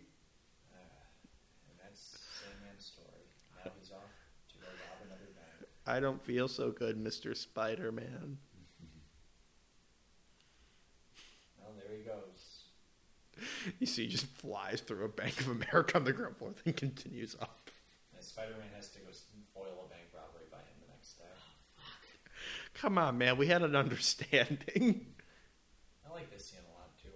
I 5.86 6.00
don't 6.00 6.22
feel 6.24 6.48
so 6.48 6.70
good, 6.70 7.02
Mr. 7.02 7.36
Spider 7.36 7.90
Man. 7.90 8.38
Well, 11.58 11.72
there 11.76 11.96
he 11.96 12.04
goes. 12.04 12.64
You 13.80 13.86
see, 13.86 14.04
he 14.04 14.08
just 14.08 14.26
flies 14.26 14.80
through 14.80 15.04
a 15.04 15.08
Bank 15.08 15.40
of 15.40 15.48
America 15.48 15.96
on 15.96 16.04
the 16.04 16.12
ground 16.12 16.36
floor, 16.36 16.52
then 16.64 16.74
continues 16.74 17.36
up. 17.40 17.70
Spider 18.20 18.52
Man 18.52 18.68
has 18.76 18.88
to 18.90 19.00
go 19.00 19.06
foil 19.52 19.84
a 19.84 19.88
bank 19.90 20.06
robbery 20.14 20.46
by 20.50 20.58
him 20.58 20.78
the 20.80 20.92
next 20.94 21.18
day. 21.18 21.24
Come 22.74 22.96
on, 22.96 23.18
man. 23.18 23.36
We 23.36 23.48
had 23.48 23.62
an 23.62 23.74
understanding. 23.74 25.06
I 26.08 26.12
like 26.12 26.30
this 26.32 26.46
scene 26.46 26.60
a 26.60 26.78
lot, 26.78 26.96
too. 27.02 27.08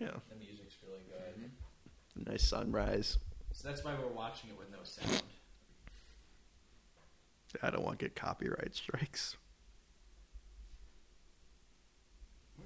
Yeah. 0.00 0.18
The 0.28 0.36
music's 0.36 0.74
really 0.84 1.04
good. 1.08 1.50
Mm-hmm. 1.50 2.30
Nice 2.30 2.42
sunrise. 2.42 3.18
So 3.52 3.68
that's 3.68 3.84
why 3.84 3.94
we're 3.94 4.12
watching 4.12 4.50
it 4.50 4.58
with 4.58 4.70
no 4.72 4.78
sound. 4.82 5.22
I 7.62 7.70
don't 7.70 7.82
want 7.84 7.98
to 7.98 8.04
get 8.04 8.14
copyright 8.16 8.74
strikes. 8.74 9.36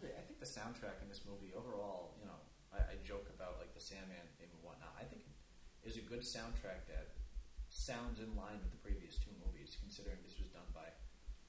I 0.05 0.23
think 0.27 0.41
the 0.41 0.47
soundtrack 0.49 1.01
in 1.01 1.09
this 1.09 1.23
movie 1.25 1.55
overall, 1.57 2.13
you 2.21 2.27
know, 2.27 2.37
I, 2.75 2.79
I 2.93 2.95
joke 3.07 3.31
about 3.33 3.57
like 3.63 3.73
the 3.73 3.81
Sandman 3.81 4.27
theme 4.37 4.51
and 4.53 4.63
whatnot. 4.63 4.93
I 5.01 5.05
think 5.05 5.23
it 5.25 5.89
is 5.89 5.97
a 5.97 6.05
good 6.05 6.21
soundtrack 6.21 6.85
that 6.93 7.15
sounds 7.71 8.21
in 8.21 8.29
line 8.37 8.61
with 8.61 8.71
the 8.75 8.81
previous 8.85 9.17
two 9.17 9.33
movies, 9.41 9.77
considering 9.81 10.19
this 10.27 10.37
was 10.37 10.51
done 10.53 10.67
by 10.75 10.85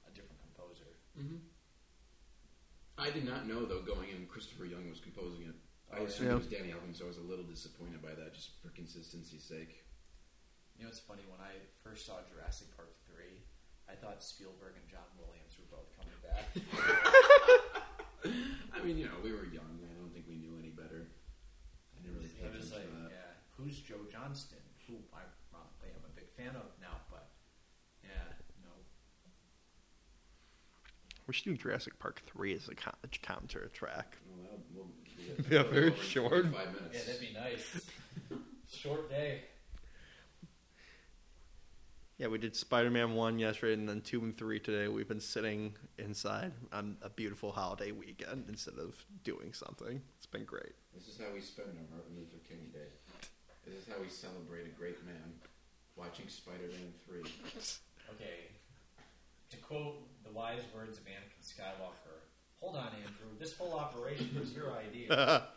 a 0.06 0.10
different 0.14 0.40
composer. 0.40 0.88
Mm-hmm. 1.18 1.42
I 2.96 3.10
did 3.10 3.26
not 3.28 3.44
know 3.44 3.66
though 3.66 3.82
going 3.84 4.08
in 4.14 4.24
Christopher 4.26 4.64
Young 4.64 4.88
was 4.88 5.00
composing 5.00 5.50
it. 5.52 5.56
I 5.92 6.00
Oh, 6.00 6.08
assumed 6.08 6.28
yeah. 6.32 6.34
it 6.36 6.42
was 6.46 6.50
Danny 6.50 6.70
Elfman, 6.72 6.96
so 6.96 7.04
I 7.04 7.08
was 7.12 7.18
a 7.20 7.28
little 7.28 7.44
disappointed 7.44 8.00
by 8.02 8.14
that, 8.16 8.34
just 8.34 8.58
for 8.62 8.70
consistency's 8.70 9.44
sake. 9.44 9.84
You 10.78 10.84
know, 10.84 10.90
it's 10.92 11.00
funny 11.00 11.22
when 11.28 11.40
I 11.40 11.52
first 11.82 12.04
saw 12.06 12.20
Jurassic 12.28 12.68
Park 12.76 12.92
three, 13.08 13.40
I 13.88 13.94
thought 13.96 14.22
Spielberg 14.22 14.76
and 14.76 14.84
John 14.90 15.08
Williams 15.16 15.56
were 15.56 15.64
both 15.72 15.88
coming 15.96 16.12
back. 16.20 16.44
I 18.76 18.82
mean, 18.84 18.98
you 18.98 19.06
know, 19.06 19.16
we 19.24 19.32
were 19.32 19.46
young. 19.48 19.80
I 19.80 19.94
don't 19.96 20.12
think 20.12 20.26
we 20.28 20.36
knew 20.36 20.58
any 20.60 20.68
better. 20.70 21.08
I 21.96 22.02
didn't 22.02 22.16
really 22.20 22.28
pay 22.28 22.44
I 22.44 22.50
was 22.52 22.68
attention 22.68 22.92
like, 22.92 23.08
to 23.08 23.08
that. 23.08 23.16
yeah, 23.16 23.32
who's 23.56 23.80
Joe 23.80 24.04
Johnston? 24.10 24.58
Who 24.86 25.00
I 25.16 25.24
ironically 25.50 25.90
am 25.96 26.04
a 26.04 26.12
big 26.14 26.28
fan 26.36 26.54
of 26.54 26.68
now, 26.80 27.00
but 27.10 27.26
yeah, 28.04 28.36
no. 28.62 28.70
We 31.26 31.32
should 31.34 31.44
do 31.44 31.56
Jurassic 31.56 31.98
Park 31.98 32.20
3 32.26 32.54
as 32.54 32.68
a 32.68 32.74
co- 32.74 32.92
counter 33.22 33.70
track. 33.72 34.16
Well, 34.28 34.44
that'll, 34.44 34.62
we'll, 34.74 34.90
Yeah, 35.50 35.62
very 35.72 35.90
over 35.92 36.02
short. 36.02 36.44
Five 36.52 36.74
minutes. 36.74 36.94
Yeah, 36.94 37.00
that'd 37.06 37.20
be 37.20 37.32
nice. 37.34 37.86
Short 38.70 39.08
day. 39.10 39.42
Yeah, 42.18 42.28
we 42.28 42.38
did 42.38 42.56
Spider 42.56 42.90
Man 42.90 43.14
1 43.14 43.38
yesterday 43.38 43.74
and 43.74 43.86
then 43.86 44.00
2 44.00 44.20
and 44.22 44.36
3 44.36 44.58
today. 44.60 44.88
We've 44.88 45.08
been 45.08 45.20
sitting 45.20 45.74
inside 45.98 46.52
on 46.72 46.96
a 47.02 47.10
beautiful 47.10 47.52
holiday 47.52 47.92
weekend 47.92 48.46
instead 48.48 48.78
of 48.78 48.96
doing 49.22 49.52
something. 49.52 50.00
It's 50.16 50.24
been 50.24 50.44
great. 50.44 50.72
This 50.94 51.08
is 51.08 51.18
how 51.18 51.26
we 51.34 51.42
spend 51.42 51.68
our 51.68 51.84
Martin 51.94 52.16
Luther 52.16 52.38
King 52.48 52.70
Day. 52.72 52.88
This 53.66 53.74
is 53.74 53.84
how 53.86 54.00
we 54.00 54.08
celebrate 54.08 54.64
a 54.64 54.70
great 54.70 55.04
man. 55.04 55.34
Watching 55.94 56.28
Spider-Man 56.28 56.92
3. 57.06 57.22
Okay. 58.14 58.46
To 59.50 59.56
quote 59.56 59.96
the 60.24 60.30
wise 60.30 60.62
words 60.72 60.96
of 60.96 61.04
Anakin 61.06 61.42
Skywalker, 61.42 62.22
hold 62.60 62.76
on, 62.76 62.86
Andrew. 63.02 63.34
This 63.36 63.52
whole 63.56 63.74
operation 63.74 64.30
was 64.38 64.52
your 64.52 64.72
idea. 64.78 65.42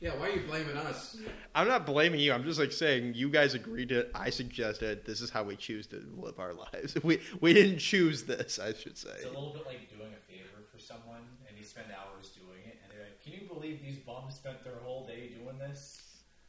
Yeah, 0.00 0.16
why 0.16 0.28
are 0.28 0.32
you 0.32 0.46
blaming 0.46 0.76
us? 0.76 1.16
I'm 1.56 1.66
not 1.66 1.84
blaming 1.84 2.20
you. 2.20 2.32
I'm 2.32 2.44
just 2.44 2.60
like 2.60 2.70
saying 2.70 3.14
you 3.14 3.28
guys 3.30 3.54
agreed 3.54 3.88
to 3.88 4.00
it. 4.00 4.10
I 4.14 4.30
suggested 4.30 5.04
this 5.04 5.20
is 5.20 5.28
how 5.30 5.42
we 5.42 5.56
choose 5.56 5.88
to 5.88 6.00
live 6.16 6.38
our 6.38 6.54
lives. 6.54 6.96
We 7.02 7.20
we 7.40 7.52
didn't 7.52 7.78
choose 7.78 8.22
this, 8.22 8.58
I 8.60 8.74
should 8.74 8.96
say. 8.96 9.10
It's 9.16 9.24
a 9.24 9.28
little 9.28 9.52
bit 9.52 9.66
like 9.66 9.90
doing 9.90 10.12
a 10.12 10.32
favor 10.32 10.62
for 10.72 10.78
someone, 10.78 11.22
and 11.48 11.58
you 11.58 11.64
spend 11.64 11.86
hours 11.90 12.30
doing 12.30 12.60
it, 12.66 12.78
and 12.82 12.92
they're 12.92 13.04
like, 13.04 13.22
"Can 13.24 13.32
you 13.32 13.48
believe 13.48 13.82
these 13.82 13.98
bums 13.98 14.34
spent 14.36 14.62
their 14.62 14.78
whole 14.84 15.06
day 15.06 15.30
doing 15.36 15.58
this?" 15.58 16.02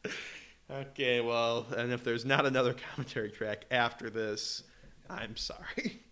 Okay, 0.71 1.19
well, 1.19 1.65
and 1.75 1.91
if 1.91 2.03
there's 2.03 2.25
not 2.25 2.45
another 2.45 2.75
commentary 2.93 3.31
track 3.31 3.65
after 3.71 4.11
this, 4.11 4.61
I'm 5.09 5.35
sorry. 5.35 6.03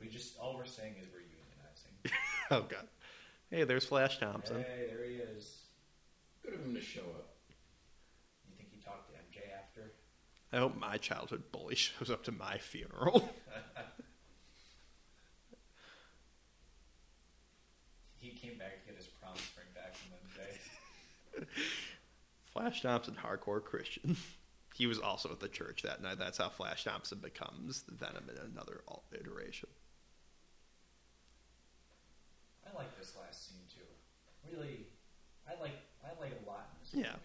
We 0.00 0.06
just 0.06 0.38
all 0.38 0.56
we're 0.56 0.64
saying 0.64 0.94
is 1.00 1.08
we're 1.12 1.18
unionizing. 1.20 2.12
oh 2.52 2.66
god. 2.68 2.86
Hey, 3.52 3.64
there's 3.64 3.84
Flash 3.84 4.18
Thompson. 4.18 4.62
Hey, 4.62 4.86
there 4.88 5.04
he 5.06 5.16
is. 5.16 5.58
Good 6.42 6.54
of 6.54 6.60
him 6.60 6.74
to 6.74 6.80
show 6.80 7.02
up. 7.02 7.34
You 8.48 8.56
think 8.56 8.70
he 8.72 8.80
talked 8.82 9.08
to 9.08 9.12
MJ 9.12 9.42
after? 9.54 9.92
I 10.54 10.56
hope 10.56 10.74
my 10.78 10.96
childhood 10.96 11.42
bully 11.52 11.74
shows 11.74 12.10
up 12.10 12.24
to 12.24 12.32
my 12.32 12.56
funeral. 12.56 13.28
He 18.18 18.30
came 18.30 18.56
back 18.56 18.80
to 18.80 18.86
get 18.86 18.96
his 18.96 19.06
promise 19.08 19.42
ring 19.56 19.66
back 19.74 19.96
from 19.96 21.44
MJ. 21.44 21.46
Flash 22.52 22.80
Thompson, 22.82 23.16
hardcore 23.20 23.62
Christian. 23.62 24.16
He 24.74 24.86
was 24.86 25.00
also 25.00 25.30
at 25.32 25.40
the 25.40 25.48
church 25.48 25.82
that 25.82 26.00
night. 26.00 26.18
That's 26.20 26.38
how 26.38 26.48
Flash 26.48 26.84
Thompson 26.84 27.18
becomes 27.18 27.82
the 27.82 27.94
Venom 27.94 28.30
in 28.30 28.36
another 28.52 28.82
alt- 28.86 29.02
iteration. 29.12 29.68
I 32.72 32.76
like 32.78 32.98
this 32.98 33.14
last 33.20 33.48
scene 33.48 33.58
too. 33.68 33.84
Really, 34.56 34.86
I 35.48 35.60
like 35.60 35.72
I 36.04 36.08
like 36.20 36.32
a 36.44 36.48
lot 36.48 36.68
in 36.72 36.80
this 36.80 36.94
Yeah. 37.06 37.12
movie. 37.12 37.22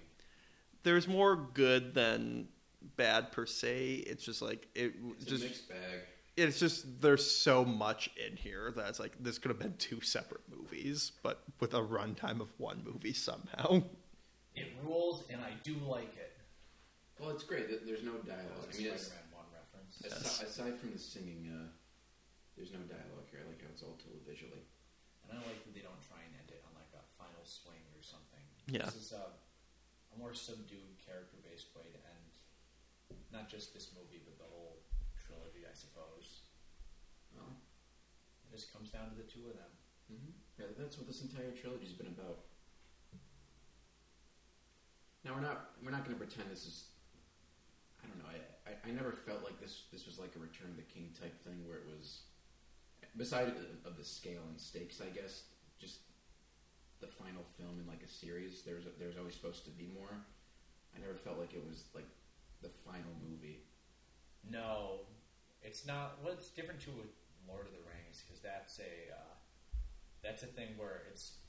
There's 0.84 1.08
more 1.08 1.36
good 1.54 1.94
than 1.94 2.48
bad 2.96 3.32
per 3.32 3.46
se. 3.46 3.96
It's 4.08 4.24
just 4.24 4.42
like 4.42 4.68
it 4.76 4.94
It's 5.18 5.26
just 5.26 5.44
a 5.44 5.48
mixed 5.48 5.70
bag. 5.70 6.02
it's 6.36 6.60
just 6.60 7.02
there's 7.02 7.30
so 7.30 7.66
much 7.66 8.10
in 8.18 8.36
here 8.38 8.72
that's 8.76 9.00
like 9.00 9.14
this 9.22 9.38
could 9.38 9.50
have 9.50 9.60
been 9.60 9.76
two 9.78 10.02
separate 10.02 10.42
movies, 10.50 11.12
but 11.24 11.44
with 11.60 11.74
a 11.74 11.82
runtime 11.82 12.40
of 12.42 12.50
one 12.60 12.84
movie 12.86 13.14
somehow. 13.14 13.84
It 14.58 14.74
rules, 14.84 15.22
and 15.30 15.40
I 15.46 15.52
do 15.62 15.76
like 15.86 16.18
it. 16.18 16.34
Well, 17.20 17.30
it's 17.30 17.44
great. 17.44 17.70
that 17.70 17.86
There's 17.86 18.02
no 18.02 18.14
dialogue. 18.26 18.66
was 18.66 18.76
I 18.76 18.80
a 18.80 18.82
mean, 18.82 18.92
it's, 18.94 19.04
Spider-Man 19.06 19.30
one 19.38 19.46
reference. 19.54 20.02
asi- 20.26 20.46
aside 20.50 20.80
from 20.80 20.94
the 20.94 20.98
singing, 20.98 21.46
uh, 21.54 21.70
there's 22.58 22.72
no 22.74 22.80
dialogue 22.90 23.30
here. 23.30 23.42
I 23.46 23.50
like 23.50 23.62
how 23.62 23.68
it's 23.72 23.84
all 23.84 23.94
told 24.02 24.18
visually. 24.26 24.66
And 25.28 25.38
I 25.38 25.42
like 25.44 25.62
that 25.68 25.76
they 25.76 25.84
don't 25.84 26.00
try 26.04 26.24
and 26.24 26.32
end 26.40 26.50
it 26.56 26.64
on 26.64 26.72
like 26.76 26.92
a 26.96 27.04
final 27.20 27.44
swing 27.44 27.84
or 27.96 28.02
something. 28.02 28.44
Yeah. 28.72 28.88
This 28.88 29.12
is 29.12 29.12
a, 29.12 29.36
a 30.12 30.16
more 30.16 30.32
subdued 30.34 31.00
character 31.04 31.38
based 31.44 31.72
way 31.76 31.88
to 31.92 32.00
end 32.00 32.32
not 33.32 33.48
just 33.52 33.72
this 33.76 33.92
movie 33.96 34.24
but 34.24 34.40
the 34.40 34.48
whole 34.48 34.84
trilogy, 35.20 35.68
I 35.68 35.76
suppose. 35.76 36.48
Well, 37.36 37.60
It 38.48 38.56
just 38.56 38.72
comes 38.72 38.88
down 38.92 39.12
to 39.12 39.16
the 39.20 39.28
two 39.28 39.48
of 39.52 39.56
them. 39.60 39.74
hmm 40.12 40.32
yeah, 40.58 40.74
that's 40.80 40.98
what 40.98 41.06
this 41.06 41.22
entire 41.22 41.52
trilogy's 41.54 41.94
been 41.94 42.10
about. 42.10 42.50
Now 45.24 45.36
we're 45.36 45.44
not 45.46 45.76
we're 45.84 45.92
not 45.92 46.02
going 46.08 46.16
to 46.18 46.24
pretend 46.24 46.50
this 46.50 46.66
is. 46.66 46.90
I 48.02 48.08
don't 48.08 48.18
know. 48.24 48.30
I, 48.32 48.72
I 48.72 48.74
I 48.88 48.92
never 48.96 49.12
felt 49.12 49.44
like 49.44 49.60
this 49.60 49.86
this 49.92 50.08
was 50.08 50.18
like 50.18 50.34
a 50.36 50.40
Return 50.40 50.72
of 50.72 50.78
the 50.78 50.88
King 50.88 51.12
type 51.20 51.36
thing 51.44 51.62
where 51.68 51.78
it 51.78 51.86
was. 51.86 52.27
Beside 53.16 53.54
of 53.86 53.98
the 53.98 54.04
scale 54.04 54.44
and 54.50 54.60
stakes, 54.60 55.02
I 55.02 55.10
guess, 55.10 55.44
just 55.80 56.00
the 57.00 57.08
final 57.08 57.44
film 57.58 57.80
in 57.80 57.88
like 57.88 58.04
a 58.04 58.10
series. 58.10 58.64
There's 58.64 58.86
there's 59.00 59.18
always 59.18 59.34
supposed 59.34 59.66
to 59.66 59.72
be 59.72 59.90
more. 59.94 60.14
I 60.96 61.00
never 61.00 61.16
felt 61.16 61.40
like 61.40 61.54
it 61.54 61.64
was 61.66 61.86
like 61.94 62.08
the 62.62 62.70
final 62.86 63.14
movie. 63.22 63.64
No, 64.50 65.06
it's 65.62 65.86
not. 65.86 66.18
What's 66.22 66.50
different 66.50 66.82
to 66.82 66.92
Lord 67.48 67.66
of 67.66 67.74
the 67.74 67.84
Rings 67.86 68.24
because 68.26 68.42
that's 68.42 68.80
a 68.80 69.14
uh, 69.14 69.34
that's 70.24 70.44
a 70.44 70.52
thing 70.52 70.76
where 70.78 71.08
it's 71.10 71.40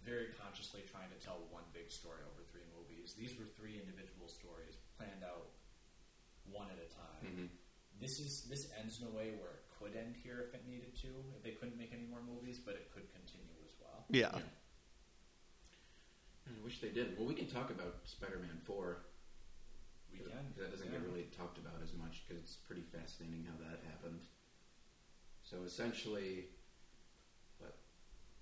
very 0.00 0.32
consciously 0.40 0.80
trying 0.88 1.12
to 1.12 1.18
tell 1.20 1.44
one 1.52 1.64
big 1.76 1.92
story 1.92 2.24
over 2.24 2.40
three 2.48 2.64
movies. 2.72 3.12
These 3.12 3.36
were 3.36 3.44
three 3.56 3.76
individual 3.76 4.26
stories 4.32 4.80
planned 4.96 5.22
out 5.22 5.52
one 6.48 6.72
at 6.72 6.80
a 6.80 6.88
time. 6.88 7.22
Mm-hmm. 7.24 7.48
This 8.00 8.16
is 8.18 8.48
this 8.48 8.64
ends 8.80 8.98
in 9.00 9.08
a 9.08 9.14
way 9.14 9.36
where 9.36 9.60
could 9.80 9.96
end 9.96 10.14
here 10.20 10.44
if 10.44 10.52
it 10.52 10.68
needed 10.68 10.92
to, 11.00 11.08
if 11.32 11.42
they 11.42 11.56
couldn't 11.56 11.80
make 11.80 11.96
any 11.96 12.04
more 12.04 12.20
movies, 12.20 12.60
but 12.60 12.76
it 12.76 12.92
could 12.92 13.08
continue 13.16 13.56
as 13.64 13.72
well. 13.80 14.04
Yeah. 14.12 14.36
I 16.44 16.52
wish 16.62 16.80
they 16.84 16.92
did. 16.92 17.16
Well, 17.16 17.26
we 17.26 17.34
can 17.34 17.48
talk 17.48 17.70
about 17.72 18.04
Spider-Man 18.04 18.60
Four. 18.68 19.08
We 20.12 20.18
can. 20.18 20.52
Because 20.52 20.60
That 20.60 20.70
doesn't 20.76 20.92
yeah. 20.92 21.00
get 21.00 21.08
really 21.08 21.32
talked 21.32 21.56
about 21.56 21.80
as 21.80 21.94
much 21.96 22.26
because 22.26 22.42
it's 22.42 22.60
pretty 22.60 22.84
fascinating 22.92 23.46
how 23.48 23.56
that 23.64 23.80
happened. 23.88 24.20
So 25.40 25.64
essentially, 25.64 26.52
what 27.56 27.78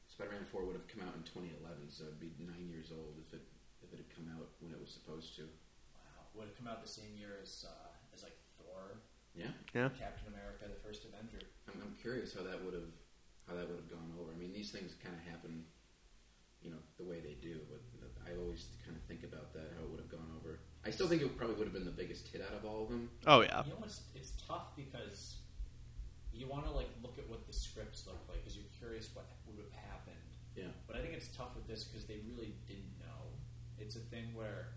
Spider-Man 0.09 0.49
Four 0.51 0.65
would 0.67 0.75
have 0.75 0.89
come 0.89 1.07
out 1.07 1.15
in 1.15 1.23
2011, 1.23 1.87
so 1.93 2.11
it'd 2.11 2.19
be 2.19 2.35
nine 2.43 2.67
years 2.67 2.91
old 2.91 3.15
if 3.23 3.31
it 3.33 3.47
if 3.85 3.93
it 3.95 4.03
had 4.03 4.11
come 4.11 4.27
out 4.35 4.51
when 4.59 4.75
it 4.75 4.81
was 4.81 4.91
supposed 4.91 5.37
to. 5.39 5.47
Wow, 5.95 6.27
would 6.35 6.49
have 6.51 6.59
come 6.59 6.67
out 6.67 6.83
the 6.83 6.91
same 6.91 7.15
year 7.15 7.39
as 7.39 7.63
uh, 7.69 7.93
as 8.11 8.25
like 8.27 8.35
Thor, 8.59 8.99
Yeah, 9.35 9.53
Yeah. 9.75 9.89
Captain 9.99 10.29
America, 10.33 10.65
the 10.69 10.81
First 10.83 11.05
Avenger. 11.07 11.39
I'm, 11.69 11.81
I'm 11.83 11.95
curious 12.01 12.35
how 12.35 12.43
that 12.43 12.59
would 12.65 12.75
have 12.75 12.91
how 13.47 13.55
that 13.55 13.65
would 13.69 13.81
have 13.81 13.89
gone 13.91 14.13
over. 14.21 14.33
I 14.33 14.37
mean, 14.37 14.53
these 14.53 14.71
things 14.71 14.93
kind 15.03 15.15
of 15.17 15.23
happen, 15.25 15.65
you 16.61 16.69
know, 16.71 16.83
the 16.99 17.05
way 17.05 17.21
they 17.21 17.33
do. 17.41 17.61
But 17.71 17.81
I 18.29 18.37
always 18.37 18.69
kind 18.85 18.97
of 18.97 19.03
think 19.09 19.25
about 19.25 19.55
that 19.55 19.73
how 19.79 19.85
it 19.85 19.91
would 19.91 20.01
have 20.01 20.11
gone 20.13 20.29
over. 20.37 20.61
I 20.85 20.91
still 20.91 21.09
think 21.09 21.23
it 21.23 21.33
probably 21.37 21.57
would 21.57 21.65
have 21.65 21.73
been 21.73 21.87
the 21.89 21.95
biggest 21.97 22.29
hit 22.29 22.43
out 22.45 22.53
of 22.53 22.65
all 22.69 22.85
of 22.85 22.89
them. 22.91 23.09
Oh 23.27 23.41
yeah. 23.41 23.65
You 23.65 23.73
know, 23.73 23.85
it's, 23.85 24.03
it's 24.15 24.33
tough 24.47 24.77
because 24.77 25.37
you 26.33 26.47
want 26.47 26.67
to 26.67 26.71
like 26.73 26.89
look 27.03 27.19
at 27.19 27.29
what 27.29 27.47
the 27.47 27.53
scripts 27.53 28.07
look 28.07 28.21
like 28.29 28.43
because 28.45 28.55
you're 28.57 28.69
curious 28.79 29.09
what 29.15 29.27
would 29.47 29.59
have 29.65 29.73
happened 29.91 30.21
Yeah. 30.55 30.71
But 30.87 30.97
I 30.97 31.01
think 31.01 31.15
it's 31.15 31.29
tough 31.29 31.55
with 31.57 31.67
this 31.67 31.85
because 31.85 32.05
they 32.07 32.21
really 32.29 32.53
didn't 32.67 32.99
know. 33.01 33.33
It's 33.79 33.97
a 33.97 34.05
thing 34.13 34.35
where 34.35 34.75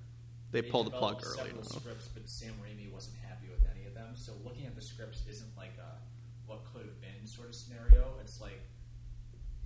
They 0.52 0.61
pulled 0.61 0.88
the 0.88 0.91
plug 0.95 1.19
early 1.26 1.36
several 1.36 1.60
enough. 1.60 1.82
scripts, 1.84 2.07
but 2.07 2.30
Sam 2.30 2.53
Raimi 2.64 2.88
wasn't 2.91 3.18
happy 3.28 3.48
with 3.49 3.60
any 3.68 3.68
of 3.68 3.76
them. 3.76 3.81
So 4.22 4.38
looking 4.45 4.69
at 4.69 4.77
the 4.77 4.85
scripts 4.85 5.26
isn't 5.26 5.49
like 5.57 5.73
a 5.81 5.98
what 6.45 6.61
could 6.69 6.85
have 6.85 7.02
been 7.02 7.26
sort 7.26 7.49
of 7.49 7.56
scenario. 7.57 8.14
It's 8.22 8.38
like 8.38 8.61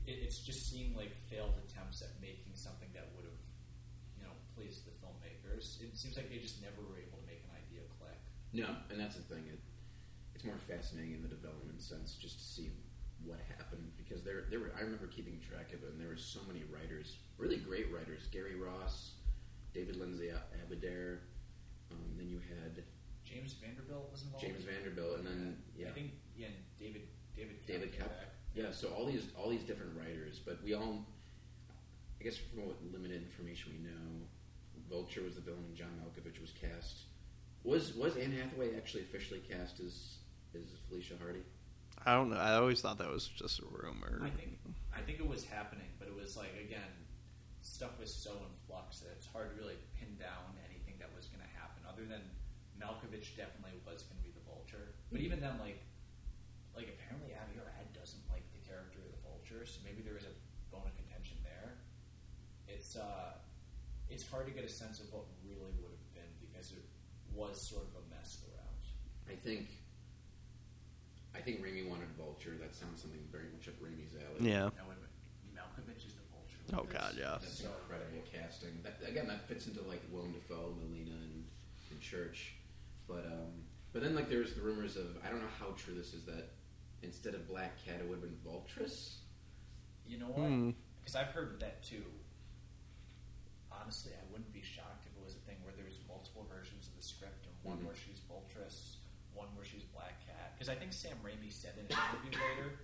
it, 0.08 0.24
it's 0.24 0.40
just 0.40 0.72
seeing 0.72 0.96
like 0.96 1.12
failed 1.28 1.60
attempts 1.68 2.00
at 2.00 2.16
making 2.24 2.56
something 2.56 2.88
that 2.96 3.12
would 3.20 3.28
have, 3.28 3.42
you 4.16 4.24
know, 4.24 4.32
pleased 4.56 4.88
the 4.88 4.96
filmmakers. 5.04 5.84
It 5.84 6.00
seems 6.00 6.16
like 6.16 6.32
they 6.32 6.40
just 6.40 6.64
never 6.64 6.80
were 6.88 6.96
able 6.96 7.20
to 7.20 7.28
make 7.28 7.44
an 7.44 7.52
idea 7.52 7.84
click. 8.00 8.16
No, 8.56 8.72
and 8.88 8.96
that's 8.96 9.20
the 9.20 9.28
thing. 9.28 9.44
It, 9.52 9.60
it's 10.32 10.48
more 10.48 10.60
fascinating 10.72 11.20
in 11.20 11.22
the 11.22 11.32
development 11.36 11.84
sense 11.84 12.16
just 12.16 12.40
to 12.40 12.46
see 12.48 12.72
what 13.28 13.44
happened 13.60 13.92
because 14.00 14.24
there, 14.24 14.48
there 14.48 14.64
were. 14.64 14.72
I 14.80 14.88
remember 14.88 15.12
keeping 15.12 15.36
track 15.44 15.76
of 15.76 15.84
it, 15.84 15.92
and 15.92 16.00
there 16.00 16.16
were 16.16 16.16
so 16.16 16.40
many 16.48 16.64
writers, 16.72 17.20
really 17.36 17.60
great 17.60 17.92
writers. 17.92 18.32
Gary 18.32 18.56
Ross, 18.56 19.20
David 19.76 20.00
Lindsay-Abaire. 20.00 21.28
Um, 21.92 22.16
then 22.16 22.32
you 22.32 22.40
had 22.40 22.88
James 23.36 23.54
Vanderbilt 23.60 24.08
was 24.12 24.24
involved. 24.24 24.46
James 24.46 24.64
Vanderbilt, 24.64 25.20
and 25.20 25.28
then 25.28 25.58
yeah, 25.76 25.90
I 25.90 25.92
think 25.92 26.12
yeah, 26.38 26.48
and 26.48 26.56
David 26.80 27.02
David 27.36 27.66
David 27.68 27.92
came 27.92 28.08
Koepp. 28.08 28.16
back. 28.16 28.32
Yeah, 28.56 28.72
so 28.72 28.88
all 28.96 29.06
these 29.06 29.28
all 29.38 29.50
these 29.50 29.64
different 29.64 29.92
writers, 30.00 30.40
but 30.40 30.64
we 30.64 30.74
all, 30.74 31.04
I 32.20 32.24
guess, 32.24 32.38
from 32.38 32.66
what 32.66 32.78
limited 32.94 33.24
information 33.24 33.74
we 33.76 33.84
know, 33.84 34.24
Vulture 34.90 35.22
was 35.24 35.36
the 35.36 35.42
villain. 35.42 35.76
John 35.76 35.92
Malkovich 36.00 36.40
was 36.40 36.52
cast. 36.52 37.12
Was 37.64 37.94
was 37.96 38.16
Anne 38.16 38.32
Hathaway 38.32 38.78
actually 38.78 39.04
officially 39.04 39.42
cast 39.42 39.82
as 39.82 40.20
as 40.56 40.64
Felicia 40.88 41.16
Hardy? 41.20 41.44
I 42.06 42.14
don't 42.16 42.30
know. 42.30 42.38
I 42.38 42.56
always 42.56 42.80
thought 42.80 43.00
that 43.00 43.12
was 43.12 43.28
just 43.28 43.60
a 43.60 43.66
rumor. 43.66 44.22
I 44.24 44.30
think 44.30 44.60
I 44.96 45.02
think 45.02 45.20
it 45.20 45.28
was 45.28 45.44
happening, 45.44 45.92
but 46.00 46.08
it 46.08 46.16
was 46.16 46.38
like 46.38 46.56
again, 46.56 46.94
stuff 47.62 48.00
was 48.00 48.14
so 48.14 48.32
in 48.32 48.54
flux 48.66 49.00
that 49.00 49.12
it's 49.18 49.28
hard 49.28 49.52
to 49.52 49.56
really 49.62 49.76
pin 50.00 50.16
down 50.16 50.56
anything 50.70 50.96
that 51.00 51.10
was 51.14 51.28
going 51.28 51.44
to 51.44 51.52
happen. 51.60 51.84
Other 51.84 52.06
than 52.08 52.22
Malkovich 52.80 53.36
definitely 53.40 53.78
was 53.88 54.04
going 54.04 54.20
to 54.20 54.26
be 54.26 54.34
the 54.36 54.44
Vulture, 54.48 54.94
but 55.12 55.22
even 55.22 55.40
then, 55.40 55.56
like, 55.60 55.80
like 56.76 56.92
apparently 56.92 57.32
Avi 57.36 57.56
Arad 57.60 57.88
doesn't 57.96 58.22
like 58.32 58.44
the 58.52 58.62
character 58.68 59.00
of 59.00 59.10
the 59.16 59.22
Vulture, 59.24 59.64
so 59.66 59.80
maybe 59.88 60.04
there 60.04 60.18
is 60.20 60.28
a 60.28 60.34
bone 60.74 60.84
of 60.86 60.96
contention 61.00 61.38
there. 61.44 61.80
It's 62.68 62.96
uh, 63.00 63.40
it's 64.12 64.28
hard 64.28 64.46
to 64.48 64.54
get 64.54 64.64
a 64.68 64.70
sense 64.72 65.00
of 65.00 65.08
what 65.14 65.26
really 65.48 65.72
would 65.82 65.94
have 65.96 66.08
been 66.14 66.32
because 66.44 66.72
it 66.76 66.84
was 67.34 67.56
sort 67.62 67.88
of 67.88 67.94
a 68.00 68.04
mess 68.14 68.38
throughout. 68.44 68.84
I 69.32 69.36
think. 69.40 69.70
I 71.36 71.40
think 71.44 71.60
Raimi 71.64 71.84
wanted 71.88 72.08
Vulture. 72.16 72.56
That 72.60 72.74
sounds 72.76 73.02
something 73.02 73.20
very 73.32 73.52
much 73.52 73.68
up 73.68 73.76
Raimi's 73.84 74.16
alley. 74.16 74.48
yeah. 74.52 74.72
Now, 74.76 74.88
wait 74.88 74.96
a. 75.04 75.08
Malkovich 75.52 76.08
is 76.08 76.16
the 76.16 76.24
Vulture. 76.32 76.64
Oh 76.76 76.84
God, 76.88 77.16
yeah. 77.20 77.38
That's 77.42 77.60
So- 77.60 77.72
incredible 77.84 78.24
casting. 78.32 78.80
That, 78.84 79.00
again, 79.08 79.28
that 79.28 79.48
fits 79.48 79.68
into 79.68 79.82
like 79.84 80.02
Willem 80.12 80.32
Dafoe, 80.32 80.76
Molina, 80.80 81.12
and, 81.12 81.44
and 81.92 82.00
Church. 82.02 82.55
But 83.08 83.26
um, 83.26 83.64
but 83.94 84.02
then 84.02 84.16
like 84.16 84.30
there's 84.30 84.54
the 84.56 84.62
rumors 84.62 84.96
of 84.98 85.18
I 85.26 85.30
don't 85.30 85.42
know 85.42 85.54
how 85.60 85.72
true 85.78 85.94
this 85.94 86.14
is 86.14 86.26
that 86.26 86.50
instead 87.04 87.36
of 87.36 87.48
Black 87.48 87.78
Cat 87.86 87.96
it 88.00 88.08
would 88.10 88.20
have 88.20 88.24
been 88.24 88.38
Vultress. 88.46 89.16
You 90.08 90.18
know 90.20 90.28
what? 90.28 90.48
Hmm. 90.48 90.70
Because 91.04 91.16
I've 91.16 91.28
heard 91.34 91.60
that 91.60 91.84
too. 91.84 92.04
Honestly, 93.72 94.14
I 94.16 94.24
wouldn't 94.32 94.54
be 94.54 94.62
shocked 94.64 95.06
if 95.06 95.14
it 95.18 95.24
was 95.24 95.36
a 95.36 95.44
thing 95.46 95.58
where 95.64 95.74
there 95.76 95.86
was 95.86 96.00
multiple 96.08 96.48
versions 96.50 96.88
of 96.88 96.96
the 96.96 97.04
script, 97.04 97.46
and 97.46 97.54
one 97.62 97.78
Mhm. 97.80 97.86
where 97.86 97.96
she's 97.96 98.20
Vultress, 98.26 98.98
one 99.34 99.54
where 99.56 99.66
she's 99.66 99.84
Black 99.94 100.26
Cat. 100.26 100.54
Because 100.56 100.70
I 100.70 100.76
think 100.76 100.94
Sam 100.94 101.18
Raimi 101.22 101.52
said 101.52 101.78
in 101.78 101.86
an 101.86 101.92
interview 101.92 102.40
later 102.50 102.80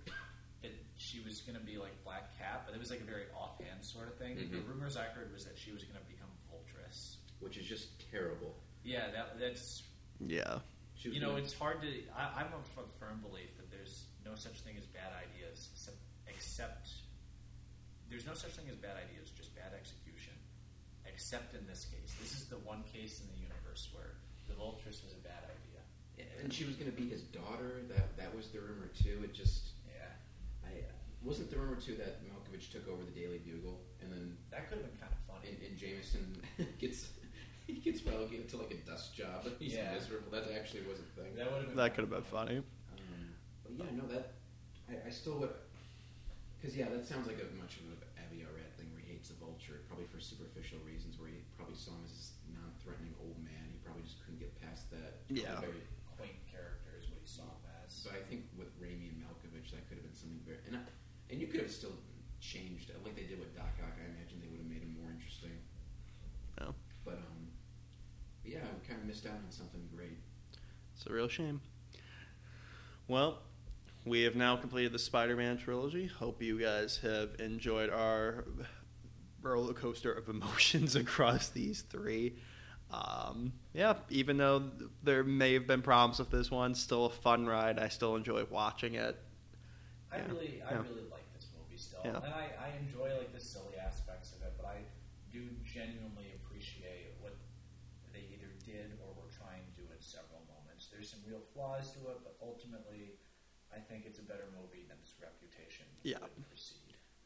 that 0.62 0.72
she 0.96 1.20
was 1.20 1.40
going 1.40 1.58
to 1.58 1.64
be 1.64 1.78
like 1.78 1.96
Black 2.04 2.36
Cat, 2.38 2.62
but 2.66 2.74
it 2.74 2.78
was 2.78 2.90
like 2.90 3.00
a 3.00 3.04
very 3.08 3.24
offhand 3.34 3.82
sort 3.84 4.06
of 4.08 4.16
thing. 4.18 4.36
The 4.36 4.44
Mhm. 4.58 4.68
rumors 4.68 4.96
I 4.96 5.04
heard 5.06 5.32
was 5.32 5.44
that 5.44 5.58
she 5.58 5.72
was 5.72 5.82
going 5.82 5.98
to 5.98 6.06
become 6.06 6.30
Vultress. 6.50 7.16
which 7.40 7.56
is 7.56 7.66
just 7.66 7.98
terrible. 8.12 8.54
Yeah, 8.84 9.10
that 9.10 9.36
that's 9.40 9.82
Yeah. 10.28 10.58
You 11.02 11.18
know, 11.18 11.34
it's 11.34 11.52
hard 11.52 11.82
to. 11.82 11.88
I, 12.14 12.42
I'm 12.46 12.52
of 12.54 12.62
a 12.78 12.86
firm 13.02 13.18
belief 13.26 13.56
that 13.58 13.70
there's 13.70 14.06
no 14.24 14.36
such 14.38 14.62
thing 14.62 14.78
as 14.78 14.86
bad 14.86 15.10
ideas, 15.18 15.66
except, 15.74 15.98
except 16.30 16.88
there's 18.08 18.26
no 18.26 18.34
such 18.34 18.52
thing 18.54 18.70
as 18.70 18.76
bad 18.76 18.94
ideas, 18.94 19.34
just 19.34 19.50
bad 19.56 19.74
execution. 19.74 20.34
Except 21.02 21.58
in 21.58 21.66
this 21.66 21.90
case, 21.90 22.14
this 22.22 22.38
is 22.38 22.46
the 22.46 22.62
one 22.62 22.84
case 22.86 23.18
in 23.18 23.26
the 23.34 23.40
universe 23.42 23.90
where 23.90 24.14
the 24.46 24.54
Vultress 24.54 25.02
was 25.02 25.10
a 25.18 25.22
bad 25.26 25.42
idea. 25.50 25.82
and 26.38 26.52
she 26.54 26.64
was 26.64 26.76
going 26.76 26.90
to 26.90 26.94
be 26.94 27.10
his 27.10 27.22
daughter. 27.34 27.82
That 27.90 28.14
that 28.16 28.30
was 28.30 28.48
the 28.54 28.60
rumor 28.62 28.86
too. 28.94 29.26
It 29.26 29.34
just 29.34 29.74
Yeah, 29.90 30.06
I 30.62 30.86
uh, 30.86 30.94
wasn't 31.26 31.50
the 31.50 31.58
rumor 31.58 31.82
too 31.82 31.96
that 31.98 32.22
Malkovich 32.22 32.70
took 32.70 32.86
over 32.86 33.02
the 33.02 33.10
Daily 33.10 33.38
Bugle, 33.42 33.80
and 34.00 34.12
then 34.12 34.38
that 34.54 34.68
could 34.70 34.78
have 34.78 34.86
been 34.86 34.98
kind 35.02 35.10
of 35.10 35.18
funny. 35.26 35.50
and, 35.50 35.58
and 35.66 35.74
Jameson 35.74 36.22
gets 36.78 37.10
he 37.72 37.80
gets 37.80 38.04
relegated 38.04 38.48
to 38.50 38.56
like 38.58 38.70
a 38.70 38.80
dust 38.84 39.14
job. 39.16 39.48
He's 39.58 39.74
Yeah. 39.74 39.94
miserable. 39.94 40.30
That 40.30 40.50
actually 40.52 40.82
was 40.84 41.00
a 41.00 41.08
thing. 41.16 41.34
that 41.36 41.50
would 41.50 41.60
have 41.64 41.68
been 41.68 41.76
That 41.76 41.94
could 41.94 42.02
have 42.04 42.10
been 42.10 42.22
funny. 42.22 42.58
Um, 42.58 43.32
but 43.64 43.72
yeah, 43.72 43.90
no, 43.96 44.06
that 44.12 44.34
I, 44.88 45.08
I 45.08 45.10
still 45.10 45.38
would 45.40 45.50
because 46.60 46.76
yeah, 46.76 46.88
that 46.90 47.04
sounds 47.04 47.26
like 47.26 47.42
a 47.42 47.48
much 47.58 47.80
of 47.82 47.90
an 47.90 47.98
Avi 48.22 48.44
Arad 48.46 48.70
thing 48.78 48.86
where 48.94 49.02
he 49.02 49.10
hates 49.12 49.34
the 49.34 49.38
vulture, 49.42 49.82
probably 49.90 50.06
for 50.06 50.20
superficial 50.22 50.78
reasons, 50.86 51.18
where 51.18 51.26
he 51.26 51.42
probably 51.58 51.74
saw 51.74 51.90
him 51.90 52.06
as 52.06 52.14
this 52.14 52.28
non-threatening 52.54 53.14
old 53.18 53.34
man. 53.42 53.66
He 53.74 53.82
probably 53.82 54.06
just 54.06 54.22
couldn't 54.22 54.38
get 54.38 54.54
past 54.62 54.86
that. 54.94 55.26
Yeah. 55.26 55.58
Very, 55.58 55.82
quaint 56.14 56.38
character 56.46 56.94
is 57.02 57.10
what 57.10 57.18
he 57.18 57.26
saw 57.26 57.42
him 57.42 57.66
as. 57.82 57.90
so 57.90 58.14
I 58.14 58.22
think 58.30 58.46
with 58.54 58.70
Raimi 58.78 59.10
and 59.10 59.18
Malkovich, 59.26 59.74
that 59.74 59.82
could 59.90 59.98
have 59.98 60.06
been 60.06 60.14
something 60.14 60.38
very 60.46 60.62
and 60.70 60.78
I, 60.78 60.82
and 61.34 61.42
you 61.42 61.50
could 61.50 61.66
have 61.66 61.72
still 61.72 61.98
changed 62.38 62.90
it 62.94 63.02
like 63.02 63.18
they 63.18 63.26
did 63.26 63.42
with 63.42 63.50
Doc 63.58 63.74
Ock. 63.82 63.98
I 63.98 64.06
imagine 64.06 64.38
they 64.38 64.46
would 64.46 64.62
have 64.62 64.70
made 64.70 64.86
him 64.86 64.94
more 65.02 65.10
interesting. 65.10 65.58
Yeah. 66.62 66.70
But 67.02 67.18
um, 67.26 67.50
yeah, 68.46 68.62
we 68.70 68.86
kind 68.86 69.02
of 69.02 69.06
missed 69.10 69.26
out 69.26 69.34
on 69.42 69.50
something 69.50 69.82
great. 69.90 70.18
It's 71.02 71.10
a 71.10 71.12
real 71.12 71.26
shame. 71.26 71.60
Well, 73.08 73.38
we 74.06 74.22
have 74.22 74.36
now 74.36 74.54
completed 74.54 74.92
the 74.92 75.00
Spider-Man 75.00 75.58
trilogy. 75.58 76.06
Hope 76.06 76.40
you 76.40 76.60
guys 76.60 76.98
have 76.98 77.40
enjoyed 77.40 77.90
our 77.90 78.44
roller 79.42 79.72
coaster 79.72 80.12
of 80.12 80.28
emotions 80.28 80.94
across 80.94 81.48
these 81.48 81.82
three. 81.82 82.36
Um, 82.92 83.52
yeah, 83.74 83.94
even 84.10 84.36
though 84.36 84.70
there 85.02 85.24
may 85.24 85.54
have 85.54 85.66
been 85.66 85.82
problems 85.82 86.20
with 86.20 86.30
this 86.30 86.52
one, 86.52 86.72
still 86.76 87.06
a 87.06 87.10
fun 87.10 87.46
ride. 87.46 87.80
I 87.80 87.88
still 87.88 88.14
enjoy 88.14 88.44
watching 88.48 88.94
it. 88.94 89.18
I 90.12 90.18
Yeah. 90.18 90.26
really, 90.28 90.62
I 90.62 90.70
Yeah. 90.74 90.82
really 90.82 91.10
like 91.10 91.26
this 91.34 91.48
movie 91.58 91.78
still, 91.78 92.02
Yeah. 92.04 92.18
and 92.22 92.32
I, 92.32 92.52
I 92.60 92.76
enjoy 92.78 93.16
like 93.18 93.32
the 93.32 93.40
silly 93.40 93.74
aspects 93.76 94.34
of 94.36 94.42
it, 94.42 94.52
but 94.56 94.66
I 94.66 94.84
do 95.32 95.48
genuinely 95.64 96.34
appreciate 96.44 97.14
what 97.18 97.34
they 98.12 98.20
either 98.32 98.52
did 98.64 98.98
or 99.00 99.14
were 99.16 99.30
trying 99.32 99.64
to 99.64 99.72
do 99.80 99.88
at 99.90 100.02
several 100.02 100.44
moments. 100.52 100.88
There's 100.92 101.10
some 101.10 101.20
real 101.26 101.40
flaws 101.62 101.92
to 101.92 101.98
it, 102.10 102.18
but 102.24 102.36
ultimately, 102.42 103.12
I 103.74 103.78
think 103.78 104.04
it's 104.06 104.18
a 104.18 104.22
better 104.22 104.46
movie 104.60 104.84
than 104.88 104.98
its 105.02 105.14
reputation 105.20 105.86
Yeah. 106.02 106.18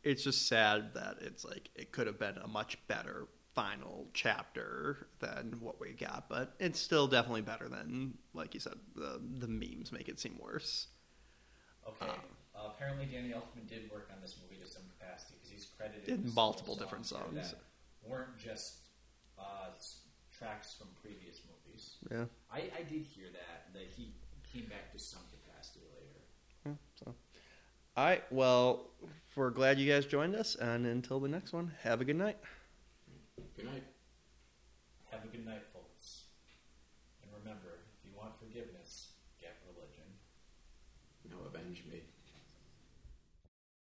It's 0.03 0.23
just 0.23 0.47
sad 0.47 0.95
that 0.95 1.17
it's 1.21 1.45
like 1.45 1.71
it 1.75 1.91
could 1.91 2.07
have 2.07 2.19
been 2.19 2.37
a 2.39 2.47
much 2.47 2.79
better 2.87 3.27
final 3.55 4.07
chapter 4.13 5.09
than 5.19 5.57
what 5.61 5.81
we 5.81 5.93
got, 5.93 6.29
but 6.29 6.55
it's 6.61 6.79
still 6.79 7.09
definitely 7.09 7.41
better 7.43 7.69
than, 7.69 8.15
like 8.33 8.55
you 8.55 8.61
said, 8.61 8.75
the 8.95 9.21
the 9.39 9.49
memes 9.49 9.91
make 9.91 10.09
it 10.09 10.21
seem 10.21 10.39
worse. 10.39 10.89
Okay. 11.89 12.07
Um, 12.07 12.21
uh, 12.55 12.69
apparently, 12.69 13.07
Danny 13.07 13.31
Elfman 13.31 13.67
did 13.69 13.91
work 13.91 14.09
on 14.15 14.21
this 14.21 14.37
movie 14.43 14.63
to 14.63 14.69
some 14.69 14.83
capacity 14.97 15.35
because 15.37 15.51
he's 15.51 15.67
credited 15.77 16.09
In 16.09 16.33
multiple 16.35 16.75
several 16.75 16.87
different 16.87 17.07
songs. 17.07 17.51
that 17.51 17.59
weren't 18.09 18.39
just 18.39 18.77
uh, 19.39 19.71
tracks 20.31 20.75
from 20.79 20.87
previous 21.03 21.41
movies. 21.51 21.97
Yeah. 22.11 22.27
I, 22.53 22.71
I 22.79 22.83
did 22.89 23.05
hear 23.05 23.27
that 23.33 23.73
that 23.73 23.89
he 23.97 24.15
came 24.57 24.69
back 24.69 24.93
to 24.93 24.99
some 24.99 25.21
capacity 25.31 25.85
later. 25.93 26.25
Yeah, 26.65 26.73
so. 26.95 27.15
All 27.97 28.05
right. 28.05 28.25
Well, 28.31 28.89
we're 29.35 29.51
glad 29.51 29.79
you 29.79 29.91
guys 29.91 30.07
joined 30.07 30.35
us, 30.35 30.55
and 30.55 30.87
until 30.87 31.21
the 31.21 31.29
next 31.29 31.53
one, 31.53 31.73
have 31.83 32.01
a 32.01 32.05
good 32.05 32.17
night. 32.17 32.39
Good 33.57 33.67
night. 33.67 33.85
Have 35.11 35.25
a 35.25 35.29
good 35.29 35.45
night, 35.45 35.63